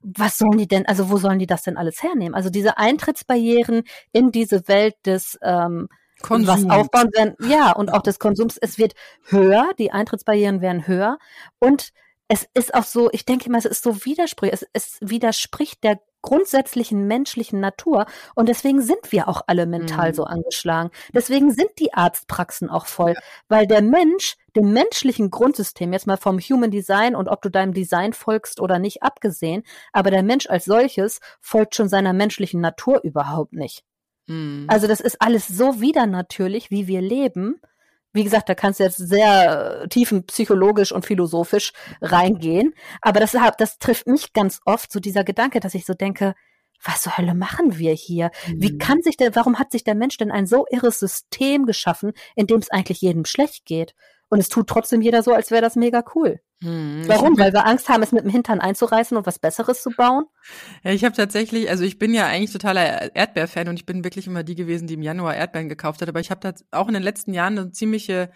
was 0.00 0.38
sollen 0.38 0.58
die 0.58 0.68
denn, 0.68 0.86
also 0.86 1.10
wo 1.10 1.16
sollen 1.16 1.38
die 1.38 1.46
das 1.46 1.62
denn 1.62 1.76
alles 1.76 2.02
hernehmen? 2.02 2.34
Also 2.34 2.50
diese 2.50 2.78
Eintrittsbarrieren 2.78 3.82
in 4.12 4.30
diese 4.30 4.68
Welt 4.68 4.94
des 5.04 5.38
ähm, 5.42 5.88
Konsum. 6.22 6.48
was 6.48 6.70
aufbauen 6.70 7.10
werden. 7.14 7.34
Ja, 7.48 7.72
und 7.72 7.92
auch 7.92 8.02
des 8.02 8.18
Konsums. 8.18 8.58
Es 8.58 8.78
wird 8.78 8.94
höher, 9.24 9.70
die 9.78 9.92
Eintrittsbarrieren 9.92 10.60
werden 10.60 10.86
höher. 10.86 11.18
Und 11.58 11.90
es 12.28 12.46
ist 12.54 12.74
auch 12.74 12.84
so, 12.84 13.10
ich 13.12 13.24
denke 13.24 13.50
mal, 13.50 13.58
es 13.58 13.64
ist 13.64 13.82
so 13.82 14.04
widersprüchlich. 14.04 14.62
Es, 14.62 14.68
es 14.72 14.98
widerspricht 15.00 15.82
der 15.82 16.00
grundsätzlichen 16.20 17.06
menschlichen 17.06 17.60
Natur. 17.60 18.06
Und 18.34 18.48
deswegen 18.48 18.82
sind 18.82 19.12
wir 19.12 19.28
auch 19.28 19.42
alle 19.46 19.66
mental 19.66 20.10
mhm. 20.10 20.14
so 20.14 20.24
angeschlagen. 20.24 20.90
Deswegen 21.14 21.52
sind 21.52 21.70
die 21.78 21.94
Arztpraxen 21.94 22.68
auch 22.68 22.86
voll, 22.86 23.14
ja. 23.14 23.20
weil 23.48 23.66
der 23.66 23.82
Mensch 23.82 24.36
dem 24.56 24.72
menschlichen 24.72 25.30
Grundsystem, 25.30 25.92
jetzt 25.92 26.06
mal 26.06 26.16
vom 26.16 26.38
Human 26.38 26.70
Design 26.70 27.14
und 27.14 27.28
ob 27.28 27.42
du 27.42 27.48
deinem 27.48 27.72
Design 27.72 28.12
folgst 28.12 28.60
oder 28.60 28.78
nicht 28.78 29.02
abgesehen, 29.02 29.62
aber 29.92 30.10
der 30.10 30.22
Mensch 30.22 30.48
als 30.48 30.64
solches 30.64 31.20
folgt 31.40 31.76
schon 31.76 31.88
seiner 31.88 32.12
menschlichen 32.12 32.60
Natur 32.60 33.00
überhaupt 33.04 33.52
nicht. 33.52 33.84
Mhm. 34.26 34.66
Also 34.68 34.86
das 34.86 35.00
ist 35.00 35.22
alles 35.22 35.46
so 35.46 35.80
wieder 35.80 36.06
natürlich, 36.06 36.70
wie 36.70 36.88
wir 36.88 37.00
leben. 37.00 37.60
Wie 38.12 38.24
gesagt, 38.24 38.48
da 38.48 38.54
kannst 38.54 38.80
du 38.80 38.84
jetzt 38.84 38.96
sehr 38.96 39.82
äh, 39.82 39.88
tiefen 39.88 40.24
psychologisch 40.26 40.92
und 40.92 41.04
philosophisch 41.04 41.72
reingehen. 42.00 42.74
Aber 43.02 43.20
das, 43.20 43.36
das 43.58 43.78
trifft 43.78 44.06
mich 44.06 44.32
ganz 44.32 44.60
oft, 44.64 44.90
so 44.90 45.00
dieser 45.00 45.24
Gedanke, 45.24 45.60
dass 45.60 45.74
ich 45.74 45.84
so 45.84 45.94
denke, 45.94 46.34
was 46.82 47.02
zur 47.02 47.18
Hölle 47.18 47.34
machen 47.34 47.78
wir 47.78 47.92
hier? 47.92 48.30
Mhm. 48.46 48.62
Wie 48.62 48.78
kann 48.78 49.02
sich 49.02 49.16
der, 49.16 49.34
warum 49.34 49.58
hat 49.58 49.72
sich 49.72 49.84
der 49.84 49.94
Mensch 49.94 50.16
denn 50.16 50.30
ein 50.30 50.46
so 50.46 50.64
irres 50.70 50.98
System 50.98 51.66
geschaffen, 51.66 52.12
in 52.36 52.46
dem 52.46 52.58
es 52.58 52.70
eigentlich 52.70 53.00
jedem 53.00 53.24
schlecht 53.24 53.66
geht? 53.66 53.94
Und 54.30 54.40
es 54.40 54.48
tut 54.48 54.66
trotzdem 54.68 55.00
jeder 55.00 55.22
so, 55.22 55.32
als 55.32 55.50
wäre 55.50 55.62
das 55.62 55.74
mega 55.74 56.04
cool. 56.14 56.40
Hm, 56.62 57.04
Warum? 57.06 57.38
Weil 57.38 57.52
wir 57.52 57.66
Angst 57.66 57.88
haben, 57.88 58.02
es 58.02 58.12
mit 58.12 58.24
dem 58.24 58.30
Hintern 58.30 58.60
einzureißen 58.60 59.16
und 59.16 59.26
was 59.26 59.38
Besseres 59.38 59.82
zu 59.82 59.90
bauen? 59.90 60.26
Ja, 60.82 60.90
ich 60.90 61.04
habe 61.04 61.16
tatsächlich, 61.16 61.70
also 61.70 61.84
ich 61.84 61.98
bin 61.98 62.12
ja 62.12 62.26
eigentlich 62.26 62.52
totaler 62.52 63.14
Erdbeerfan 63.14 63.68
und 63.68 63.76
ich 63.76 63.86
bin 63.86 64.04
wirklich 64.04 64.26
immer 64.26 64.42
die 64.42 64.54
gewesen, 64.54 64.86
die 64.86 64.94
im 64.94 65.02
Januar 65.02 65.34
Erdbeeren 65.34 65.68
gekauft 65.68 66.02
hat. 66.02 66.08
Aber 66.08 66.20
ich 66.20 66.30
habe 66.30 66.40
da 66.40 66.52
auch 66.70 66.88
in 66.88 66.94
den 66.94 67.02
letzten 67.02 67.32
Jahren 67.32 67.58
eine 67.58 67.72
ziemliche 67.72 68.30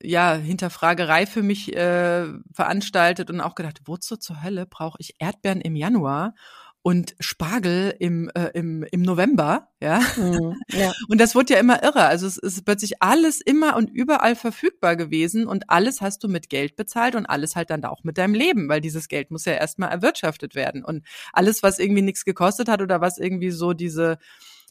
ja, 0.00 0.34
Hinterfragerei 0.34 1.26
für 1.26 1.42
mich 1.42 1.74
äh, 1.76 2.26
veranstaltet 2.52 3.30
und 3.30 3.40
auch 3.40 3.54
gedacht, 3.54 3.80
wozu 3.84 4.16
zur 4.16 4.42
Hölle 4.42 4.66
brauche 4.66 4.98
ich 5.00 5.16
Erdbeeren 5.18 5.60
im 5.60 5.76
Januar? 5.76 6.34
Und 6.82 7.14
Spargel 7.20 7.94
im, 8.00 8.28
äh, 8.34 8.50
im, 8.54 8.82
im 8.90 9.02
November, 9.02 9.68
ja? 9.80 10.00
Mhm, 10.16 10.56
ja. 10.68 10.92
Und 11.08 11.20
das 11.20 11.34
wurde 11.34 11.54
ja 11.54 11.60
immer 11.60 11.82
irre. 11.82 12.04
Also 12.04 12.26
es 12.26 12.38
ist 12.38 12.64
plötzlich 12.64 13.00
alles 13.00 13.40
immer 13.40 13.76
und 13.76 13.88
überall 13.88 14.34
verfügbar 14.34 14.96
gewesen 14.96 15.46
und 15.46 15.70
alles 15.70 16.00
hast 16.00 16.24
du 16.24 16.28
mit 16.28 16.50
Geld 16.50 16.74
bezahlt 16.74 17.14
und 17.14 17.26
alles 17.26 17.54
halt 17.54 17.70
dann 17.70 17.84
auch 17.84 18.02
mit 18.02 18.18
deinem 18.18 18.34
Leben, 18.34 18.68
weil 18.68 18.80
dieses 18.80 19.08
Geld 19.08 19.30
muss 19.30 19.44
ja 19.44 19.52
erstmal 19.52 19.90
erwirtschaftet 19.90 20.54
werden. 20.56 20.84
Und 20.84 21.04
alles, 21.32 21.62
was 21.62 21.78
irgendwie 21.78 22.02
nichts 22.02 22.24
gekostet 22.24 22.68
hat 22.68 22.82
oder 22.82 23.00
was 23.00 23.18
irgendwie 23.18 23.50
so 23.50 23.72
diese 23.74 24.18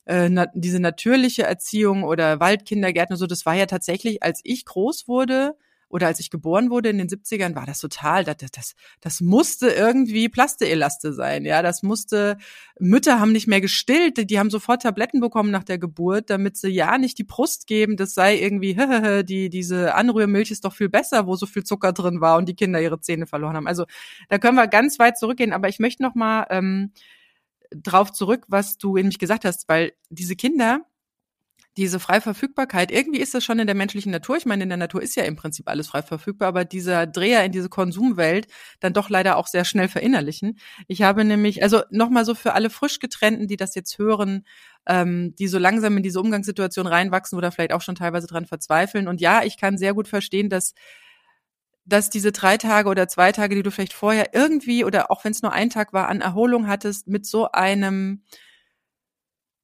äh, 0.06 0.30
na, 0.30 0.48
diese 0.54 0.80
natürliche 0.80 1.44
Erziehung 1.44 2.04
oder 2.04 2.40
Waldkindergärten 2.40 3.14
und 3.14 3.20
so, 3.20 3.28
das 3.28 3.46
war 3.46 3.54
ja 3.54 3.68
tatsächlich, 3.68 4.24
als 4.24 4.42
ich 4.44 4.66
groß 4.66 5.08
wurde, 5.08 5.56
oder 5.92 6.08
als 6.08 6.20
ich 6.20 6.30
geboren 6.30 6.70
wurde 6.70 6.90
in 6.90 6.98
den 6.98 7.08
70ern, 7.08 7.56
war 7.56 7.66
das 7.66 7.80
total, 7.80 8.24
das, 8.24 8.38
das, 8.38 8.76
das 9.00 9.22
musste 9.22 9.70
irgendwie 9.70 10.30
Plasteelaste 10.30 11.14
sein, 11.14 11.46
ja, 11.46 11.62
das 11.62 11.84
musste, 11.84 12.38
Mütter 12.80 13.20
haben 13.20 13.32
nicht 13.32 13.48
mehr 13.48 13.62
gestillt, 13.62 14.30
die 14.30 14.40
haben 14.40 14.50
sofort 14.50 14.82
Tabletten 14.82 15.20
bekommen 15.20 15.52
nach 15.52 15.64
der 15.64 15.78
Geburt, 15.78 16.30
damit 16.30 16.58
sie 16.58 16.70
ja 16.70 16.98
nicht 16.98 17.18
die 17.18 17.24
Brust 17.24 17.68
geben, 17.68 17.98
das 17.98 18.14
sei 18.14 18.38
irgendwie, 18.38 18.76
die, 19.24 19.50
diese 19.50 19.96
Anrührmilch 19.96 20.52
ist 20.52 20.66
doch 20.66 20.74
viel 20.74 20.90
besser, 20.90 21.28
wo 21.28 21.36
so 21.36 21.46
viel 21.46 21.64
Zucker 21.64 21.94
drin 21.94 22.22
war 22.22 22.38
und 22.38 22.48
die 22.48 22.56
Kinder 22.56 22.82
ihre 22.82 23.00
Zähne 23.00 23.28
verloren 23.28 23.56
haben. 23.56 23.68
Also 23.68 23.86
da 24.30 24.38
können 24.38 24.56
wir 24.56 24.68
ganz 24.68 25.00
weit 25.00 25.18
zurückgehen, 25.18 25.54
aber 25.54 25.70
ich 25.70 25.80
möchte 25.80 26.04
noch 26.04 26.16
mal 26.16 26.48
ähm, 26.50 26.92
drauf 27.72 28.12
zurück, 28.12 28.46
was 28.48 28.78
du 28.78 28.98
in 28.98 29.08
mich 29.08 29.20
gesagt 29.20 29.46
hast, 29.46 29.68
weil 29.70 29.94
diese 30.10 30.36
Kinder, 30.36 30.82
diese 31.78 32.00
Freiverfügbarkeit, 32.02 32.92
irgendwie 32.92 33.22
ist 33.22 33.34
das 33.34 33.46
schon 33.46 33.60
in 33.60 33.66
der 33.66 33.76
menschlichen 33.76 34.12
Natur. 34.12 34.36
Ich 34.36 34.46
meine, 34.46 34.64
in 34.64 34.70
der 34.70 34.78
Natur 34.78 35.02
ist 35.02 35.16
ja 35.16 35.24
im 35.24 35.38
Prinzip 35.38 35.70
alles 35.70 35.88
frei 35.88 36.02
verfügbar, 36.02 36.50
aber 36.50 36.66
dieser 36.66 37.08
Dreher 37.08 37.46
in 37.46 37.54
diese 37.54 37.70
Konsumwelt 37.70 38.48
dann 38.82 38.92
doch 38.94 39.10
leider 39.10 39.38
auch 39.38 39.48
sehr 39.48 39.64
schnell 39.64 39.88
verinnerlichen. 39.88 40.60
Ich 40.88 41.02
habe 41.02 41.24
nämlich, 41.24 41.64
also 41.64 41.82
nochmal 41.90 42.26
so 42.26 42.36
für 42.36 42.54
alle 42.54 42.70
frisch 42.70 43.00
getrennten, 43.00 43.48
die 43.48 43.56
das 43.56 43.74
jetzt 43.74 43.98
hören, 43.98 44.46
ähm, 44.86 45.34
die 45.40 45.48
so 45.48 45.60
langsam 45.60 45.96
in 45.96 46.04
diese 46.04 46.20
Umgangssituation 46.20 46.88
reinwachsen 46.88 47.38
oder 47.38 47.52
vielleicht 47.52 47.74
auch 47.74 47.82
schon 47.82 47.96
teilweise 47.96 48.28
dran 48.28 48.46
verzweifeln. 48.46 49.08
Und 49.08 49.22
ja, 49.22 49.44
ich 49.44 49.58
kann 49.58 49.78
sehr 49.78 49.94
gut 49.94 50.08
verstehen, 50.10 50.50
dass 50.50 50.74
dass 51.84 52.12
diese 52.12 52.32
drei 52.32 52.58
Tage 52.58 52.90
oder 52.90 53.08
zwei 53.08 53.32
Tage, 53.32 53.56
die 53.56 53.64
du 53.64 53.72
vielleicht 53.72 53.94
vorher 53.94 54.34
irgendwie 54.34 54.86
oder 54.86 55.10
auch 55.10 55.26
wenn 55.26 55.32
es 55.32 55.42
nur 55.42 55.52
ein 55.52 55.72
Tag 55.72 55.94
war, 55.94 56.10
an 56.10 56.22
Erholung 56.22 56.68
hattest, 56.68 57.08
mit 57.08 57.26
so 57.26 57.52
einem 57.52 58.24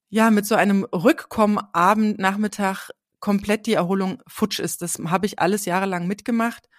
ja, 0.10 0.32
mit 0.32 0.46
so 0.46 0.56
einem 0.56 0.84
Rückkommen 0.86 1.60
Abend, 1.74 2.20
Nachmittag 2.20 2.90
komplett 3.20 3.66
die 3.66 3.74
Erholung 3.74 4.22
futsch 4.28 4.60
ist. 4.60 4.82
Das 4.82 5.00
habe 5.08 5.26
ich 5.26 5.40
alles 5.40 5.66
jahrelang 5.66 6.08
mitgemacht. 6.08 6.70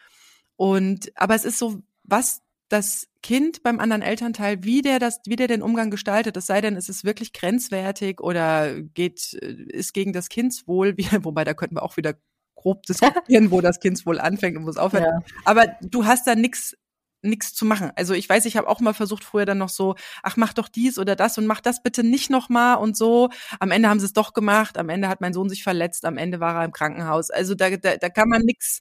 Und, 0.57 1.13
aber 1.15 1.35
es 1.35 1.45
ist 1.45 1.59
so, 1.59 1.83
was 2.05 2.43
das 2.69 3.09
Kind 3.23 3.63
beim 3.63 3.81
anderen 3.81 4.03
Elternteil, 4.03 4.63
wie 4.63 4.83
der 4.83 4.99
das, 4.99 5.21
wie 5.27 5.37
der 5.37 5.49
den 5.49 5.63
Umgang 5.63 5.91
gestaltet, 5.91 6.37
es 6.37 6.47
sei 6.47 6.61
denn, 6.61 6.77
es 6.77 6.89
ist 6.89 7.05
wirklich 7.05 7.33
grenzwertig 7.33 8.21
oder 8.21 8.81
geht, 8.81 9.33
ist 9.33 9.95
gegen 9.95 10.13
das 10.13 10.29
Kindswohl, 10.29 10.97
wie, 10.97 11.09
wobei 11.25 11.45
da 11.45 11.55
könnten 11.55 11.77
wir 11.77 11.83
auch 11.83 11.97
wieder 11.97 12.15
grob 12.55 12.83
diskutieren, 12.85 13.51
wo 13.51 13.61
das 13.61 13.81
Kindswohl 13.81 14.19
anfängt 14.19 14.57
und 14.57 14.67
wo 14.67 14.71
es 14.71 14.77
aufhört. 14.77 15.05
Ja. 15.05 15.21
Aber 15.45 15.67
du 15.81 16.07
hast 16.07 16.27
da 16.27 16.35
nix 16.35 16.77
nichts 17.23 17.55
zu 17.55 17.65
machen. 17.65 17.91
Also 17.97 18.15
ich 18.15 18.29
weiß, 18.29 18.45
ich 18.47 18.57
habe 18.57 18.69
auch 18.69 18.81
mal 18.81 18.95
versucht 18.95 19.25
früher 19.25 19.45
dann 19.45 19.59
noch 19.59 19.69
so, 19.69 19.97
ach 20.23 20.37
mach 20.37 20.53
doch 20.53 20.69
dies 20.69 20.99
oder 20.99 21.17
das 21.17 21.39
und 21.39 21.47
mach 21.47 21.61
das 21.61 21.83
bitte 21.83 22.05
nicht 22.05 22.31
noch 22.31 22.49
mal 22.49 22.75
und 22.75 22.97
so. 22.97 23.31
Am 23.61 23.71
Ende 23.71 23.89
haben 23.89 24.01
sie 24.01 24.07
es 24.07 24.13
doch 24.13 24.33
gemacht. 24.33 24.79
Am 24.79 24.89
Ende 24.89 25.09
hat 25.09 25.21
mein 25.21 25.33
Sohn 25.33 25.49
sich 25.49 25.63
verletzt. 25.63 26.05
Am 26.05 26.17
Ende 26.17 26.41
war 26.41 26.57
er 26.57 26.65
im 26.65 26.73
Krankenhaus. 26.73 27.31
Also 27.31 27.55
da, 27.55 27.71
da, 27.71 27.97
da 27.97 28.09
kann 28.09 28.29
man 28.29 28.43
nix 28.43 28.81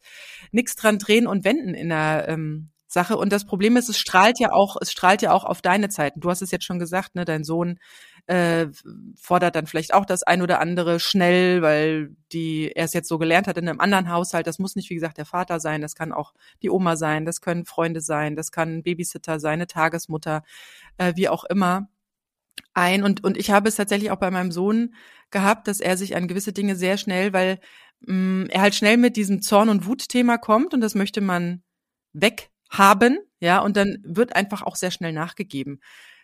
nix 0.52 0.76
dran 0.76 1.00
drehen 1.00 1.28
und 1.28 1.46
wenden 1.46 1.74
in 1.74 1.90
der 1.90 2.28
ähm, 2.28 2.70
Sache. 2.88 3.18
Und 3.18 3.32
das 3.32 3.46
Problem 3.46 3.78
ist, 3.78 3.90
es 3.90 3.98
strahlt 3.98 4.40
ja 4.40 4.52
auch, 4.52 4.78
es 4.82 4.92
strahlt 4.92 5.22
ja 5.22 5.32
auch 5.34 5.44
auf 5.44 5.62
deine 5.62 5.90
Zeiten. 5.90 6.20
Du 6.22 6.30
hast 6.30 6.42
es 6.42 6.52
jetzt 6.52 6.66
schon 6.66 6.80
gesagt, 6.80 7.16
ne, 7.16 7.26
dein 7.26 7.44
Sohn 7.44 7.80
äh, 8.28 8.68
fordert 9.16 9.56
dann 9.56 9.68
vielleicht 9.68 9.94
auch 9.94 10.06
das 10.06 10.24
ein 10.24 10.42
oder 10.42 10.60
andere 10.60 11.00
schnell, 11.00 11.62
weil 11.62 12.16
die 12.34 12.72
er 12.76 12.86
es 12.86 12.94
jetzt 12.94 13.08
so 13.08 13.18
gelernt 13.18 13.48
hat 13.48 13.58
in 13.58 13.68
einem 13.68 13.80
anderen 13.80 14.12
Haushalt. 14.12 14.48
Das 14.48 14.60
muss 14.60 14.76
nicht, 14.76 14.90
wie 14.90 14.96
gesagt, 14.96 15.18
der 15.18 15.26
Vater 15.26 15.60
sein, 15.60 15.82
das 15.82 15.96
kann 15.96 16.12
auch 16.12 16.34
die 16.62 16.70
Oma 16.70 16.98
sein, 16.98 17.26
das 17.26 17.42
können 17.42 17.66
Freunde 17.66 18.02
sein, 18.02 18.36
das 18.36 18.52
kann 18.52 18.78
ein 18.78 18.84
Babysitter 18.84 19.40
sein, 19.40 19.54
eine 19.54 19.68
Tagesmutter, 19.68 20.44
äh, 20.98 21.14
wie 21.16 21.30
auch 21.30 21.46
immer 21.46 21.90
ein. 22.74 23.04
Und, 23.04 23.24
und 23.24 23.38
ich 23.38 23.52
habe 23.52 23.70
es 23.70 23.76
tatsächlich 23.76 24.12
auch 24.12 24.20
bei 24.20 24.32
meinem 24.32 24.52
Sohn 24.52 24.94
gehabt, 25.32 25.68
dass 25.68 25.80
er 25.80 25.98
sich 25.98 26.16
an 26.16 26.28
gewisse 26.28 26.54
Dinge 26.54 26.76
sehr 26.76 26.98
schnell, 26.98 27.32
weil 27.34 27.60
mh, 28.02 28.14
mm, 28.14 28.48
er 28.50 28.62
halt 28.62 28.76
schnell 28.76 28.98
mit 28.98 29.16
diesem 29.16 29.42
Zorn- 29.42 29.70
und 29.70 29.86
Wutthema 29.86 30.38
kommt 30.38 30.74
und 30.74 30.82
das 30.82 30.96
möchte 30.96 31.22
man 31.22 31.64
weg 32.14 32.52
haben, 32.70 33.20
ja, 33.40 33.60
und 33.60 33.78
dann 33.78 34.00
wird 34.04 34.36
einfach 34.36 34.64
auch 34.64 34.76
sehr 34.76 34.92
schnell 34.92 35.14
nachgegeben. 35.14 35.80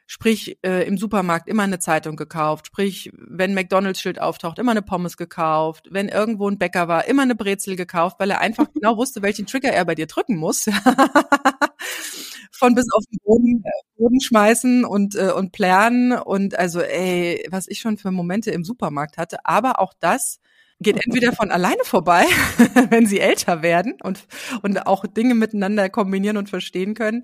Sprich, 0.05 0.57
äh, 0.63 0.85
im 0.85 0.97
Supermarkt 0.97 1.47
immer 1.47 1.63
eine 1.63 1.79
Zeitung 1.79 2.17
gekauft, 2.17 2.67
sprich, 2.67 3.11
wenn 3.13 3.53
McDonalds-Schild 3.53 4.19
auftaucht, 4.19 4.59
immer 4.59 4.71
eine 4.71 4.81
Pommes 4.81 5.15
gekauft, 5.15 5.87
wenn 5.91 6.09
irgendwo 6.09 6.49
ein 6.49 6.57
Bäcker 6.57 6.87
war, 6.87 7.07
immer 7.07 7.21
eine 7.21 7.35
Brezel 7.35 7.75
gekauft, 7.75 8.17
weil 8.19 8.29
er 8.29 8.41
einfach 8.41 8.67
genau 8.73 8.97
wusste, 8.97 9.21
welchen 9.21 9.45
Trigger 9.45 9.71
er 9.71 9.85
bei 9.85 9.95
dir 9.95 10.07
drücken 10.07 10.35
muss. 10.35 10.65
Von 12.51 12.75
bis 12.75 12.85
auf 12.93 13.03
den 13.11 13.19
Boden, 13.23 13.63
äh, 13.65 13.69
Boden 13.97 14.21
schmeißen 14.21 14.85
und, 14.85 15.15
äh, 15.15 15.31
und 15.31 15.51
plären. 15.51 16.11
Und 16.13 16.57
also, 16.57 16.81
ey, 16.81 17.45
was 17.49 17.67
ich 17.67 17.79
schon 17.79 17.97
für 17.97 18.11
Momente 18.11 18.51
im 18.51 18.63
Supermarkt 18.63 19.17
hatte, 19.17 19.45
aber 19.45 19.79
auch 19.79 19.93
das 19.99 20.39
geht 20.79 21.03
entweder 21.03 21.33
von 21.33 21.49
alleine 21.49 21.83
vorbei, 21.83 22.25
wenn 22.89 23.07
sie 23.07 23.19
älter 23.19 23.61
werden 23.61 23.95
und, 24.03 24.27
und 24.61 24.85
auch 24.85 25.05
Dinge 25.07 25.33
miteinander 25.33 25.89
kombinieren 25.89 26.37
und 26.37 26.49
verstehen 26.49 26.93
können, 26.93 27.23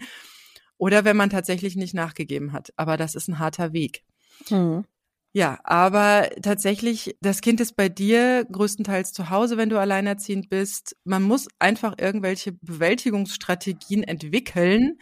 oder 0.80 1.06
wenn 1.06 1.18
man 1.18 1.30
tatsächlich 1.30 1.76
nicht 1.76 1.94
nachgegeben 1.94 2.54
hat. 2.54 2.74
Aber 2.78 2.98
das 2.98 3.14
ist 3.14 3.28
ein 3.28 3.38
harter 3.38 3.74
Weg. 3.74 4.04
Mhm. 4.50 4.86
Ja, 5.32 5.60
aber 5.64 6.30
tatsächlich, 6.42 7.16
das 7.22 7.42
Kind 7.42 7.62
ist 7.62 7.76
bei 7.76 7.88
dir 7.88 8.48
größtenteils 8.52 9.14
zu 9.14 9.30
Hause, 9.30 9.58
wenn 9.58 9.70
du 9.70 9.78
alleinerziehend 9.80 10.50
bist. 10.50 10.96
Man 11.04 11.22
muss 11.22 11.48
einfach 11.60 11.94
irgendwelche 12.00 12.54
Bewältigungsstrategien 12.54 14.04
entwickeln. 14.04 14.98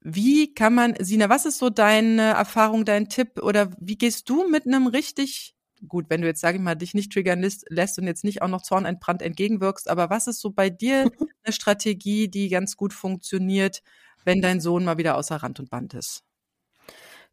Wie 0.00 0.54
kann 0.54 0.74
man, 0.74 0.94
Sina, 1.00 1.28
was 1.28 1.46
ist 1.46 1.58
so 1.58 1.70
deine 1.70 2.22
Erfahrung, 2.22 2.84
dein 2.84 3.08
Tipp 3.08 3.42
oder 3.42 3.70
wie 3.80 3.96
gehst 3.96 4.28
du 4.28 4.48
mit 4.48 4.66
einem 4.66 4.86
richtig 4.86 5.56
gut, 5.88 6.06
wenn 6.08 6.20
du 6.20 6.28
jetzt, 6.28 6.40
sage 6.40 6.58
ich 6.58 6.62
mal, 6.62 6.76
dich 6.76 6.94
nicht 6.94 7.12
triggern 7.12 7.40
lässt, 7.40 7.98
und 7.98 8.06
jetzt 8.06 8.22
nicht 8.22 8.42
auch 8.42 8.48
noch 8.48 8.62
zornentbrannt 8.62 9.22
entgegenwirkst, 9.22 9.88
aber 9.90 10.10
was 10.10 10.28
ist 10.28 10.40
so 10.40 10.50
bei 10.50 10.70
dir 10.70 11.10
eine 11.44 11.52
Strategie, 11.52 12.28
die 12.28 12.48
ganz 12.48 12.76
gut 12.76 12.92
funktioniert, 12.92 13.82
wenn 14.24 14.42
dein 14.42 14.60
Sohn 14.60 14.84
mal 14.84 14.98
wieder 14.98 15.16
außer 15.16 15.36
Rand 15.36 15.60
und 15.60 15.70
Band 15.70 15.94
ist? 15.94 16.22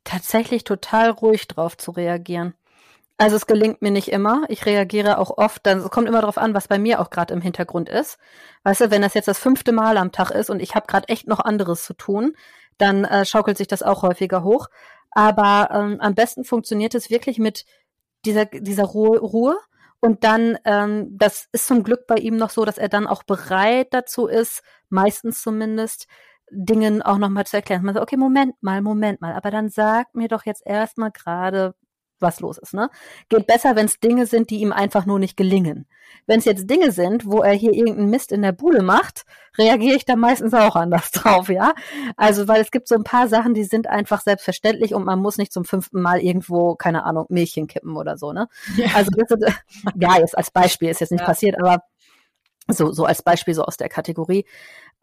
Tatsächlich 0.03 0.63
total 0.63 1.09
ruhig 1.09 1.47
drauf 1.47 1.77
zu 1.77 1.91
reagieren. 1.91 2.53
Also 3.17 3.35
es 3.35 3.47
gelingt 3.47 3.81
mir 3.81 3.91
nicht 3.91 4.07
immer. 4.07 4.45
Ich 4.47 4.65
reagiere 4.65 5.17
auch 5.17 5.37
oft. 5.37 5.65
Dann 5.65 5.83
kommt 5.89 6.07
immer 6.07 6.21
darauf 6.21 6.37
an, 6.37 6.53
was 6.53 6.69
bei 6.69 6.79
mir 6.79 7.01
auch 7.01 7.09
gerade 7.09 7.33
im 7.33 7.41
Hintergrund 7.41 7.89
ist. 7.89 8.17
Weißt 8.63 8.79
du, 8.79 8.91
wenn 8.91 9.01
das 9.01 9.13
jetzt 9.13 9.27
das 9.27 9.39
fünfte 9.39 9.73
Mal 9.73 9.97
am 9.97 10.13
Tag 10.13 10.31
ist 10.31 10.49
und 10.49 10.61
ich 10.61 10.73
habe 10.73 10.87
gerade 10.87 11.09
echt 11.09 11.27
noch 11.27 11.41
anderes 11.41 11.83
zu 11.83 11.93
tun, 11.93 12.33
dann 12.77 13.03
äh, 13.03 13.25
schaukelt 13.25 13.57
sich 13.57 13.67
das 13.67 13.83
auch 13.83 14.03
häufiger 14.03 14.43
hoch. 14.43 14.67
Aber 15.11 15.69
ähm, 15.73 15.97
am 15.99 16.15
besten 16.15 16.45
funktioniert 16.45 16.95
es 16.95 17.09
wirklich 17.09 17.39
mit 17.39 17.65
dieser, 18.25 18.45
dieser 18.45 18.85
Ruhe, 18.85 19.19
Ruhe. 19.19 19.57
Und 19.99 20.23
dann, 20.23 20.57
ähm, 20.63 21.17
das 21.17 21.49
ist 21.51 21.67
zum 21.67 21.83
Glück 21.83 22.07
bei 22.07 22.15
ihm 22.15 22.37
noch 22.37 22.51
so, 22.51 22.63
dass 22.63 22.77
er 22.77 22.87
dann 22.87 23.05
auch 23.05 23.23
bereit 23.23 23.87
dazu 23.91 24.27
ist, 24.27 24.63
meistens 24.87 25.41
zumindest, 25.41 26.07
Dingen 26.51 27.01
auch 27.01 27.17
nochmal 27.17 27.45
zu 27.45 27.57
erklären. 27.57 27.83
Man 27.83 27.93
sagt, 27.93 28.03
okay, 28.03 28.17
Moment 28.17 28.55
mal, 28.61 28.81
Moment 28.81 29.21
mal, 29.21 29.33
aber 29.33 29.51
dann 29.51 29.69
sag 29.69 30.13
mir 30.15 30.27
doch 30.27 30.45
jetzt 30.45 30.65
erstmal 30.65 31.11
gerade, 31.11 31.75
was 32.21 32.39
los 32.39 32.57
ist. 32.57 32.73
Ne? 32.73 32.89
Geht 33.29 33.47
besser, 33.47 33.75
wenn 33.75 33.85
es 33.85 33.99
Dinge 33.99 34.25
sind, 34.25 34.49
die 34.49 34.61
ihm 34.61 34.71
einfach 34.71 35.05
nur 35.05 35.19
nicht 35.19 35.37
gelingen. 35.37 35.87
Wenn 36.27 36.39
es 36.39 36.45
jetzt 36.45 36.69
Dinge 36.69 36.91
sind, 36.91 37.25
wo 37.25 37.41
er 37.41 37.53
hier 37.53 37.73
irgendeinen 37.73 38.09
Mist 38.09 38.31
in 38.31 38.41
der 38.41 38.51
Bude 38.51 38.81
macht, 38.81 39.25
reagiere 39.57 39.95
ich 39.95 40.05
da 40.05 40.15
meistens 40.15 40.53
auch 40.53 40.75
anders 40.75 41.11
drauf, 41.11 41.49
ja. 41.49 41.73
Also, 42.17 42.47
weil 42.47 42.61
es 42.61 42.71
gibt 42.71 42.87
so 42.87 42.95
ein 42.95 43.03
paar 43.03 43.27
Sachen, 43.27 43.53
die 43.53 43.63
sind 43.63 43.87
einfach 43.87 44.21
selbstverständlich 44.21 44.93
und 44.93 45.05
man 45.05 45.19
muss 45.19 45.37
nicht 45.37 45.53
zum 45.53 45.65
fünften 45.65 46.01
Mal 46.01 46.19
irgendwo, 46.19 46.75
keine 46.75 47.05
Ahnung, 47.05 47.25
Milchchen 47.29 47.67
kippen 47.67 47.95
oder 47.95 48.17
so, 48.17 48.33
ne? 48.33 48.47
Ja. 48.75 48.87
Also, 48.95 49.11
das 49.15 49.31
ist, 49.31 49.63
ja, 49.95 50.17
jetzt 50.17 50.37
als 50.37 50.51
Beispiel 50.51 50.89
ist 50.89 51.01
jetzt 51.01 51.11
nicht 51.11 51.21
ja. 51.21 51.27
passiert, 51.27 51.55
aber 51.59 51.83
so, 52.67 52.91
so 52.91 53.05
als 53.05 53.21
Beispiel 53.23 53.53
so 53.53 53.63
aus 53.63 53.77
der 53.77 53.89
Kategorie. 53.89 54.45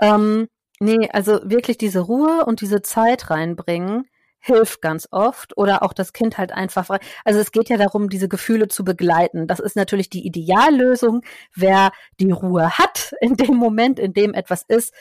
Ähm, 0.01 0.49
nee, 0.81 1.09
also 1.13 1.41
wirklich 1.45 1.79
diese 1.79 2.01
Ruhe 2.01 2.45
und 2.45 2.61
diese 2.61 2.83
Zeit 2.83 3.31
reinbringen, 3.31 4.09
hilft 4.47 4.81
ganz 4.81 5.09
oft 5.11 5.57
oder 5.57 5.83
auch 5.83 5.93
das 5.93 6.13
Kind 6.13 6.39
halt 6.39 6.53
einfach. 6.53 6.89
Also 7.25 7.41
es 7.41 7.51
geht 7.53 7.69
ja 7.69 7.77
darum, 7.77 8.09
diese 8.09 8.29
Gefühle 8.29 8.69
zu 8.69 8.85
begleiten. 8.85 9.47
Das 9.47 9.61
ist 9.61 9.77
natürlich 9.77 10.09
die 10.09 10.25
Ideallösung. 10.27 11.23
Wer 11.55 11.91
die 12.21 12.31
Ruhe 12.31 12.79
hat 12.79 13.13
in 13.21 13.35
dem 13.37 13.57
Moment, 13.57 13.99
in 13.99 14.13
dem 14.13 14.35
etwas 14.35 14.63
ist, 14.69 14.95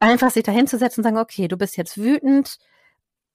einfach 0.00 0.30
sich 0.30 0.44
dahin 0.44 0.66
zu 0.66 0.78
setzen 0.78 1.00
und 1.00 1.04
sagen, 1.04 1.18
okay, 1.18 1.48
du 1.48 1.56
bist 1.56 1.76
jetzt 1.76 1.98
wütend. 1.98 2.58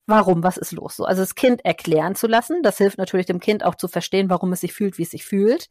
Warum? 0.08 0.44
Was 0.44 0.58
ist 0.58 0.72
los? 0.72 0.96
So, 0.96 1.06
also 1.06 1.22
das 1.22 1.36
Kind 1.36 1.64
erklären 1.66 2.16
zu 2.16 2.28
lassen. 2.28 2.64
Das 2.64 2.78
hilft 2.78 2.98
natürlich 2.98 3.28
dem 3.28 3.40
Kind 3.40 3.64
auch 3.64 3.76
zu 3.76 3.88
verstehen, 3.88 4.30
warum 4.30 4.54
es 4.54 4.62
sich 4.62 4.74
fühlt, 4.74 4.98
wie 4.98 5.04
es 5.04 5.12
sich 5.12 5.26
fühlt 5.26 5.70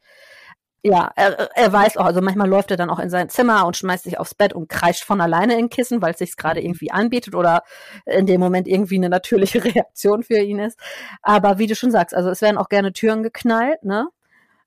ja, 0.82 1.10
er, 1.16 1.50
er 1.56 1.72
weiß 1.72 1.96
auch, 1.96 2.04
also 2.04 2.20
manchmal 2.20 2.48
läuft 2.48 2.70
er 2.70 2.76
dann 2.76 2.90
auch 2.90 3.00
in 3.00 3.10
sein 3.10 3.28
Zimmer 3.28 3.66
und 3.66 3.76
schmeißt 3.76 4.04
sich 4.04 4.18
aufs 4.18 4.34
Bett 4.34 4.52
und 4.52 4.68
kreischt 4.68 5.04
von 5.04 5.20
alleine 5.20 5.58
in 5.58 5.70
Kissen, 5.70 6.00
weil 6.02 6.12
es 6.12 6.18
sich 6.18 6.36
gerade 6.36 6.60
irgendwie 6.60 6.90
anbietet 6.92 7.34
oder 7.34 7.62
in 8.06 8.26
dem 8.26 8.40
Moment 8.40 8.68
irgendwie 8.68 8.96
eine 8.96 9.08
natürliche 9.08 9.62
Reaktion 9.64 10.22
für 10.22 10.38
ihn 10.38 10.60
ist. 10.60 10.78
Aber 11.22 11.58
wie 11.58 11.66
du 11.66 11.74
schon 11.74 11.90
sagst, 11.90 12.14
also 12.14 12.30
es 12.30 12.42
werden 12.42 12.58
auch 12.58 12.68
gerne 12.68 12.92
Türen 12.92 13.22
geknallt, 13.22 13.82
ne? 13.84 14.08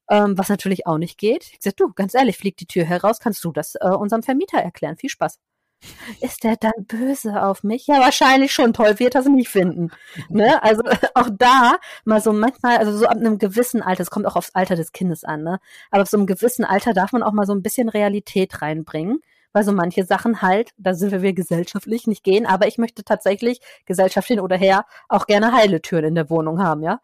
Ähm, 0.10 0.38
was 0.38 0.50
natürlich 0.50 0.88
auch 0.88 0.98
nicht 0.98 1.18
geht. 1.18 1.52
Ich 1.54 1.60
sag, 1.62 1.78
du, 1.78 1.94
ganz 1.94 2.14
ehrlich, 2.16 2.38
fliegt 2.38 2.60
die 2.60 2.66
Tür 2.66 2.84
heraus, 2.84 3.20
kannst 3.20 3.44
du 3.46 3.52
das 3.54 3.76
äh, 3.76 3.88
unserem 3.88 4.24
Vermieter 4.24 4.58
erklären. 4.60 4.98
Viel 4.98 5.10
Spaß. 5.10 5.40
Ist 6.20 6.44
der 6.44 6.58
dann 6.58 6.86
böse 6.88 7.44
auf 7.44 7.64
mich? 7.64 7.88
Ja, 7.88 8.00
wahrscheinlich 8.00 8.54
schon. 8.54 8.74
Toll 8.74 9.00
wird 9.00 9.16
das 9.16 9.26
nicht 9.26 9.50
finden. 9.50 9.92
Ne? 10.30 10.60
Also 10.72 10.84
auch 11.16 11.30
da 11.38 11.78
mal 12.06 12.22
so 12.22 12.34
manchmal, 12.34 12.78
also 12.78 12.96
so 12.96 13.06
ab 13.08 13.18
einem 13.18 13.40
gewissen 13.40 13.82
Alter, 13.82 14.04
es 14.04 14.12
kommt 14.12 14.26
auch 14.26 14.36
aufs 14.36 14.54
Alter 14.54 14.76
des 14.76 14.92
Kindes 14.92 15.24
an, 15.24 15.44
ne? 15.44 15.60
Aber 15.90 16.04
auf 16.04 16.10
so 16.10 16.18
einem 16.18 16.28
gewissen 16.28 16.64
Alter 16.66 16.94
darf 16.94 17.12
man 17.12 17.24
auch 17.24 17.32
mal 17.32 17.46
so 17.46 17.54
ein 17.54 17.64
bisschen 17.64 17.90
Realität 17.90 18.62
reinbringen, 18.62 19.22
weil 19.54 19.64
so 19.64 19.72
manche 19.72 20.06
Sachen 20.06 20.42
halt, 20.42 20.72
da 20.78 20.94
sind 20.94 21.12
wir 21.22 21.34
gesellschaftlich 21.34 22.08
nicht 22.08 22.24
gehen, 22.24 22.46
aber 22.46 22.68
ich 22.68 22.78
möchte 22.78 23.04
tatsächlich 23.04 23.60
gesellschaftlich 23.86 24.40
oder 24.40 24.56
her 24.56 24.86
auch 25.10 25.26
gerne 25.26 25.52
heile 25.52 25.82
Türen 25.82 26.06
in 26.06 26.16
der 26.16 26.30
Wohnung 26.30 26.62
haben, 26.62 26.84
ja. 26.84 27.02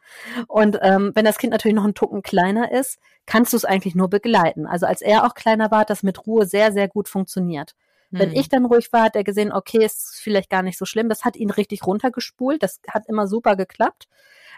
Und 0.47 0.77
ähm, 0.81 1.11
wenn 1.15 1.25
das 1.25 1.39
Kind 1.39 1.51
natürlich 1.51 1.75
noch 1.75 1.83
einen 1.83 1.95
Tucken 1.95 2.21
kleiner 2.21 2.71
ist, 2.71 2.99
kannst 3.25 3.53
du 3.53 3.57
es 3.57 3.65
eigentlich 3.65 3.95
nur 3.95 4.09
begleiten. 4.09 4.67
Also 4.67 4.85
als 4.85 5.01
er 5.01 5.25
auch 5.25 5.33
kleiner 5.33 5.71
war, 5.71 5.79
hat 5.79 5.89
das 5.89 6.03
mit 6.03 6.25
Ruhe 6.27 6.45
sehr, 6.45 6.71
sehr 6.71 6.87
gut 6.87 7.09
funktioniert. 7.09 7.75
Wenn 8.09 8.31
hm. 8.31 8.39
ich 8.39 8.49
dann 8.49 8.65
ruhig 8.65 8.91
war, 8.93 9.03
hat 9.03 9.15
er 9.15 9.23
gesehen, 9.23 9.51
okay, 9.51 9.83
ist 9.83 10.19
vielleicht 10.21 10.49
gar 10.49 10.63
nicht 10.63 10.77
so 10.77 10.85
schlimm. 10.85 11.09
Das 11.09 11.25
hat 11.25 11.35
ihn 11.35 11.49
richtig 11.49 11.85
runtergespult. 11.85 12.63
Das 12.63 12.79
hat 12.89 13.05
immer 13.07 13.27
super 13.27 13.55
geklappt. 13.55 14.07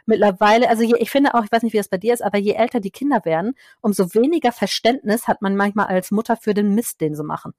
Mittlerweile, 0.05 0.69
also 0.69 0.83
je, 0.83 0.95
ich 0.97 1.11
finde 1.11 1.33
auch, 1.33 1.43
ich 1.43 1.51
weiß 1.51 1.63
nicht, 1.63 1.73
wie 1.73 1.77
das 1.77 1.87
bei 1.87 1.97
dir 1.97 2.13
ist, 2.13 2.23
aber 2.23 2.37
je 2.37 2.53
älter 2.53 2.79
die 2.79 2.91
Kinder 2.91 3.25
werden, 3.25 3.55
umso 3.81 4.13
weniger 4.13 4.51
Verständnis 4.51 5.27
hat 5.27 5.41
man 5.41 5.55
manchmal 5.55 5.87
als 5.87 6.11
Mutter 6.11 6.37
für 6.37 6.53
den 6.53 6.73
Mist, 6.75 7.01
den 7.01 7.15
sie 7.15 7.23
machen. 7.23 7.53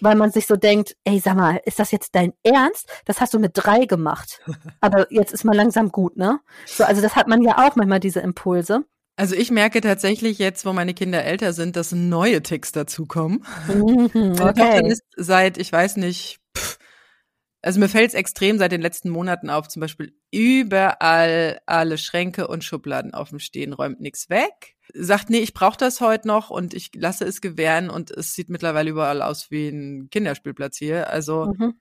Weil 0.00 0.16
man 0.16 0.32
sich 0.32 0.46
so 0.46 0.56
denkt, 0.56 0.96
ey, 1.04 1.20
sag 1.20 1.36
mal, 1.36 1.60
ist 1.64 1.78
das 1.78 1.90
jetzt 1.90 2.14
dein 2.14 2.32
Ernst? 2.42 2.88
Das 3.04 3.20
hast 3.20 3.34
du 3.34 3.38
mit 3.38 3.52
drei 3.54 3.86
gemacht. 3.86 4.40
Aber 4.80 5.10
jetzt 5.12 5.32
ist 5.32 5.44
mal 5.44 5.54
langsam 5.54 5.90
gut, 5.90 6.16
ne? 6.16 6.40
So, 6.66 6.84
also 6.84 7.00
das 7.00 7.16
hat 7.16 7.28
man 7.28 7.42
ja 7.42 7.66
auch 7.66 7.76
manchmal 7.76 8.00
diese 8.00 8.20
Impulse. 8.20 8.84
Also 9.16 9.34
ich 9.34 9.50
merke 9.50 9.80
tatsächlich 9.80 10.38
jetzt, 10.38 10.64
wo 10.64 10.72
meine 10.72 10.94
Kinder 10.94 11.24
älter 11.24 11.52
sind, 11.52 11.76
dass 11.76 11.92
neue 11.92 12.42
Ticks 12.42 12.72
dazukommen. 12.72 13.44
Mhm, 13.68 14.36
okay. 14.40 14.88
ist 14.88 15.04
seit, 15.16 15.58
ich 15.58 15.70
weiß 15.70 15.96
nicht, 15.96 16.38
pff, 16.56 16.78
also 17.60 17.78
mir 17.78 17.88
fällt 17.88 18.08
es 18.08 18.14
extrem 18.14 18.58
seit 18.58 18.72
den 18.72 18.80
letzten 18.80 19.10
Monaten 19.10 19.48
auf, 19.48 19.68
zum 19.68 19.80
Beispiel 19.80 20.16
überall 20.32 21.60
alle 21.66 21.96
Schränke 21.96 22.48
und 22.48 22.64
Schubladen 22.64 23.14
auf 23.14 23.28
dem 23.28 23.38
Stehen, 23.38 23.72
räumt 23.72 24.00
nichts 24.00 24.30
weg. 24.30 24.74
Sagt, 24.94 25.30
nee, 25.30 25.38
ich 25.38 25.54
brauche 25.54 25.78
das 25.78 26.00
heute 26.00 26.26
noch 26.26 26.50
und 26.50 26.74
ich 26.74 26.90
lasse 26.94 27.24
es 27.24 27.40
gewähren 27.40 27.88
und 27.88 28.10
es 28.10 28.34
sieht 28.34 28.48
mittlerweile 28.50 28.90
überall 28.90 29.22
aus 29.22 29.50
wie 29.50 29.68
ein 29.68 30.08
Kinderspielplatz 30.10 30.76
hier. 30.76 31.10
Also 31.10 31.52
mhm. 31.56 31.74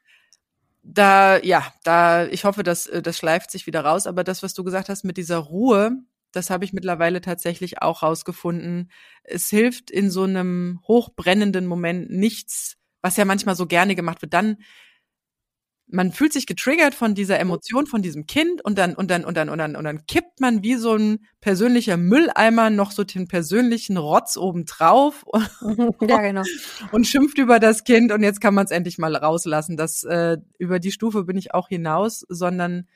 da, 0.84 1.38
ja, 1.42 1.74
da, 1.84 2.28
ich 2.28 2.46
hoffe, 2.46 2.62
dass 2.62 2.90
das 3.02 3.18
schleift 3.18 3.50
sich 3.50 3.66
wieder 3.66 3.84
raus. 3.84 4.06
Aber 4.06 4.24
das, 4.24 4.44
was 4.44 4.54
du 4.54 4.64
gesagt 4.64 4.88
hast 4.88 5.04
mit 5.04 5.18
dieser 5.18 5.38
Ruhe, 5.38 5.94
das 6.32 6.50
habe 6.50 6.66
ich 6.66 6.74
mittlerweile 6.74 7.22
tatsächlich 7.22 7.82
auch 7.82 8.04
rausgefunden. 8.04 8.92
Es 9.24 9.50
hilft 9.50 9.92
in 9.92 10.10
so 10.10 10.24
einem 10.24 10.80
hochbrennenden 10.88 11.68
Moment 11.68 12.10
nichts, 12.10 12.78
was 13.02 13.18
ja 13.18 13.26
manchmal 13.26 13.56
so 13.56 13.66
gerne 13.66 13.96
gemacht 13.96 14.22
wird. 14.22 14.34
Dann 14.34 14.58
man 15.92 16.14
fühlt 16.14 16.32
sich 16.32 16.48
getriggert 16.48 16.96
von 16.96 17.16
dieser 17.16 17.40
Emotion 17.40 17.86
von 17.86 18.02
diesem 18.02 18.26
Kind 18.26 18.64
und 18.64 18.78
dann 18.78 18.96
und 18.96 19.12
dann 19.12 19.26
und 19.26 19.36
dann 19.36 19.50
und 19.50 19.58
dann 19.58 19.76
und 19.76 19.84
dann 19.84 20.06
kippt 20.06 20.40
man 20.40 20.64
wie 20.64 20.76
so 20.76 20.96
ein 20.96 21.20
persönlicher 21.42 21.98
Mülleimer 21.98 22.70
noch 22.70 22.92
so 22.92 23.04
den 23.04 23.28
persönlichen 23.28 23.98
Rotz 23.98 24.38
oben 24.38 24.66
drauf 24.66 25.26
ja, 26.02 26.22
genau. 26.22 26.44
und 26.92 27.06
schimpft 27.08 27.38
über 27.38 27.60
das 27.60 27.84
Kind 27.84 28.12
und 28.12 28.24
jetzt 28.24 28.40
kann 28.40 28.54
man 28.54 28.66
es 28.66 28.72
endlich 28.72 28.98
mal 28.98 29.16
rauslassen. 29.16 29.76
Das 29.76 30.04
äh, 30.04 30.38
über 30.58 30.80
die 30.80 30.92
Stufe 30.92 31.26
bin 31.26 31.38
ich 31.38 31.54
auch 31.54 31.68
hinaus, 31.68 32.26
sondern 32.30 32.88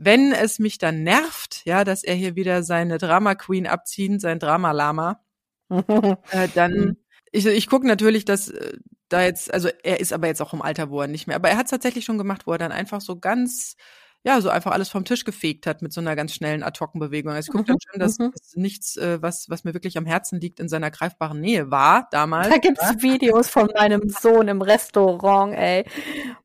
wenn 0.00 0.32
es 0.32 0.58
mich 0.58 0.78
dann 0.78 1.02
nervt, 1.02 1.62
ja, 1.64 1.82
dass 1.82 2.04
er 2.04 2.14
hier 2.14 2.36
wieder 2.36 2.62
seine 2.62 2.98
Drama 2.98 3.34
Queen 3.34 3.66
abziehen, 3.66 4.20
sein 4.20 4.38
Drama 4.38 4.70
Lama, 4.70 5.24
äh, 5.70 6.48
dann 6.54 6.72
mhm. 6.72 6.96
ich, 7.32 7.46
ich 7.46 7.68
gucke 7.68 7.86
natürlich, 7.86 8.24
dass 8.24 8.48
äh, 8.48 8.78
da 9.08 9.22
jetzt, 9.22 9.52
also 9.52 9.68
er 9.82 10.00
ist 10.00 10.12
aber 10.12 10.28
jetzt 10.28 10.40
auch 10.40 10.52
im 10.52 10.62
Alter, 10.62 10.90
wo 10.90 11.00
er 11.00 11.08
nicht 11.08 11.26
mehr, 11.26 11.36
aber 11.36 11.50
er 11.50 11.56
hat 11.56 11.66
es 11.66 11.70
tatsächlich 11.70 12.04
schon 12.04 12.18
gemacht, 12.18 12.46
wo 12.46 12.52
er 12.52 12.58
dann 12.58 12.72
einfach 12.72 13.00
so 13.00 13.18
ganz, 13.18 13.76
ja, 14.24 14.40
so 14.40 14.50
einfach 14.50 14.72
alles 14.72 14.88
vom 14.88 15.04
Tisch 15.04 15.24
gefegt 15.24 15.66
hat 15.66 15.80
mit 15.80 15.92
so 15.92 16.00
einer 16.00 16.16
ganz 16.16 16.34
schnellen 16.34 16.62
Ad-Hoc-Bewegung. 16.62 17.32
Also 17.32 17.48
ich 17.48 17.52
gucke 17.52 17.66
dann 17.66 17.76
mhm, 17.76 17.90
schon, 17.90 18.00
dass, 18.00 18.18
mhm. 18.18 18.32
dass 18.32 18.56
nichts, 18.56 18.96
äh, 18.96 19.22
was, 19.22 19.48
was 19.48 19.64
mir 19.64 19.74
wirklich 19.74 19.96
am 19.96 20.06
Herzen 20.06 20.40
liegt, 20.40 20.60
in 20.60 20.68
seiner 20.68 20.90
greifbaren 20.90 21.40
Nähe 21.40 21.70
war 21.70 22.08
damals. 22.10 22.48
Da 22.48 22.58
gibt's 22.58 22.82
ja. 22.82 23.02
Videos 23.02 23.48
von 23.48 23.68
meinem 23.74 24.08
Sohn 24.08 24.48
im 24.48 24.60
Restaurant, 24.60 25.54
ey. 25.54 25.84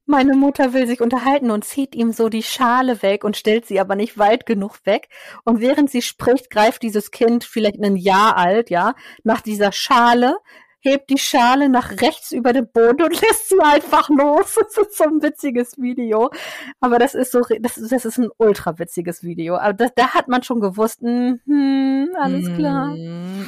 Meine 0.06 0.36
Mutter 0.36 0.74
will 0.74 0.86
sich 0.86 1.02
unterhalten 1.02 1.50
und 1.50 1.64
zieht 1.66 1.96
ihm 1.96 2.12
so 2.12 2.30
die 2.30 2.44
Schale 2.44 3.02
weg 3.02 3.24
und 3.24 3.38
stellt 3.38 3.66
sie 3.66 3.80
aber 3.80 3.96
nicht 3.96 4.18
weit 4.18 4.46
genug 4.46 4.86
weg. 4.86 5.10
Und 5.44 5.60
während 5.60 5.90
sie 5.90 6.02
spricht, 6.02 6.50
greift 6.50 6.84
dieses 6.84 7.10
Kind, 7.10 7.44
vielleicht 7.44 7.82
ein 7.82 7.96
Jahr 7.96 8.38
alt, 8.38 8.70
ja, 8.70 8.96
nach 9.24 9.42
dieser 9.42 9.72
Schale, 9.72 10.38
hebt 10.84 11.10
die 11.10 11.18
Schale 11.18 11.70
nach 11.70 12.02
rechts 12.02 12.32
über 12.32 12.54
den 12.54 12.68
Boden 12.68 13.04
und 13.04 13.22
lässt 13.22 13.50
sie 13.50 13.60
einfach 13.60 14.10
los. 14.10 14.58
Das 14.76 14.88
ist 14.88 14.98
so 14.98 15.04
ein 15.04 15.22
witziges 15.22 15.78
Video. 15.78 16.32
Aber 16.80 17.00
das 17.00 17.16
ist 17.16 17.32
so, 17.32 17.42
das, 17.60 17.78
ist, 17.78 17.92
das 17.92 18.06
ist 18.06 18.18
ein 18.18 18.30
ultra 18.38 18.78
witziges 18.80 19.24
Video. 19.24 19.58
Aber 19.58 19.74
das, 19.74 19.92
da 19.96 20.14
hat 20.14 20.28
man 20.28 20.44
schon 20.44 20.62
gewusst, 20.62 21.02
mm, 21.02 22.06
alles 22.20 22.46
klar. 22.56 22.94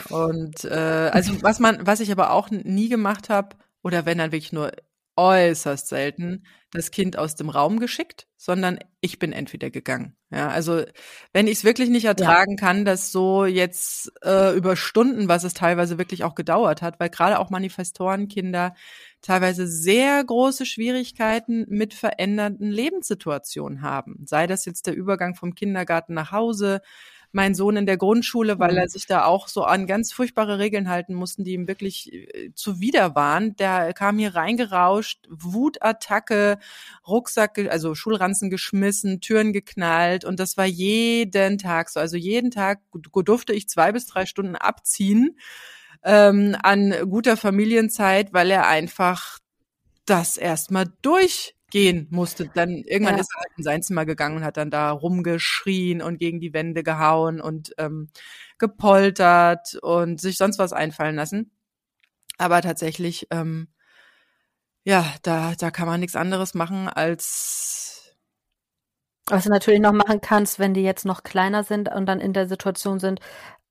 Und 0.10 0.66
äh, 0.66 1.10
also 1.12 1.42
was 1.42 1.60
man, 1.60 1.86
was 1.86 2.00
ich 2.00 2.12
aber 2.12 2.32
auch 2.32 2.50
nie 2.52 2.90
gemacht 2.90 3.30
habe, 3.30 3.56
oder 3.84 4.06
wenn 4.06 4.18
dann 4.18 4.32
wirklich 4.32 4.54
nur 4.54 4.72
äußerst 5.16 5.88
selten 5.88 6.46
das 6.76 6.92
Kind 6.92 7.18
aus 7.18 7.36
dem 7.36 7.50
Raum 7.50 7.80
geschickt, 7.80 8.28
sondern 8.38 8.80
ich 9.02 9.18
bin 9.20 9.34
entweder 9.34 9.70
gegangen. 9.70 10.16
Ja, 10.32 10.50
also 10.50 10.84
wenn 11.34 11.48
ich 11.48 11.60
es 11.60 11.64
wirklich 11.64 11.90
nicht 11.90 12.06
ertragen 12.06 12.58
ja. 12.58 12.58
kann, 12.58 12.86
dass 12.86 13.12
so 13.12 13.46
jetzt 13.46 14.12
äh, 14.24 14.56
über 14.56 14.76
Stunden, 14.76 15.28
was 15.28 15.44
es 15.44 15.54
teilweise 15.54 15.98
wirklich 15.98 16.24
auch 16.24 16.36
gedauert 16.36 16.82
hat, 16.82 17.00
weil 17.00 17.10
gerade 17.10 17.40
auch 17.40 17.50
Manifestorenkinder 17.50 18.76
teilweise 19.22 19.68
sehr 19.68 20.24
große 20.24 20.66
Schwierigkeiten 20.66 21.66
mit 21.70 21.94
verändernden 21.94 22.70
Lebenssituationen 22.70 23.82
haben. 23.82 24.24
Sei 24.26 24.46
das 24.46 24.66
jetzt 24.66 24.88
der 24.88 24.96
Übergang 24.96 25.36
vom 25.36 25.56
Kindergarten 25.56 26.14
nach 26.14 26.32
Hause, 26.32 26.82
mein 27.36 27.54
Sohn 27.54 27.76
in 27.76 27.86
der 27.86 27.98
Grundschule, 27.98 28.60
weil 28.60 28.78
er 28.78 28.86
mhm. 28.86 28.90
sich 28.90 29.08
da 29.08 29.26
auch 29.26 29.50
so 29.50 29.66
an 29.66 29.88
ganz 29.88 30.14
furchtbare 30.14 30.58
Regeln 30.58 30.90
halten 30.90 31.14
mussten, 31.14 31.44
die 31.44 31.52
ihm 31.52 31.68
wirklich 31.68 32.14
äh, 32.14 32.54
zuwider 32.56 33.14
waren. 33.14 33.58
Der 33.58 33.94
kam 33.94 34.18
hier 34.18 34.36
reingerauscht, 34.36 35.28
Wutattacke, 35.30 36.58
Rucksack, 37.06 37.60
also 37.70 37.94
Schulranzen 37.94 38.50
geschmissen, 38.50 39.20
Türen 39.20 39.52
geknallt 39.52 40.24
und 40.24 40.40
das 40.40 40.56
war 40.56 40.66
jeden 40.66 41.58
Tag 41.58 41.90
so. 41.90 42.00
Also 42.00 42.16
jeden 42.16 42.52
Tag 42.52 42.80
durfte 42.94 43.52
ich 43.52 43.68
zwei 43.68 43.92
bis 43.92 44.06
drei 44.08 44.26
Stunden 44.26 44.56
abziehen 44.56 45.38
ähm, 46.06 46.56
an 46.64 46.96
guter 47.10 47.36
Familienzeit, 47.36 48.32
weil 48.32 48.50
er 48.50 48.66
einfach 48.68 49.40
das 50.06 50.38
erstmal 50.38 50.86
durch 51.02 51.55
gehen 51.76 52.08
musste. 52.10 52.48
Dann 52.54 52.70
irgendwann 52.70 53.16
ja. 53.16 53.20
ist 53.20 53.34
er 53.36 53.42
halt 53.42 53.52
in 53.58 53.64
sein 53.66 53.84
Zimmer 53.84 54.06
gegangen 54.06 54.38
und 54.38 54.46
hat 54.46 54.56
dann 54.56 54.72
da 54.72 54.92
rumgeschrien 54.92 56.02
und 56.02 56.20
gegen 56.20 56.40
die 56.40 56.54
Wände 56.54 56.84
gehauen 56.84 57.42
und 57.42 57.74
ähm, 57.78 58.08
gepoltert 58.58 59.78
und 59.82 60.22
sich 60.22 60.38
sonst 60.38 60.58
was 60.58 60.72
einfallen 60.72 61.18
lassen. 61.18 61.52
Aber 62.38 62.62
tatsächlich, 62.62 63.28
ähm, 63.30 63.68
ja, 64.86 65.06
da, 65.22 65.54
da 65.58 65.70
kann 65.70 65.86
man 65.86 66.00
nichts 66.00 66.16
anderes 66.16 66.54
machen 66.54 66.88
als 66.88 68.16
was 69.28 69.46
du 69.46 69.50
natürlich 69.50 69.82
noch 69.82 69.92
machen 69.92 70.22
kannst, 70.22 70.60
wenn 70.60 70.76
die 70.76 70.84
jetzt 70.84 71.04
noch 71.04 71.24
kleiner 71.24 71.64
sind 71.64 71.90
und 71.90 72.06
dann 72.06 72.22
in 72.22 72.32
der 72.32 72.48
Situation 72.48 73.00
sind, 73.00 73.20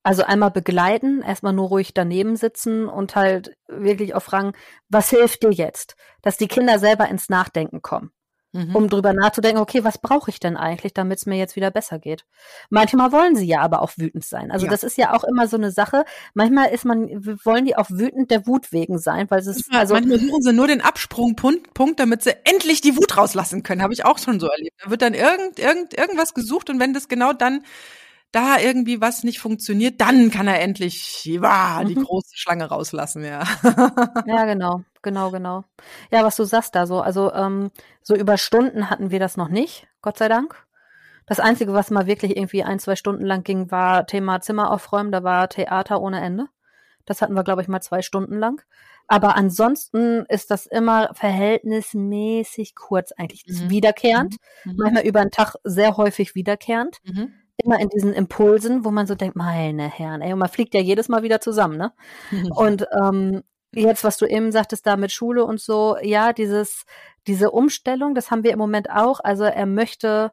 also 0.04 0.22
einmal 0.22 0.50
begleiten, 0.50 1.22
erstmal 1.22 1.54
nur 1.54 1.68
ruhig 1.68 1.94
daneben 1.94 2.36
sitzen 2.36 2.88
und 2.88 3.16
halt 3.16 3.56
wirklich 3.66 4.14
auch 4.14 4.22
fragen, 4.22 4.52
was 4.88 5.10
hilft 5.10 5.42
dir 5.42 5.50
jetzt? 5.50 5.96
Dass 6.22 6.36
die 6.36 6.46
Kinder 6.46 6.78
selber 6.78 7.08
ins 7.08 7.30
Nachdenken 7.30 7.82
kommen. 7.82 8.12
Mhm. 8.52 8.76
Um 8.76 8.88
drüber 8.88 9.12
nachzudenken, 9.14 9.60
okay, 9.60 9.82
was 9.82 9.98
brauche 9.98 10.30
ich 10.30 10.38
denn 10.38 10.56
eigentlich, 10.56 10.94
damit 10.94 11.18
es 11.18 11.26
mir 11.26 11.36
jetzt 11.36 11.56
wieder 11.56 11.72
besser 11.72 11.98
geht? 11.98 12.24
Manchmal 12.70 13.10
wollen 13.10 13.34
sie 13.34 13.46
ja 13.46 13.62
aber 13.62 13.82
auch 13.82 13.90
wütend 13.96 14.24
sein. 14.24 14.52
Also 14.52 14.66
ja. 14.66 14.70
das 14.70 14.84
ist 14.84 14.96
ja 14.96 15.12
auch 15.12 15.24
immer 15.24 15.48
so 15.48 15.56
eine 15.56 15.72
Sache. 15.72 16.04
Manchmal 16.34 16.68
ist 16.68 16.84
man, 16.84 17.08
wollen 17.42 17.64
die 17.64 17.74
auch 17.74 17.90
wütend 17.90 18.30
der 18.30 18.46
Wut 18.46 18.70
wegen 18.70 18.98
sein, 18.98 19.28
weil 19.30 19.40
es 19.40 19.48
ist, 19.48 19.64
also. 19.72 19.94
Manchmal 19.94 20.20
suchen 20.20 20.42
sie 20.42 20.52
nur 20.52 20.68
den 20.68 20.82
Absprungpunkt, 20.82 21.98
damit 21.98 22.22
sie 22.22 22.36
endlich 22.44 22.80
die 22.80 22.96
Wut 22.96 23.16
rauslassen 23.16 23.64
können. 23.64 23.82
Habe 23.82 23.94
ich 23.94 24.04
auch 24.04 24.18
schon 24.18 24.38
so 24.38 24.46
erlebt. 24.46 24.76
Da 24.84 24.90
wird 24.90 25.02
dann 25.02 25.14
irgend, 25.14 25.58
irgend, 25.58 25.94
irgendwas 25.94 26.32
gesucht 26.34 26.70
und 26.70 26.78
wenn 26.78 26.94
das 26.94 27.08
genau 27.08 27.32
dann 27.32 27.64
da 28.34 28.58
irgendwie 28.58 29.00
was 29.00 29.22
nicht 29.22 29.38
funktioniert, 29.38 30.00
dann 30.00 30.30
kann 30.30 30.48
er 30.48 30.60
endlich 30.60 31.24
ja, 31.24 31.84
die 31.84 31.94
mhm. 31.94 32.04
große 32.04 32.36
Schlange 32.36 32.64
rauslassen, 32.64 33.24
ja. 33.24 33.44
ja, 34.26 34.44
genau, 34.44 34.82
genau, 35.02 35.30
genau. 35.30 35.64
Ja, 36.10 36.24
was 36.24 36.36
du 36.36 36.44
sagst 36.44 36.74
da 36.74 36.86
so, 36.86 37.00
also 37.00 37.32
ähm, 37.32 37.70
so 38.02 38.16
über 38.16 38.36
Stunden 38.36 38.90
hatten 38.90 39.10
wir 39.10 39.20
das 39.20 39.36
noch 39.36 39.48
nicht, 39.48 39.86
Gott 40.02 40.18
sei 40.18 40.28
Dank. 40.28 40.66
Das 41.26 41.40
Einzige, 41.40 41.72
was 41.72 41.90
mal 41.90 42.06
wirklich 42.06 42.36
irgendwie 42.36 42.64
ein, 42.64 42.78
zwei 42.78 42.96
Stunden 42.96 43.24
lang 43.24 43.44
ging, 43.44 43.70
war 43.70 44.06
Thema 44.06 44.40
Zimmer 44.40 44.70
aufräumen, 44.70 45.12
da 45.12 45.22
war 45.22 45.48
Theater 45.48 46.02
ohne 46.02 46.20
Ende. 46.20 46.48
Das 47.06 47.22
hatten 47.22 47.34
wir, 47.34 47.44
glaube 47.44 47.62
ich, 47.62 47.68
mal 47.68 47.80
zwei 47.80 48.02
Stunden 48.02 48.38
lang. 48.38 48.62
Aber 49.06 49.36
ansonsten 49.36 50.24
ist 50.28 50.50
das 50.50 50.66
immer 50.66 51.10
verhältnismäßig 51.14 52.74
kurz, 52.74 53.12
eigentlich 53.12 53.44
mhm. 53.46 53.70
wiederkehrend. 53.70 54.36
Mhm. 54.64 54.76
Manchmal 54.76 55.06
über 55.06 55.20
den 55.20 55.30
Tag 55.30 55.56
sehr 55.62 55.96
häufig 55.96 56.34
wiederkehrend. 56.34 56.98
Mhm 57.04 57.32
immer 57.62 57.80
in 57.80 57.88
diesen 57.88 58.12
Impulsen, 58.12 58.84
wo 58.84 58.90
man 58.90 59.06
so 59.06 59.14
denkt, 59.14 59.36
meine 59.36 59.88
Herren, 59.88 60.22
ey, 60.22 60.32
und 60.32 60.38
man 60.38 60.48
fliegt 60.48 60.74
ja 60.74 60.80
jedes 60.80 61.08
Mal 61.08 61.22
wieder 61.22 61.40
zusammen, 61.40 61.76
ne? 61.76 61.92
und 62.56 62.86
ähm, 63.00 63.42
jetzt, 63.72 64.04
was 64.04 64.16
du 64.16 64.26
eben 64.26 64.52
sagtest, 64.52 64.86
da 64.86 64.96
mit 64.96 65.12
Schule 65.12 65.44
und 65.44 65.60
so, 65.60 65.96
ja, 66.02 66.32
dieses, 66.32 66.84
diese 67.26 67.50
Umstellung, 67.50 68.14
das 68.14 68.30
haben 68.30 68.44
wir 68.44 68.52
im 68.52 68.58
Moment 68.58 68.90
auch. 68.90 69.20
Also 69.20 69.44
er 69.44 69.66
möchte 69.66 70.32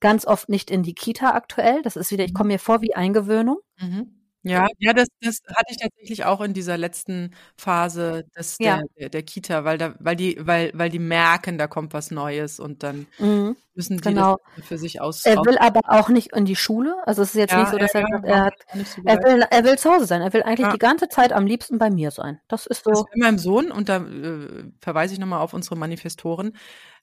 ganz 0.00 0.26
oft 0.26 0.48
nicht 0.48 0.70
in 0.70 0.82
die 0.82 0.94
Kita 0.94 1.32
aktuell. 1.32 1.82
Das 1.82 1.96
ist 1.96 2.10
wieder, 2.10 2.24
ich 2.24 2.32
mhm. 2.32 2.36
komme 2.36 2.48
mir 2.48 2.58
vor 2.58 2.82
wie 2.82 2.94
Eingewöhnung. 2.94 3.58
Mhm. 3.78 4.19
Ja, 4.44 4.68
ja, 4.78 4.94
das 4.94 5.08
das 5.20 5.40
hatte 5.48 5.66
ich 5.70 5.76
tatsächlich 5.76 6.24
auch 6.24 6.40
in 6.40 6.54
dieser 6.54 6.78
letzten 6.78 7.34
Phase 7.58 8.24
des 8.34 8.58
Ja. 8.60 8.80
der 8.80 8.84
der 8.98 9.10
der 9.10 9.22
Kita, 9.22 9.64
weil 9.64 9.76
da 9.76 9.94
weil 10.00 10.16
die 10.16 10.38
weil 10.40 10.70
weil 10.74 10.88
die 10.88 10.98
merken, 10.98 11.58
da 11.58 11.66
kommt 11.66 11.92
was 11.92 12.10
Neues 12.10 12.58
und 12.58 12.82
dann 12.82 13.06
Mhm. 13.18 13.56
müssen 13.74 14.00
die 14.00 14.14
Genau. 14.14 14.36
das 14.56 14.66
für 14.66 14.78
sich 14.78 15.00
aus 15.02 15.24
Er 15.24 15.36
will 15.44 15.58
aber 15.58 15.80
auch 15.86 16.08
nicht 16.10 16.32
in 16.34 16.44
die 16.46 16.56
Schule. 16.56 16.96
Also, 17.06 17.22
es 17.22 17.30
ist 17.30 17.36
jetzt 17.36 17.56
nicht 17.56 17.68
Ja, 17.68 17.70
so, 17.70 17.78
ja, 17.78 17.78
dass 17.78 17.94
er 17.94 18.02
ja, 18.02 18.06
sagt, 18.08 18.24
er 18.26 18.40
hat 18.44 18.54
so 18.84 19.02
er 19.04 19.18
will 19.22 19.44
er 19.50 19.64
will 19.64 19.78
zu 19.78 19.90
Hause 19.90 20.06
sein. 20.06 20.22
Er 20.22 20.32
will 20.32 20.42
eigentlich 20.44 20.68
Ja. 20.68 20.70
die 20.70 20.78
ganze 20.78 21.08
Zeit 21.08 21.32
am 21.32 21.46
liebsten 21.46 21.78
bei 21.78 21.90
mir 21.90 22.10
sein. 22.10 22.40
Das 22.48 22.66
ist 22.66 22.84
Das 22.88 23.02
so 23.02 23.04
bei 23.04 23.16
meinem 23.18 23.38
Sohn 23.38 23.70
und 23.70 23.88
da, 23.88 23.98
äh, 23.98 24.64
verweise 24.80 25.14
ich 25.14 25.20
noch 25.20 25.26
mal 25.26 25.40
auf 25.40 25.54
unsere 25.54 25.76
Manifestoren 25.76 26.56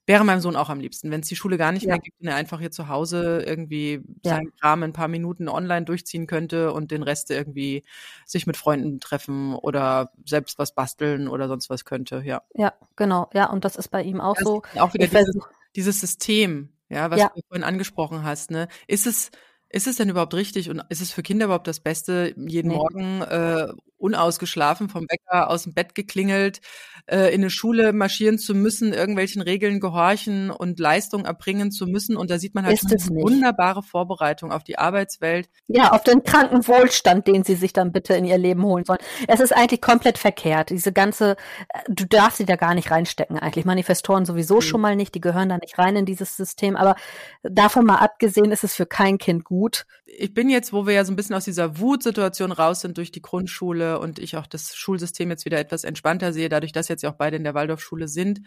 Wäre 0.07 0.23
meinem 0.23 0.39
Sohn 0.39 0.55
auch 0.55 0.69
am 0.69 0.79
liebsten, 0.79 1.11
wenn 1.11 1.19
es 1.19 1.27
die 1.27 1.35
Schule 1.35 1.57
gar 1.57 1.73
nicht 1.73 1.83
ja. 1.83 1.89
mehr 1.89 1.99
gibt 1.99 2.19
und 2.21 2.27
er 2.27 2.35
einfach 2.35 2.61
hier 2.61 2.71
zu 2.71 2.87
Hause 2.87 3.43
irgendwie 3.45 4.01
ja. 4.23 4.35
seinen 4.35 4.55
Kram 4.55 4.81
in 4.81 4.91
ein 4.91 4.93
paar 4.93 5.09
Minuten 5.09 5.49
online 5.49 5.85
durchziehen 5.85 6.27
könnte 6.27 6.71
und 6.71 6.91
den 6.91 7.03
Rest 7.03 7.29
irgendwie 7.29 7.83
sich 8.25 8.47
mit 8.47 8.55
Freunden 8.55 9.01
treffen 9.01 9.53
oder 9.53 10.11
selbst 10.25 10.59
was 10.59 10.73
basteln 10.73 11.27
oder 11.27 11.49
sonst 11.49 11.69
was 11.69 11.83
könnte, 11.83 12.23
ja. 12.25 12.41
Ja, 12.53 12.73
genau. 12.95 13.29
Ja, 13.33 13.49
und 13.49 13.65
das 13.65 13.75
ist 13.75 13.89
bei 13.89 14.01
ihm 14.01 14.21
auch 14.21 14.35
das 14.35 14.45
so. 14.45 14.63
Auch 14.77 14.93
wieder 14.93 15.07
dieses, 15.07 15.37
dieses, 15.75 15.99
System, 15.99 16.69
ja, 16.87 17.11
was 17.11 17.19
ja. 17.19 17.31
du 17.35 17.41
vorhin 17.49 17.65
angesprochen 17.65 18.23
hast, 18.23 18.49
ne? 18.49 18.69
Ist 18.87 19.07
es 19.07 19.29
Ist 19.69 19.87
es 19.87 19.97
denn 19.97 20.09
überhaupt 20.09 20.33
richtig 20.33 20.69
und 20.69 20.81
ist 20.89 21.01
es 21.01 21.11
für 21.11 21.23
Kinder 21.23 21.45
überhaupt 21.45 21.67
das 21.67 21.79
Beste, 21.79 22.33
jeden 22.37 22.69
Nee. 22.69 22.75
Morgen 22.75 23.21
äh, 23.21 23.67
unausgeschlafen 23.97 24.89
vom 24.89 25.05
Wecker 25.09 25.49
aus 25.49 25.63
dem 25.63 25.73
Bett 25.73 25.95
geklingelt, 25.95 26.61
äh, 27.07 27.33
in 27.33 27.41
eine 27.41 27.49
Schule 27.49 27.93
marschieren 27.93 28.37
zu 28.37 28.53
müssen, 28.53 28.93
irgendwelchen 28.93 29.41
Regeln 29.41 29.79
gehorchen 29.79 30.51
und 30.51 30.79
Leistung 30.79 31.25
erbringen 31.25 31.71
zu 31.71 31.85
müssen? 31.87 32.15
Und 32.15 32.29
da 32.29 32.37
sieht 32.37 32.53
man 32.53 32.65
halt 32.65 32.79
eine 32.85 33.23
wunderbare 33.23 33.81
Vorbereitung 33.83 34.51
auf 34.51 34.63
die 34.63 34.77
Arbeitswelt. 34.77 35.49
Ja, 35.67 35.91
auf 35.91 36.03
den 36.03 36.23
kranken 36.23 36.65
Wohlstand, 36.67 37.27
den 37.27 37.43
sie 37.43 37.55
sich 37.55 37.73
dann 37.73 37.91
bitte 37.91 38.13
in 38.13 38.23
ihr 38.23 38.37
Leben 38.37 38.63
holen 38.63 38.85
sollen. 38.85 38.99
Es 39.27 39.39
ist 39.39 39.51
eigentlich 39.51 39.81
komplett 39.81 40.17
verkehrt. 40.17 40.69
Diese 40.69 40.93
ganze, 40.93 41.31
äh, 41.69 41.79
du 41.89 42.05
darfst 42.05 42.37
sie 42.37 42.45
da 42.45 42.55
gar 42.55 42.75
nicht 42.75 42.91
reinstecken 42.91 43.39
eigentlich. 43.39 43.65
Manifestoren 43.65 44.25
sowieso 44.25 44.57
Mhm. 44.57 44.61
schon 44.61 44.81
mal 44.81 44.95
nicht, 44.95 45.15
die 45.15 45.21
gehören 45.21 45.49
da 45.49 45.57
nicht 45.57 45.77
rein 45.79 45.95
in 45.95 46.05
dieses 46.05 46.37
System. 46.37 46.75
Aber 46.75 46.95
davon 47.43 47.85
mal 47.85 47.97
abgesehen 47.97 48.51
ist 48.51 48.63
es 48.63 48.75
für 48.75 48.85
kein 48.85 49.17
Kind 49.17 49.43
gut. 49.43 49.56
Ich 50.05 50.33
bin 50.33 50.49
jetzt, 50.49 50.73
wo 50.73 50.85
wir 50.87 50.93
ja 50.93 51.05
so 51.05 51.11
ein 51.11 51.15
bisschen 51.15 51.35
aus 51.35 51.45
dieser 51.45 51.79
Wutsituation 51.79 52.51
raus 52.51 52.81
sind 52.81 52.97
durch 52.97 53.11
die 53.11 53.21
Grundschule 53.21 53.99
und 53.99 54.19
ich 54.19 54.37
auch 54.37 54.47
das 54.47 54.75
Schulsystem 54.75 55.29
jetzt 55.29 55.45
wieder 55.45 55.59
etwas 55.59 55.83
entspannter 55.83 56.33
sehe, 56.33 56.49
dadurch, 56.49 56.71
dass 56.73 56.87
jetzt 56.87 57.03
ja 57.03 57.11
auch 57.11 57.17
beide 57.17 57.37
in 57.37 57.43
der 57.43 57.53
Waldorfschule 57.53 58.07
sind, 58.07 58.41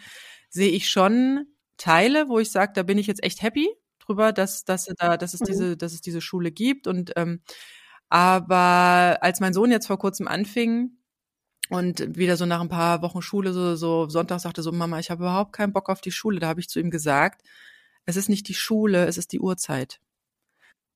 sehe 0.49 0.71
ich 0.71 0.89
schon 0.89 1.47
Teile, 1.77 2.29
wo 2.29 2.39
ich 2.39 2.51
sage, 2.51 2.73
da 2.75 2.83
bin 2.83 2.99
ich 2.99 3.07
jetzt 3.07 3.23
echt 3.23 3.43
happy 3.43 3.69
drüber, 4.01 4.33
dass, 4.33 4.65
dass, 4.65 4.87
da, 4.99 5.17
dass, 5.17 5.35
es, 5.35 5.41
Mhm. 5.41 5.45
diese, 5.47 5.77
dass 5.77 5.93
es 5.95 6.01
diese 6.03 6.21
Schule 6.21 6.51
gibt. 6.53 6.87
Und 6.87 7.13
ähm, 7.17 7.41
aber 8.09 9.19
als 9.23 9.41
mein 9.41 9.55
Sohn 9.55 9.71
jetzt 9.71 9.87
vor 9.87 9.99
kurzem 9.99 10.29
anfing, 10.29 10.97
und 11.71 12.17
wieder 12.17 12.37
so 12.37 12.47
nach 12.47 12.61
ein 12.61 12.69
paar 12.69 13.01
Wochen 13.03 13.23
Schule, 13.23 13.53
so, 13.53 13.77
so 13.77 14.09
Sonntag 14.09 14.41
sagte 14.41 14.63
so, 14.63 14.73
Mama, 14.73 14.99
ich 14.99 15.11
habe 15.11 15.23
überhaupt 15.23 15.53
keinen 15.53 15.73
Bock 15.73 15.89
auf 15.89 16.01
die 16.01 16.11
Schule. 16.13 16.41
Da 16.41 16.49
habe 16.49 16.61
ich 16.61 16.69
zu 16.69 16.81
ihm 16.81 16.91
gesagt, 16.91 17.43
es 18.07 18.17
ist 18.17 18.29
nicht 18.29 18.49
die 18.49 18.55
Schule, 18.55 19.07
es 19.07 19.19
ist 19.19 19.33
die 19.33 19.41
Uhrzeit. 19.41 20.01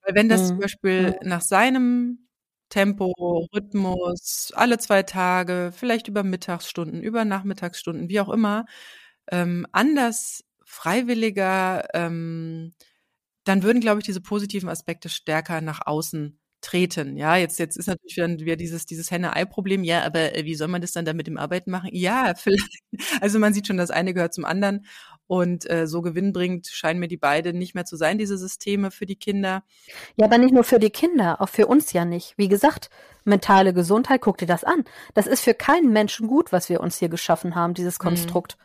Weil 0.04 0.14
wenn 0.14 0.28
das 0.28 0.48
zum 0.48 0.56
Mhm. 0.56 0.60
Beispiel 0.60 1.16
Mhm. 1.22 1.28
nach 1.28 1.40
seinem 1.42 2.28
Tempo, 2.70 3.46
Rhythmus, 3.54 4.52
alle 4.54 4.78
zwei 4.78 5.02
Tage, 5.02 5.72
vielleicht 5.76 6.08
über 6.08 6.22
Mittagsstunden, 6.24 7.02
über 7.02 7.24
Nachmittagsstunden, 7.24 8.08
wie 8.08 8.20
auch 8.20 8.28
immer, 8.30 8.66
ähm, 9.30 9.66
anders, 9.72 10.44
freiwilliger, 10.64 11.86
ähm, 11.94 12.74
dann 13.44 13.62
würden, 13.62 13.80
glaube 13.80 14.00
ich, 14.00 14.06
diese 14.06 14.20
positiven 14.22 14.68
Aspekte 14.70 15.08
stärker 15.08 15.60
nach 15.60 15.86
außen 15.86 16.38
treten. 16.62 17.16
Ja, 17.18 17.36
jetzt, 17.36 17.58
jetzt 17.58 17.76
ist 17.76 17.88
natürlich 17.88 18.16
dann 18.16 18.40
wieder 18.40 18.56
dieses, 18.56 18.86
dieses 18.86 19.10
Henne-Ei-Problem. 19.10 19.84
Ja, 19.84 20.02
aber 20.04 20.34
äh, 20.36 20.44
wie 20.46 20.54
soll 20.54 20.68
man 20.68 20.80
das 20.82 20.92
dann 20.92 21.04
da 21.04 21.12
mit 21.12 21.26
dem 21.26 21.36
Arbeiten 21.38 21.70
machen? 21.70 21.90
Ja, 21.92 22.34
vielleicht. 22.36 22.80
Also 23.20 23.38
man 23.38 23.52
sieht 23.54 23.66
schon, 23.66 23.76
das 23.76 23.90
eine 23.90 24.14
gehört 24.14 24.34
zum 24.34 24.44
anderen. 24.46 24.86
Und 25.26 25.68
äh, 25.70 25.86
so 25.86 26.02
gewinnbringend 26.02 26.66
scheinen 26.66 27.00
mir 27.00 27.08
die 27.08 27.16
beide 27.16 27.54
nicht 27.54 27.74
mehr 27.74 27.84
zu 27.86 27.96
sein, 27.96 28.18
diese 28.18 28.36
Systeme 28.36 28.90
für 28.90 29.06
die 29.06 29.16
Kinder. 29.16 29.62
Ja, 30.16 30.26
aber 30.26 30.38
nicht 30.38 30.52
nur 30.52 30.64
für 30.64 30.78
die 30.78 30.90
Kinder, 30.90 31.40
auch 31.40 31.48
für 31.48 31.66
uns 31.66 31.92
ja 31.92 32.04
nicht. 32.04 32.34
Wie 32.36 32.48
gesagt, 32.48 32.90
mentale 33.24 33.72
Gesundheit, 33.72 34.20
guck 34.20 34.36
dir 34.38 34.46
das 34.46 34.64
an. 34.64 34.84
Das 35.14 35.26
ist 35.26 35.42
für 35.42 35.54
keinen 35.54 35.92
Menschen 35.92 36.28
gut, 36.28 36.52
was 36.52 36.68
wir 36.68 36.80
uns 36.80 36.98
hier 36.98 37.08
geschaffen 37.08 37.54
haben, 37.54 37.74
dieses 37.74 37.98
Mhm. 37.98 38.04
Konstrukt. 38.04 38.58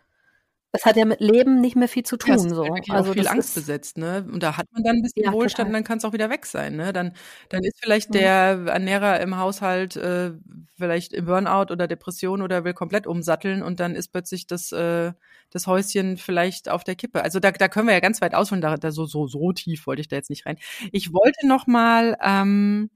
Das 0.72 0.86
hat 0.86 0.98
ja 0.98 1.06
mit 1.06 1.20
Leben 1.20 1.62
nicht 1.62 1.76
mehr 1.76 1.88
viel 1.88 2.04
zu 2.04 2.18
Ja, 2.26 2.36
tun, 2.36 2.46
ist 2.46 2.50
so. 2.54 2.76
ja 2.86 2.96
Also 2.96 3.14
viel 3.14 3.28
Angst 3.28 3.56
besetzt, 3.56 3.98
ne? 3.98 4.28
Und 4.32 4.44
da 4.44 4.58
hat 4.58 4.68
man 4.72 4.84
dann 4.84 4.98
ein 4.98 5.02
bisschen 5.02 5.24
Ja, 5.24 5.32
Wohlstand, 5.32 5.74
dann 5.74 5.84
kann 5.84 5.98
es 5.98 6.06
auch 6.06 6.14
wieder 6.14 6.30
weg 6.30 6.46
sein, 6.46 6.76
ne? 6.76 6.94
Dann, 6.94 7.14
dann 7.50 7.64
ist 7.64 7.80
vielleicht 7.82 8.14
der 8.14 8.66
Ernährer 8.68 9.20
im 9.22 9.38
Haushalt 9.38 9.96
äh, 9.96 10.32
vielleicht 10.78 11.14
im 11.14 11.26
Burnout 11.26 11.72
oder 11.74 11.88
Depression 11.88 12.42
oder 12.42 12.64
will 12.66 12.74
komplett 12.74 13.08
umsatteln 13.08 13.64
und 13.64 13.80
dann 13.80 13.96
ist 13.96 14.10
plötzlich 14.10 14.48
das, 14.48 14.72
äh, 14.72 15.14
das 15.50 15.66
Häuschen 15.66 16.18
vielleicht 16.18 16.70
auf 16.70 16.84
der 16.84 16.96
Kippe. 16.96 17.24
Also 17.24 17.40
da, 17.40 17.52
da 17.52 17.68
können 17.68 17.88
wir 17.88 17.94
ja 17.96 18.00
ganz 18.00 18.22
weit 18.22 18.36
ausholen, 18.36 18.62
da, 18.62 18.76
da 18.78 18.92
so, 18.92 19.06
so, 19.06 19.28
so 19.28 19.52
tief 19.54 19.88
wollte 19.88 20.02
ich 20.02 20.08
da 20.10 20.18
jetzt 20.18 20.30
nicht 20.30 20.46
rein. 20.46 20.58
Ich 20.92 21.14
wollte 21.14 21.48
noch 21.48 21.66
mal 21.68 22.18
ähm, 22.22 22.90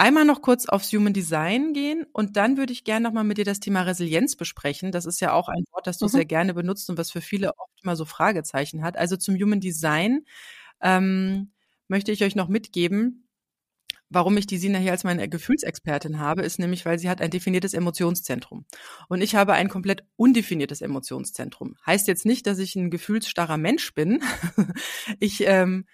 einmal 0.00 0.24
noch 0.24 0.42
kurz 0.42 0.66
aufs 0.66 0.92
Human 0.92 1.12
Design 1.12 1.72
gehen 1.74 2.06
und 2.12 2.36
dann 2.36 2.56
würde 2.56 2.72
ich 2.72 2.84
gerne 2.84 3.04
noch 3.06 3.12
mal 3.12 3.24
mit 3.24 3.38
dir 3.38 3.44
das 3.44 3.60
Thema 3.60 3.82
Resilienz 3.82 4.34
besprechen. 4.36 4.92
Das 4.92 5.06
ist 5.06 5.20
ja 5.20 5.32
auch 5.32 5.48
ein 5.48 5.64
Wort, 5.72 5.86
das 5.86 5.98
du 5.98 6.06
Mhm. 6.06 6.10
sehr 6.10 6.24
gerne 6.24 6.54
benutzt 6.54 6.88
und 6.90 6.98
was 6.98 7.10
für 7.10 7.20
viele 7.20 7.50
oft 7.58 7.84
mal 7.84 7.96
so 7.96 8.04
Fragezeichen 8.06 8.82
hat. 8.82 8.96
Also 8.96 9.16
zum 9.16 9.36
Human 9.36 9.60
Design 9.60 10.24
ähm, 10.82 11.52
möchte 11.88 12.12
ich 12.12 12.24
euch 12.24 12.34
noch 12.36 12.48
mitgeben, 12.48 13.28
warum 14.10 14.36
ich 14.36 14.46
die 14.46 14.58
Sina 14.58 14.78
hier 14.78 14.92
als 14.92 15.04
meine 15.04 15.28
Gefühlsexpertin 15.28 16.18
habe, 16.18 16.42
ist 16.42 16.58
nämlich, 16.58 16.84
weil 16.86 16.98
sie 16.98 17.08
hat 17.08 17.20
ein 17.20 17.30
definiertes 17.30 17.74
Emotionszentrum. 17.74 18.66
Und 19.08 19.22
ich 19.22 19.34
habe 19.36 19.52
ein 19.54 19.68
komplett 19.68 20.04
undefiniertes 20.16 20.82
Emotionszentrum. 20.82 21.76
Heißt 21.86 22.08
jetzt 22.08 22.26
nicht, 22.26 22.46
dass 22.46 22.58
ich 22.58 22.74
ein 22.76 22.90
gefühlsstarrer 22.90 23.56
Mensch 23.56 23.94
bin. 23.94 24.22
ich 25.20 25.42
ähm, 25.46 25.86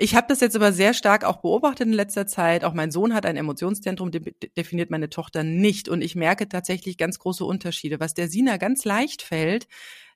ich 0.00 0.14
habe 0.14 0.28
das 0.28 0.40
jetzt 0.40 0.54
aber 0.54 0.72
sehr 0.72 0.94
stark 0.94 1.24
auch 1.24 1.38
beobachtet 1.38 1.88
in 1.88 1.92
letzter 1.92 2.28
Zeit. 2.28 2.64
Auch 2.64 2.72
mein 2.72 2.92
Sohn 2.92 3.14
hat 3.14 3.26
ein 3.26 3.36
Emotionszentrum, 3.36 4.12
de 4.12 4.32
definiert 4.56 4.90
meine 4.90 5.10
Tochter 5.10 5.42
nicht. 5.42 5.88
Und 5.88 6.02
ich 6.02 6.14
merke 6.14 6.48
tatsächlich 6.48 6.96
ganz 6.98 7.18
große 7.18 7.44
Unterschiede. 7.44 7.98
Was 7.98 8.14
der 8.14 8.28
Sina 8.28 8.58
ganz 8.58 8.84
leicht 8.84 9.22
fällt, 9.22 9.66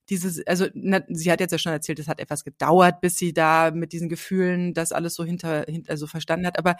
dieses, 0.08 0.46
also 0.46 0.68
na, 0.74 1.02
sie 1.08 1.32
hat 1.32 1.40
jetzt 1.40 1.50
ja 1.50 1.58
schon 1.58 1.72
erzählt, 1.72 1.98
es 1.98 2.06
hat 2.06 2.20
etwas 2.20 2.44
gedauert, 2.44 3.00
bis 3.00 3.16
sie 3.16 3.32
da 3.32 3.72
mit 3.72 3.92
diesen 3.92 4.08
Gefühlen 4.08 4.72
das 4.72 4.92
alles 4.92 5.14
so 5.16 5.24
hinter, 5.24 5.64
hinter 5.68 5.90
also 5.90 6.06
verstanden 6.06 6.46
hat. 6.46 6.58
Aber 6.60 6.76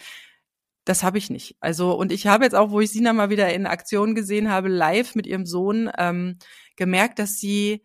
das 0.85 1.03
habe 1.03 1.19
ich 1.19 1.29
nicht. 1.29 1.57
Also 1.59 1.95
und 1.99 2.13
ich 2.13 2.29
habe 2.29 2.45
jetzt 2.45 2.55
auch, 2.55 2.71
wo 2.71 2.81
ich 2.81 2.93
Sina 2.93 3.13
mal 3.13 3.31
wieder 3.31 3.53
in 3.53 3.67
Aktion 3.67 4.15
gesehen 4.15 4.49
habe, 4.49 4.69
live 4.69 5.17
mit 5.17 5.27
ihrem 5.27 5.47
Sohn, 5.47 5.91
ähm, 5.99 6.39
gemerkt, 6.77 7.19
dass 7.19 7.35
sie 7.39 7.83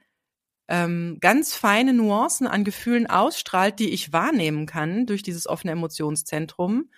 ähm, 0.68 1.18
ganz 1.22 1.56
feine 1.56 1.94
Nuancen 1.94 2.48
an 2.48 2.64
Gefühlen 2.64 3.08
ausstrahlt, 3.08 3.80
die 3.80 3.90
ich 3.90 4.14
wahrnehmen 4.14 4.66
kann 4.66 5.06
durch 5.06 5.24
dieses 5.24 5.48
offene 5.48 5.74
Emotionszentrum. 5.74 6.90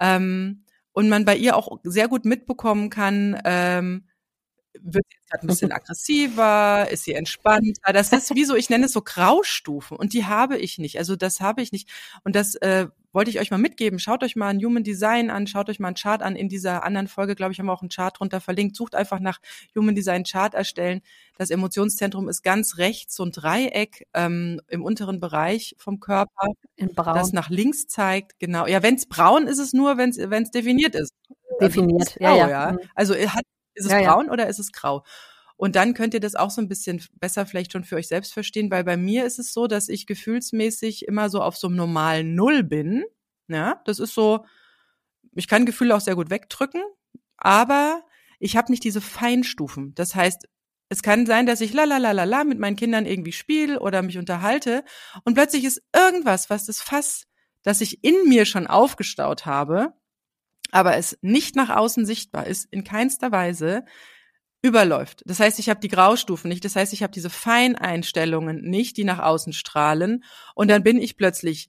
Ähm, 0.00 0.64
und 0.92 1.08
man 1.08 1.24
bei 1.24 1.36
ihr 1.36 1.56
auch 1.56 1.80
sehr 1.82 2.08
gut 2.08 2.24
mitbekommen 2.24 2.88
kann, 2.90 3.40
ähm, 3.44 4.08
wird 4.80 5.04
sie 5.08 5.16
jetzt 5.16 5.30
gerade 5.30 5.44
ein 5.44 5.48
bisschen 5.48 5.72
aggressiver, 5.72 6.88
ist 6.90 7.04
sie 7.04 7.14
entspannter. 7.14 7.92
Das 7.92 8.12
ist 8.12 8.34
wie 8.34 8.44
so, 8.44 8.54
ich 8.54 8.70
nenne 8.70 8.86
es 8.86 8.92
so 8.92 9.02
Graustufen 9.02 9.96
und 9.96 10.12
die 10.12 10.26
habe 10.26 10.58
ich 10.58 10.78
nicht. 10.78 10.98
Also 10.98 11.16
das 11.16 11.40
habe 11.40 11.62
ich 11.62 11.72
nicht. 11.72 11.88
Und 12.24 12.36
das 12.36 12.54
äh, 12.56 12.88
wollte 13.14 13.30
ich 13.30 13.38
euch 13.40 13.50
mal 13.50 13.58
mitgeben. 13.58 13.98
Schaut 13.98 14.22
euch 14.22 14.36
mal 14.36 14.48
ein 14.48 14.58
Human 14.62 14.82
Design 14.82 15.30
an, 15.30 15.46
schaut 15.46 15.70
euch 15.70 15.78
mal 15.78 15.88
einen 15.88 15.96
Chart 15.96 16.20
an. 16.20 16.36
In 16.36 16.48
dieser 16.48 16.84
anderen 16.84 17.08
Folge, 17.08 17.34
glaube 17.34 17.52
ich, 17.52 17.58
haben 17.58 17.66
wir 17.66 17.72
auch 17.72 17.82
einen 17.82 17.88
Chart 17.88 18.18
drunter 18.18 18.40
verlinkt. 18.40 18.76
Sucht 18.76 18.94
einfach 18.94 19.20
nach 19.20 19.38
Human 19.74 19.94
Design 19.94 20.24
Chart 20.24 20.52
erstellen. 20.52 21.00
Das 21.38 21.50
Emotionszentrum 21.50 22.28
ist 22.28 22.42
ganz 22.42 22.76
rechts, 22.78 23.14
so 23.14 23.24
ein 23.24 23.32
Dreieck 23.32 24.06
ähm, 24.14 24.60
im 24.68 24.82
unteren 24.82 25.20
Bereich 25.20 25.74
vom 25.78 26.00
Körper, 26.00 26.48
in 26.76 26.94
Braun. 26.94 27.14
das 27.14 27.32
nach 27.32 27.50
links 27.50 27.86
zeigt. 27.86 28.38
Genau. 28.38 28.66
Ja, 28.66 28.82
wenn 28.82 28.96
es 28.96 29.06
braun 29.06 29.46
ist 29.46 29.58
es 29.58 29.72
nur, 29.72 29.96
wenn 29.96 30.10
es 30.10 30.50
definiert 30.50 30.94
ist. 30.94 31.14
definiert. 31.60 32.00
Also, 32.00 32.10
es 32.10 32.14
ist 32.14 32.20
ja, 32.20 32.28
grau, 32.30 32.38
ja. 32.38 32.48
ja. 32.48 32.72
Mhm. 32.72 32.78
Also 32.94 33.14
hat, 33.14 33.44
ist 33.74 33.86
es 33.86 33.92
Ja, 33.92 34.00
ja. 34.00 34.12
braun 34.12 34.30
oder 34.30 34.48
ist 34.48 34.58
es 34.58 34.72
grau? 34.72 35.04
Und 35.56 35.76
dann 35.76 35.94
könnt 35.94 36.14
ihr 36.14 36.20
das 36.20 36.34
auch 36.34 36.50
so 36.50 36.60
ein 36.60 36.68
bisschen 36.68 37.02
besser 37.20 37.46
vielleicht 37.46 37.72
schon 37.72 37.84
für 37.84 37.96
euch 37.96 38.08
selbst 38.08 38.32
verstehen, 38.32 38.70
weil 38.70 38.84
bei 38.84 38.96
mir 38.96 39.24
ist 39.24 39.38
es 39.38 39.52
so, 39.52 39.66
dass 39.66 39.88
ich 39.88 40.06
gefühlsmäßig 40.06 41.06
immer 41.06 41.30
so 41.30 41.40
auf 41.40 41.56
so 41.56 41.68
einem 41.68 41.76
normalen 41.76 42.34
Null 42.34 42.64
bin. 42.64 43.04
Ja, 43.48 43.80
das 43.84 43.98
ist 43.98 44.14
so, 44.14 44.44
ich 45.34 45.48
kann 45.48 45.66
Gefühle 45.66 45.94
auch 45.94 46.00
sehr 46.00 46.16
gut 46.16 46.30
wegdrücken, 46.30 46.82
aber 47.36 48.02
ich 48.40 48.56
habe 48.56 48.72
nicht 48.72 48.84
diese 48.84 49.00
Feinstufen. 49.00 49.94
Das 49.94 50.14
heißt, 50.14 50.48
es 50.88 51.02
kann 51.02 51.26
sein, 51.26 51.46
dass 51.46 51.60
ich 51.60 51.72
la 51.72 51.84
la 51.84 51.98
la 51.98 52.12
la 52.12 52.24
la 52.24 52.44
mit 52.44 52.58
meinen 52.58 52.76
Kindern 52.76 53.06
irgendwie 53.06 53.32
spiele 53.32 53.80
oder 53.80 54.02
mich 54.02 54.18
unterhalte 54.18 54.84
und 55.24 55.34
plötzlich 55.34 55.64
ist 55.64 55.82
irgendwas, 55.94 56.50
was 56.50 56.66
das 56.66 56.80
Fass, 56.80 57.24
das 57.62 57.80
ich 57.80 58.04
in 58.04 58.28
mir 58.28 58.44
schon 58.44 58.66
aufgestaut 58.66 59.46
habe, 59.46 59.94
aber 60.70 60.96
es 60.96 61.18
nicht 61.22 61.56
nach 61.56 61.70
außen 61.70 62.04
sichtbar 62.04 62.46
ist, 62.46 62.66
in 62.70 62.84
keinster 62.84 63.32
Weise 63.32 63.84
überläuft. 64.64 65.22
Das 65.26 65.40
heißt, 65.40 65.58
ich 65.58 65.68
habe 65.68 65.80
die 65.80 65.88
Graustufen 65.88 66.48
nicht, 66.48 66.64
das 66.64 66.74
heißt, 66.74 66.94
ich 66.94 67.02
habe 67.02 67.12
diese 67.12 67.28
Feineinstellungen 67.28 68.62
nicht, 68.62 68.96
die 68.96 69.04
nach 69.04 69.18
außen 69.18 69.52
strahlen 69.52 70.24
und 70.54 70.70
dann 70.70 70.82
bin 70.82 70.96
ich 70.96 71.18
plötzlich 71.18 71.68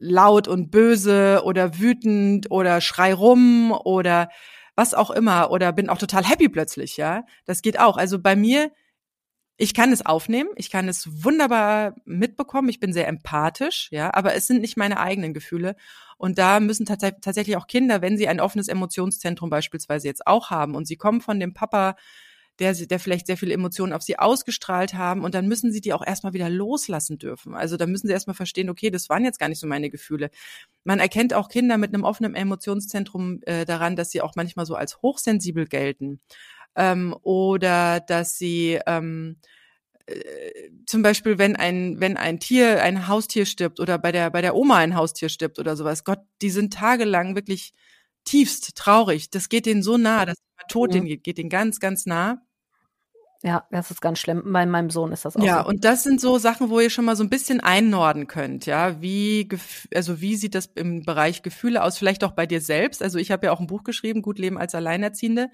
laut 0.00 0.48
und 0.48 0.72
böse 0.72 1.42
oder 1.44 1.78
wütend 1.78 2.50
oder 2.50 2.80
schrei 2.80 3.14
rum 3.14 3.70
oder 3.70 4.28
was 4.74 4.92
auch 4.92 5.12
immer 5.12 5.52
oder 5.52 5.72
bin 5.72 5.88
auch 5.88 5.98
total 5.98 6.24
happy 6.24 6.48
plötzlich, 6.48 6.96
ja? 6.96 7.24
Das 7.44 7.62
geht 7.62 7.78
auch. 7.78 7.96
Also 7.96 8.18
bei 8.18 8.34
mir 8.34 8.72
ich 9.60 9.74
kann 9.74 9.92
es 9.92 10.06
aufnehmen, 10.06 10.50
ich 10.54 10.70
kann 10.70 10.88
es 10.88 11.24
wunderbar 11.24 11.96
mitbekommen, 12.04 12.68
ich 12.68 12.78
bin 12.78 12.92
sehr 12.92 13.08
empathisch, 13.08 13.88
ja, 13.90 14.14
aber 14.14 14.34
es 14.34 14.46
sind 14.46 14.60
nicht 14.60 14.76
meine 14.76 15.00
eigenen 15.00 15.34
Gefühle. 15.34 15.74
Und 16.16 16.38
da 16.38 16.60
müssen 16.60 16.86
tats 16.86 17.04
tatsächlich 17.20 17.56
auch 17.56 17.66
Kinder, 17.66 18.00
wenn 18.00 18.16
sie 18.16 18.28
ein 18.28 18.40
offenes 18.40 18.68
Emotionszentrum 18.68 19.50
beispielsweise 19.50 20.06
jetzt 20.06 20.28
auch 20.28 20.50
haben 20.50 20.76
und 20.76 20.86
sie 20.86 20.96
kommen 20.96 21.20
von 21.20 21.40
dem 21.40 21.54
Papa, 21.54 21.96
der, 22.60 22.72
der 22.72 23.00
vielleicht 23.00 23.26
sehr 23.26 23.36
viele 23.36 23.54
Emotionen 23.54 23.92
auf 23.92 24.02
sie 24.02 24.18
ausgestrahlt 24.18 24.94
haben 24.94 25.24
und 25.24 25.34
dann 25.34 25.48
müssen 25.48 25.72
sie 25.72 25.80
die 25.80 25.92
auch 25.92 26.06
erstmal 26.06 26.32
wieder 26.32 26.50
loslassen 26.50 27.18
dürfen. 27.18 27.54
Also 27.54 27.76
da 27.76 27.86
müssen 27.86 28.06
sie 28.06 28.12
erstmal 28.12 28.34
verstehen, 28.34 28.70
okay, 28.70 28.90
das 28.90 29.08
waren 29.08 29.24
jetzt 29.24 29.38
gar 29.38 29.48
nicht 29.48 29.60
so 29.60 29.66
meine 29.66 29.90
Gefühle. 29.90 30.30
Man 30.84 31.00
erkennt 31.00 31.34
auch 31.34 31.48
Kinder 31.48 31.78
mit 31.78 31.94
einem 31.94 32.04
offenen 32.04 32.34
Emotionszentrum 32.34 33.40
äh, 33.42 33.64
daran, 33.64 33.96
dass 33.96 34.10
sie 34.10 34.22
auch 34.22 34.34
manchmal 34.36 34.66
so 34.66 34.74
als 34.74 35.02
hochsensibel 35.02 35.66
gelten 35.66 36.20
ähm, 36.76 37.16
oder 37.22 38.00
dass 38.00 38.38
sie 38.38 38.78
ähm, 38.86 39.36
äh, 40.06 40.70
zum 40.86 41.02
Beispiel, 41.02 41.38
wenn 41.38 41.56
ein, 41.56 42.00
wenn 42.00 42.16
ein 42.16 42.40
Tier, 42.40 42.82
ein 42.82 43.08
Haustier 43.08 43.44
stirbt 43.46 43.78
oder 43.80 43.98
bei 43.98 44.12
der, 44.12 44.30
bei 44.30 44.40
der 44.40 44.54
Oma 44.54 44.76
ein 44.76 44.94
Haustier 44.94 45.28
stirbt 45.28 45.58
oder 45.58 45.76
sowas, 45.76 46.04
Gott, 46.04 46.20
die 46.40 46.50
sind 46.50 46.72
tagelang 46.72 47.34
wirklich 47.34 47.74
tiefst 48.24 48.76
traurig. 48.76 49.30
Das 49.30 49.48
geht 49.48 49.66
denen 49.66 49.82
so 49.82 49.96
nah, 49.96 50.24
das 50.24 50.36
Tod, 50.68 50.94
mhm. 50.94 51.04
geht, 51.04 51.24
geht 51.24 51.38
denen 51.38 51.50
ganz, 51.50 51.80
ganz 51.80 52.06
nah. 52.06 52.42
Ja, 53.42 53.66
das 53.70 53.90
ist 53.92 54.00
ganz 54.00 54.18
schlimm. 54.18 54.42
Bei 54.46 54.66
meinem 54.66 54.90
Sohn 54.90 55.12
ist 55.12 55.24
das 55.24 55.36
auch 55.36 55.42
ja, 55.42 55.62
so. 55.62 55.68
und 55.68 55.84
das 55.84 56.02
sind 56.02 56.20
so 56.20 56.38
Sachen, 56.38 56.70
wo 56.70 56.80
ihr 56.80 56.90
schon 56.90 57.04
mal 57.04 57.14
so 57.14 57.22
ein 57.22 57.30
bisschen 57.30 57.60
einnorden 57.60 58.26
könnt, 58.26 58.66
ja, 58.66 59.00
wie 59.00 59.48
also 59.94 60.20
wie 60.20 60.34
sieht 60.34 60.56
das 60.56 60.66
im 60.74 61.04
Bereich 61.04 61.42
Gefühle 61.42 61.84
aus, 61.84 61.98
vielleicht 61.98 62.24
auch 62.24 62.32
bei 62.32 62.46
dir 62.46 62.60
selbst. 62.60 63.00
Also 63.00 63.18
ich 63.18 63.30
habe 63.30 63.46
ja 63.46 63.52
auch 63.52 63.60
ein 63.60 63.68
Buch 63.68 63.84
geschrieben, 63.84 64.22
Gut 64.22 64.40
Leben 64.40 64.58
als 64.58 64.74
Alleinerziehende. 64.74 65.50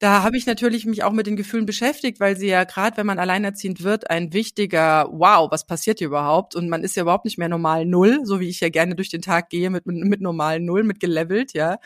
Da 0.00 0.22
habe 0.22 0.36
ich 0.36 0.46
natürlich 0.46 0.86
mich 0.86 1.02
auch 1.02 1.10
mit 1.12 1.26
den 1.26 1.34
Gefühlen 1.34 1.66
beschäftigt, 1.66 2.20
weil 2.20 2.36
sie 2.36 2.46
ja 2.46 2.62
gerade, 2.62 2.96
wenn 2.96 3.06
man 3.06 3.18
alleinerziehend 3.18 3.82
wird, 3.82 4.10
ein 4.10 4.32
wichtiger 4.32 5.08
Wow, 5.10 5.50
was 5.50 5.66
passiert 5.66 5.98
hier 5.98 6.06
überhaupt? 6.06 6.54
Und 6.54 6.68
man 6.68 6.84
ist 6.84 6.94
ja 6.94 7.02
überhaupt 7.02 7.24
nicht 7.24 7.36
mehr 7.36 7.48
normal 7.48 7.84
null, 7.84 8.20
so 8.24 8.38
wie 8.38 8.48
ich 8.48 8.60
ja 8.60 8.68
gerne 8.68 8.94
durch 8.94 9.08
den 9.08 9.22
Tag 9.22 9.50
gehe 9.50 9.70
mit 9.70 9.86
mit, 9.86 9.96
mit 9.96 10.20
normal 10.20 10.60
null, 10.60 10.84
mit 10.84 11.00
gelevelt, 11.00 11.52
ja. 11.52 11.78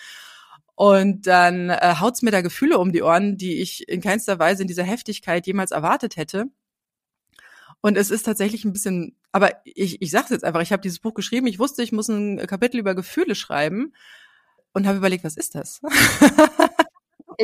Und 0.74 1.26
dann 1.26 1.70
äh, 1.70 1.94
haut's 2.00 2.22
mir 2.22 2.30
da 2.30 2.42
Gefühle 2.42 2.78
um 2.78 2.92
die 2.92 3.02
Ohren, 3.02 3.36
die 3.38 3.60
ich 3.62 3.88
in 3.88 4.00
keinster 4.02 4.38
Weise 4.38 4.62
in 4.62 4.68
dieser 4.68 4.84
Heftigkeit 4.84 5.46
jemals 5.46 5.70
erwartet 5.70 6.16
hätte. 6.16 6.46
Und 7.80 7.96
es 7.96 8.10
ist 8.10 8.24
tatsächlich 8.24 8.64
ein 8.64 8.72
bisschen, 8.72 9.16
aber 9.32 9.50
ich, 9.64 10.02
ich 10.02 10.10
sag's 10.10 10.30
jetzt 10.30 10.44
einfach, 10.44 10.60
ich 10.62 10.72
habe 10.72 10.82
dieses 10.82 11.00
Buch 11.00 11.14
geschrieben, 11.14 11.46
ich 11.46 11.58
wusste, 11.58 11.82
ich 11.82 11.92
muss 11.92 12.08
ein 12.08 12.46
Kapitel 12.46 12.78
über 12.78 12.94
Gefühle 12.94 13.34
schreiben 13.34 13.92
und 14.72 14.86
habe 14.86 14.98
überlegt, 14.98 15.24
was 15.24 15.36
ist 15.36 15.54
das? 15.54 15.80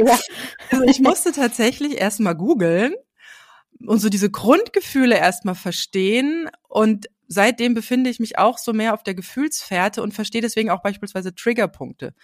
Ja. 0.07 0.19
Also 0.71 0.85
ich 0.85 1.01
musste 1.01 1.33
tatsächlich 1.33 1.99
erstmal 1.99 2.35
googeln 2.35 2.95
und 3.87 4.01
so 4.01 4.09
diese 4.09 4.31
Grundgefühle 4.31 5.17
erstmal 5.17 5.55
verstehen 5.55 6.51
und 6.69 7.09
seitdem 7.27 7.75
befinde 7.75 8.11
ich 8.11 8.21
mich 8.21 8.39
auch 8.39 8.59
so 8.59 8.73
mehr 8.73 8.93
auf 8.93 9.03
der 9.03 9.15
Gefühlsfährte 9.15 10.03
und 10.03 10.13
verstehe 10.13 10.43
deswegen 10.43 10.71
auch 10.71 10.83
beispielsweise 10.83 11.35
Triggerpunkte 11.35 12.15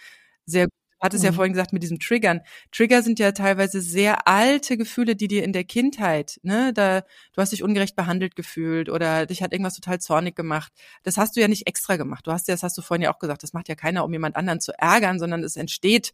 sehr 0.45 0.65
gut 0.65 0.73
hat 1.01 1.13
es 1.13 1.21
mhm. 1.21 1.25
ja 1.27 1.31
vorhin 1.33 1.53
gesagt 1.53 1.73
mit 1.73 1.83
diesem 1.83 1.99
Triggern. 1.99 2.41
Trigger 2.71 3.03
sind 3.03 3.19
ja 3.19 3.31
teilweise 3.31 3.81
sehr 3.81 4.27
alte 4.27 4.77
Gefühle, 4.77 5.15
die 5.15 5.27
dir 5.27 5.43
in 5.43 5.53
der 5.53 5.63
Kindheit, 5.63 6.39
ne, 6.41 6.73
da 6.73 7.01
du 7.01 7.41
hast 7.41 7.51
dich 7.51 7.63
ungerecht 7.63 7.95
behandelt 7.95 8.35
gefühlt 8.35 8.89
oder 8.89 9.25
dich 9.25 9.43
hat 9.43 9.51
irgendwas 9.51 9.75
total 9.75 9.99
zornig 9.99 10.35
gemacht. 10.35 10.71
Das 11.03 11.17
hast 11.17 11.35
du 11.35 11.41
ja 11.41 11.47
nicht 11.47 11.67
extra 11.67 11.97
gemacht. 11.97 12.25
Du 12.25 12.31
hast 12.31 12.47
ja, 12.47 12.53
das 12.53 12.63
hast 12.63 12.77
du 12.77 12.81
vorhin 12.81 13.03
ja 13.03 13.13
auch 13.13 13.19
gesagt, 13.19 13.43
das 13.43 13.53
macht 13.53 13.69
ja 13.69 13.75
keiner, 13.75 14.03
um 14.03 14.11
jemand 14.11 14.35
anderen 14.35 14.61
zu 14.61 14.71
ärgern, 14.77 15.19
sondern 15.19 15.43
es 15.43 15.55
entsteht 15.55 16.11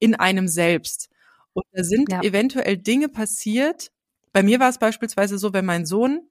in 0.00 0.16
einem 0.16 0.48
selbst. 0.48 1.08
Und 1.52 1.64
da 1.72 1.84
sind 1.84 2.10
ja. 2.10 2.22
eventuell 2.22 2.76
Dinge 2.76 3.08
passiert. 3.08 3.92
Bei 4.32 4.42
mir 4.42 4.58
war 4.60 4.68
es 4.68 4.78
beispielsweise 4.78 5.38
so, 5.38 5.52
wenn 5.52 5.64
mein 5.64 5.86
Sohn 5.86 6.28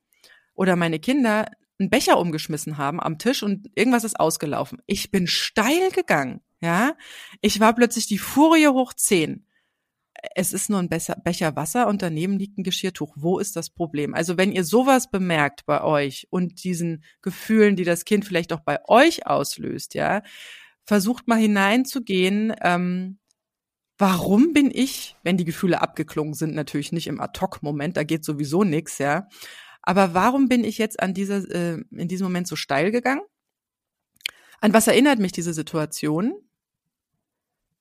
oder 0.54 0.76
meine 0.76 1.00
Kinder 1.00 1.46
einen 1.80 1.90
Becher 1.90 2.20
umgeschmissen 2.20 2.78
haben 2.78 3.00
am 3.00 3.18
Tisch 3.18 3.42
und 3.42 3.70
irgendwas 3.76 4.04
ist 4.04 4.20
ausgelaufen. 4.20 4.82
Ich 4.86 5.12
bin 5.12 5.28
steil 5.28 5.92
gegangen. 5.92 6.42
Ja, 6.62 6.96
ich 7.42 7.62
war 7.62 7.74
plötzlich 7.74 8.08
die 8.08 8.18
Furie 8.18 8.68
hoch 8.68 8.94
zehn. 8.94 9.46
Es 10.36 10.52
ist 10.52 10.70
nur 10.70 10.80
ein 10.80 10.90
Becher 10.90 11.56
Wasser 11.56 11.88
und 11.88 12.02
daneben 12.02 12.38
liegt 12.38 12.58
ein 12.58 12.64
Geschirrtuch. 12.64 13.14
Wo 13.16 13.40
ist 13.40 13.56
das 13.56 13.70
Problem? 13.70 14.14
Also 14.14 14.38
wenn 14.38 14.52
ihr 14.52 14.66
sowas 14.66 15.10
bemerkt 15.10 15.66
bei 15.66 15.82
euch 15.82 16.28
und 16.30 16.66
diesen 16.66 17.06
Gefühlen, 17.22 17.78
die 17.78 17.86
das 17.86 18.04
Kind 18.04 18.26
vielleicht 18.26 18.52
auch 18.52 18.60
bei 18.60 18.80
euch 18.90 19.26
auslöst, 19.28 19.94
ja, 19.94 20.22
versucht 20.84 21.30
mal 21.30 21.40
hineinzugehen. 21.40 22.54
Ähm, 22.62 23.20
warum 24.00 24.54
bin 24.54 24.72
ich, 24.74 25.16
wenn 25.24 25.38
die 25.38 25.46
Gefühle 25.46 25.82
abgeklungen 25.82 26.34
sind, 26.34 26.56
natürlich 26.56 26.92
nicht 26.92 27.08
im 27.08 27.20
Ad-Hoc-Moment, 27.20 27.98
da 27.98 28.04
geht 28.04 28.26
sowieso 28.26 28.64
nichts, 28.64 28.98
ja. 28.98 29.28
Aber 29.82 30.14
warum 30.14 30.48
bin 30.48 30.64
ich 30.64 30.78
jetzt 30.78 31.00
an 31.00 31.14
dieser, 31.14 31.38
äh, 31.50 31.84
in 31.92 32.08
diesem 32.08 32.26
Moment 32.26 32.48
so 32.48 32.56
steil 32.56 32.92
gegangen? 32.92 33.22
An 34.62 34.74
was 34.74 34.88
erinnert 34.88 35.20
mich 35.20 35.34
diese 35.34 35.54
Situation? 35.54 36.34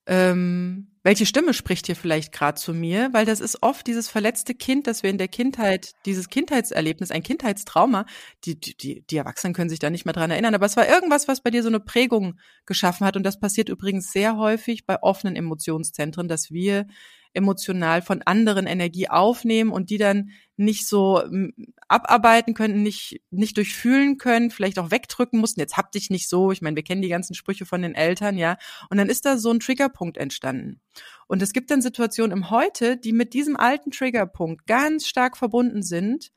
Ähm, 0.08 0.88
welche 1.04 1.26
Stimme 1.26 1.54
spricht 1.54 1.86
hier 1.86 1.96
vielleicht 1.96 2.32
gerade 2.32 2.58
zu 2.58 2.74
mir? 2.74 3.10
Weil 3.12 3.24
das 3.24 3.40
ist 3.40 3.62
oft 3.62 3.86
dieses 3.86 4.08
verletzte 4.08 4.54
Kind, 4.54 4.86
das 4.86 5.02
wir 5.02 5.10
in 5.10 5.18
der 5.18 5.28
Kindheit, 5.28 5.92
dieses 6.06 6.28
Kindheitserlebnis, 6.28 7.10
ein 7.10 7.22
Kindheitstrauma, 7.22 8.06
die, 8.44 8.58
die, 8.58 9.02
die 9.02 9.16
Erwachsenen 9.16 9.54
können 9.54 9.70
sich 9.70 9.78
da 9.78 9.90
nicht 9.90 10.06
mehr 10.06 10.14
dran 10.14 10.30
erinnern, 10.30 10.54
aber 10.54 10.66
es 10.66 10.76
war 10.76 10.88
irgendwas, 10.88 11.28
was 11.28 11.42
bei 11.42 11.50
dir 11.50 11.62
so 11.62 11.68
eine 11.68 11.80
Prägung 11.80 12.38
geschaffen 12.66 13.06
hat. 13.06 13.16
Und 13.16 13.22
das 13.22 13.38
passiert 13.38 13.68
übrigens 13.68 14.10
sehr 14.10 14.36
häufig 14.36 14.86
bei 14.86 15.02
offenen 15.02 15.36
Emotionszentren, 15.36 16.26
dass 16.26 16.50
wir 16.50 16.86
emotional 17.34 18.02
von 18.02 18.22
anderen 18.22 18.66
Energie 18.66 19.08
aufnehmen 19.08 19.70
und 19.70 19.90
die 19.90 19.98
dann 19.98 20.30
nicht 20.56 20.88
so 20.88 21.22
hm, 21.22 21.52
abarbeiten 21.86 22.54
können, 22.54 22.82
nicht, 22.82 23.20
nicht 23.30 23.56
durchfühlen 23.56 24.18
können, 24.18 24.50
vielleicht 24.50 24.78
auch 24.78 24.90
wegdrücken 24.90 25.38
mussten. 25.38 25.60
Jetzt 25.60 25.76
hab 25.76 25.92
dich 25.92 26.10
nicht 26.10 26.28
so. 26.28 26.50
Ich 26.50 26.62
meine, 26.62 26.76
wir 26.76 26.82
kennen 26.82 27.02
die 27.02 27.08
ganzen 27.08 27.34
Sprüche 27.34 27.64
von 27.64 27.82
den 27.82 27.94
Eltern, 27.94 28.36
ja. 28.36 28.56
Und 28.90 28.98
dann 28.98 29.08
ist 29.08 29.24
da 29.24 29.38
so 29.38 29.50
ein 29.50 29.60
Triggerpunkt 29.60 30.16
entstanden. 30.16 30.80
Und 31.26 31.42
es 31.42 31.52
gibt 31.52 31.70
dann 31.70 31.80
Situationen 31.80 32.36
im 32.36 32.50
Heute, 32.50 32.96
die 32.96 33.12
mit 33.12 33.34
diesem 33.34 33.56
alten 33.56 33.90
Triggerpunkt 33.90 34.66
ganz 34.66 35.06
stark 35.06 35.36
verbunden 35.36 35.82
sind. 35.82 36.32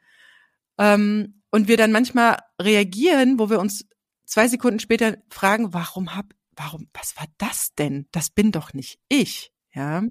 Ähm, 0.77 1.41
und 1.49 1.67
wir 1.67 1.77
dann 1.77 1.91
manchmal 1.91 2.37
reagieren, 2.61 3.39
wo 3.39 3.49
wir 3.49 3.59
uns 3.59 3.85
zwei 4.25 4.47
Sekunden 4.47 4.79
später 4.79 5.17
fragen, 5.29 5.73
warum 5.73 6.15
hab, 6.15 6.33
warum, 6.55 6.87
was 6.93 7.17
war 7.17 7.27
das 7.37 7.75
denn? 7.75 8.07
Das 8.11 8.29
bin 8.29 8.51
doch 8.51 8.73
nicht 8.73 8.99
ich, 9.09 9.51
ja. 9.73 10.03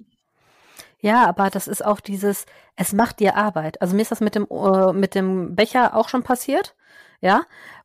Ja, 1.01 1.27
aber 1.27 1.49
das 1.49 1.67
ist 1.67 1.83
auch 1.83 1.99
dieses, 1.99 2.45
es 2.75 2.93
macht 2.93 3.19
dir 3.19 3.35
Arbeit. 3.35 3.81
Also 3.81 3.95
mir 3.95 4.03
ist 4.03 4.11
das 4.11 4.21
mit 4.21 4.35
dem, 4.35 4.47
äh, 4.49 4.93
mit 4.93 5.15
dem 5.15 5.55
Becher 5.55 5.95
auch 5.95 6.09
schon 6.09 6.23
passiert. 6.23 6.75
Ja, 7.21 7.43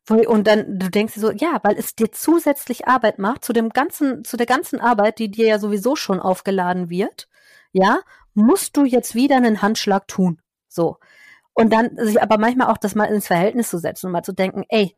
und 0.09 0.47
dann 0.47 0.79
du 0.79 0.89
denkst 0.89 1.13
dir 1.15 1.19
so, 1.19 1.31
ja, 1.31 1.59
weil 1.63 1.77
es 1.77 1.95
dir 1.95 2.11
zusätzlich 2.11 2.87
Arbeit 2.87 3.19
macht 3.19 3.45
zu 3.45 3.53
dem 3.53 3.69
ganzen, 3.69 4.23
zu 4.23 4.37
der 4.37 4.45
ganzen 4.47 4.79
Arbeit, 4.79 5.19
die 5.19 5.29
dir 5.29 5.47
ja 5.47 5.59
sowieso 5.59 5.95
schon 5.95 6.19
aufgeladen 6.19 6.89
wird. 6.89 7.27
Ja, 7.73 7.99
musst 8.33 8.77
du 8.77 8.85
jetzt 8.85 9.15
wieder 9.15 9.37
einen 9.37 9.61
Handschlag 9.61 10.07
tun. 10.07 10.41
So. 10.69 10.97
Und 11.53 11.73
dann 11.73 11.97
sich 11.97 12.21
aber 12.21 12.37
manchmal 12.37 12.67
auch 12.67 12.77
das 12.77 12.95
mal 12.95 13.05
ins 13.05 13.27
Verhältnis 13.27 13.69
zu 13.69 13.79
setzen 13.79 14.07
und 14.07 14.11
mal 14.13 14.23
zu 14.23 14.33
denken, 14.33 14.63
ey, 14.69 14.95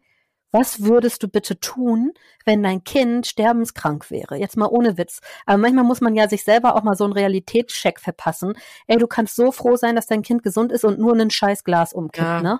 was 0.51 0.83
würdest 0.83 1.21
du 1.23 1.27
bitte 1.27 1.59
tun, 1.59 2.11
wenn 2.45 2.63
dein 2.63 2.83
Kind 2.83 3.27
sterbenskrank 3.27 4.09
wäre? 4.09 4.35
Jetzt 4.37 4.57
mal 4.57 4.67
ohne 4.67 4.97
Witz. 4.97 5.19
Aber 5.45 5.57
manchmal 5.57 5.83
muss 5.83 6.01
man 6.01 6.15
ja 6.15 6.27
sich 6.27 6.43
selber 6.43 6.75
auch 6.75 6.83
mal 6.83 6.95
so 6.95 7.03
einen 7.03 7.13
Realitätscheck 7.13 7.99
verpassen. 7.99 8.53
Ey, 8.87 8.97
du 8.97 9.07
kannst 9.07 9.35
so 9.35 9.51
froh 9.51 9.75
sein, 9.75 9.95
dass 9.95 10.07
dein 10.07 10.21
Kind 10.21 10.43
gesund 10.43 10.71
ist 10.71 10.85
und 10.85 10.99
nur 10.99 11.13
ein 11.15 11.29
scheiß 11.29 11.63
Glas 11.63 11.93
umkippt, 11.93 12.25
ja. 12.25 12.41
ne? 12.41 12.59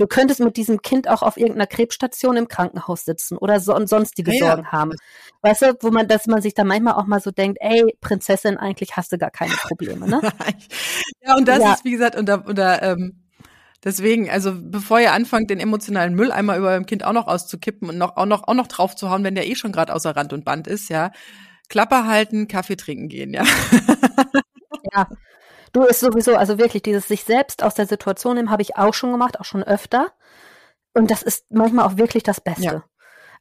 Du 0.00 0.06
könntest 0.06 0.40
mit 0.40 0.56
diesem 0.56 0.80
Kind 0.80 1.08
auch 1.08 1.20
auf 1.20 1.36
irgendeiner 1.36 1.66
Krebsstation 1.66 2.38
im 2.38 2.48
Krankenhaus 2.48 3.04
sitzen 3.04 3.36
oder 3.36 3.60
so, 3.60 3.76
sonstige 3.84 4.32
ja, 4.32 4.46
Sorgen 4.46 4.72
haben. 4.72 4.92
Weißt 5.42 5.60
du, 5.60 5.76
wo 5.82 5.90
man, 5.90 6.08
dass 6.08 6.26
man 6.26 6.40
sich 6.40 6.54
da 6.54 6.64
manchmal 6.64 6.94
auch 6.94 7.04
mal 7.04 7.20
so 7.20 7.30
denkt, 7.30 7.58
ey, 7.60 7.94
Prinzessin, 8.00 8.56
eigentlich 8.56 8.96
hast 8.96 9.12
du 9.12 9.18
gar 9.18 9.30
keine 9.30 9.52
Probleme, 9.52 10.08
ne? 10.08 10.22
ja, 11.20 11.36
und 11.36 11.46
das 11.46 11.58
ja. 11.58 11.74
ist, 11.74 11.84
wie 11.84 11.90
gesagt, 11.90 12.16
unter, 12.16 12.46
unter 12.46 12.82
ähm, 12.82 13.19
Deswegen, 13.82 14.28
also 14.28 14.52
bevor 14.54 15.00
ihr 15.00 15.12
anfangt, 15.12 15.48
den 15.48 15.58
emotionalen 15.58 16.14
Müll 16.14 16.32
einmal 16.32 16.58
über 16.58 16.68
eurem 16.68 16.86
Kind 16.86 17.04
auch 17.04 17.14
noch 17.14 17.26
auszukippen 17.26 17.88
und 17.88 17.96
noch, 17.96 18.16
auch 18.16 18.26
noch, 18.26 18.46
auch 18.46 18.54
noch 18.54 18.66
drauf 18.66 18.94
zu 18.94 19.08
hauen, 19.08 19.24
wenn 19.24 19.34
der 19.34 19.48
eh 19.48 19.54
schon 19.54 19.72
gerade 19.72 19.94
außer 19.94 20.14
Rand 20.14 20.32
und 20.32 20.44
Band 20.44 20.66
ist, 20.66 20.90
ja, 20.90 21.12
Klappe 21.68 22.04
halten, 22.06 22.46
Kaffee 22.46 22.76
trinken 22.76 23.08
gehen, 23.08 23.32
ja. 23.32 23.44
ja. 24.92 25.08
Du 25.72 25.84
ist 25.84 26.00
sowieso, 26.00 26.34
also 26.36 26.58
wirklich, 26.58 26.82
dieses 26.82 27.08
sich 27.08 27.24
selbst 27.24 27.62
aus 27.62 27.74
der 27.74 27.86
Situation 27.86 28.34
nehmen, 28.34 28.50
habe 28.50 28.62
ich 28.62 28.76
auch 28.76 28.92
schon 28.92 29.12
gemacht, 29.12 29.38
auch 29.38 29.44
schon 29.44 29.62
öfter. 29.62 30.12
Und 30.94 31.10
das 31.10 31.22
ist 31.22 31.46
manchmal 31.50 31.86
auch 31.86 31.96
wirklich 31.96 32.24
das 32.24 32.40
Beste. 32.40 32.64
Ja. 32.64 32.84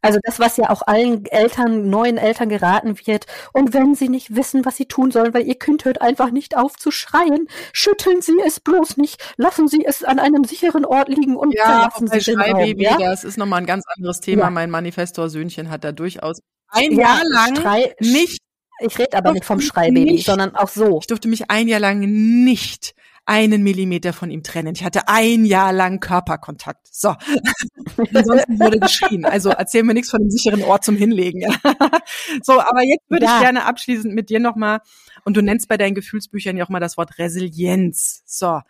Also 0.02 0.20
das, 0.24 0.40
was 0.40 0.58
ja 0.58 0.70
auch 0.70 0.82
allen 0.86 1.26
Eltern, 1.26 1.90
neuen 1.90 2.18
Eltern 2.18 2.50
geraten 2.50 2.98
wird. 3.06 3.26
Und 3.54 3.74
wenn 3.74 3.96
sie 3.96 4.08
nicht 4.08 4.36
wissen, 4.36 4.66
was 4.66 4.78
sie 4.78 4.86
tun 4.86 5.12
sollen, 5.12 5.34
weil 5.34 5.46
ihr 5.46 5.60
Kind 5.60 5.86
hört 5.86 6.02
einfach 6.02 6.32
nicht 6.32 6.56
auf 6.56 6.78
zu 6.78 6.92
schreien, 6.92 7.48
schütteln 7.74 8.22
Sie 8.22 8.38
es 8.46 8.60
bloß 8.60 8.98
nicht, 8.98 9.22
lassen 9.38 9.68
Sie 9.68 9.84
es 9.86 10.04
an 10.04 10.20
einem 10.20 10.44
sicheren 10.44 10.86
Ort 10.86 11.10
liegen 11.10 11.36
und 11.36 11.54
ja, 11.54 11.66
verlassen 11.66 12.08
Sie 12.08 12.32
den 12.32 12.40
Raum. 12.40 12.74
Ja, 12.78 12.98
das 12.98 13.24
ist 13.24 13.38
nochmal 13.38 13.60
ein 13.60 13.66
ganz 13.66 13.84
anderes 13.96 14.22
Thema. 14.22 14.44
Ja. 14.44 14.50
Mein 14.50 14.70
Manifestor-Söhnchen 14.70 15.70
hat 15.70 15.84
da 15.84 15.92
durchaus 15.92 16.40
ein 16.70 16.92
ja, 16.92 17.02
Jahr 17.02 17.22
lang 17.26 17.56
Schrei 17.56 17.96
nicht 18.00 18.40
ich 18.82 18.98
rede 18.98 19.18
aber 19.18 19.34
nicht 19.34 19.46
vom 19.46 19.60
Schreibaby, 19.60 20.06
nicht, 20.06 20.26
sondern 20.26 20.56
auch 20.56 20.70
so. 20.70 21.00
Ich 21.02 21.08
durfte 21.08 21.28
mich 21.28 21.52
ein 21.52 21.68
Jahr 21.68 21.82
lang 21.82 22.00
nicht 22.00 22.94
einen 23.30 23.62
Millimeter 23.62 24.12
von 24.12 24.32
ihm 24.32 24.42
trennen. 24.42 24.74
Ich 24.74 24.84
hatte 24.84 25.08
ein 25.08 25.46
Jahr 25.46 25.72
lang 25.72 26.00
Körperkontakt. 26.00 26.88
So. 26.92 27.10
Ansonsten 28.14 28.60
wurde 28.60 28.80
geschrien. 28.80 29.24
Also 29.24 29.50
erzähl 29.50 29.84
mir 29.84 29.94
nichts 29.94 30.10
von 30.10 30.20
dem 30.20 30.32
sicheren 30.32 30.64
Ort 30.64 30.84
zum 30.84 30.96
Hinlegen. 30.96 31.42
so, 32.42 32.60
aber 32.60 32.84
jetzt 32.84 33.08
würde 33.08 33.26
ja. 33.26 33.36
ich 33.36 33.44
gerne 33.44 33.66
abschließend 33.66 34.16
mit 34.16 34.32
dir 34.32 34.40
nochmal, 34.40 34.80
und 35.26 35.38
du 35.38 35.44
nennst 35.44 35.68
bei 35.68 35.78
deinen 35.78 35.94
Gefühlsbüchern 35.94 36.58
ja 36.58 36.66
auch 36.66 36.70
mal 36.70 36.80
das 36.80 36.98
Wort 36.98 37.20
Resilienz. 37.20 38.24
So. 38.26 38.62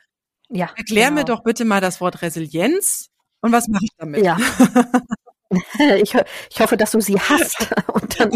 Ja. 0.50 0.70
Erklär 0.76 1.08
genau. 1.08 1.22
mir 1.22 1.26
doch 1.26 1.44
bitte 1.44 1.64
mal 1.64 1.80
das 1.80 2.02
Wort 2.02 2.22
Resilienz 2.22 3.10
und 3.40 3.54
was 3.54 3.70
mache 3.70 3.86
ich 3.86 3.92
damit? 3.98 4.26
Ja. 4.26 4.38
Ich, 6.02 6.14
ich 6.50 6.60
hoffe, 6.60 6.78
dass 6.78 6.92
du 6.92 7.02
sie 7.02 7.20
hast 7.20 7.68
und 7.94 8.20
dann 8.20 8.32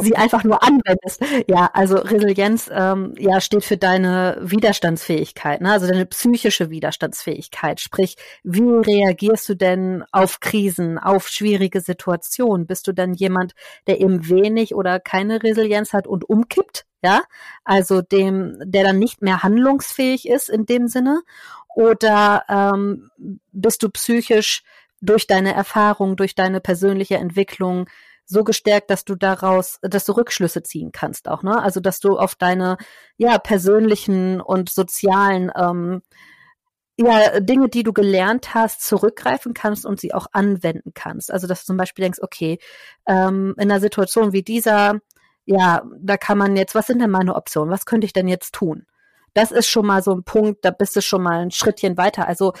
sie 0.00 0.16
einfach 0.16 0.44
nur 0.44 0.62
anwendest. 0.62 1.22
Ja, 1.48 1.70
also 1.72 1.96
Resilienz 1.96 2.70
ähm, 2.72 3.14
ja 3.18 3.40
steht 3.40 3.64
für 3.64 3.76
deine 3.76 4.38
Widerstandsfähigkeit, 4.40 5.60
ne? 5.60 5.72
also 5.72 5.86
deine 5.86 6.06
psychische 6.06 6.70
Widerstandsfähigkeit. 6.70 7.80
Sprich, 7.80 8.16
wie 8.42 8.62
reagierst 8.62 9.48
du 9.48 9.54
denn 9.54 10.04
auf 10.12 10.40
Krisen, 10.40 10.98
auf 10.98 11.28
schwierige 11.28 11.80
Situationen? 11.80 12.66
Bist 12.66 12.86
du 12.86 12.92
dann 12.92 13.14
jemand, 13.14 13.54
der 13.86 14.00
eben 14.00 14.28
wenig 14.28 14.74
oder 14.74 15.00
keine 15.00 15.42
Resilienz 15.42 15.92
hat 15.92 16.06
und 16.06 16.28
umkippt? 16.28 16.86
Ja, 17.02 17.22
also 17.64 18.00
dem, 18.00 18.56
der 18.64 18.82
dann 18.82 18.98
nicht 18.98 19.22
mehr 19.22 19.42
handlungsfähig 19.42 20.26
ist 20.28 20.48
in 20.48 20.66
dem 20.66 20.88
Sinne? 20.88 21.20
Oder 21.76 22.44
ähm, 22.48 23.10
bist 23.52 23.82
du 23.82 23.90
psychisch 23.90 24.62
durch 25.06 25.26
deine 25.26 25.54
Erfahrung, 25.54 26.16
durch 26.16 26.34
deine 26.34 26.60
persönliche 26.60 27.16
Entwicklung 27.16 27.88
so 28.26 28.44
gestärkt, 28.44 28.90
dass 28.90 29.04
du 29.04 29.14
daraus, 29.14 29.78
dass 29.82 30.04
du 30.04 30.12
Rückschlüsse 30.12 30.62
ziehen 30.62 30.90
kannst 30.92 31.28
auch, 31.28 31.42
ne? 31.42 31.62
Also 31.62 31.80
dass 31.80 32.00
du 32.00 32.18
auf 32.18 32.34
deine 32.34 32.76
ja 33.16 33.38
persönlichen 33.38 34.40
und 34.40 34.68
sozialen 34.68 35.52
ähm, 35.56 36.02
ja, 36.98 37.40
Dinge, 37.40 37.68
die 37.68 37.82
du 37.82 37.92
gelernt 37.92 38.54
hast, 38.54 38.82
zurückgreifen 38.82 39.52
kannst 39.54 39.84
und 39.84 40.00
sie 40.00 40.14
auch 40.14 40.28
anwenden 40.32 40.92
kannst. 40.94 41.30
Also, 41.30 41.46
dass 41.46 41.60
du 41.60 41.66
zum 41.66 41.76
Beispiel 41.76 42.02
denkst, 42.04 42.20
okay, 42.22 42.58
ähm, 43.06 43.54
in 43.58 43.70
einer 43.70 43.80
Situation 43.80 44.32
wie 44.32 44.42
dieser, 44.42 45.00
ja, 45.44 45.82
da 46.00 46.16
kann 46.16 46.38
man 46.38 46.56
jetzt, 46.56 46.74
was 46.74 46.86
sind 46.86 47.00
denn 47.00 47.10
meine 47.10 47.34
Optionen? 47.34 47.70
Was 47.70 47.84
könnte 47.84 48.06
ich 48.06 48.14
denn 48.14 48.28
jetzt 48.28 48.54
tun? 48.54 48.86
Das 49.34 49.52
ist 49.52 49.68
schon 49.68 49.86
mal 49.86 50.02
so 50.02 50.12
ein 50.12 50.24
Punkt, 50.24 50.64
da 50.64 50.70
bist 50.70 50.96
du 50.96 51.02
schon 51.02 51.22
mal 51.22 51.40
ein 51.40 51.50
Schrittchen 51.50 51.98
weiter. 51.98 52.26
Also 52.26 52.54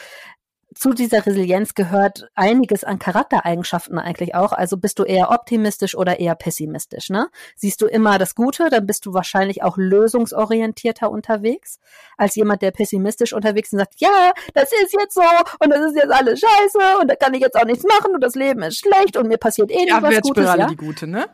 zu 0.76 0.92
dieser 0.92 1.24
Resilienz 1.24 1.74
gehört 1.74 2.28
einiges 2.34 2.84
an 2.84 2.98
Charaktereigenschaften 2.98 3.98
eigentlich 3.98 4.34
auch. 4.34 4.52
Also 4.52 4.76
bist 4.76 4.98
du 4.98 5.04
eher 5.04 5.30
optimistisch 5.30 5.94
oder 5.96 6.20
eher 6.20 6.34
pessimistisch, 6.34 7.08
ne? 7.08 7.28
Siehst 7.56 7.80
du 7.80 7.86
immer 7.86 8.18
das 8.18 8.34
Gute, 8.34 8.68
dann 8.68 8.86
bist 8.86 9.06
du 9.06 9.14
wahrscheinlich 9.14 9.62
auch 9.62 9.78
lösungsorientierter 9.78 11.10
unterwegs, 11.10 11.78
als 12.18 12.34
jemand, 12.34 12.60
der 12.60 12.72
pessimistisch 12.72 13.32
unterwegs 13.32 13.68
ist 13.68 13.72
und 13.72 13.78
sagt, 13.78 13.94
ja, 14.00 14.32
das 14.52 14.70
ist 14.84 14.94
jetzt 15.00 15.14
so 15.14 15.22
und 15.60 15.70
das 15.70 15.80
ist 15.80 15.96
jetzt 15.96 16.12
alles 16.12 16.40
scheiße 16.40 16.98
und 17.00 17.08
da 17.08 17.16
kann 17.16 17.32
ich 17.32 17.40
jetzt 17.40 17.56
auch 17.56 17.64
nichts 17.64 17.84
machen 17.84 18.14
und 18.14 18.20
das 18.22 18.34
Leben 18.34 18.62
ist 18.62 18.78
schlecht 18.78 19.16
und 19.16 19.28
mir 19.28 19.38
passiert 19.38 19.70
eh 19.70 19.84
nicht 19.84 20.02
was 20.02 20.20
Gutes. 20.20 20.44
Ja? 20.44 20.66
die 20.66 20.76
gute, 20.76 21.06
ne? 21.06 21.26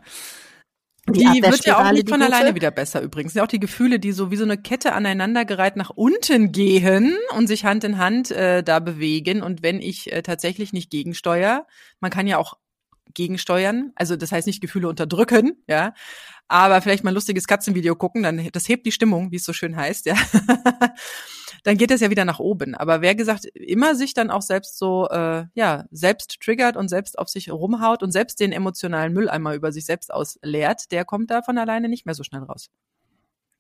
Die, 1.08 1.18
die 1.18 1.42
wird 1.42 1.64
ja 1.66 1.78
auch 1.78 1.92
nicht 1.92 2.08
von 2.08 2.22
alleine 2.22 2.54
wieder 2.54 2.70
besser 2.70 3.02
übrigens. 3.02 3.34
Ja, 3.34 3.42
auch 3.42 3.48
die 3.48 3.58
Gefühle, 3.58 3.98
die 3.98 4.12
so 4.12 4.30
wie 4.30 4.36
so 4.36 4.44
eine 4.44 4.56
Kette 4.56 4.92
aneinandergereiht 4.92 5.74
nach 5.76 5.90
unten 5.90 6.52
gehen 6.52 7.16
und 7.36 7.48
sich 7.48 7.64
Hand 7.64 7.82
in 7.82 7.98
Hand 7.98 8.30
äh, 8.30 8.62
da 8.62 8.78
bewegen. 8.78 9.42
Und 9.42 9.64
wenn 9.64 9.80
ich 9.80 10.12
äh, 10.12 10.22
tatsächlich 10.22 10.72
nicht 10.72 10.90
gegensteuere, 10.90 11.66
man 11.98 12.12
kann 12.12 12.28
ja 12.28 12.38
auch 12.38 12.54
gegensteuern, 13.14 13.92
also 13.96 14.14
das 14.14 14.30
heißt 14.30 14.46
nicht 14.46 14.60
Gefühle 14.60 14.88
unterdrücken, 14.88 15.62
ja, 15.66 15.92
aber 16.48 16.80
vielleicht 16.80 17.02
mal 17.02 17.10
ein 17.10 17.14
lustiges 17.14 17.46
Katzenvideo 17.46 17.96
gucken, 17.96 18.22
dann 18.22 18.48
das 18.52 18.68
hebt 18.68 18.86
die 18.86 18.92
Stimmung, 18.92 19.32
wie 19.32 19.36
es 19.36 19.44
so 19.44 19.52
schön 19.52 19.76
heißt, 19.76 20.06
ja. 20.06 20.14
dann 21.62 21.76
geht 21.76 21.90
das 21.90 22.00
ja 22.00 22.10
wieder 22.10 22.24
nach 22.24 22.40
oben. 22.40 22.74
Aber 22.74 23.00
wer 23.00 23.14
gesagt 23.14 23.44
immer 23.54 23.94
sich 23.94 24.14
dann 24.14 24.30
auch 24.30 24.42
selbst 24.42 24.78
so 24.78 25.08
äh, 25.10 25.44
ja 25.54 25.84
selbst 25.90 26.40
triggert 26.40 26.76
und 26.76 26.88
selbst 26.88 27.18
auf 27.18 27.28
sich 27.28 27.50
rumhaut 27.50 28.02
und 28.02 28.12
selbst 28.12 28.40
den 28.40 28.52
emotionalen 28.52 29.12
Mülleimer 29.12 29.54
über 29.54 29.72
sich 29.72 29.84
selbst 29.86 30.12
ausleert, 30.12 30.90
der 30.92 31.04
kommt 31.04 31.30
da 31.30 31.42
von 31.42 31.58
alleine 31.58 31.88
nicht 31.88 32.06
mehr 32.06 32.14
so 32.14 32.24
schnell 32.24 32.42
raus. 32.42 32.68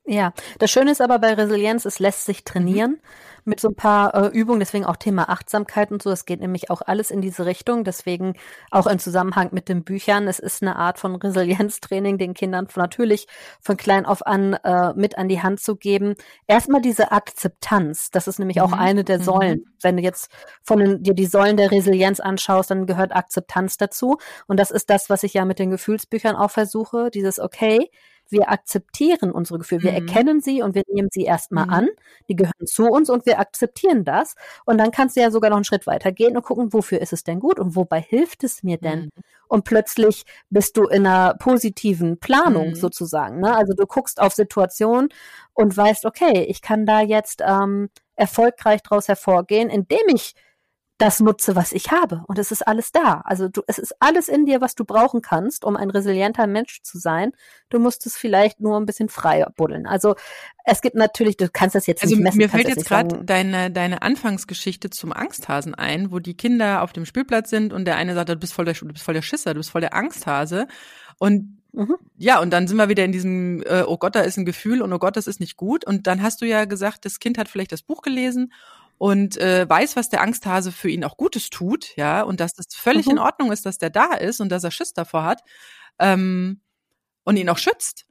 Ja, 0.04 0.32
das 0.58 0.72
Schöne 0.72 0.90
ist 0.90 1.00
aber 1.00 1.20
bei 1.20 1.32
Resilienz, 1.34 1.84
es 1.84 2.00
lässt 2.00 2.24
sich 2.24 2.42
trainieren 2.42 2.90
mhm. 2.90 2.98
mit 3.44 3.60
so 3.60 3.68
ein 3.68 3.76
paar 3.76 4.12
äh, 4.14 4.26
Übungen, 4.36 4.58
deswegen 4.58 4.84
auch 4.84 4.96
Thema 4.96 5.28
Achtsamkeit 5.28 5.92
und 5.92 6.02
so. 6.02 6.10
Es 6.10 6.24
geht 6.24 6.40
nämlich 6.40 6.70
auch 6.70 6.82
alles 6.82 7.12
in 7.12 7.20
diese 7.20 7.46
Richtung, 7.46 7.84
deswegen 7.84 8.34
auch 8.72 8.88
im 8.88 8.98
Zusammenhang 8.98 9.50
mit 9.52 9.68
den 9.68 9.84
Büchern. 9.84 10.26
Es 10.26 10.40
ist 10.40 10.60
eine 10.60 10.74
Art 10.74 10.98
von 10.98 11.14
Resilienztraining, 11.14 12.18
den 12.18 12.34
Kindern 12.34 12.66
natürlich 12.74 13.28
von 13.60 13.76
klein 13.76 14.04
auf 14.04 14.26
an 14.26 14.54
äh, 14.54 14.92
mit 14.94 15.18
an 15.18 15.28
die 15.28 15.40
Hand 15.40 15.60
zu 15.60 15.76
geben. 15.76 16.16
Erstmal 16.48 16.80
diese 16.80 17.12
Akzeptanz, 17.12 18.10
das 18.10 18.26
ist 18.26 18.40
nämlich 18.40 18.56
mhm. 18.56 18.62
auch 18.64 18.72
eine 18.72 19.04
der 19.04 19.20
Säulen. 19.20 19.60
Mhm. 19.60 19.72
Wenn 19.82 19.96
du 19.98 20.02
jetzt 20.02 20.32
von 20.64 20.80
den, 20.80 21.02
dir 21.04 21.14
die 21.14 21.26
Säulen 21.26 21.56
der 21.56 21.70
Resilienz 21.70 22.18
anschaust, 22.18 22.72
dann 22.72 22.86
gehört 22.86 23.14
Akzeptanz 23.14 23.76
dazu. 23.76 24.18
Und 24.48 24.58
das 24.58 24.72
ist 24.72 24.90
das, 24.90 25.10
was 25.10 25.22
ich 25.22 25.34
ja 25.34 25.44
mit 25.44 25.60
den 25.60 25.70
Gefühlsbüchern 25.70 26.34
auch 26.34 26.50
versuche, 26.50 27.08
dieses 27.12 27.38
okay, 27.38 27.88
wir 28.32 28.50
akzeptieren 28.50 29.30
unsere 29.30 29.58
Gefühle. 29.58 29.82
Wir 29.82 29.92
mhm. 29.92 30.08
erkennen 30.08 30.40
sie 30.40 30.62
und 30.62 30.74
wir 30.74 30.82
nehmen 30.88 31.08
sie 31.12 31.24
erstmal 31.24 31.66
mhm. 31.66 31.72
an. 31.72 31.88
Die 32.28 32.36
gehören 32.36 32.66
zu 32.66 32.86
uns 32.86 33.10
und 33.10 33.26
wir 33.26 33.38
akzeptieren 33.38 34.04
das. 34.04 34.34
Und 34.64 34.78
dann 34.78 34.90
kannst 34.90 35.16
du 35.16 35.20
ja 35.20 35.30
sogar 35.30 35.50
noch 35.50 35.56
einen 35.56 35.64
Schritt 35.64 35.86
weiter 35.86 36.12
gehen 36.12 36.36
und 36.36 36.42
gucken, 36.42 36.72
wofür 36.72 37.00
ist 37.00 37.12
es 37.12 37.24
denn 37.24 37.40
gut 37.40 37.60
und 37.60 37.76
wobei 37.76 38.00
hilft 38.00 38.44
es 38.44 38.62
mir 38.62 38.78
denn? 38.78 39.04
Mhm. 39.04 39.10
Und 39.48 39.64
plötzlich 39.64 40.24
bist 40.50 40.76
du 40.76 40.84
in 40.84 41.06
einer 41.06 41.34
positiven 41.34 42.18
Planung 42.18 42.70
mhm. 42.70 42.74
sozusagen. 42.74 43.40
Ne? 43.40 43.54
Also 43.54 43.74
du 43.74 43.86
guckst 43.86 44.20
auf 44.20 44.32
Situationen 44.32 45.10
und 45.52 45.76
weißt, 45.76 46.06
okay, 46.06 46.44
ich 46.48 46.62
kann 46.62 46.86
da 46.86 47.02
jetzt 47.02 47.42
ähm, 47.46 47.90
erfolgreich 48.16 48.82
daraus 48.82 49.08
hervorgehen, 49.08 49.68
indem 49.68 50.08
ich 50.08 50.34
das 51.02 51.18
nutze, 51.18 51.56
was 51.56 51.72
ich 51.72 51.90
habe. 51.90 52.22
Und 52.28 52.38
es 52.38 52.52
ist 52.52 52.62
alles 52.62 52.92
da. 52.92 53.22
Also 53.24 53.48
du, 53.48 53.62
es 53.66 53.80
ist 53.80 53.92
alles 53.98 54.28
in 54.28 54.46
dir, 54.46 54.60
was 54.60 54.76
du 54.76 54.84
brauchen 54.84 55.20
kannst, 55.20 55.64
um 55.64 55.76
ein 55.76 55.90
resilienter 55.90 56.46
Mensch 56.46 56.80
zu 56.82 56.96
sein. 56.96 57.32
Du 57.70 57.80
musst 57.80 58.06
es 58.06 58.16
vielleicht 58.16 58.60
nur 58.60 58.76
ein 58.76 58.86
bisschen 58.86 59.08
frei 59.08 59.44
buddeln. 59.56 59.88
Also 59.88 60.14
es 60.64 60.80
gibt 60.80 60.94
natürlich, 60.94 61.36
du 61.36 61.48
kannst 61.48 61.74
das 61.74 61.88
jetzt 61.88 62.04
also 62.04 62.14
nicht 62.14 62.22
messen. 62.22 62.38
Mir 62.38 62.48
fällt 62.48 62.68
jetzt 62.68 62.86
gerade 62.86 63.24
deine, 63.24 63.72
deine 63.72 64.02
Anfangsgeschichte 64.02 64.90
zum 64.90 65.12
Angsthasen 65.12 65.74
ein, 65.74 66.12
wo 66.12 66.20
die 66.20 66.36
Kinder 66.36 66.82
auf 66.82 66.92
dem 66.92 67.04
Spielplatz 67.04 67.50
sind 67.50 67.72
und 67.72 67.84
der 67.84 67.96
eine 67.96 68.14
sagt, 68.14 68.28
du 68.28 68.36
bist 68.36 68.52
voll 68.52 68.64
der, 68.64 68.74
du 68.74 68.86
bist 68.86 69.04
voll 69.04 69.14
der 69.14 69.22
Schisser, 69.22 69.54
du 69.54 69.58
bist 69.58 69.70
voll 69.70 69.80
der 69.80 69.94
Angsthase. 69.94 70.68
Und 71.18 71.58
Mhm. 71.74 71.96
Ja, 72.18 72.38
und 72.40 72.50
dann 72.50 72.68
sind 72.68 72.76
wir 72.76 72.90
wieder 72.90 73.02
in 73.02 73.12
diesem, 73.12 73.62
äh, 73.62 73.82
oh 73.86 73.96
Gott, 73.96 74.14
da 74.14 74.20
ist 74.20 74.36
ein 74.36 74.44
Gefühl 74.44 74.82
und 74.82 74.92
oh 74.92 74.98
Gott, 74.98 75.16
das 75.16 75.26
ist 75.26 75.40
nicht 75.40 75.56
gut. 75.56 75.86
Und 75.86 76.06
dann 76.06 76.20
hast 76.20 76.42
du 76.42 76.46
ja 76.46 76.66
gesagt, 76.66 77.06
das 77.06 77.18
Kind 77.18 77.38
hat 77.38 77.48
vielleicht 77.48 77.72
das 77.72 77.80
Buch 77.80 78.02
gelesen 78.02 78.52
und 79.02 79.36
äh, 79.38 79.68
weiß, 79.68 79.96
was 79.96 80.10
der 80.10 80.20
Angsthase 80.20 80.70
für 80.70 80.88
ihn 80.88 81.02
auch 81.02 81.16
Gutes 81.16 81.50
tut, 81.50 81.96
ja, 81.96 82.22
und 82.22 82.38
dass 82.38 82.54
das 82.54 82.66
völlig 82.72 83.06
mhm. 83.06 83.14
in 83.14 83.18
Ordnung 83.18 83.50
ist, 83.50 83.66
dass 83.66 83.78
der 83.78 83.90
da 83.90 84.14
ist 84.14 84.40
und 84.40 84.48
dass 84.48 84.62
er 84.62 84.70
Schiss 84.70 84.92
davor 84.92 85.24
hat 85.24 85.42
ähm, 85.98 86.60
und 87.24 87.36
ihn 87.36 87.48
auch 87.48 87.58
schützt. 87.58 88.06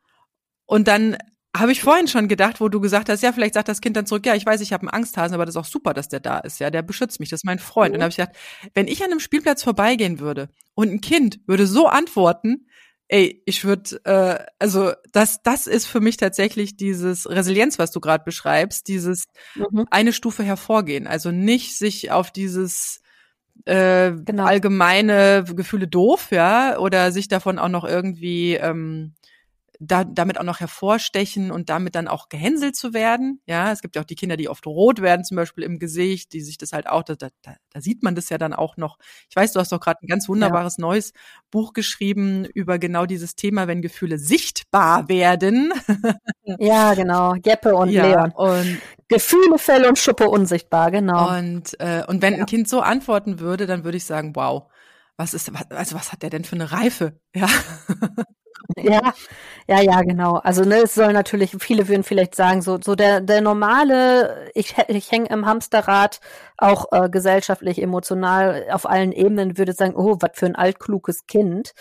Und 0.65 0.89
dann 0.89 1.15
habe 1.55 1.71
ich 1.71 1.81
vorhin 1.81 2.09
schon 2.09 2.27
gedacht, 2.27 2.59
wo 2.59 2.67
du 2.67 2.81
gesagt 2.81 3.07
hast, 3.07 3.23
ja, 3.23 3.31
vielleicht 3.31 3.53
sagt 3.53 3.69
das 3.69 3.79
Kind 3.79 3.95
dann 3.95 4.05
zurück, 4.05 4.25
ja, 4.25 4.35
ich 4.35 4.45
weiß, 4.45 4.59
ich 4.59 4.73
habe 4.73 4.81
einen 4.81 4.89
Angsthasen, 4.89 5.33
aber 5.33 5.45
das 5.45 5.55
ist 5.55 5.61
auch 5.61 5.65
super, 5.65 5.93
dass 5.93 6.09
der 6.09 6.19
da 6.19 6.39
ist, 6.39 6.59
ja, 6.59 6.69
der 6.69 6.81
beschützt 6.81 7.21
mich, 7.21 7.29
das 7.29 7.39
ist 7.39 7.45
mein 7.45 7.59
Freund. 7.59 7.91
Mhm. 7.91 7.93
Und 7.93 7.99
dann 8.01 8.11
habe 8.11 8.11
ich 8.11 8.17
gedacht, 8.17 8.35
wenn 8.73 8.89
ich 8.89 9.01
an 9.01 9.11
einem 9.11 9.21
Spielplatz 9.21 9.63
vorbeigehen 9.63 10.19
würde 10.19 10.49
und 10.73 10.91
ein 10.91 10.99
Kind 10.99 11.39
würde 11.47 11.67
so 11.67 11.87
antworten, 11.87 12.67
ey, 13.11 13.43
ich 13.45 13.65
würde, 13.65 13.99
äh, 14.05 14.45
also 14.57 14.93
das, 15.11 15.43
das 15.43 15.67
ist 15.67 15.85
für 15.85 15.99
mich 15.99 16.15
tatsächlich 16.15 16.77
dieses 16.77 17.29
Resilienz, 17.29 17.77
was 17.77 17.91
du 17.91 17.99
gerade 17.99 18.23
beschreibst, 18.23 18.87
dieses 18.87 19.25
mhm. 19.53 19.85
eine 19.91 20.13
Stufe 20.13 20.43
hervorgehen. 20.43 21.07
Also 21.07 21.29
nicht 21.29 21.77
sich 21.77 22.11
auf 22.11 22.31
dieses 22.31 23.01
äh, 23.65 24.13
genau. 24.13 24.45
allgemeine 24.45 25.43
Gefühle 25.43 25.89
doof, 25.89 26.29
ja, 26.31 26.79
oder 26.79 27.11
sich 27.11 27.27
davon 27.27 27.59
auch 27.59 27.67
noch 27.67 27.83
irgendwie 27.83 28.55
ähm, 28.55 29.13
da, 29.83 30.03
damit 30.03 30.39
auch 30.39 30.43
noch 30.43 30.59
hervorstechen 30.59 31.49
und 31.49 31.69
damit 31.69 31.95
dann 31.95 32.07
auch 32.07 32.29
gehänselt 32.29 32.75
zu 32.75 32.93
werden. 32.93 33.41
Ja, 33.47 33.71
es 33.71 33.81
gibt 33.81 33.95
ja 33.95 34.03
auch 34.03 34.05
die 34.05 34.15
Kinder, 34.15 34.37
die 34.37 34.47
oft 34.47 34.67
rot 34.67 35.01
werden, 35.01 35.25
zum 35.25 35.37
Beispiel 35.37 35.63
im 35.63 35.79
Gesicht, 35.79 36.33
die 36.33 36.41
sich 36.41 36.59
das 36.59 36.71
halt 36.71 36.87
auch, 36.87 37.01
da, 37.01 37.15
da, 37.15 37.29
da 37.41 37.81
sieht 37.81 38.03
man 38.03 38.13
das 38.13 38.29
ja 38.29 38.37
dann 38.37 38.53
auch 38.53 38.77
noch. 38.77 38.99
Ich 39.27 39.35
weiß, 39.35 39.53
du 39.53 39.59
hast 39.59 39.71
doch 39.71 39.79
gerade 39.79 39.99
ein 40.03 40.07
ganz 40.07 40.29
wunderbares 40.29 40.77
ja. 40.77 40.81
neues 40.83 41.13
Buch 41.49 41.73
geschrieben 41.73 42.45
über 42.45 42.77
genau 42.77 43.07
dieses 43.07 43.35
Thema, 43.35 43.67
wenn 43.67 43.81
Gefühle 43.81 44.19
sichtbar 44.19 45.09
werden. 45.09 45.73
ja, 46.59 46.93
genau. 46.93 47.33
Jeppe 47.43 47.75
und 47.75 47.89
ja, 47.89 48.05
Leon. 48.05 48.31
Und 48.35 48.79
Gefühle, 49.07 49.57
Fell 49.57 49.85
und 49.85 49.97
Schuppe 49.97 50.29
unsichtbar, 50.29 50.91
genau. 50.91 51.35
Und, 51.35 51.79
äh, 51.79 52.03
und 52.05 52.21
wenn 52.21 52.33
ja. 52.33 52.41
ein 52.41 52.45
Kind 52.45 52.69
so 52.69 52.81
antworten 52.81 53.39
würde, 53.39 53.65
dann 53.65 53.83
würde 53.83 53.97
ich 53.97 54.05
sagen, 54.05 54.35
wow, 54.35 54.71
was 55.17 55.33
ist, 55.33 55.51
also 55.69 55.95
was 55.95 56.11
hat 56.11 56.21
der 56.21 56.29
denn 56.29 56.43
für 56.43 56.55
eine 56.55 56.71
Reife? 56.71 57.19
Ja. 57.33 57.47
Ja, 58.77 59.13
ja, 59.67 59.81
ja, 59.81 60.01
genau. 60.01 60.35
Also 60.35 60.63
ne, 60.63 60.83
es 60.83 60.95
soll 60.95 61.13
natürlich, 61.13 61.55
viele 61.59 61.87
würden 61.87 62.03
vielleicht 62.03 62.35
sagen, 62.35 62.61
so, 62.61 62.79
so 62.81 62.95
der, 62.95 63.21
der 63.21 63.41
normale, 63.41 64.49
ich, 64.53 64.75
ich 64.87 65.11
hänge 65.11 65.27
im 65.29 65.45
Hamsterrad, 65.45 66.19
auch 66.57 66.85
äh, 66.91 67.09
gesellschaftlich, 67.09 67.81
emotional, 67.81 68.65
auf 68.71 68.89
allen 68.89 69.11
Ebenen, 69.11 69.57
würde 69.57 69.73
sagen, 69.73 69.95
oh, 69.95 70.17
was 70.19 70.31
für 70.33 70.45
ein 70.45 70.55
altkluges 70.55 71.25
Kind. 71.27 71.73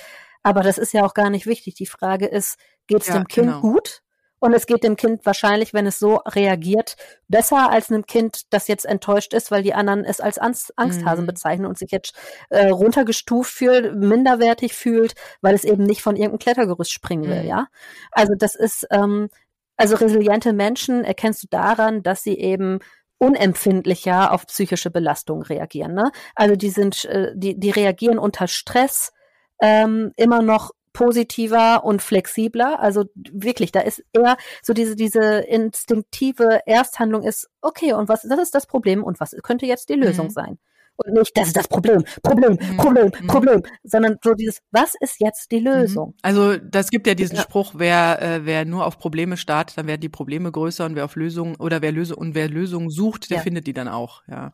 Aber 0.43 0.62
das 0.62 0.78
ist 0.78 0.93
ja 0.93 1.05
auch 1.05 1.14
gar 1.14 1.31
nicht 1.31 1.47
wichtig. 1.47 1.74
Die 1.74 1.87
Frage 1.87 2.26
ist, 2.26 2.59
geht 2.87 3.03
es 3.03 3.09
ja, 3.09 3.14
dem 3.14 3.28
Kind 3.28 3.47
genau. 3.49 3.61
gut? 3.61 4.03
Und 4.41 4.55
es 4.55 4.66
geht 4.66 4.82
dem 4.82 4.97
Kind 4.97 5.24
wahrscheinlich, 5.24 5.72
wenn 5.74 5.86
es 5.86 5.99
so 5.99 6.16
reagiert, 6.26 6.97
besser 7.28 7.70
als 7.70 7.91
einem 7.91 8.07
Kind, 8.07 8.53
das 8.53 8.66
jetzt 8.68 8.86
enttäuscht 8.86 9.34
ist, 9.34 9.51
weil 9.51 9.62
die 9.62 9.74
anderen 9.74 10.05
es 10.05 10.20
als 10.20 10.38
Angst 10.38 10.72
Angsthasen 10.76 11.24
mhm. 11.24 11.28
bezeichnen 11.28 11.66
und 11.66 11.78
sich 11.78 11.91
jetzt 11.91 12.14
äh, 12.49 12.68
runtergestuft 12.68 13.53
fühlt, 13.53 13.95
minderwertig 13.95 14.74
fühlt, 14.74 15.14
weil 15.43 15.55
es 15.55 15.64
eben 15.64 15.84
nicht 15.84 16.03
von 16.03 16.16
irgendeinem 16.16 16.38
Klettergerüst 16.41 16.93
springen 16.93 17.28
will, 17.28 17.43
mhm. 17.43 17.49
ja. 17.49 17.66
Also 18.11 18.34
das 18.36 18.55
ist, 18.55 18.86
ähm, 18.91 19.28
also 19.76 19.97
resiliente 19.97 20.53
Menschen 20.53 21.05
erkennst 21.05 21.45
du 21.45 21.47
daran, 21.51 22.03
dass 22.03 22.22
sie 22.22 22.38
eben 22.38 22.80
unempfindlicher 23.18 24.32
auf 24.32 24.47
psychische 24.47 24.91
Belastungen 24.91 25.43
reagieren. 25.43 25.95
Ne? 25.95 26.11
Also 26.34 26.57
die 26.57 26.70
sind, 26.70 27.05
äh, 27.05 27.32
die, 27.34 27.59
die 27.61 27.70
reagieren 27.70 28.18
unter 28.18 28.49
Stress 28.49 29.12
ähm, 29.61 30.12
immer 30.16 30.41
noch 30.43 30.70
positiver 30.93 31.84
und 31.84 32.03
flexibler. 32.03 32.80
Also 32.80 33.05
wirklich, 33.14 33.72
da 33.72 33.80
ist 33.80 34.03
eher 34.12 34.36
so 34.62 34.72
diese, 34.72 34.97
diese 34.97 35.41
instinktive 35.41 36.61
Ersthandlung 36.66 37.22
ist, 37.22 37.49
okay, 37.61 37.93
und 37.93 38.09
was, 38.09 38.22
das 38.22 38.41
ist 38.41 38.55
das 38.55 38.66
Problem 38.66 39.05
und 39.05 39.20
was 39.20 39.36
könnte 39.43 39.66
jetzt 39.66 39.88
die 39.88 39.95
Lösung 39.95 40.26
mhm. 40.26 40.30
sein? 40.30 40.59
Und 40.97 41.14
nicht, 41.14 41.34
das 41.36 41.49
ist 41.49 41.57
das 41.57 41.68
Problem, 41.68 42.05
Problem, 42.22 42.59
mhm. 42.61 42.76
Problem, 42.76 43.12
mhm. 43.20 43.26
Problem, 43.26 43.62
sondern 43.84 44.18
so 44.22 44.34
dieses, 44.34 44.61
was 44.70 44.95
ist 45.01 45.18
jetzt 45.20 45.51
die 45.51 45.61
mhm. 45.61 45.66
Lösung? 45.66 46.14
Also 46.20 46.57
das 46.59 46.91
gibt 46.91 47.07
ja 47.07 47.14
diesen 47.14 47.36
ja. 47.36 47.43
Spruch, 47.43 47.72
wer, 47.76 48.20
äh, 48.20 48.45
wer 48.45 48.66
nur 48.66 48.84
auf 48.84 48.99
Probleme 48.99 49.36
startet, 49.38 49.78
dann 49.78 49.86
werden 49.86 50.03
die 50.03 50.11
Probleme 50.11 50.53
größer 50.53 50.84
und 50.84 50.97
wer 50.97 51.07
auf 51.07 51.16
Lösungen 51.16 51.57
oder 51.57 51.80
wer 51.80 51.93
Lösung 51.93 52.18
und 52.18 52.34
wer 52.34 52.49
Lösungen 52.49 52.91
sucht, 52.91 53.30
der 53.30 53.38
ja. 53.38 53.43
findet 53.43 53.66
die 53.66 53.72
dann 53.72 53.88
auch, 53.88 54.22
ja. 54.28 54.53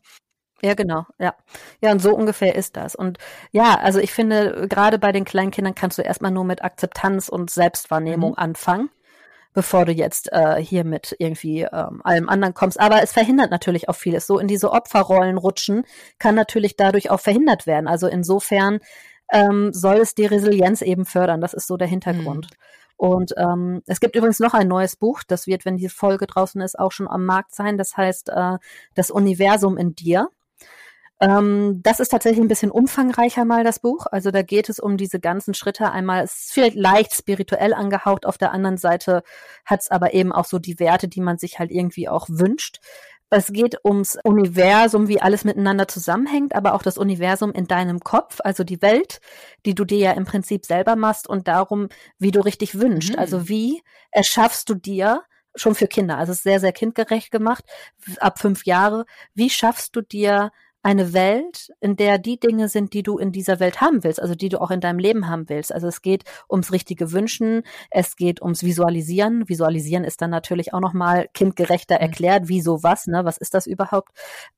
Ja, 0.62 0.74
genau, 0.74 1.04
ja. 1.18 1.34
Ja, 1.82 1.92
und 1.92 2.00
so 2.00 2.14
ungefähr 2.14 2.54
ist 2.54 2.76
das. 2.76 2.94
Und 2.94 3.18
ja, 3.52 3.74
also 3.78 3.98
ich 3.98 4.12
finde, 4.12 4.66
gerade 4.68 4.98
bei 4.98 5.12
den 5.12 5.24
kleinen 5.24 5.50
Kindern 5.50 5.74
kannst 5.74 5.98
du 5.98 6.02
erstmal 6.02 6.30
nur 6.30 6.44
mit 6.44 6.64
Akzeptanz 6.64 7.28
und 7.28 7.50
Selbstwahrnehmung 7.50 8.30
mhm. 8.30 8.38
anfangen, 8.38 8.90
bevor 9.52 9.84
du 9.84 9.92
jetzt 9.92 10.32
äh, 10.32 10.56
hier 10.56 10.84
mit 10.84 11.14
irgendwie 11.18 11.62
ähm, 11.62 12.00
allem 12.04 12.28
anderen 12.28 12.54
kommst. 12.54 12.80
Aber 12.80 13.02
es 13.02 13.12
verhindert 13.12 13.50
natürlich 13.50 13.88
auch 13.88 13.96
vieles. 13.96 14.26
So 14.26 14.38
in 14.38 14.48
diese 14.48 14.72
Opferrollen 14.72 15.36
rutschen 15.36 15.84
kann 16.18 16.34
natürlich 16.34 16.76
dadurch 16.76 17.10
auch 17.10 17.20
verhindert 17.20 17.66
werden. 17.66 17.86
Also 17.86 18.06
insofern 18.06 18.80
ähm, 19.32 19.72
soll 19.74 19.96
es 19.96 20.14
die 20.14 20.26
Resilienz 20.26 20.80
eben 20.80 21.04
fördern. 21.04 21.42
Das 21.42 21.52
ist 21.52 21.66
so 21.66 21.76
der 21.76 21.88
Hintergrund. 21.88 22.46
Mhm. 22.50 22.56
Und 22.96 23.34
ähm, 23.36 23.82
es 23.86 24.00
gibt 24.00 24.16
übrigens 24.16 24.40
noch 24.40 24.54
ein 24.54 24.68
neues 24.68 24.96
Buch, 24.96 25.22
das 25.26 25.46
wird, 25.46 25.66
wenn 25.66 25.76
die 25.76 25.90
Folge 25.90 26.26
draußen 26.26 26.62
ist, 26.62 26.78
auch 26.78 26.92
schon 26.92 27.08
am 27.08 27.26
Markt 27.26 27.54
sein. 27.54 27.76
Das 27.76 27.96
heißt 27.96 28.30
äh, 28.30 28.56
Das 28.94 29.10
Universum 29.10 29.76
in 29.76 29.94
dir. 29.94 30.30
Ähm, 31.20 31.80
das 31.82 32.00
ist 32.00 32.10
tatsächlich 32.10 32.40
ein 32.40 32.48
bisschen 32.48 32.70
umfangreicher 32.70 33.44
mal 33.44 33.64
das 33.64 33.78
Buch. 33.78 34.06
Also 34.10 34.30
da 34.30 34.42
geht 34.42 34.68
es 34.68 34.78
um 34.78 34.96
diese 34.96 35.18
ganzen 35.18 35.54
Schritte. 35.54 35.90
Einmal 35.90 36.24
es 36.24 36.34
ist 36.34 36.52
vielleicht 36.52 36.76
leicht 36.76 37.14
spirituell 37.14 37.72
angehaucht, 37.72 38.26
auf 38.26 38.38
der 38.38 38.52
anderen 38.52 38.76
Seite 38.76 39.22
hat 39.64 39.80
es 39.80 39.90
aber 39.90 40.12
eben 40.14 40.32
auch 40.32 40.44
so 40.44 40.58
die 40.58 40.78
Werte, 40.78 41.08
die 41.08 41.20
man 41.20 41.38
sich 41.38 41.58
halt 41.58 41.70
irgendwie 41.70 42.08
auch 42.08 42.26
wünscht. 42.28 42.80
Es 43.30 43.48
geht 43.52 43.84
ums 43.84 44.16
Universum, 44.22 45.08
wie 45.08 45.20
alles 45.20 45.44
miteinander 45.44 45.88
zusammenhängt, 45.88 46.54
aber 46.54 46.74
auch 46.74 46.82
das 46.82 46.96
Universum 46.96 47.50
in 47.50 47.66
deinem 47.66 48.00
Kopf, 48.00 48.38
also 48.44 48.62
die 48.62 48.80
Welt, 48.82 49.20
die 49.64 49.74
du 49.74 49.84
dir 49.84 49.98
ja 49.98 50.12
im 50.12 50.24
Prinzip 50.26 50.64
selber 50.64 50.94
machst 50.94 51.28
und 51.28 51.48
darum, 51.48 51.88
wie 52.18 52.30
du 52.30 52.40
richtig 52.40 52.78
wünschst. 52.78 53.14
Mhm. 53.14 53.18
Also 53.18 53.48
wie 53.48 53.82
erschaffst 54.12 54.68
du 54.70 54.74
dir 54.74 55.22
schon 55.56 55.74
für 55.74 55.88
Kinder, 55.88 56.18
also 56.18 56.32
es 56.32 56.38
ist 56.38 56.44
sehr, 56.44 56.60
sehr 56.60 56.72
kindgerecht 56.72 57.30
gemacht, 57.30 57.64
ab 58.18 58.38
fünf 58.38 58.64
Jahre, 58.66 59.06
wie 59.34 59.50
schaffst 59.50 59.96
du 59.96 60.02
dir 60.02 60.52
eine 60.86 61.12
Welt, 61.12 61.72
in 61.80 61.96
der 61.96 62.16
die 62.16 62.38
Dinge 62.38 62.68
sind, 62.68 62.92
die 62.92 63.02
du 63.02 63.18
in 63.18 63.32
dieser 63.32 63.58
Welt 63.58 63.80
haben 63.80 64.04
willst, 64.04 64.22
also 64.22 64.36
die 64.36 64.48
du 64.48 64.60
auch 64.60 64.70
in 64.70 64.80
deinem 64.80 65.00
Leben 65.00 65.28
haben 65.28 65.48
willst. 65.48 65.74
Also 65.74 65.88
es 65.88 66.00
geht 66.00 66.22
ums 66.48 66.70
richtige 66.70 67.10
Wünschen, 67.10 67.64
es 67.90 68.14
geht 68.14 68.40
ums 68.40 68.62
Visualisieren. 68.62 69.48
Visualisieren 69.48 70.04
ist 70.04 70.22
dann 70.22 70.30
natürlich 70.30 70.74
auch 70.74 70.78
nochmal 70.78 71.28
kindgerechter 71.34 71.96
mhm. 71.96 72.02
erklärt, 72.02 72.42
wieso 72.46 72.84
was, 72.84 73.08
ne? 73.08 73.24
Was 73.24 73.36
ist 73.36 73.54
das 73.54 73.66
überhaupt? 73.66 74.12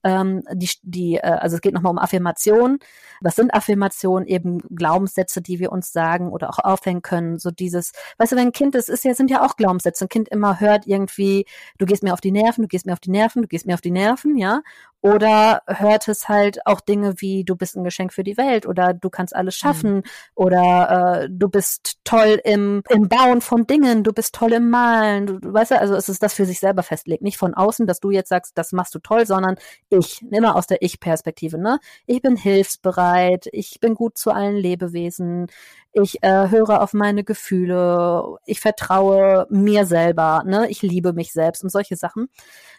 Ähm, 0.05 0.43
die, 0.53 0.69
die, 0.83 1.15
äh, 1.15 1.21
also 1.21 1.57
es 1.57 1.63
geht 1.63 1.73
nochmal 1.73 1.93
um 1.93 1.99
Affirmation. 1.99 2.79
Was 3.23 3.37
sind 3.37 3.55
Affirmationen? 3.55 4.29
Eben 4.29 4.59
Glaubenssätze, 4.59 5.41
die 5.41 5.59
wir 5.61 5.73
uns 5.73 5.95
sagen 5.95 6.29
oder 6.29 6.51
auch 6.51 6.59
aufhängen 6.59 7.01
können. 7.01 7.39
So 7.39 7.51
dieses, 7.51 7.93
weißt 8.19 8.33
du, 8.33 8.37
wenn 8.37 8.49
ein 8.49 8.53
Kind, 8.53 8.75
das 8.75 8.91
ist 8.91 9.03
ja, 9.03 9.15
sind 9.15 9.31
ja 9.31 9.47
auch 9.47 9.57
Glaubenssätze. 9.57 10.05
Ein 10.05 10.11
Kind 10.11 10.29
immer 10.29 10.61
hört 10.61 10.87
irgendwie, 10.87 11.47
du 11.79 11.87
gehst 11.87 12.03
mir 12.03 12.13
auf 12.13 12.21
die 12.21 12.33
Nerven, 12.33 12.65
du 12.65 12.69
gehst 12.69 12.85
mir 12.85 12.93
auf 12.93 13.01
die 13.01 13.11
Nerven, 13.11 13.41
du 13.41 13.49
gehst 13.49 13.65
mir 13.65 13.73
auf 13.73 13.81
die 13.81 13.91
Nerven, 13.91 14.37
ja. 14.37 14.61
Oder 15.01 15.63
hört 15.67 16.09
es 16.09 16.29
halt 16.29 16.67
auch 16.67 16.81
Dinge 16.81 17.15
wie, 17.19 17.45
du 17.45 17.55
bist 17.55 17.77
ein 17.77 17.85
Geschenk 17.85 18.13
für 18.13 18.25
die 18.25 18.37
Welt 18.37 18.67
oder 18.67 18.95
du 18.95 19.11
kannst 19.11 19.35
alles 19.35 19.57
mhm. 19.57 19.59
schaffen 19.59 19.95
mhm. 19.95 20.03
oder 20.35 21.23
äh, 21.23 21.29
du 21.31 21.49
bist 21.49 21.99
toll 22.03 22.41
im, 22.45 22.83
im 22.89 23.09
Bauen 23.09 23.41
von 23.41 23.67
Dingen, 23.67 24.03
du 24.03 24.13
bist 24.13 24.35
toll 24.35 24.53
im 24.53 24.71
Malen. 24.71 25.27
Du, 25.27 25.39
du 25.39 25.53
weißt 25.53 25.71
ja, 25.71 25.79
also 25.79 25.95
es 25.95 26.09
ist 26.09 26.23
das 26.23 26.35
für 26.35 26.47
sich 26.47 26.59
selber 26.59 26.83
festlegt. 26.83 27.23
Nicht 27.23 27.39
von 27.39 27.55
außen, 27.55 27.87
dass 27.87 28.01
du 28.01 28.11
jetzt 28.11 28.29
sagst, 28.29 28.59
das 28.59 28.73
machst 28.73 28.95
du 28.95 28.99
toll, 28.99 29.25
sondern 29.25 29.55
ich, 29.89 30.23
immer 30.33 30.57
aus 30.57 30.67
der 30.67 30.83
Ich-Perspektive. 30.83 31.59
Ne? 31.59 31.79
Ich 32.07 32.21
bin 32.21 32.37
hilfsbereit, 32.37 33.47
ich 33.53 33.79
bin 33.81 33.95
gut 33.95 34.19
zu 34.19 34.33
allen 34.33 34.57
Lebewesen, 34.57 35.47
ich 35.93 36.23
äh, 36.23 36.49
höre 36.51 36.83
auf 36.83 36.93
meine 36.93 37.25
Gefühle, 37.25 38.37
ich 38.47 38.61
vertraue 38.61 39.47
mir 39.51 39.87
selber, 39.87 40.43
ne? 40.45 40.69
ich 40.69 40.83
liebe 40.83 41.13
mich 41.13 41.33
selbst 41.33 41.63
und 41.63 41.71
solche 41.71 41.97
Sachen, 41.97 42.29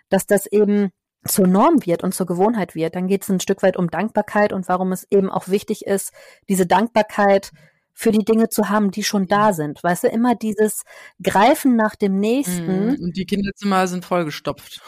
dass 0.09 0.25
das 0.25 0.45
eben 0.45 0.91
zur 1.25 1.47
Norm 1.47 1.85
wird 1.85 2.03
und 2.03 2.13
zur 2.13 2.25
Gewohnheit 2.25 2.75
wird, 2.75 2.95
dann 2.95 3.07
geht 3.07 3.23
es 3.23 3.29
ein 3.29 3.39
Stück 3.39 3.61
weit 3.61 3.77
um 3.77 3.89
Dankbarkeit 3.89 4.53
und 4.53 4.67
warum 4.67 4.91
es 4.91 5.05
eben 5.11 5.29
auch 5.29 5.47
wichtig 5.47 5.85
ist, 5.85 6.13
diese 6.47 6.65
Dankbarkeit 6.65 7.51
für 7.93 8.11
die 8.11 8.23
Dinge 8.23 8.47
zu 8.47 8.69
haben, 8.69 8.91
die 8.91 9.03
schon 9.03 9.27
da 9.27 9.51
sind. 9.51 9.83
Weißt 9.83 10.05
du, 10.05 10.07
immer 10.07 10.33
dieses 10.33 10.83
Greifen 11.21 11.75
nach 11.75 11.95
dem 11.95 12.17
Nächsten. 12.17 12.91
Mm, 12.91 13.03
und 13.03 13.17
die 13.17 13.25
Kinderzimmer 13.25 13.87
sind 13.87 14.05
vollgestopft. 14.05 14.81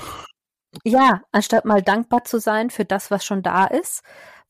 Ja, 0.86 1.22
anstatt 1.34 1.66
mal 1.66 1.82
dankbar 1.82 2.24
zu 2.24 2.40
sein 2.40 2.70
für 2.70 2.86
das, 2.86 3.12
was 3.12 3.26
schon 3.26 3.44
da 3.44 3.66
ist, 3.66 4.02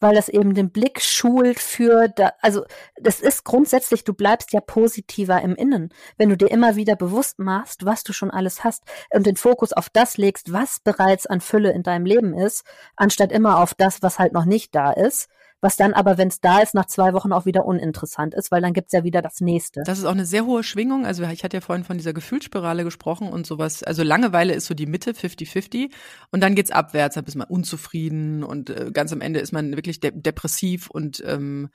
weil 0.02 0.16
das 0.16 0.28
eben 0.28 0.54
den 0.54 0.72
Blick 0.72 1.02
schult 1.02 1.60
für, 1.60 2.10
da, 2.10 2.34
also 2.42 2.66
das 3.00 3.22
ist 3.22 3.46
grundsätzlich, 3.46 4.04
du 4.04 4.14
bleibst 4.14 4.52
ja 4.52 4.60
positiver 4.60 5.42
im 5.42 5.56
Innen, 5.56 5.94
wenn 6.18 6.30
du 6.30 6.36
dir 6.36 6.52
immer 6.52 6.76
wieder 6.76 6.96
bewusst 6.96 7.40
machst, 7.40 7.86
was 7.86 8.04
du 8.04 8.12
schon 8.12 8.32
alles 8.32 8.64
hast 8.64 8.84
und 9.12 9.26
den 9.26 9.38
Fokus 9.38 9.72
auf 9.72 9.90
das 9.90 10.18
legst, 10.18 10.52
was 10.52 10.80
bereits 10.80 11.26
an 11.28 11.40
Fülle 11.40 11.72
in 11.72 11.84
deinem 11.84 12.06
Leben 12.06 12.34
ist, 12.34 12.66
anstatt 12.96 13.32
immer 13.32 13.60
auf 13.60 13.74
das, 13.74 14.02
was 14.02 14.20
halt 14.20 14.34
noch 14.34 14.46
nicht 14.46 14.76
da 14.76 14.92
ist 14.92 15.30
was 15.62 15.78
dann 15.78 15.94
aber, 15.94 16.18
wenn 16.18 16.28
es 16.28 16.42
da 16.42 16.60
ist, 16.60 16.74
nach 16.74 16.88
zwei 16.88 17.14
Wochen 17.14 17.32
auch 17.32 17.46
wieder 17.46 17.66
uninteressant 17.66 18.34
ist, 18.34 18.52
weil 18.52 18.62
dann 18.62 18.74
gibt's 18.74 18.94
ja 18.94 19.04
wieder 19.04 19.22
das 19.22 19.42
nächste. 19.42 19.84
Das 19.86 20.00
ist 20.00 20.06
auch 20.06 20.12
eine 20.12 20.26
sehr 20.26 20.46
hohe 20.46 20.64
Schwingung. 20.64 21.06
Also 21.06 21.24
ich 21.24 21.44
hatte 21.44 21.58
ja 21.58 21.62
vorhin 21.62 21.86
von 21.86 21.98
dieser 21.98 22.14
Gefühlsspirale 22.14 22.84
gesprochen 22.84 23.30
und 23.30 23.46
sowas. 23.46 23.84
Also 23.84 24.02
Langeweile 24.04 24.54
ist 24.54 24.66
so 24.66 24.74
die 24.74 24.88
Mitte, 24.88 25.12
50-50. 25.12 25.92
Und 26.32 26.42
dann 26.42 26.56
geht's 26.56 26.72
abwärts, 26.72 27.16
dann 27.16 27.26
ist 27.26 27.36
man 27.36 27.48
unzufrieden 27.48 28.44
und 28.44 28.72
äh, 28.72 28.92
ganz 28.92 29.14
am 29.14 29.22
Ende 29.22 29.40
ist 29.40 29.52
man 29.52 29.76
wirklich 29.76 30.00
de 30.00 30.12
depressiv 30.14 30.90
und 30.90 31.24
ähm, 31.26 31.70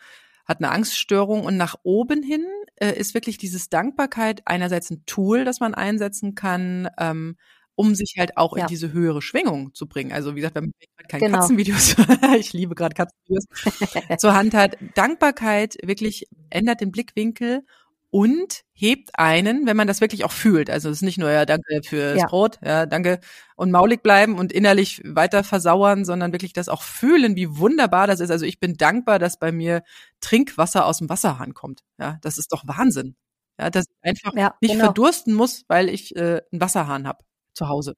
hat 0.46 0.58
eine 0.58 0.70
Angststörung. 0.70 1.44
Und 1.44 1.56
nach 1.56 1.76
oben 1.82 2.22
hin 2.22 2.44
äh, 2.76 2.92
ist 2.92 3.14
wirklich 3.14 3.38
dieses 3.38 3.68
Dankbarkeit 3.68 4.42
einerseits 4.46 4.90
ein 4.90 5.04
Tool, 5.06 5.44
das 5.44 5.60
man 5.60 5.74
einsetzen 5.74 6.34
kann, 6.34 6.88
ähm, 6.98 7.36
um 7.76 7.94
sich 7.94 8.14
halt 8.18 8.36
auch 8.36 8.56
ja. 8.56 8.64
in 8.64 8.68
diese 8.68 8.92
höhere 8.92 9.22
Schwingung 9.22 9.72
zu 9.74 9.86
bringen. 9.86 10.12
Also 10.12 10.34
wie 10.34 10.40
gesagt, 10.40 10.56
wenn 10.56 10.64
man 10.64 10.72
keine 11.08 11.26
genau. 11.26 11.38
Katzenvideos, 11.38 11.94
ich 12.38 12.52
liebe 12.52 12.74
gerade 12.74 12.94
Katzenvideos, 12.94 13.44
zur 14.18 14.34
Hand 14.34 14.54
hat, 14.54 14.76
Dankbarkeit 14.94 15.76
wirklich 15.82 16.26
ändert 16.50 16.80
den 16.80 16.90
Blickwinkel 16.90 17.62
und 18.10 18.62
hebt 18.72 19.10
einen, 19.18 19.66
wenn 19.66 19.76
man 19.76 19.86
das 19.86 20.00
wirklich 20.00 20.24
auch 20.24 20.32
fühlt. 20.32 20.70
Also 20.70 20.88
es 20.88 20.98
ist 20.98 21.02
nicht 21.02 21.18
nur 21.18 21.30
ja 21.30 21.44
danke 21.44 21.82
fürs 21.84 22.18
ja. 22.18 22.26
Brot, 22.26 22.58
ja 22.64 22.86
danke 22.86 23.20
und 23.56 23.70
maulig 23.70 24.02
bleiben 24.02 24.38
und 24.38 24.52
innerlich 24.52 25.02
weiter 25.04 25.44
versauern, 25.44 26.06
sondern 26.06 26.32
wirklich 26.32 26.54
das 26.54 26.70
auch 26.70 26.82
fühlen, 26.82 27.36
wie 27.36 27.58
wunderbar 27.58 28.06
das 28.06 28.20
ist. 28.20 28.30
Also 28.30 28.46
ich 28.46 28.58
bin 28.58 28.74
dankbar, 28.74 29.18
dass 29.18 29.38
bei 29.38 29.52
mir 29.52 29.82
Trinkwasser 30.20 30.86
aus 30.86 30.98
dem 30.98 31.10
Wasserhahn 31.10 31.52
kommt. 31.52 31.82
Ja, 31.98 32.18
das 32.22 32.38
ist 32.38 32.52
doch 32.52 32.66
Wahnsinn. 32.66 33.16
Ja, 33.58 33.70
dass 33.70 33.84
ich 33.86 33.96
einfach 34.08 34.34
ja, 34.34 34.54
nicht 34.60 34.72
genau. 34.72 34.86
verdursten 34.86 35.34
muss, 35.34 35.64
weil 35.68 35.88
ich 35.88 36.14
äh, 36.16 36.40
einen 36.52 36.60
Wasserhahn 36.60 37.06
habe 37.06 37.18
zu 37.56 37.68
Hause. 37.68 37.94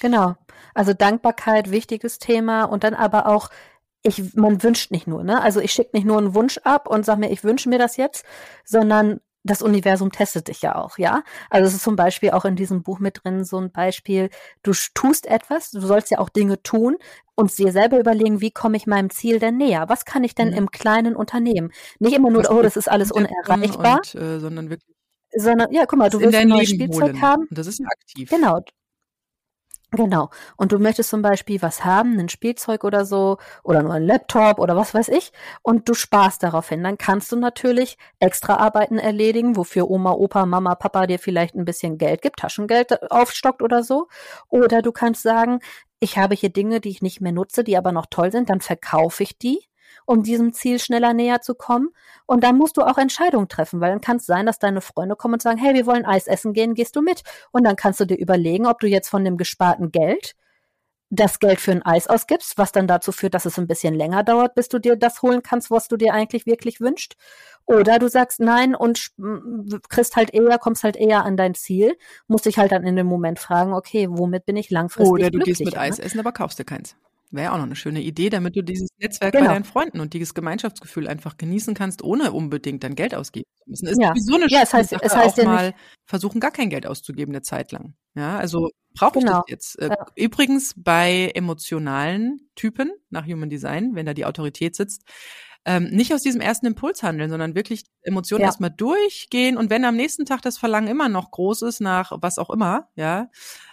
Genau. 0.00 0.34
Also 0.74 0.94
Dankbarkeit, 0.94 1.70
wichtiges 1.70 2.18
Thema 2.18 2.64
und 2.64 2.84
dann 2.84 2.94
aber 2.94 3.26
auch 3.26 3.50
ich, 4.02 4.34
man 4.34 4.62
wünscht 4.62 4.90
nicht 4.90 5.06
nur, 5.06 5.24
ne? 5.24 5.42
Also 5.42 5.60
ich 5.60 5.72
schicke 5.72 5.90
nicht 5.92 6.06
nur 6.06 6.16
einen 6.16 6.34
Wunsch 6.34 6.58
ab 6.64 6.88
und 6.88 7.04
sag 7.04 7.18
mir, 7.18 7.30
ich 7.30 7.44
wünsche 7.44 7.68
mir 7.68 7.78
das 7.78 7.98
jetzt, 7.98 8.24
sondern 8.64 9.20
das 9.42 9.62
Universum 9.62 10.10
testet 10.10 10.48
dich 10.48 10.62
ja 10.62 10.74
auch, 10.76 10.96
ja. 10.96 11.22
Also 11.50 11.68
es 11.68 11.74
ist 11.74 11.82
zum 11.82 11.96
Beispiel 11.96 12.30
auch 12.30 12.46
in 12.46 12.56
diesem 12.56 12.82
Buch 12.82 12.98
mit 12.98 13.22
drin 13.22 13.44
so 13.44 13.58
ein 13.58 13.70
Beispiel, 13.70 14.30
du 14.62 14.72
tust 14.94 15.26
etwas, 15.26 15.70
du 15.70 15.80
sollst 15.80 16.10
ja 16.10 16.18
auch 16.18 16.30
Dinge 16.30 16.62
tun 16.62 16.96
und 17.34 17.56
dir 17.58 17.72
selber 17.72 17.98
überlegen, 17.98 18.40
wie 18.40 18.50
komme 18.50 18.78
ich 18.78 18.86
meinem 18.86 19.10
Ziel 19.10 19.38
denn 19.38 19.58
näher? 19.58 19.88
Was 19.88 20.06
kann 20.06 20.24
ich 20.24 20.34
denn 20.34 20.48
mhm. 20.48 20.56
im 20.56 20.70
kleinen 20.70 21.14
Unternehmen? 21.14 21.70
Nicht 21.98 22.14
immer 22.14 22.30
nur, 22.30 22.42
das 22.42 22.50
oh, 22.50 22.62
das 22.62 22.76
ist 22.76 22.90
alles 22.90 23.12
unerreichbar. 23.12 23.98
Und, 23.98 24.14
äh, 24.14 24.40
sondern 24.40 24.70
wirklich 24.70 24.96
sondern 25.32 25.72
ja, 25.72 25.86
guck 25.86 25.98
mal, 25.98 26.10
du 26.10 26.20
willst 26.20 26.36
ein 26.36 26.48
neues 26.48 26.70
Spielzeug 26.70 27.02
holen. 27.02 27.22
haben. 27.22 27.46
Und 27.48 27.56
das 27.56 27.66
ist 27.66 27.80
aktiv. 27.80 28.30
Genau. 28.30 28.60
Genau. 29.92 30.30
Und 30.56 30.70
du 30.70 30.78
möchtest 30.78 31.10
zum 31.10 31.20
Beispiel 31.20 31.60
was 31.62 31.84
haben, 31.84 32.16
ein 32.18 32.28
Spielzeug 32.28 32.84
oder 32.84 33.04
so, 33.04 33.38
oder 33.64 33.82
nur 33.82 33.94
ein 33.94 34.06
Laptop 34.06 34.60
oder 34.60 34.76
was 34.76 34.94
weiß 34.94 35.08
ich, 35.08 35.32
und 35.62 35.88
du 35.88 35.94
sparst 35.94 36.44
darauf 36.44 36.68
hin. 36.68 36.84
Dann 36.84 36.96
kannst 36.96 37.32
du 37.32 37.36
natürlich 37.36 37.98
extra 38.20 38.56
Arbeiten 38.56 38.98
erledigen, 38.98 39.56
wofür 39.56 39.90
Oma, 39.90 40.12
Opa, 40.12 40.46
Mama, 40.46 40.76
Papa 40.76 41.06
dir 41.08 41.18
vielleicht 41.18 41.56
ein 41.56 41.64
bisschen 41.64 41.98
Geld 41.98 42.22
gibt, 42.22 42.38
Taschengeld 42.38 43.10
aufstockt 43.10 43.62
oder 43.62 43.82
so. 43.82 44.06
Oder 44.48 44.80
du 44.80 44.92
kannst 44.92 45.22
sagen, 45.22 45.58
ich 45.98 46.16
habe 46.18 46.36
hier 46.36 46.50
Dinge, 46.50 46.80
die 46.80 46.90
ich 46.90 47.02
nicht 47.02 47.20
mehr 47.20 47.32
nutze, 47.32 47.64
die 47.64 47.76
aber 47.76 47.90
noch 47.90 48.06
toll 48.08 48.30
sind, 48.30 48.48
dann 48.48 48.60
verkaufe 48.60 49.24
ich 49.24 49.38
die 49.38 49.69
um 50.10 50.24
diesem 50.24 50.52
Ziel 50.52 50.80
schneller 50.80 51.14
näher 51.14 51.40
zu 51.40 51.54
kommen. 51.54 51.90
Und 52.26 52.42
dann 52.42 52.58
musst 52.58 52.76
du 52.76 52.82
auch 52.82 52.98
Entscheidungen 52.98 53.46
treffen, 53.46 53.80
weil 53.80 53.90
dann 53.90 54.00
kann 54.00 54.16
es 54.16 54.26
sein, 54.26 54.44
dass 54.44 54.58
deine 54.58 54.80
Freunde 54.80 55.14
kommen 55.14 55.34
und 55.34 55.42
sagen, 55.42 55.56
hey, 55.56 55.72
wir 55.72 55.86
wollen 55.86 56.04
Eis 56.04 56.26
essen 56.26 56.52
gehen, 56.52 56.74
gehst 56.74 56.96
du 56.96 57.00
mit? 57.00 57.22
Und 57.52 57.62
dann 57.62 57.76
kannst 57.76 58.00
du 58.00 58.06
dir 58.06 58.18
überlegen, 58.18 58.66
ob 58.66 58.80
du 58.80 58.88
jetzt 58.88 59.08
von 59.08 59.24
dem 59.24 59.36
gesparten 59.36 59.92
Geld 59.92 60.34
das 61.10 61.38
Geld 61.38 61.60
für 61.60 61.70
ein 61.70 61.82
Eis 61.82 62.08
ausgibst, 62.08 62.58
was 62.58 62.72
dann 62.72 62.88
dazu 62.88 63.12
führt, 63.12 63.34
dass 63.34 63.44
es 63.44 63.56
ein 63.56 63.68
bisschen 63.68 63.94
länger 63.94 64.24
dauert, 64.24 64.56
bis 64.56 64.68
du 64.68 64.80
dir 64.80 64.96
das 64.96 65.22
holen 65.22 65.44
kannst, 65.44 65.70
was 65.70 65.86
du 65.86 65.96
dir 65.96 66.12
eigentlich 66.12 66.44
wirklich 66.44 66.80
wünschst. 66.80 67.14
Oder 67.64 68.00
du 68.00 68.08
sagst 68.08 68.40
nein 68.40 68.74
und 68.74 69.12
kriegst 69.88 70.16
halt 70.16 70.34
eher, 70.34 70.58
kommst 70.58 70.82
halt 70.82 70.96
eher 70.96 71.24
an 71.24 71.36
dein 71.36 71.54
Ziel, 71.54 71.96
musst 72.26 72.46
dich 72.46 72.58
halt 72.58 72.72
dann 72.72 72.84
in 72.84 72.96
dem 72.96 73.06
Moment 73.06 73.38
fragen, 73.38 73.74
okay, 73.74 74.08
womit 74.10 74.44
bin 74.44 74.56
ich 74.56 74.70
langfristig 74.70 75.12
Oder 75.12 75.30
du 75.30 75.38
gehst 75.38 75.64
mit 75.64 75.74
ne? 75.74 75.80
Eis 75.80 76.00
essen, 76.00 76.18
aber 76.18 76.32
kaufst 76.32 76.58
dir 76.58 76.64
keins. 76.64 76.96
Wäre 77.32 77.44
ja 77.44 77.52
auch 77.52 77.58
noch 77.58 77.64
eine 77.64 77.76
schöne 77.76 78.00
Idee, 78.02 78.28
damit 78.28 78.56
du 78.56 78.62
dieses 78.62 78.88
Netzwerk 78.98 79.32
Genau. 79.32 79.46
bei 79.46 79.52
deinen 79.54 79.64
Freunden 79.64 80.00
und 80.00 80.14
dieses 80.14 80.34
Gemeinschaftsgefühl 80.34 81.06
einfach 81.06 81.36
genießen 81.36 81.74
kannst, 81.74 82.02
ohne 82.02 82.32
unbedingt 82.32 82.82
dein 82.82 82.96
Geld 82.96 83.14
ausgeben 83.14 83.46
zu 83.62 83.70
müssen. 83.70 83.86
Ist 83.86 84.00
Ja. 84.00 84.08
sowieso 84.08 84.34
eine 84.34 84.46
Ja, 84.48 84.62
es 84.62 84.72
heißt- 84.74 84.90
Sache, 84.90 85.04
es 85.04 85.14
heißt 85.14 85.34
auch 85.34 85.38
ja 85.38 85.44
mal 85.44 85.66
nicht- 85.68 85.78
versuchen, 86.06 86.40
gar 86.40 86.50
kein 86.50 86.70
Geld 86.70 86.86
auszugeben 86.86 87.32
eine 87.32 87.42
Zeit 87.42 87.70
lang. 87.70 87.94
Ja, 88.16 88.36
also 88.38 88.70
brauche 88.98 89.18
ich 89.20 89.24
Genau. 89.24 89.38
das 89.42 89.44
jetzt. 89.48 89.78
Äh, 89.78 89.88
Ja. 89.90 90.06
Übrigens 90.16 90.74
bei 90.76 91.30
emotionalen 91.34 92.50
Typen 92.56 92.90
nach 93.10 93.26
Human 93.26 93.48
Design, 93.48 93.94
wenn 93.94 94.06
da 94.06 94.14
die 94.14 94.24
Autorität 94.24 94.74
sitzt, 94.74 95.02
ähm, 95.66 95.84
nicht 95.90 96.12
aus 96.14 96.22
diesem 96.22 96.40
ersten 96.40 96.66
Impuls 96.66 97.02
handeln, 97.02 97.28
sondern 97.30 97.54
wirklich 97.54 97.84
Emotionen 98.02 98.40
Ja. 98.40 98.46
erstmal 98.46 98.70
durchgehen 98.70 99.56
und 99.58 99.68
wenn 99.70 99.84
am 99.84 99.94
nächsten 99.94 100.24
Tag 100.24 100.40
das 100.42 100.56
Verlangen 100.58 100.88
immer 100.88 101.08
noch 101.10 101.30
groß 101.30 101.62
ist 101.62 101.80
nach 101.80 102.12
was 102.22 102.38
auch 102.38 102.50
immer, 102.50 102.88
ja, 102.96 103.28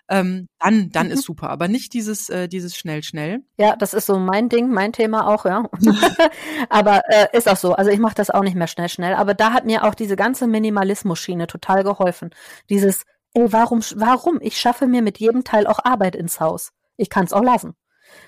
ähm, 0.09 0.47
dann, 0.59 0.89
dann 0.91 1.07
Mhm. 1.07 1.13
ist 1.13 1.23
super. 1.23 1.49
Aber 1.49 1.67
nicht 1.67 1.93
dieses, 1.93 2.29
äh, 2.29 2.47
dieses 2.47 2.75
schnell, 2.75 3.03
schnell. 3.03 3.39
Ja, 3.57 3.75
das 3.75 3.93
ist 3.93 4.05
so 4.05 4.17
mein 4.19 4.49
Ding, 4.49 4.69
mein 4.69 4.93
Thema 4.93 5.27
auch, 5.27 5.45
ja. 5.45 5.63
aber 6.69 7.01
äh, 7.09 7.27
ist 7.37 7.49
auch 7.49 7.57
so. 7.57 7.73
Also 7.73 7.91
ich 7.91 7.99
mache 7.99 8.15
das 8.15 8.29
auch 8.29 8.43
nicht 8.43 8.55
mehr 8.55 8.67
schnell, 8.67 8.89
schnell. 8.89 9.13
Aber 9.15 9.33
da 9.33 9.53
hat 9.53 9.65
mir 9.65 9.83
auch 9.83 9.95
diese 9.95 10.15
ganze 10.15 10.47
Minimalismus-Schiene 10.47 11.47
total 11.47 11.83
geholfen. 11.83 12.31
Dieses, 12.69 13.03
ey, 13.33 13.51
warum, 13.51 13.81
warum? 13.95 14.39
Ich 14.41 14.59
schaffe 14.59 14.87
mir 14.87 15.01
mit 15.01 15.17
jedem 15.19 15.43
Teil 15.43 15.67
auch 15.67 15.79
Arbeit 15.83 16.15
ins 16.15 16.39
Haus. 16.39 16.71
Ich 16.97 17.09
kann 17.09 17.25
es 17.25 17.33
auch 17.33 17.43
lassen. 17.43 17.73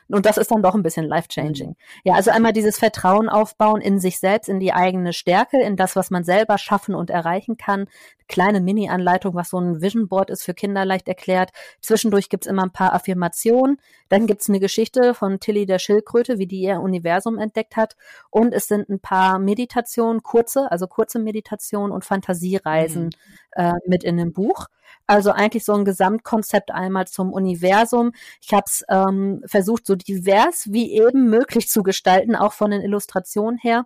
Und 0.09 0.25
das 0.25 0.37
ist 0.37 0.51
dann 0.51 0.61
doch 0.61 0.75
ein 0.75 0.83
bisschen 0.83 1.05
life-changing. 1.07 1.75
Ja, 2.03 2.15
also 2.15 2.31
einmal 2.31 2.51
dieses 2.51 2.77
Vertrauen 2.77 3.29
aufbauen 3.29 3.79
in 3.79 3.97
sich 3.99 4.19
selbst, 4.19 4.49
in 4.49 4.59
die 4.59 4.73
eigene 4.73 5.13
Stärke, 5.13 5.61
in 5.61 5.77
das, 5.77 5.95
was 5.95 6.09
man 6.11 6.25
selber 6.25 6.57
schaffen 6.57 6.95
und 6.95 7.09
erreichen 7.09 7.55
kann. 7.55 7.85
Kleine 8.29 8.61
Mini-Anleitung, 8.61 9.35
was 9.35 9.49
so 9.49 9.59
ein 9.59 9.81
Vision 9.81 10.07
Board 10.07 10.29
ist 10.29 10.43
für 10.43 10.53
Kinder 10.53 10.85
leicht 10.85 11.09
erklärt. 11.09 11.49
Zwischendurch 11.81 12.29
gibt's 12.29 12.47
immer 12.47 12.63
ein 12.63 12.71
paar 12.71 12.93
Affirmationen. 12.93 13.81
Dann 14.07 14.27
gibt's 14.27 14.47
eine 14.47 14.61
Geschichte 14.61 15.13
von 15.13 15.39
Tilly 15.41 15.65
der 15.65 15.79
Schildkröte, 15.79 16.37
wie 16.37 16.47
die 16.47 16.61
ihr 16.61 16.79
Universum 16.79 17.37
entdeckt 17.39 17.75
hat. 17.75 17.95
Und 18.29 18.53
es 18.53 18.67
sind 18.67 18.87
ein 18.87 18.99
paar 18.99 19.39
Meditationen, 19.39 20.23
kurze, 20.23 20.71
also 20.71 20.87
kurze 20.87 21.19
Meditationen 21.19 21.91
und 21.91 22.05
Fantasiereisen 22.05 23.05
Mhm. 23.05 23.09
äh, 23.51 23.73
mit 23.87 24.03
in 24.03 24.15
dem 24.17 24.31
Buch. 24.31 24.67
Also 25.07 25.31
eigentlich 25.31 25.65
so 25.65 25.73
ein 25.73 25.85
Gesamtkonzept 25.85 26.69
einmal 26.71 27.07
zum 27.07 27.33
Universum. 27.33 28.11
Ich 28.41 28.53
habe 28.53 28.65
es 28.67 28.83
ähm, 28.89 29.41
versucht, 29.45 29.87
so 29.87 29.95
divers 29.95 30.67
wie 30.71 30.93
eben 30.93 31.29
möglich 31.29 31.67
zu 31.67 31.81
gestalten, 31.81 32.35
auch 32.35 32.53
von 32.53 32.69
den 32.71 32.81
Illustrationen 32.81 33.57
her. 33.57 33.85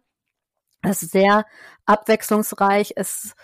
Es 0.82 1.02
ist 1.02 1.12
sehr 1.14 1.46
abwechslungsreich. 1.86 2.94
Es 2.98 3.36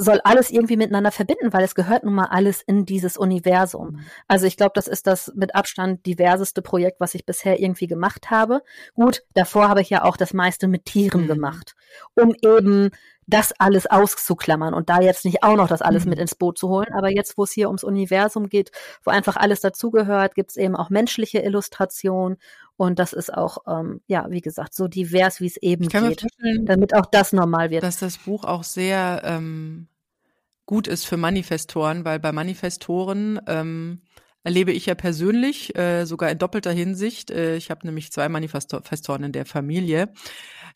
soll 0.00 0.20
alles 0.22 0.50
irgendwie 0.50 0.76
miteinander 0.76 1.10
verbinden, 1.10 1.52
weil 1.52 1.64
es 1.64 1.74
gehört 1.74 2.04
nun 2.04 2.14
mal 2.14 2.26
alles 2.26 2.62
in 2.62 2.86
dieses 2.86 3.16
Universum. 3.16 4.00
Also 4.28 4.46
ich 4.46 4.56
glaube, 4.56 4.72
das 4.74 4.86
ist 4.86 5.08
das 5.08 5.32
mit 5.34 5.56
Abstand 5.56 6.06
diverseste 6.06 6.62
Projekt, 6.62 7.00
was 7.00 7.14
ich 7.14 7.26
bisher 7.26 7.60
irgendwie 7.60 7.88
gemacht 7.88 8.30
habe. 8.30 8.62
Gut, 8.94 9.24
davor 9.34 9.68
habe 9.68 9.80
ich 9.80 9.90
ja 9.90 10.04
auch 10.04 10.16
das 10.16 10.32
meiste 10.32 10.68
mit 10.68 10.84
Tieren 10.84 11.22
Mhm. 11.22 11.26
gemacht, 11.26 11.74
um 12.14 12.32
eben 12.42 12.90
das 13.28 13.52
alles 13.58 13.86
auszuklammern 13.86 14.72
und 14.74 14.88
da 14.88 15.00
jetzt 15.00 15.24
nicht 15.24 15.42
auch 15.42 15.54
noch 15.54 15.68
das 15.68 15.82
alles 15.82 16.04
Mhm. 16.04 16.10
mit 16.10 16.18
ins 16.18 16.34
Boot 16.34 16.58
zu 16.58 16.68
holen. 16.68 16.88
Aber 16.94 17.10
jetzt, 17.10 17.36
wo 17.36 17.44
es 17.44 17.52
hier 17.52 17.68
ums 17.68 17.84
Universum 17.84 18.48
geht, 18.48 18.72
wo 19.04 19.10
einfach 19.10 19.36
alles 19.36 19.60
dazugehört, 19.60 20.34
gibt 20.34 20.50
es 20.50 20.56
eben 20.56 20.74
auch 20.74 20.88
menschliche 20.90 21.40
Illustrationen 21.40 22.38
und 22.76 22.98
das 22.98 23.12
ist 23.12 23.32
auch, 23.32 23.58
ähm, 23.68 24.00
ja, 24.06 24.26
wie 24.30 24.40
gesagt, 24.40 24.74
so 24.74 24.88
divers, 24.88 25.40
wie 25.40 25.46
es 25.46 25.58
eben 25.58 25.88
geht, 25.88 26.26
damit 26.62 26.94
auch 26.94 27.06
das 27.06 27.32
normal 27.32 27.70
wird. 27.70 27.82
dass 27.82 27.98
das 27.98 28.16
Buch 28.16 28.44
auch 28.44 28.64
sehr 28.64 29.20
ähm, 29.24 29.88
gut 30.64 30.88
ist 30.88 31.04
für 31.04 31.16
Manifestoren, 31.18 32.04
weil 32.04 32.18
bei 32.18 32.32
Manifestoren 32.32 33.40
ähm, 33.46 34.00
erlebe 34.42 34.72
ich 34.72 34.86
ja 34.86 34.94
persönlich, 34.94 35.76
äh, 35.76 36.06
sogar 36.06 36.30
in 36.30 36.38
doppelter 36.38 36.72
Hinsicht, 36.72 37.30
äh, 37.30 37.56
ich 37.56 37.70
habe 37.70 37.86
nämlich 37.86 38.10
zwei 38.10 38.28
Manifestoren 38.30 39.24
in 39.24 39.32
der 39.32 39.44
Familie, 39.44 40.12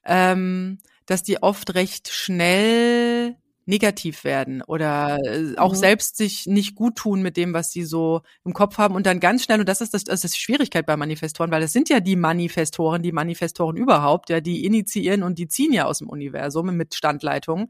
ähm, 0.04 0.78
dass 1.12 1.22
die 1.22 1.42
oft 1.42 1.74
recht 1.74 2.08
schnell 2.08 3.36
negativ 3.64 4.24
werden 4.24 4.60
oder 4.62 5.18
äh, 5.24 5.56
auch 5.56 5.72
Mhm. 5.72 5.76
selbst 5.76 6.16
sich 6.16 6.46
nicht 6.46 6.74
gut 6.74 6.96
tun 6.96 7.22
mit 7.22 7.36
dem, 7.36 7.54
was 7.54 7.70
sie 7.70 7.84
so 7.84 8.22
im 8.44 8.52
Kopf 8.54 8.76
haben 8.78 8.96
und 8.96 9.06
dann 9.06 9.20
ganz 9.20 9.44
schnell, 9.44 9.60
und 9.60 9.68
das 9.68 9.80
ist 9.80 9.94
das, 9.94 10.02
das 10.02 10.24
ist 10.24 10.34
die 10.34 10.40
Schwierigkeit 10.40 10.84
bei 10.84 10.96
Manifestoren, 10.96 11.52
weil 11.52 11.60
das 11.60 11.72
sind 11.72 11.88
ja 11.88 12.00
die 12.00 12.16
Manifestoren, 12.16 13.02
die 13.02 13.12
Manifestoren 13.12 13.76
überhaupt, 13.76 14.30
ja, 14.30 14.40
die 14.40 14.64
initiieren 14.64 15.22
und 15.22 15.38
die 15.38 15.46
ziehen 15.46 15.72
ja 15.72 15.84
aus 15.84 15.98
dem 15.98 16.08
Universum 16.08 16.76
mit 16.76 16.94
Standleitungen. 16.96 17.68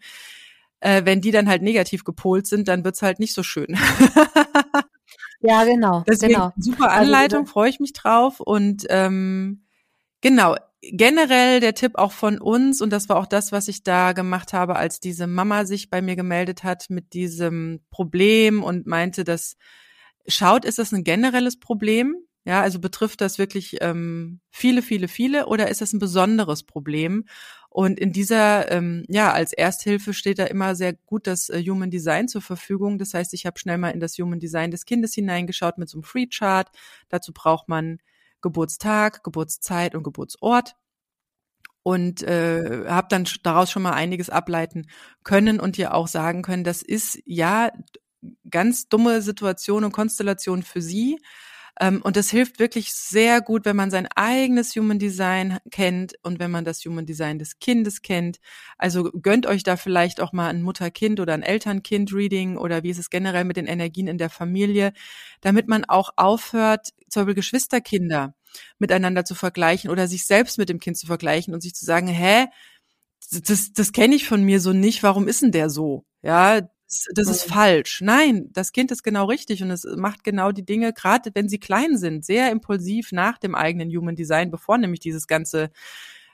Äh, 0.81 1.03
wenn 1.05 1.21
die 1.21 1.31
dann 1.31 1.49
halt 1.49 1.61
negativ 1.63 2.05
gepolt 2.05 2.47
sind, 2.47 2.69
dann 2.69 2.85
wird's 2.85 3.03
halt 3.03 3.19
nicht 3.21 3.35
so 3.35 3.43
schön. 3.43 3.77
Ja, 5.45 5.65
genau, 5.65 6.05
Deswegen 6.09 6.35
genau. 6.35 6.53
super 6.57 6.91
Also 6.91 7.03
Anleitung, 7.03 7.47
freue 7.47 7.69
ich 7.69 7.81
mich 7.81 7.93
drauf. 7.93 8.39
Und 8.39 8.87
ähm, 8.91 9.65
genau, 10.21 10.55
generell 10.83 11.61
der 11.61 11.75
Tipp 11.75 11.93
auch 11.95 12.13
von 12.13 12.39
uns, 12.39 12.81
und 12.81 12.91
das 12.91 13.09
war 13.09 13.17
auch 13.17 13.27
das, 13.27 13.53
was 13.53 13.69
ich 13.69 13.85
da 13.85 14.13
gemacht 14.13 14.53
habe, 14.53 14.77
als 14.77 15.01
diese 15.01 15.27
Mama 15.27 15.65
sich 15.65 15.91
bei 15.91 16.03
mir 16.03 16.17
gemeldet 16.17 16.65
hat 16.65 16.91
mit 16.91 17.13
diesem 17.15 17.81
Problem 17.91 18.63
und 18.63 18.87
meinte, 18.87 19.25
dass 19.25 19.57
schaut, 20.27 20.65
ist 20.65 20.79
das 20.79 20.93
ein 20.93 21.05
generelles 21.05 21.59
Problem? 21.59 22.17
Ja, 22.45 22.61
also 22.61 22.81
betrifft 22.81 23.21
das 23.21 23.39
wirklich 23.39 23.77
ähm, 23.83 24.41
viele, 24.51 24.83
viele, 24.83 25.07
viele 25.07 25.47
oder 25.47 25.69
ist 25.69 25.81
das 25.81 25.93
ein 25.93 26.01
besonderes 26.01 26.65
Problem? 26.65 27.25
Und 27.69 28.01
in 28.01 28.13
dieser, 28.13 28.71
ähm, 28.73 29.05
ja, 29.09 29.33
als 29.33 29.53
Ersthilfe 29.53 30.13
steht 30.13 30.41
da 30.41 30.45
immer 30.45 30.75
sehr 30.75 30.93
gut 30.93 31.29
das 31.29 31.49
äh, 31.51 31.63
Human 31.65 31.91
Design 31.91 32.27
zur 32.27 32.43
Verfügung. 32.43 32.99
Das 32.99 33.15
heißt, 33.15 33.33
ich 33.33 33.47
habe 33.47 33.61
schnell 33.61 33.79
mal 33.79 33.91
in 33.91 34.01
das 34.01 34.19
Human 34.19 34.41
Design 34.41 34.73
des 34.73 34.85
Kindes 34.87 35.15
hineingeschaut 35.15 35.79
mit 35.79 35.89
so 35.89 35.99
einem 35.99 36.03
Free 36.03 36.27
Chart. 36.27 36.69
Dazu 37.09 37.33
braucht 37.33 37.69
man 37.69 37.99
Geburtstag, 38.43 39.25
Geburtszeit 39.25 39.95
und 39.95 40.03
Geburtsort 40.03 40.77
und 41.83 42.23
äh, 42.23 42.85
habe 42.87 43.09
dann 43.11 43.27
daraus 43.43 43.71
schon 43.71 43.83
mal 43.83 43.93
einiges 43.93 44.31
ableiten 44.31 44.87
können 45.25 45.61
und 45.61 45.77
dir 45.77 45.95
auch 45.95 46.09
sagen 46.09 46.43
können, 46.43 46.65
das 46.65 46.83
ist 46.83 47.21
ja 47.25 47.71
ganz 48.49 48.89
dumme 48.89 49.23
Situation 49.23 49.85
und 49.85 49.93
Konstellation 49.93 50.63
für 50.63 50.81
sie. 50.81 51.19
Ähm, 51.81 52.03
und 52.03 52.17
das 52.17 52.31
hilft 52.31 52.59
wirklich 52.59 52.93
sehr 52.93 53.41
gut, 53.41 53.65
wenn 53.65 53.77
man 53.77 53.91
sein 53.91 54.07
eigenes 54.15 54.77
Human 54.77 54.99
Design 54.99 55.59
kennt 55.71 56.15
und 56.23 56.39
wenn 56.39 56.51
man 56.51 56.65
das 56.65 56.85
Human 56.85 57.07
Design 57.07 57.39
des 57.39 57.59
Kindes 57.61 58.03
kennt. 58.03 58.39
Also 58.79 59.05
gönnt 59.05 59.47
euch 59.47 59.63
da 59.63 59.77
vielleicht 59.77 60.21
auch 60.21 60.33
mal 60.33 60.49
ein 60.49 60.63
Mutter-Kind 60.63 61.19
oder 61.21 61.33
ein 61.35 61.43
Eltern-Kind-Reading 61.43 62.57
oder 62.59 62.83
wie 62.83 62.91
ist 62.91 62.99
es 62.99 63.11
generell 63.11 63.45
mit 63.45 63.57
den 63.57 63.67
Energien 63.67 64.07
in 64.07 64.19
der 64.19 64.31
Familie, 64.31 64.93
damit 65.41 65.69
man 65.69 65.85
auch 65.87 66.11
aufhört, 66.17 66.91
zum 67.09 67.23
Beispiel 67.23 67.35
Geschwisterkinder 67.37 68.35
miteinander 68.79 69.25
zu 69.25 69.35
vergleichen 69.35 69.91
oder 69.91 70.09
sich 70.09 70.27
selbst 70.27 70.59
mit 70.59 70.69
dem 70.69 70.79
Kind 70.79 70.99
zu 70.99 71.07
vergleichen 71.07 71.55
und 71.55 71.63
sich 71.63 71.75
zu 71.75 71.87
sagen, 71.87 72.07
hä, 72.07 72.47
das, 73.47 73.73
das 73.73 73.93
kenne 73.93 74.15
ich 74.15 74.27
von 74.29 74.43
mir 74.45 74.61
so 74.61 74.73
nicht, 74.73 75.03
warum 75.03 75.27
ist 75.29 75.43
denn 75.43 75.53
der 75.53 75.71
so? 75.71 76.05
Ja, 76.23 76.61
das, 76.93 77.27
das 77.27 77.29
ist 77.29 77.45
falsch. 77.45 78.01
Nein, 78.03 78.49
das 78.53 78.73
Kind 78.73 78.91
ist 78.91 79.03
genau 79.03 79.27
richtig 79.27 79.63
und 79.63 79.71
es 79.71 79.85
macht 79.97 80.25
genau 80.25 80.53
die 80.53 80.65
Dinge, 80.65 80.93
gerade 80.93 81.31
wenn 81.35 81.49
sie 81.49 81.59
klein 81.59 81.97
sind, 81.97 82.25
sehr 82.25 82.51
impulsiv 82.51 83.13
nach 83.13 83.39
dem 83.39 83.55
eigenen 83.55 83.91
Human 83.91 84.17
Design, 84.17 84.51
bevor 84.51 84.79
nämlich 84.79 85.01
dieses 85.01 85.27
ganze 85.27 85.71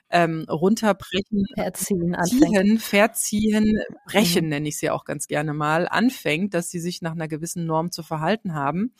ähm, 0.09 0.45
runterbrechen, 0.49 1.45
Erziehen 1.55 2.15
anfängt. 2.15 2.57
ziehen, 2.57 2.79
verziehen, 2.79 3.79
brechen 4.05 4.45
Mhm. 4.45 4.49
nenne 4.49 4.69
ich 4.69 4.75
es 4.75 4.81
ja 4.81 4.93
auch 4.93 5.05
ganz 5.05 5.27
gerne 5.27 5.53
mal, 5.53 5.87
anfängt, 5.87 6.53
dass 6.53 6.69
sie 6.69 6.79
sich 6.79 7.01
nach 7.01 7.11
einer 7.11 7.27
gewissen 7.27 7.65
Norm 7.65 7.91
zu 7.91 8.03
verhalten 8.03 8.53
haben. 8.55 8.93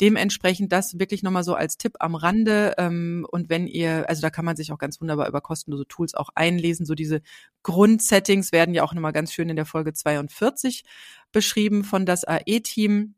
Dementsprechend 0.00 0.72
das 0.72 0.98
wirklich 0.98 1.22
nochmal 1.22 1.44
so 1.44 1.54
als 1.54 1.78
Tipp 1.78 1.94
am 2.00 2.14
Rande. 2.14 2.74
Ähm, 2.78 3.26
und 3.30 3.48
wenn 3.48 3.66
ihr, 3.66 4.08
also 4.08 4.22
da 4.22 4.30
kann 4.30 4.44
man 4.44 4.56
sich 4.56 4.72
auch 4.72 4.78
ganz 4.78 5.00
wunderbar 5.00 5.28
über 5.28 5.40
kostenlose 5.40 5.86
Tools 5.86 6.14
auch 6.14 6.30
einlesen. 6.34 6.84
So 6.84 6.94
diese 6.94 7.22
Grundsettings 7.62 8.50
werden 8.52 8.74
ja 8.74 8.82
auch 8.82 8.92
nochmal 8.94 9.12
ganz 9.12 9.32
schön 9.32 9.48
in 9.48 9.56
der 9.56 9.66
Folge 9.66 9.92
42 9.92 10.84
beschrieben 11.30 11.84
von 11.84 12.06
das 12.06 12.24
AE-Team. 12.24 13.14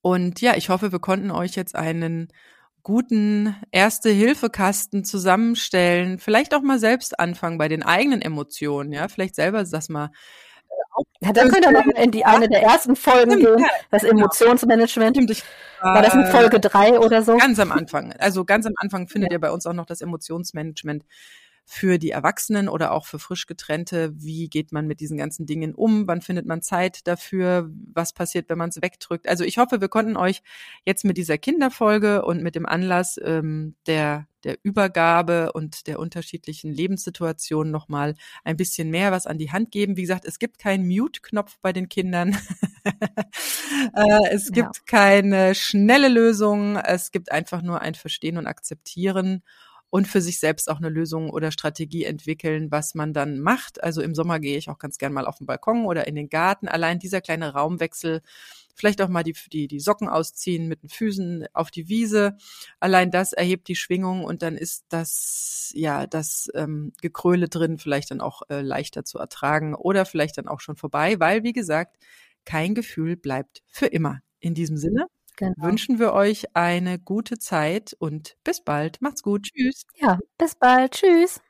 Und 0.00 0.40
ja, 0.40 0.56
ich 0.56 0.68
hoffe, 0.68 0.92
wir 0.92 1.00
konnten 1.00 1.30
euch 1.30 1.56
jetzt 1.56 1.74
einen 1.74 2.28
guten 2.82 3.56
Erste-Hilfe-Kasten 3.72 5.04
zusammenstellen. 5.04 6.20
Vielleicht 6.20 6.54
auch 6.54 6.62
mal 6.62 6.78
selbst 6.78 7.18
anfangen 7.18 7.58
bei 7.58 7.66
den 7.66 7.82
eigenen 7.82 8.22
Emotionen, 8.22 8.92
ja. 8.92 9.08
Vielleicht 9.08 9.34
selber 9.34 9.64
das 9.64 9.88
mal 9.88 10.10
Ja, 11.20 11.32
dann 11.32 11.48
könnt 11.48 11.64
ihr 11.64 11.72
noch 11.72 11.86
in 11.86 12.10
die 12.10 12.24
eine 12.24 12.48
der 12.48 12.62
ersten 12.62 12.94
Folgen 12.94 13.32
Stimmt, 13.32 13.58
gehen, 13.58 13.66
das 13.90 14.04
Emotionsmanagement. 14.04 15.16
Stimmt, 15.16 15.30
ich, 15.30 15.42
War 15.80 16.02
das 16.02 16.14
in 16.14 16.20
äh, 16.20 16.30
Folge 16.30 16.60
drei 16.60 16.98
oder 16.98 17.22
so? 17.22 17.36
Ganz 17.36 17.58
am 17.58 17.72
Anfang. 17.72 18.12
Also 18.18 18.44
ganz 18.44 18.66
am 18.66 18.74
Anfang 18.76 19.08
findet 19.08 19.32
ihr 19.32 19.40
bei 19.40 19.50
uns 19.50 19.66
auch 19.66 19.72
noch 19.72 19.86
das 19.86 20.00
Emotionsmanagement 20.00 21.04
für 21.68 21.98
die 21.98 22.10
Erwachsenen 22.10 22.68
oder 22.68 22.92
auch 22.92 23.06
für 23.06 23.18
frisch 23.18 23.46
getrennte. 23.46 24.12
Wie 24.14 24.48
geht 24.48 24.70
man 24.70 24.86
mit 24.86 25.00
diesen 25.00 25.18
ganzen 25.18 25.46
Dingen 25.46 25.74
um? 25.74 26.06
Wann 26.06 26.22
findet 26.22 26.46
man 26.46 26.62
Zeit 26.62 27.06
dafür? 27.08 27.68
Was 27.92 28.12
passiert, 28.12 28.48
wenn 28.48 28.56
man 28.56 28.68
es 28.68 28.80
wegdrückt? 28.80 29.28
Also 29.28 29.42
ich 29.42 29.58
hoffe, 29.58 29.80
wir 29.80 29.88
konnten 29.88 30.16
euch 30.16 30.42
jetzt 30.84 31.04
mit 31.04 31.16
dieser 31.16 31.38
Kinderfolge 31.38 32.24
und 32.24 32.40
mit 32.40 32.54
dem 32.54 32.66
Anlass 32.66 33.18
ähm, 33.22 33.74
der 33.88 34.28
der 34.44 34.58
Übergabe 34.62 35.52
und 35.54 35.88
der 35.88 35.98
unterschiedlichen 35.98 36.72
Lebenssituationen 36.72 37.72
nochmal 37.72 38.14
ein 38.44 38.56
bisschen 38.56 38.90
mehr 38.90 39.10
was 39.10 39.26
an 39.26 39.38
die 39.38 39.50
Hand 39.50 39.72
geben. 39.72 39.96
Wie 39.96 40.02
gesagt, 40.02 40.24
es 40.24 40.38
gibt 40.38 40.60
keinen 40.60 40.86
Mute-Knopf 40.86 41.58
bei 41.62 41.72
den 41.72 41.88
Kindern. 41.88 42.38
äh, 42.84 44.28
es 44.30 44.52
gibt 44.52 44.76
ja. 44.76 44.82
keine 44.86 45.56
schnelle 45.56 46.06
Lösung. 46.06 46.76
Es 46.76 47.10
gibt 47.10 47.32
einfach 47.32 47.60
nur 47.60 47.80
ein 47.80 47.96
Verstehen 47.96 48.38
und 48.38 48.46
Akzeptieren 48.46 49.42
und 49.90 50.08
für 50.08 50.20
sich 50.20 50.38
selbst 50.40 50.70
auch 50.70 50.78
eine 50.78 50.88
Lösung 50.88 51.30
oder 51.30 51.52
Strategie 51.52 52.04
entwickeln, 52.04 52.70
was 52.70 52.94
man 52.94 53.12
dann 53.12 53.40
macht. 53.40 53.82
Also 53.82 54.02
im 54.02 54.14
Sommer 54.14 54.40
gehe 54.40 54.58
ich 54.58 54.68
auch 54.68 54.78
ganz 54.78 54.98
gern 54.98 55.12
mal 55.12 55.26
auf 55.26 55.38
den 55.38 55.46
Balkon 55.46 55.86
oder 55.86 56.06
in 56.06 56.14
den 56.14 56.28
Garten. 56.28 56.68
Allein 56.68 56.98
dieser 56.98 57.20
kleine 57.20 57.52
Raumwechsel 57.52 58.22
vielleicht 58.76 59.00
auch 59.00 59.08
mal 59.08 59.22
die, 59.22 59.34
die, 59.52 59.68
die 59.68 59.80
Socken 59.80 60.08
ausziehen 60.08 60.68
mit 60.68 60.82
den 60.82 60.90
Füßen 60.90 61.46
auf 61.52 61.70
die 61.70 61.88
Wiese. 61.88 62.36
Allein 62.78 63.10
das 63.10 63.32
erhebt 63.32 63.68
die 63.68 63.76
Schwingung 63.76 64.24
und 64.24 64.42
dann 64.42 64.56
ist 64.56 64.84
das, 64.90 65.72
ja, 65.74 66.06
das 66.06 66.48
ähm, 66.54 66.92
Gekröle 67.00 67.48
drin 67.48 67.78
vielleicht 67.78 68.10
dann 68.10 68.20
auch 68.20 68.42
äh, 68.50 68.60
leichter 68.60 69.04
zu 69.04 69.18
ertragen 69.18 69.74
oder 69.74 70.04
vielleicht 70.04 70.38
dann 70.38 70.48
auch 70.48 70.60
schon 70.60 70.76
vorbei, 70.76 71.18
weil, 71.18 71.42
wie 71.42 71.54
gesagt, 71.54 71.96
kein 72.44 72.74
Gefühl 72.74 73.16
bleibt 73.16 73.62
für 73.66 73.86
immer. 73.86 74.20
In 74.38 74.54
diesem 74.54 74.76
Sinne 74.76 75.06
genau. 75.36 75.54
wünschen 75.58 75.98
wir 75.98 76.12
euch 76.12 76.54
eine 76.54 76.98
gute 76.98 77.38
Zeit 77.38 77.96
und 77.98 78.36
bis 78.44 78.62
bald. 78.62 79.00
Macht's 79.00 79.22
gut. 79.22 79.44
Tschüss. 79.44 79.86
Ja, 80.00 80.18
bis 80.38 80.54
bald. 80.54 80.92
Tschüss. 80.92 81.40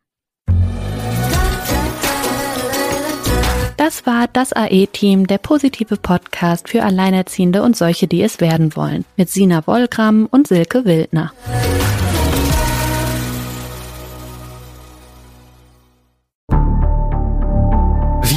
Das 3.77 4.07
war 4.07 4.27
das 4.33 4.55
AE-Team, 4.55 5.27
der 5.27 5.39
positive 5.39 5.97
Podcast 5.97 6.71
für 6.71 6.83
Alleinerziehende 6.83 7.63
und 7.63 7.77
solche, 7.77 8.09
die 8.09 8.23
es 8.23 8.41
werden 8.41 8.75
wollen, 8.75 9.05
mit 9.17 9.29
Sina 9.29 9.67
Wollgramm 9.67 10.27
und 10.31 10.49
Silke 10.49 10.87
Wildner. 10.87 11.33